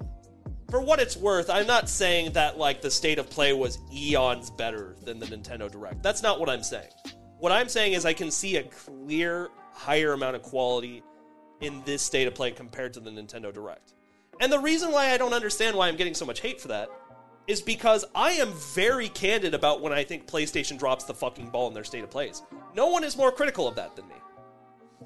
for 0.71 0.81
what 0.81 0.99
it's 0.99 1.17
worth. 1.17 1.49
I'm 1.49 1.67
not 1.67 1.89
saying 1.89 2.31
that 2.31 2.57
like 2.57 2.81
the 2.81 2.89
state 2.89 3.19
of 3.19 3.29
play 3.29 3.51
was 3.53 3.77
eons 3.93 4.49
better 4.49 4.95
than 5.03 5.19
the 5.19 5.25
Nintendo 5.25 5.69
Direct. 5.69 6.01
That's 6.01 6.23
not 6.23 6.39
what 6.39 6.49
I'm 6.49 6.63
saying. 6.63 6.89
What 7.39 7.51
I'm 7.51 7.67
saying 7.67 7.93
is 7.93 8.05
I 8.05 8.13
can 8.13 8.31
see 8.31 8.55
a 8.55 8.63
clear 8.63 9.49
higher 9.73 10.13
amount 10.13 10.37
of 10.37 10.41
quality 10.41 11.03
in 11.59 11.83
this 11.85 12.01
state 12.01 12.27
of 12.27 12.33
play 12.33 12.51
compared 12.51 12.93
to 12.93 12.99
the 13.01 13.11
Nintendo 13.11 13.53
Direct. 13.53 13.93
And 14.39 14.51
the 14.51 14.59
reason 14.59 14.91
why 14.91 15.11
I 15.11 15.17
don't 15.17 15.33
understand 15.33 15.75
why 15.75 15.87
I'm 15.87 15.97
getting 15.97 16.13
so 16.13 16.25
much 16.25 16.39
hate 16.39 16.61
for 16.61 16.69
that 16.69 16.89
is 17.47 17.61
because 17.61 18.05
I 18.15 18.31
am 18.31 18.53
very 18.73 19.09
candid 19.09 19.53
about 19.53 19.81
when 19.81 19.91
I 19.91 20.03
think 20.03 20.25
PlayStation 20.25 20.79
drops 20.79 21.03
the 21.03 21.13
fucking 21.13 21.49
ball 21.49 21.67
in 21.67 21.73
their 21.73 21.83
state 21.83 22.03
of 22.03 22.09
plays. 22.09 22.41
No 22.75 22.87
one 22.87 23.03
is 23.03 23.17
more 23.17 23.31
critical 23.31 23.67
of 23.67 23.75
that 23.75 23.95
than 23.95 24.07
me. 24.07 24.15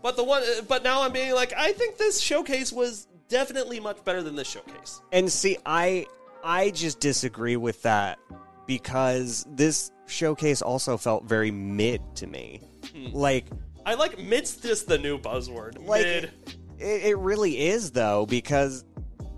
But 0.03 0.15
the 0.15 0.23
one, 0.23 0.43
but 0.67 0.83
now 0.83 1.01
I'm 1.01 1.11
being 1.11 1.33
like, 1.33 1.53
I 1.57 1.71
think 1.71 1.97
this 1.97 2.21
showcase 2.21 2.71
was 2.71 3.07
definitely 3.29 3.79
much 3.79 4.03
better 4.03 4.21
than 4.23 4.35
this 4.35 4.49
showcase. 4.49 5.01
And 5.11 5.31
see, 5.31 5.57
I 5.65 6.05
I 6.43 6.69
just 6.71 6.99
disagree 6.99 7.57
with 7.57 7.81
that 7.83 8.19
because 8.67 9.45
this 9.49 9.91
showcase 10.07 10.61
also 10.61 10.97
felt 10.97 11.25
very 11.25 11.51
mid 11.51 12.01
to 12.15 12.27
me. 12.27 12.61
Hmm. 12.95 13.07
Like 13.13 13.47
I 13.85 13.95
like 13.95 14.19
mid's 14.19 14.57
just 14.57 14.87
the 14.87 14.97
new 14.97 15.17
buzzword. 15.19 15.85
like 15.85 16.05
Mid. 16.05 16.31
It, 16.79 17.05
it 17.05 17.17
really 17.17 17.67
is 17.67 17.91
though 17.91 18.25
because 18.25 18.83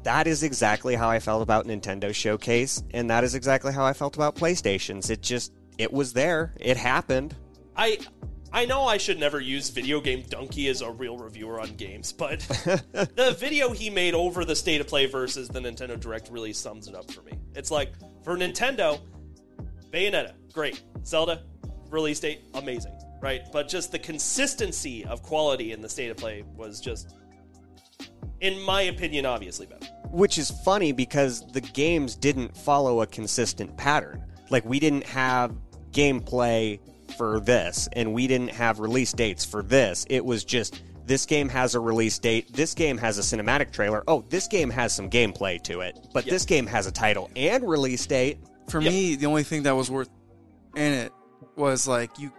that 0.03 0.27
is 0.27 0.43
exactly 0.43 0.95
how 0.95 1.09
I 1.09 1.19
felt 1.19 1.43
about 1.43 1.65
Nintendo 1.65 2.13
Showcase 2.13 2.83
and 2.91 3.09
that 3.09 3.23
is 3.23 3.35
exactly 3.35 3.73
how 3.73 3.85
I 3.85 3.93
felt 3.93 4.15
about 4.15 4.35
PlayStations. 4.35 5.09
It 5.09 5.21
just 5.21 5.53
it 5.77 5.91
was 5.91 6.13
there. 6.13 6.53
It 6.59 6.77
happened. 6.77 7.35
I 7.75 7.99
I 8.51 8.65
know 8.65 8.85
I 8.85 8.97
should 8.97 9.19
never 9.19 9.39
use 9.39 9.69
videogamedunkey 9.69 10.69
as 10.69 10.81
a 10.81 10.89
real 10.89 11.17
reviewer 11.17 11.59
on 11.59 11.75
games, 11.75 12.13
but 12.13 12.39
the 12.93 13.35
video 13.37 13.71
he 13.71 13.89
made 13.89 14.13
over 14.13 14.45
the 14.45 14.55
state 14.55 14.81
of 14.81 14.87
play 14.87 15.05
versus 15.05 15.49
the 15.49 15.59
Nintendo 15.59 15.99
Direct 15.99 16.29
really 16.29 16.53
sums 16.53 16.87
it 16.87 16.95
up 16.95 17.11
for 17.11 17.21
me. 17.23 17.33
It's 17.55 17.71
like 17.71 17.93
for 18.23 18.37
Nintendo, 18.37 19.01
Bayonetta, 19.91 20.33
great. 20.53 20.81
Zelda, 21.05 21.43
release 21.89 22.19
date, 22.19 22.41
amazing, 22.53 22.97
right? 23.21 23.41
But 23.51 23.67
just 23.67 23.91
the 23.91 23.99
consistency 23.99 25.05
of 25.05 25.21
quality 25.23 25.71
in 25.73 25.81
the 25.81 25.89
state 25.89 26.09
of 26.09 26.17
play 26.17 26.43
was 26.55 26.79
just, 26.79 27.15
in 28.39 28.59
my 28.61 28.83
opinion, 28.83 29.25
obviously 29.25 29.65
better. 29.65 29.87
Which 30.09 30.37
is 30.37 30.51
funny 30.63 30.93
because 30.93 31.45
the 31.51 31.61
games 31.61 32.15
didn't 32.15 32.55
follow 32.55 33.01
a 33.01 33.07
consistent 33.07 33.75
pattern. 33.77 34.23
Like, 34.49 34.63
we 34.65 34.79
didn't 34.79 35.05
have 35.05 35.53
gameplay 35.91 36.79
for 37.11 37.39
this, 37.39 37.87
and 37.93 38.13
we 38.13 38.27
didn't 38.27 38.49
have 38.49 38.79
release 38.79 39.11
dates 39.13 39.45
for 39.45 39.61
this. 39.63 40.05
It 40.09 40.23
was 40.23 40.43
just 40.43 40.81
this 41.05 41.25
game 41.25 41.47
has 41.49 41.73
a 41.75 41.79
release 41.79 42.19
date, 42.19 42.51
this 42.53 42.73
game 42.73 42.97
has 42.97 43.17
a 43.17 43.21
cinematic 43.21 43.71
trailer. 43.71 44.03
Oh, 44.07 44.25
this 44.29 44.47
game 44.47 44.69
has 44.69 44.93
some 44.93 45.09
gameplay 45.09 45.61
to 45.63 45.81
it, 45.81 45.97
but 46.13 46.25
this 46.25 46.45
game 46.45 46.67
has 46.67 46.85
a 46.85 46.91
title 46.91 47.29
and 47.35 47.67
release 47.67 48.05
date. 48.05 48.39
For 48.69 48.81
Yep. 48.81 48.91
me, 48.91 49.15
the 49.15 49.25
only 49.27 49.43
thing 49.43 49.63
that 49.63 49.75
was 49.75 49.89
worth 49.89 50.09
in 50.75 50.91
it 50.93 51.13
was 51.55 51.87
like 51.87 52.19
you. 52.19 52.31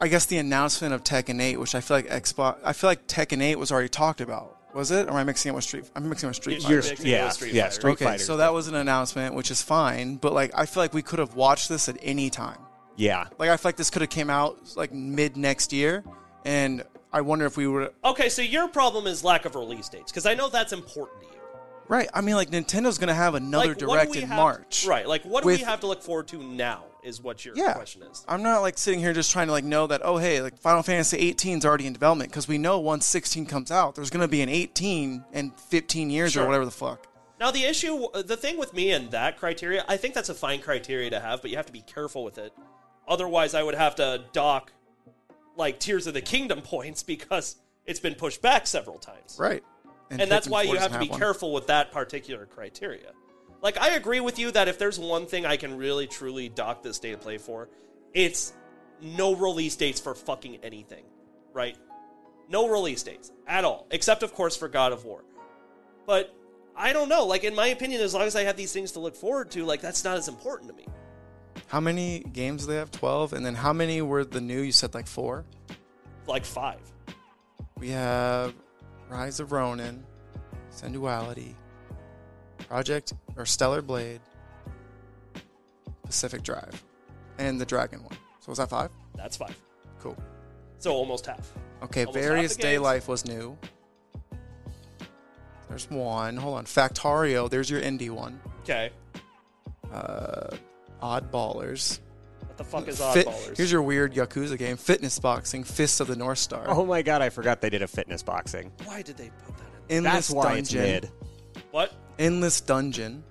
I 0.00 0.08
guess 0.08 0.26
the 0.26 0.36
announcement 0.36 0.92
of 0.92 1.02
Tekken 1.02 1.40
8, 1.40 1.56
which 1.56 1.74
I 1.74 1.80
feel 1.80 1.96
like 1.96 2.08
Xbox. 2.08 2.58
I 2.62 2.74
feel 2.74 2.90
like 2.90 3.06
Tekken 3.06 3.42
8 3.42 3.56
was 3.56 3.72
already 3.72 3.88
talked 3.88 4.20
about. 4.20 4.58
Was 4.74 4.90
it? 4.90 5.06
Or 5.08 5.12
am 5.12 5.16
I 5.16 5.24
mixing 5.24 5.50
it 5.50 5.54
with 5.54 5.64
Street? 5.64 5.84
I'm 5.96 6.08
mixing 6.08 6.28
it 6.28 6.30
with 6.30 6.36
Street 6.36 6.62
Fighter. 6.62 6.74
You're 6.74 6.82
mixing 6.82 7.06
yeah, 7.06 7.28
Street 7.30 7.54
yeah, 7.54 7.62
Fighter. 7.62 7.74
Street 7.74 7.92
okay, 7.92 8.04
Fighter. 8.04 8.22
so 8.22 8.36
that 8.36 8.52
was 8.52 8.68
an 8.68 8.74
announcement, 8.74 9.34
which 9.34 9.50
is 9.50 9.62
fine. 9.62 10.16
But 10.16 10.32
like, 10.32 10.52
I 10.54 10.66
feel 10.66 10.82
like 10.82 10.94
we 10.94 11.02
could 11.02 11.18
have 11.18 11.34
watched 11.34 11.68
this 11.68 11.88
at 11.88 11.96
any 12.02 12.30
time. 12.30 12.58
Yeah. 12.96 13.26
Like, 13.38 13.50
I 13.50 13.56
feel 13.56 13.68
like 13.68 13.76
this 13.76 13.90
could 13.90 14.02
have 14.02 14.10
came 14.10 14.30
out 14.30 14.58
like 14.76 14.92
mid 14.92 15.36
next 15.36 15.72
year, 15.72 16.04
and 16.44 16.82
I 17.12 17.20
wonder 17.22 17.46
if 17.46 17.56
we 17.56 17.66
would. 17.66 17.92
Okay, 18.04 18.28
so 18.28 18.42
your 18.42 18.68
problem 18.68 19.06
is 19.06 19.24
lack 19.24 19.44
of 19.44 19.54
release 19.54 19.88
dates 19.88 20.10
because 20.12 20.26
I 20.26 20.34
know 20.34 20.48
that's 20.48 20.72
important 20.72 21.20
to 21.22 21.26
you. 21.26 21.32
Right. 21.88 22.08
I 22.14 22.20
mean, 22.20 22.36
like 22.36 22.50
Nintendo's 22.50 22.98
gonna 22.98 23.14
have 23.14 23.34
another 23.34 23.68
like, 23.68 23.68
what 23.70 23.78
do 23.80 23.86
direct 23.86 24.10
we 24.12 24.22
in 24.22 24.28
have- 24.28 24.36
March. 24.36 24.84
Right. 24.86 25.08
Like, 25.08 25.24
what 25.24 25.42
do 25.42 25.46
with- 25.48 25.58
we 25.58 25.64
have 25.64 25.80
to 25.80 25.86
look 25.88 26.02
forward 26.02 26.28
to 26.28 26.42
now? 26.42 26.84
Is 27.02 27.18
what 27.20 27.46
your 27.46 27.56
Yeah. 27.56 27.72
question 27.72 28.02
is. 28.02 28.26
I'm 28.28 28.42
not 28.42 28.60
like 28.60 28.76
sitting 28.76 29.00
here 29.00 29.14
just 29.14 29.30
trying 29.32 29.46
to 29.46 29.52
like 29.52 29.64
know 29.64 29.86
that 29.86 30.02
oh 30.04 30.18
hey 30.18 30.42
like 30.42 30.58
Final 30.58 30.82
Fantasy 30.82 31.16
18 31.16 31.56
is 31.58 31.64
already 31.64 31.86
in 31.86 31.94
development 31.94 32.30
because 32.30 32.46
we 32.46 32.58
know 32.58 32.78
once 32.78 33.06
16 33.06 33.46
comes 33.46 33.70
out 33.70 33.94
there's 33.94 34.10
gonna 34.10 34.28
be 34.28 34.42
an 34.42 34.50
18 34.50 35.24
in 35.32 35.50
15 35.52 36.10
years 36.10 36.32
Sure. 36.32 36.42
or 36.44 36.46
whatever 36.46 36.66
the 36.66 36.70
fuck. 36.70 37.06
Now, 37.40 37.50
the 37.50 37.64
issue, 37.64 38.06
the 38.12 38.36
thing 38.36 38.58
with 38.58 38.74
me 38.74 38.90
and 38.90 39.10
that 39.12 39.38
criteria, 39.38 39.82
I 39.88 39.96
think 39.96 40.12
that's 40.12 40.28
a 40.28 40.34
fine 40.34 40.60
criteria 40.60 41.08
to 41.08 41.20
have, 41.20 41.40
but 41.40 41.50
you 41.50 41.56
have 41.56 41.64
to 41.64 41.72
be 41.72 41.80
careful 41.80 42.22
with 42.22 42.36
it. 42.36 42.52
Otherwise, 43.10 43.54
I 43.54 43.62
would 43.62 43.74
have 43.74 43.96
to 43.96 44.22
dock 44.32 44.72
like 45.56 45.80
Tears 45.80 46.06
of 46.06 46.14
the 46.14 46.22
Kingdom 46.22 46.62
points 46.62 47.02
because 47.02 47.56
it's 47.84 48.00
been 48.00 48.14
pushed 48.14 48.40
back 48.40 48.66
several 48.66 48.98
times. 48.98 49.36
Right. 49.38 49.62
and 50.10 50.30
that's 50.30 50.48
why 50.48 50.62
you 50.62 50.76
have 50.76 50.92
to 50.92 50.98
be 50.98 51.08
one. 51.08 51.18
careful 51.18 51.52
with 51.52 51.66
that 51.66 51.92
particular 51.92 52.46
criteria. 52.46 53.10
Like, 53.62 53.78
I 53.78 53.90
agree 53.90 54.20
with 54.20 54.38
you 54.38 54.50
that 54.52 54.68
if 54.68 54.78
there's 54.78 54.98
one 54.98 55.26
thing 55.26 55.44
I 55.44 55.56
can 55.56 55.76
really 55.76 56.06
truly 56.06 56.48
dock 56.48 56.82
this 56.82 56.96
State 56.96 57.12
of 57.12 57.20
Play 57.20 57.36
for, 57.36 57.68
it's 58.14 58.54
no 59.02 59.34
release 59.34 59.76
dates 59.76 60.00
for 60.00 60.14
fucking 60.14 60.60
anything, 60.62 61.04
right? 61.52 61.76
No 62.48 62.68
release 62.68 63.02
dates 63.02 63.30
at 63.46 63.64
all, 63.64 63.86
except 63.90 64.22
of 64.22 64.34
course 64.34 64.56
for 64.56 64.68
God 64.68 64.92
of 64.92 65.04
War. 65.04 65.24
But 66.06 66.34
I 66.74 66.92
don't 66.92 67.08
know. 67.08 67.26
Like 67.26 67.44
in 67.44 67.54
my 67.54 67.68
opinion, 67.68 68.00
as 68.00 68.14
long 68.14 68.22
as 68.22 68.34
I 68.34 68.44
have 68.44 68.56
these 68.56 68.72
things 68.72 68.92
to 68.92 69.00
look 69.00 69.14
forward 69.14 69.50
to, 69.52 69.64
like 69.64 69.80
that's 69.80 70.04
not 70.04 70.16
as 70.16 70.28
important 70.28 70.70
to 70.70 70.76
me. 70.76 70.86
How 71.70 71.78
many 71.78 72.18
games 72.18 72.66
do 72.66 72.72
they 72.72 72.78
have? 72.78 72.90
12. 72.90 73.32
And 73.32 73.46
then 73.46 73.54
how 73.54 73.72
many 73.72 74.02
were 74.02 74.24
the 74.24 74.40
new? 74.40 74.60
You 74.60 74.72
said 74.72 74.92
like 74.92 75.06
four. 75.06 75.44
Like 76.26 76.44
five. 76.44 76.80
We 77.78 77.90
have 77.90 78.54
Rise 79.08 79.38
of 79.38 79.52
Ronin, 79.52 80.04
Synduality, 80.72 81.54
Project 82.68 83.12
or 83.36 83.46
Stellar 83.46 83.82
Blade, 83.82 84.20
Pacific 86.04 86.42
Drive, 86.42 86.82
and 87.38 87.60
the 87.60 87.66
Dragon 87.66 88.02
one. 88.02 88.16
So 88.40 88.48
was 88.48 88.58
that 88.58 88.68
five? 88.68 88.90
That's 89.14 89.36
five. 89.36 89.56
Cool. 90.00 90.16
So 90.78 90.92
almost 90.92 91.26
half. 91.26 91.52
Okay, 91.84 92.04
Almost 92.04 92.18
Various 92.18 92.56
the 92.56 92.62
Day 92.62 92.72
games. 92.72 92.82
Life 92.82 93.06
was 93.06 93.24
new. 93.24 93.56
There's 95.68 95.88
one. 95.88 96.36
Hold 96.36 96.58
on. 96.58 96.64
Factorio, 96.64 97.48
there's 97.48 97.70
your 97.70 97.80
indie 97.80 98.10
one. 98.10 98.40
Okay. 98.64 98.90
Uh, 99.92 100.56
Oddballers. 101.02 102.00
What 102.46 102.56
the 102.56 102.64
fuck 102.64 102.88
is 102.88 102.98
Fit- 102.98 103.26
oddballers? 103.26 103.56
Here's 103.56 103.72
your 103.72 103.82
weird 103.82 104.14
Yakuza 104.14 104.58
game. 104.58 104.76
Fitness 104.76 105.18
Boxing, 105.18 105.64
Fists 105.64 106.00
of 106.00 106.06
the 106.08 106.16
North 106.16 106.38
Star. 106.38 106.64
Oh 106.68 106.84
my 106.84 107.02
god, 107.02 107.22
I 107.22 107.30
forgot 107.30 107.60
they 107.60 107.70
did 107.70 107.82
a 107.82 107.86
fitness 107.88 108.22
boxing. 108.22 108.70
Why 108.84 109.02
did 109.02 109.16
they 109.16 109.30
put 109.44 109.56
that 109.56 109.64
in? 109.88 109.96
Endless 110.06 110.28
That's 110.28 110.30
why 110.30 110.54
Dungeon. 110.56 110.80
it's 110.82 111.02
mid. 111.04 111.10
What? 111.70 111.92
Endless 112.18 112.60
Dungeon. 112.60 113.24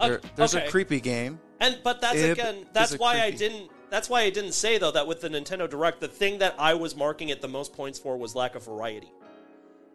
Uh, 0.00 0.08
There- 0.08 0.20
there's 0.36 0.54
okay. 0.54 0.66
a 0.66 0.70
creepy 0.70 1.00
game. 1.00 1.40
And 1.60 1.78
but 1.84 2.00
that's 2.00 2.18
Ib 2.18 2.32
again 2.32 2.54
is 2.56 2.64
that's 2.72 2.94
a 2.94 2.96
why 2.98 3.18
I 3.18 3.20
creepy- 3.30 3.36
didn't 3.38 3.70
that's 3.88 4.08
why 4.10 4.22
I 4.22 4.30
didn't 4.30 4.52
say 4.52 4.78
though 4.78 4.90
that 4.90 5.06
with 5.06 5.20
the 5.20 5.28
Nintendo 5.28 5.68
Direct 5.70 6.00
the 6.00 6.08
thing 6.08 6.38
that 6.38 6.54
I 6.58 6.74
was 6.74 6.96
marking 6.96 7.28
it 7.28 7.40
the 7.40 7.46
most 7.48 7.72
points 7.72 7.98
for 7.98 8.16
was 8.16 8.34
lack 8.34 8.54
of 8.56 8.64
variety. 8.64 9.12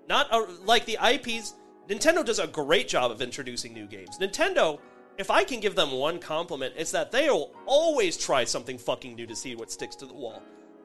Not 0.08 0.32
a, 0.34 0.40
like 0.64 0.86
the 0.86 0.98
IPs 1.04 1.56
Nintendo 1.90 2.24
does 2.24 2.40
a 2.40 2.48
great 2.48 2.88
job 2.88 3.12
of 3.12 3.22
introducing 3.22 3.74
new 3.74 3.86
games. 3.86 4.18
Nintendo 4.20 4.80
if 5.18 5.32
I 5.32 5.44
can 5.44 5.60
give 5.60 5.76
them 5.76 5.92
one 5.92 6.20
compliment, 6.20 6.76
it's 6.78 6.92
that 6.92 7.12
they'll 7.12 7.52
always 7.66 8.18
try 8.18 8.44
something 8.44 8.78
fucking 8.78 9.16
new 9.16 9.26
to 9.26 9.36
see 9.36 9.56
what 9.56 9.72
sticks 9.72 9.96
to 9.98 10.06
the 10.06 10.14
wall. 10.14 10.42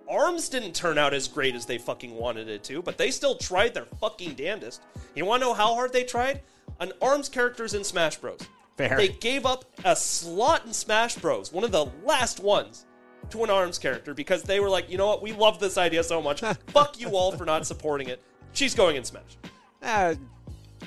Arms 0.09 0.49
didn't 0.49 0.75
turn 0.75 0.99
out 0.99 1.15
as 1.15 1.29
great 1.29 1.55
as 1.55 1.65
they 1.65 1.79
fucking 1.79 2.15
wanted 2.15 2.49
it 2.49 2.65
to, 2.65 2.83
but 2.83 2.99
they 2.99 3.11
still 3.11 3.37
tried 3.37 3.73
their 3.75 3.87
fucking 4.01 4.35
damnedest. 4.35 4.83
You 5.15 5.25
want 5.25 5.43
to 5.43 5.49
know 5.49 5.55
how 5.55 5.75
hard 5.75 5.93
they 5.93 6.05
tried? 6.05 6.43
An 6.81 6.93
Arms 7.01 7.29
character's 7.29 7.75
in 7.75 7.85
Smash 7.85 8.17
Bros. 8.17 8.41
Fair. 8.77 8.97
They 8.97 9.09
gave 9.09 9.47
up 9.47 9.65
a 9.85 9.95
slot 9.95 10.67
in 10.67 10.73
Smash 10.73 11.17
Bros, 11.17 11.53
one 11.53 11.65
of 11.65 11.73
the 11.73 11.87
last 12.05 12.41
ones, 12.41 12.87
to 13.31 13.45
an 13.45 13.51
ARMS 13.51 13.79
character 13.79 14.15
because 14.15 14.43
they 14.43 14.61
were 14.61 14.69
like, 14.69 14.91
you 14.91 14.99
know 14.99 15.07
what, 15.07 15.23
we 15.23 15.33
love 15.33 15.59
this 15.59 15.79
idea 15.79 16.03
so 16.03 16.21
much. 16.21 16.41
Fuck 16.69 17.01
you 17.01 17.11
all 17.11 17.33
for 17.33 17.45
not 17.45 17.67
supporting 17.67 18.09
it. 18.09 18.23
She's 18.53 18.75
going 18.75 18.97
in 18.97 19.05
Smash. 19.05 19.37
Uh, 19.83 20.15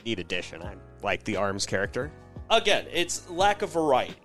neat 0.06 0.20
addition. 0.20 0.62
I 0.62 0.76
like 1.02 1.24
the 1.24 1.36
arms 1.36 1.66
character. 1.66 2.12
Again, 2.50 2.86
it's 2.92 3.30
lack 3.30 3.62
of 3.62 3.72
variety. 3.72 4.16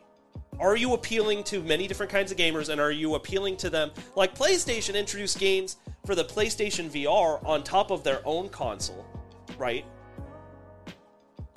Are 0.58 0.76
you 0.76 0.92
appealing 0.92 1.42
to 1.44 1.62
many 1.62 1.86
different 1.86 2.12
kinds 2.12 2.30
of 2.30 2.36
gamers 2.36 2.68
and 2.68 2.80
are 2.80 2.90
you 2.90 3.14
appealing 3.14 3.56
to 3.58 3.70
them? 3.70 3.90
Like 4.14 4.34
PlayStation 4.34 4.94
introduced 4.94 5.38
games 5.38 5.76
for 6.04 6.14
the 6.14 6.24
PlayStation 6.24 6.90
VR 6.90 7.42
on 7.46 7.62
top 7.62 7.90
of 7.90 8.04
their 8.04 8.20
own 8.26 8.50
console, 8.50 9.06
right? 9.56 9.86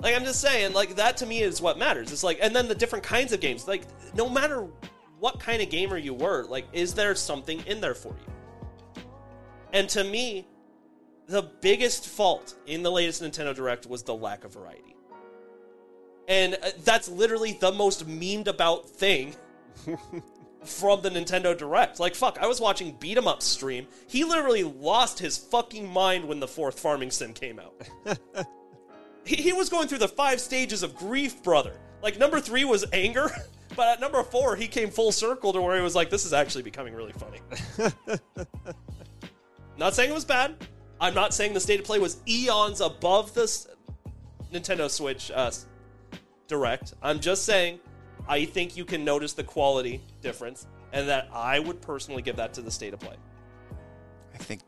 Like 0.00 0.16
I'm 0.16 0.24
just 0.24 0.40
saying, 0.40 0.72
like 0.72 0.96
that 0.96 1.18
to 1.18 1.26
me 1.26 1.42
is 1.42 1.60
what 1.60 1.78
matters. 1.78 2.12
It's 2.12 2.24
like, 2.24 2.38
and 2.40 2.56
then 2.56 2.66
the 2.66 2.74
different 2.74 3.04
kinds 3.04 3.32
of 3.32 3.40
games. 3.40 3.68
Like, 3.68 3.82
no 4.14 4.28
matter 4.28 4.66
what 5.18 5.40
kind 5.40 5.60
of 5.60 5.68
gamer 5.68 5.98
you 5.98 6.14
were, 6.14 6.44
like, 6.44 6.66
is 6.72 6.94
there 6.94 7.14
something 7.14 7.60
in 7.66 7.80
there 7.80 7.94
for 7.94 8.08
you? 8.08 9.02
And 9.72 9.88
to 9.90 10.04
me, 10.04 10.46
the 11.26 11.42
biggest 11.60 12.06
fault 12.06 12.54
in 12.66 12.82
the 12.82 12.92
latest 12.92 13.22
Nintendo 13.22 13.54
Direct 13.54 13.86
was 13.86 14.02
the 14.02 14.14
lack 14.14 14.44
of 14.44 14.52
variety. 14.54 14.93
And 16.28 16.54
uh, 16.54 16.70
that's 16.84 17.08
literally 17.08 17.52
the 17.60 17.72
most 17.72 18.08
memed 18.08 18.46
about 18.46 18.88
thing 18.88 19.34
from 20.64 21.02
the 21.02 21.10
Nintendo 21.10 21.56
Direct. 21.56 22.00
Like, 22.00 22.14
fuck, 22.14 22.38
I 22.40 22.46
was 22.46 22.60
watching 22.60 22.92
Beat 22.98 23.18
'em 23.18 23.28
Up 23.28 23.42
stream. 23.42 23.86
He 24.06 24.24
literally 24.24 24.64
lost 24.64 25.18
his 25.18 25.36
fucking 25.36 25.88
mind 25.88 26.26
when 26.26 26.40
the 26.40 26.48
fourth 26.48 26.80
farming 26.80 27.10
sim 27.10 27.32
came 27.32 27.58
out. 27.58 27.74
he, 29.24 29.36
he 29.36 29.52
was 29.52 29.68
going 29.68 29.88
through 29.88 29.98
the 29.98 30.08
five 30.08 30.40
stages 30.40 30.82
of 30.82 30.94
grief, 30.94 31.42
brother. 31.42 31.78
Like, 32.02 32.18
number 32.18 32.40
three 32.40 32.64
was 32.64 32.84
anger, 32.92 33.30
but 33.76 33.88
at 33.88 34.00
number 34.00 34.22
four, 34.22 34.56
he 34.56 34.66
came 34.66 34.90
full 34.90 35.12
circle 35.12 35.52
to 35.52 35.60
where 35.60 35.76
he 35.76 35.82
was 35.82 35.94
like, 35.94 36.10
this 36.10 36.24
is 36.24 36.32
actually 36.32 36.62
becoming 36.62 36.94
really 36.94 37.12
funny. 37.12 37.40
not 39.76 39.94
saying 39.94 40.10
it 40.10 40.14
was 40.14 40.24
bad. 40.24 40.56
I'm 41.00 41.14
not 41.14 41.34
saying 41.34 41.52
the 41.52 41.60
state 41.60 41.80
of 41.80 41.86
play 41.86 41.98
was 41.98 42.18
eons 42.26 42.80
above 42.80 43.34
this 43.34 43.66
Nintendo 44.52 44.88
Switch 44.88 45.30
uh, 45.34 45.50
Direct. 46.46 46.94
I'm 47.02 47.20
just 47.20 47.44
saying 47.44 47.80
I 48.28 48.44
think 48.44 48.76
you 48.76 48.84
can 48.84 49.04
notice 49.04 49.32
the 49.32 49.44
quality 49.44 50.02
difference, 50.22 50.66
and 50.92 51.08
that 51.08 51.28
I 51.32 51.58
would 51.58 51.80
personally 51.80 52.22
give 52.22 52.36
that 52.36 52.54
to 52.54 52.62
the 52.62 52.70
state 52.70 52.94
of 52.94 53.00
play. 53.00 53.16
I 54.34 54.38
think. 54.38 54.60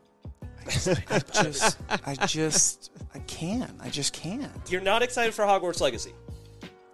I 0.59 0.69
just, 0.69 0.87
I 0.87 1.19
just, 1.43 1.77
I 2.05 2.15
just, 2.25 2.91
I 3.13 3.19
can't. 3.19 3.71
I 3.81 3.89
just 3.89 4.13
can't. 4.13 4.51
You're 4.69 4.81
not 4.81 5.01
excited 5.01 5.33
for 5.33 5.45
Hogwarts 5.45 5.79
Legacy. 5.81 6.13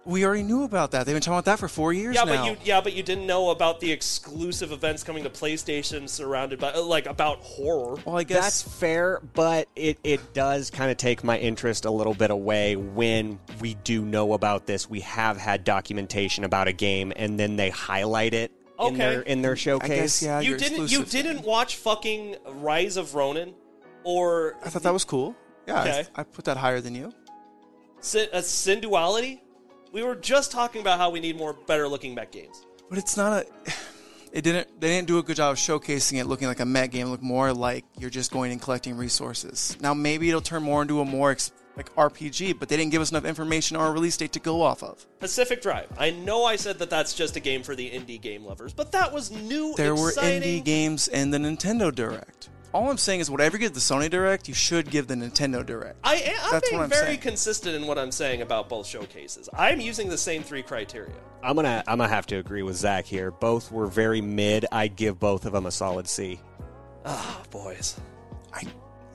We 0.06 0.24
already 0.26 0.42
knew 0.42 0.64
about 0.64 0.90
that. 0.90 1.06
They've 1.06 1.14
been 1.14 1.22
talking 1.22 1.34
about 1.38 1.44
that 1.46 1.58
for 1.58 1.68
four 1.68 1.92
years 1.92 2.14
Yeah, 2.14 2.24
now. 2.24 2.36
but 2.44 2.46
you 2.50 2.56
yeah, 2.64 2.80
but 2.80 2.92
you 2.92 3.02
didn't 3.02 3.26
know 3.26 3.50
about 3.50 3.80
the 3.80 3.90
exclusive 3.90 4.70
events 4.72 5.02
coming 5.02 5.24
to 5.24 5.30
PlayStation 5.30 6.08
surrounded 6.08 6.58
by 6.58 6.72
uh, 6.72 6.82
like 6.82 7.06
about 7.06 7.38
horror. 7.38 7.96
well, 8.04 8.16
I 8.18 8.24
guess. 8.24 8.42
That's 8.62 8.62
fair, 8.62 9.20
but 9.34 9.68
it, 9.76 9.98
it 10.04 10.34
does 10.34 10.70
kind 10.70 10.90
of 10.90 10.96
take 10.98 11.24
my 11.24 11.38
interest 11.38 11.84
a 11.86 11.90
little 11.90 12.14
bit 12.14 12.30
away 12.30 12.76
when 12.76 13.38
we 13.60 13.74
do 13.74 14.04
know 14.04 14.34
about 14.34 14.66
this. 14.66 14.88
We 14.90 15.00
have 15.00 15.36
had 15.38 15.64
documentation 15.64 16.44
about 16.44 16.68
a 16.68 16.72
game, 16.72 17.12
and 17.16 17.40
then 17.40 17.56
they 17.56 17.70
highlight 17.70 18.34
it 18.34 18.52
in 18.80 18.98
their 18.98 19.22
in 19.22 19.40
their 19.40 19.52
I 19.52 19.54
showcase. 19.56 19.88
guess 19.88 20.22
yeah. 20.22 20.40
you 20.40 20.50
you're 20.50 20.58
didn't 20.58 20.82
exclusive. 20.82 21.14
you 21.14 21.22
didn't 21.22 21.44
watch 21.46 21.76
fucking 21.76 22.36
Rise 22.46 22.96
of 22.96 23.14
Ronin 23.14 23.54
or 24.02 24.56
I 24.62 24.68
thought 24.68 24.82
that 24.82 24.92
was 24.92 25.04
cool. 25.04 25.34
Yeah, 25.66 25.76
I- 25.76 25.80
Okay. 25.88 26.04
I, 26.16 26.22
put 26.24 26.44
that 26.44 26.58
higher 26.58 26.80
than 26.80 26.94
you. 26.94 27.10
Sin- 28.00 28.28
a 28.34 28.40
Synduality? 28.40 29.40
We 29.94 30.02
were 30.02 30.16
just 30.16 30.50
talking 30.50 30.80
about 30.80 30.98
how 30.98 31.10
we 31.10 31.20
need 31.20 31.36
more 31.36 31.52
better 31.52 31.86
looking 31.86 32.16
mech 32.16 32.32
games. 32.32 32.66
But 32.90 32.98
it's 32.98 33.16
not 33.16 33.32
a. 33.32 33.46
It 34.32 34.42
didn't. 34.42 34.80
They 34.80 34.88
didn't 34.88 35.06
do 35.06 35.18
a 35.18 35.22
good 35.22 35.36
job 35.36 35.52
of 35.52 35.58
showcasing 35.58 36.18
it, 36.18 36.26
looking 36.26 36.48
like 36.48 36.58
a 36.58 36.64
mech 36.64 36.90
game. 36.90 37.06
Look 37.06 37.22
more 37.22 37.52
like 37.52 37.84
you're 38.00 38.10
just 38.10 38.32
going 38.32 38.50
and 38.50 38.60
collecting 38.60 38.96
resources. 38.96 39.76
Now 39.80 39.94
maybe 39.94 40.28
it'll 40.28 40.40
turn 40.40 40.64
more 40.64 40.82
into 40.82 41.00
a 41.00 41.04
more 41.04 41.30
ex, 41.30 41.52
like 41.76 41.94
RPG, 41.94 42.58
but 42.58 42.68
they 42.68 42.76
didn't 42.76 42.90
give 42.90 43.00
us 43.00 43.12
enough 43.12 43.26
information 43.26 43.76
or 43.76 43.86
a 43.86 43.92
release 43.92 44.16
date 44.16 44.32
to 44.32 44.40
go 44.40 44.60
off 44.60 44.82
of. 44.82 45.06
Pacific 45.20 45.62
Drive. 45.62 45.88
I 45.96 46.10
know 46.10 46.42
I 46.42 46.56
said 46.56 46.80
that 46.80 46.90
that's 46.90 47.14
just 47.14 47.36
a 47.36 47.40
game 47.40 47.62
for 47.62 47.76
the 47.76 47.88
indie 47.88 48.20
game 48.20 48.44
lovers, 48.44 48.72
but 48.72 48.90
that 48.90 49.12
was 49.12 49.30
new. 49.30 49.72
There 49.76 49.92
exciting. 49.92 50.40
were 50.40 50.44
indie 50.44 50.64
games 50.64 51.06
in 51.06 51.30
the 51.30 51.38
Nintendo 51.38 51.94
Direct. 51.94 52.48
All 52.74 52.90
I'm 52.90 52.98
saying 52.98 53.20
is, 53.20 53.30
whatever 53.30 53.56
you 53.56 53.60
give 53.60 53.72
the 53.72 53.78
Sony 53.78 54.10
Direct, 54.10 54.48
you 54.48 54.54
should 54.54 54.90
give 54.90 55.06
the 55.06 55.14
Nintendo 55.14 55.64
Direct. 55.64 55.96
I 56.02 56.16
am 56.16 56.50
That's 56.50 56.68
being 56.68 56.80
what 56.80 56.84
I'm 56.84 56.90
very 56.90 57.06
saying. 57.06 57.20
consistent 57.20 57.76
in 57.76 57.86
what 57.86 57.98
I'm 58.00 58.10
saying 58.10 58.42
about 58.42 58.68
both 58.68 58.84
showcases. 58.84 59.48
I'm 59.56 59.78
using 59.80 60.08
the 60.08 60.18
same 60.18 60.42
three 60.42 60.64
criteria. 60.64 61.14
I'm 61.40 61.54
gonna 61.54 61.84
I'm 61.86 61.98
gonna 61.98 62.08
have 62.08 62.26
to 62.26 62.36
agree 62.38 62.64
with 62.64 62.74
Zach 62.74 63.04
here. 63.04 63.30
Both 63.30 63.70
were 63.70 63.86
very 63.86 64.20
mid. 64.20 64.66
I'd 64.72 64.96
give 64.96 65.20
both 65.20 65.46
of 65.46 65.52
them 65.52 65.66
a 65.66 65.70
solid 65.70 66.08
C. 66.08 66.40
Oh, 67.04 67.42
boys. 67.52 68.00
I 68.52 68.64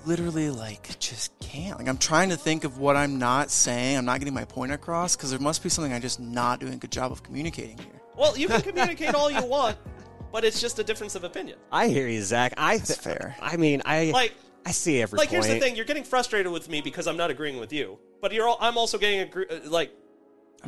literally 0.06 0.50
like 0.52 0.98
just 1.00 1.38
can't. 1.42 1.80
Like 1.80 1.90
I'm 1.90 1.98
trying 1.98 2.30
to 2.30 2.38
think 2.38 2.64
of 2.64 2.78
what 2.78 2.96
I'm 2.96 3.20
not 3.20 3.52
saying. 3.52 3.98
I'm 3.98 4.06
not 4.06 4.20
getting 4.20 4.34
my 4.34 4.46
point 4.46 4.72
across 4.72 5.18
because 5.18 5.32
there 5.32 5.40
must 5.40 5.64
be 5.64 5.68
something 5.68 5.92
I'm 5.92 6.02
just 6.02 6.22
not 6.22 6.62
doing 6.62 6.76
a 6.76 6.78
good 6.78 6.94
job 6.94 7.12
of 7.12 7.24
communicating 7.24 7.78
here. 7.78 8.00
Well, 8.16 8.38
you 8.38 8.48
can 8.48 8.62
communicate 8.62 9.16
all 9.16 9.30
you 9.30 9.44
want, 9.46 9.78
but 10.32 10.44
it's 10.46 10.62
just 10.62 10.80
a 10.80 10.84
difference 10.84 11.16
of 11.16 11.24
opinion. 11.24 11.58
I 11.72 11.88
hear 11.88 12.08
you, 12.08 12.22
Zach. 12.22 12.54
I 12.58 12.78
th- 12.78 12.88
That's 12.88 13.00
fair. 13.00 13.36
I 13.42 13.58
mean, 13.58 13.82
I 13.86 14.12
Like- 14.12 14.34
I 14.66 14.72
see 14.72 15.02
every 15.02 15.18
like 15.18 15.30
point. 15.30 15.46
here's 15.46 15.54
the 15.54 15.60
thing: 15.60 15.76
you're 15.76 15.86
getting 15.86 16.04
frustrated 16.04 16.52
with 16.52 16.70
me 16.70 16.82
because 16.82 17.08
I'm 17.08 17.18
not 17.18 17.32
agreeing 17.32 17.60
with 17.60 17.72
you, 17.74 17.98
but 18.22 18.34
you're 18.34 18.48
all, 18.48 18.58
I'm 18.60 18.78
also 18.78 18.98
getting 18.98 19.22
agree, 19.22 19.46
uh, 19.50 19.70
like 19.70 19.92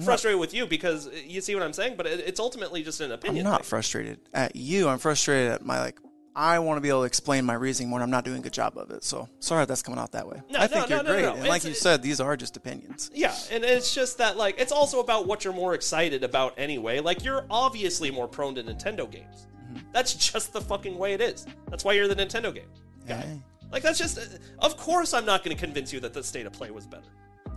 frustrated 0.04 0.40
with 0.40 0.54
you 0.54 0.66
because 0.66 1.08
uh, 1.08 1.12
you 1.26 1.42
see 1.42 1.54
what 1.56 1.64
I'm 1.64 1.74
saying. 1.74 1.96
But 1.98 2.08
it, 2.08 2.22
it's 2.22 2.40
ultimately 2.40 2.84
just 2.84 3.02
an 3.02 3.12
opinion. 3.12 3.46
I'm 3.46 3.52
not 3.52 3.62
thing. 3.62 3.70
frustrated 3.70 4.20
at 4.34 4.56
you. 4.56 4.88
I'm 4.88 4.98
frustrated 4.98 5.52
at 5.52 5.66
my 5.66 5.80
like. 5.80 6.00
I 6.36 6.60
want 6.60 6.78
to 6.78 6.82
be 6.82 6.90
able 6.90 7.02
to 7.02 7.06
explain 7.06 7.46
my 7.46 7.54
reasoning 7.54 7.92
when 7.92 8.02
I'm 8.02 8.10
not 8.10 8.24
doing 8.24 8.40
a 8.40 8.42
good 8.42 8.54
job 8.54 8.78
of 8.78 8.90
it. 8.92 9.04
So 9.04 9.28
sorry 9.40 9.64
if 9.64 9.68
that's 9.68 9.82
coming 9.82 10.00
out 10.00 10.14
that 10.14 10.28
way. 10.28 10.42
No, 10.50 10.60
I 10.60 10.68
think 10.68 10.90
no, 10.90 10.96
you're 10.96 11.04
no, 11.04 11.12
great. 11.12 11.26
And 11.26 11.48
like 11.48 11.64
you 11.64 11.74
said, 11.74 12.02
these 12.02 12.20
are 12.20 12.38
just 12.38 12.56
opinions. 12.58 13.12
Yeah, 13.14 13.36
and 13.52 13.64
it's 13.64 13.94
just 13.94 14.18
that 14.20 14.38
like 14.38 14.60
it's 14.60 14.72
also 14.72 15.00
about 15.00 15.28
what 15.28 15.44
you're 15.44 15.54
more 15.54 15.74
excited 15.74 16.24
about 16.24 16.54
anyway. 16.58 17.00
Like 17.00 17.24
you're 17.24 17.46
obviously 17.50 18.12
more 18.12 18.28
prone 18.28 18.56
to 18.56 18.64
Nintendo 18.64 19.10
games. 19.10 19.48
Mm-hmm. 19.72 19.80
That's 19.92 20.14
just 20.14 20.54
the 20.54 20.62
fucking 20.62 20.98
way 20.98 21.14
it 21.14 21.22
is. 21.22 21.46
That's 21.70 21.84
why 21.84 21.94
you're 21.94 22.08
the 22.08 22.16
Nintendo 22.16 22.54
game 22.54 22.70
guy. 23.08 23.22
Hey. 23.22 23.42
Like 23.72 23.84
that's 23.84 24.00
just. 24.00 24.20
Of 24.60 24.78
course, 24.78 25.14
I'm 25.14 25.26
not 25.26 25.44
going 25.44 25.56
to 25.56 25.62
convince 25.62 25.92
you 25.92 26.00
that 26.02 26.14
the 26.14 26.24
state 26.24 26.46
of 26.46 26.54
play 26.54 26.72
was 26.72 26.86
better. 26.88 27.08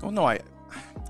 Well, 0.03 0.13
no, 0.13 0.25
I, 0.25 0.35
I 0.35 0.41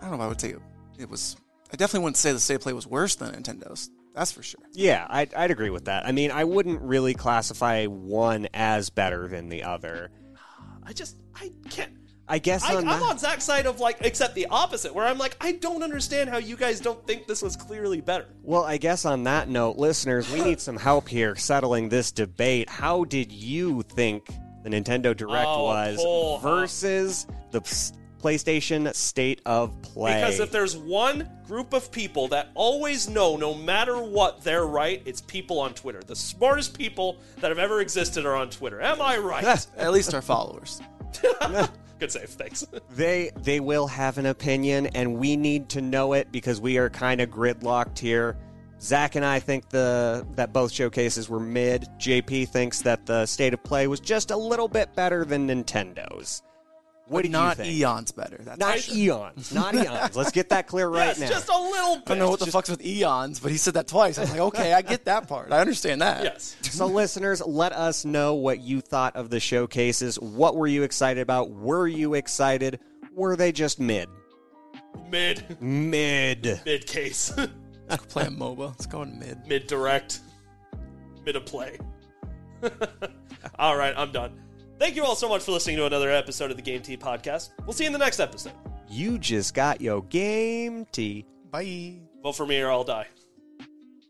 don't 0.00 0.10
know 0.10 0.16
if 0.16 0.20
I 0.20 0.28
would 0.28 0.40
say 0.40 0.50
it, 0.50 0.60
it 0.98 1.08
was. 1.08 1.36
I 1.72 1.76
definitely 1.76 2.04
wouldn't 2.04 2.16
say 2.16 2.32
the 2.32 2.40
state 2.40 2.56
of 2.56 2.60
play 2.60 2.72
was 2.72 2.86
worse 2.86 3.14
than 3.14 3.34
Nintendo's. 3.34 3.90
That's 4.14 4.30
for 4.32 4.42
sure. 4.42 4.60
yeah, 4.72 5.06
I'd, 5.10 5.34
I'd 5.34 5.50
agree 5.50 5.70
with 5.70 5.86
that. 5.86 6.06
I 6.06 6.12
mean, 6.12 6.30
I 6.30 6.44
wouldn't 6.44 6.80
really 6.82 7.14
classify 7.14 7.86
one 7.86 8.46
as 8.54 8.88
better 8.90 9.26
than 9.28 9.48
the 9.48 9.64
other. 9.64 10.10
I 10.84 10.92
just 10.92 11.16
I 11.34 11.50
can't. 11.70 11.92
I 12.26 12.38
guess 12.38 12.62
I, 12.64 12.76
on 12.76 12.88
I'm 12.88 13.00
that- 13.00 13.02
on 13.10 13.18
Zach's 13.18 13.44
side 13.44 13.66
of 13.66 13.80
like, 13.80 13.98
except 14.00 14.34
the 14.34 14.46
opposite, 14.46 14.94
where 14.94 15.04
I'm 15.04 15.18
like, 15.18 15.36
I 15.42 15.52
don't 15.52 15.82
understand 15.82 16.30
how 16.30 16.38
you 16.38 16.56
guys 16.56 16.80
don't 16.80 17.04
think 17.06 17.26
this 17.26 17.42
was 17.42 17.54
clearly 17.56 18.00
better. 18.00 18.26
Well, 18.42 18.64
I 18.64 18.76
guess 18.78 19.04
on 19.04 19.24
that 19.24 19.48
note, 19.48 19.76
listeners, 19.76 20.30
we 20.32 20.42
need 20.42 20.58
some 20.60 20.76
help 20.78 21.06
here 21.08 21.36
settling 21.36 21.90
this 21.90 22.12
debate. 22.12 22.70
How 22.70 23.04
did 23.04 23.30
you 23.30 23.82
think 23.82 24.26
the 24.62 24.70
Nintendo 24.70 25.14
Direct 25.14 25.46
Oh, 25.46 25.64
was 25.64 25.96
pull, 25.96 26.38
huh? 26.38 26.60
versus 26.60 27.26
the 27.50 27.60
s- 27.60 27.92
PlayStation 28.24 28.94
State 28.94 29.42
of 29.44 29.80
Play? 29.82 30.14
Because 30.14 30.40
if 30.40 30.50
there's 30.50 30.76
one 30.76 31.28
group 31.46 31.74
of 31.74 31.92
people 31.92 32.28
that 32.28 32.48
always 32.54 33.06
know, 33.06 33.36
no 33.36 33.52
matter 33.52 33.98
what, 33.98 34.42
they're 34.42 34.66
right, 34.66 35.02
it's 35.04 35.20
people 35.20 35.60
on 35.60 35.74
Twitter. 35.74 36.00
The 36.00 36.16
smartest 36.16 36.78
people 36.78 37.18
that 37.40 37.50
have 37.50 37.58
ever 37.58 37.82
existed 37.82 38.24
are 38.24 38.34
on 38.34 38.48
Twitter. 38.48 38.80
Am 38.80 39.02
I 39.02 39.18
right? 39.18 39.66
At 39.76 39.92
least 39.92 40.14
our 40.14 40.22
followers. 40.22 40.80
Good 41.98 42.10
save, 42.10 42.30
thanks. 42.30 42.66
they 42.90 43.30
they 43.42 43.60
will 43.60 43.86
have 43.86 44.16
an 44.16 44.26
opinion, 44.26 44.86
and 44.94 45.18
we 45.18 45.36
need 45.36 45.68
to 45.70 45.82
know 45.82 46.14
it 46.14 46.32
because 46.32 46.62
we 46.62 46.78
are 46.78 46.88
kind 46.88 47.20
of 47.20 47.28
gridlocked 47.28 47.98
here. 47.98 48.38
Zach 48.80 49.16
and 49.16 49.24
I 49.24 49.38
think 49.38 49.68
the 49.68 50.26
that 50.32 50.52
both 50.54 50.72
showcases 50.72 51.28
were 51.28 51.40
mid. 51.40 51.86
JP 51.98 52.48
thinks 52.48 52.80
that 52.82 53.04
the 53.04 53.26
State 53.26 53.52
of 53.52 53.62
Play 53.62 53.86
was 53.86 54.00
just 54.00 54.30
a 54.30 54.36
little 54.36 54.68
bit 54.68 54.94
better 54.96 55.26
than 55.26 55.46
Nintendo's. 55.46 56.42
What 57.06 57.18
But 57.18 57.22
do 57.24 57.28
not 57.28 57.58
you 57.58 57.64
think? 57.64 57.76
eons 57.80 58.12
better. 58.12 58.38
That's 58.40 58.58
Not 58.58 58.78
sure. 58.78 58.96
eons. 58.96 59.52
Not 59.52 59.74
eons. 59.84 60.16
Let's 60.16 60.32
get 60.32 60.48
that 60.48 60.66
clear 60.66 60.88
right 60.88 61.08
yes, 61.08 61.20
now. 61.20 61.28
just 61.28 61.48
a 61.50 61.52
little 61.58 61.96
bit. 61.96 62.04
I 62.06 62.08
don't 62.10 62.18
know 62.20 62.30
what 62.30 62.40
the 62.40 62.46
fuck's 62.46 62.70
with 62.70 62.82
eons, 62.84 63.40
but 63.40 63.50
he 63.52 63.58
said 63.58 63.74
that 63.74 63.86
twice. 63.88 64.16
I 64.16 64.22
was 64.22 64.30
like, 64.30 64.40
okay, 64.40 64.72
I 64.72 64.80
get 64.80 65.04
that 65.04 65.28
part. 65.28 65.52
I 65.52 65.60
understand 65.60 66.00
that. 66.02 66.24
Yes. 66.24 66.56
So, 66.74 66.86
listeners, 66.86 67.40
let 67.46 67.72
us 67.72 68.04
know 68.04 68.34
what 68.34 68.60
you 68.60 68.80
thought 68.80 69.14
of 69.16 69.28
the 69.30 69.38
showcases. 69.38 70.18
What 70.18 70.56
were 70.56 70.66
you 70.66 70.82
excited 70.82 71.20
about? 71.20 71.50
Were 71.50 71.86
you 71.86 72.14
excited? 72.14 72.80
Were 73.12 73.36
they 73.36 73.52
just 73.52 73.78
mid? 73.78 74.08
Mid. 75.10 75.60
Mid. 75.60 76.60
Mid 76.64 76.86
case. 76.86 77.32
Let's 77.88 78.02
go 78.02 78.08
play 78.08 78.24
a 78.24 78.30
MOBA. 78.30 78.68
Let's 78.68 78.86
go 78.86 79.02
in 79.02 79.18
mid. 79.18 79.46
Mid 79.46 79.66
direct. 79.66 80.20
Mid 81.26 81.36
of 81.36 81.44
play. 81.46 81.78
all 83.58 83.76
right, 83.76 83.94
I'm 83.96 84.10
done. 84.10 84.40
Thank 84.78 84.96
you 84.96 85.04
all 85.04 85.14
so 85.14 85.28
much 85.28 85.42
for 85.42 85.52
listening 85.52 85.76
to 85.76 85.86
another 85.86 86.10
episode 86.10 86.50
of 86.50 86.56
the 86.56 86.62
Game 86.62 86.82
Tea 86.82 86.96
Podcast. 86.96 87.50
We'll 87.64 87.72
see 87.72 87.84
you 87.84 87.88
in 87.88 87.92
the 87.92 87.98
next 87.98 88.20
episode. 88.20 88.52
You 88.88 89.18
just 89.18 89.54
got 89.54 89.80
your 89.80 90.02
game 90.04 90.86
tea. 90.92 91.24
Bye. 91.50 92.00
Vote 92.22 92.32
for 92.36 92.46
me 92.46 92.60
or 92.60 92.70
I'll 92.70 92.84
die. 92.84 93.06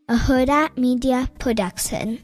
a 0.09 0.15
Hurrdat 0.15 0.77
Media 0.77 1.29
Production. 1.39 2.19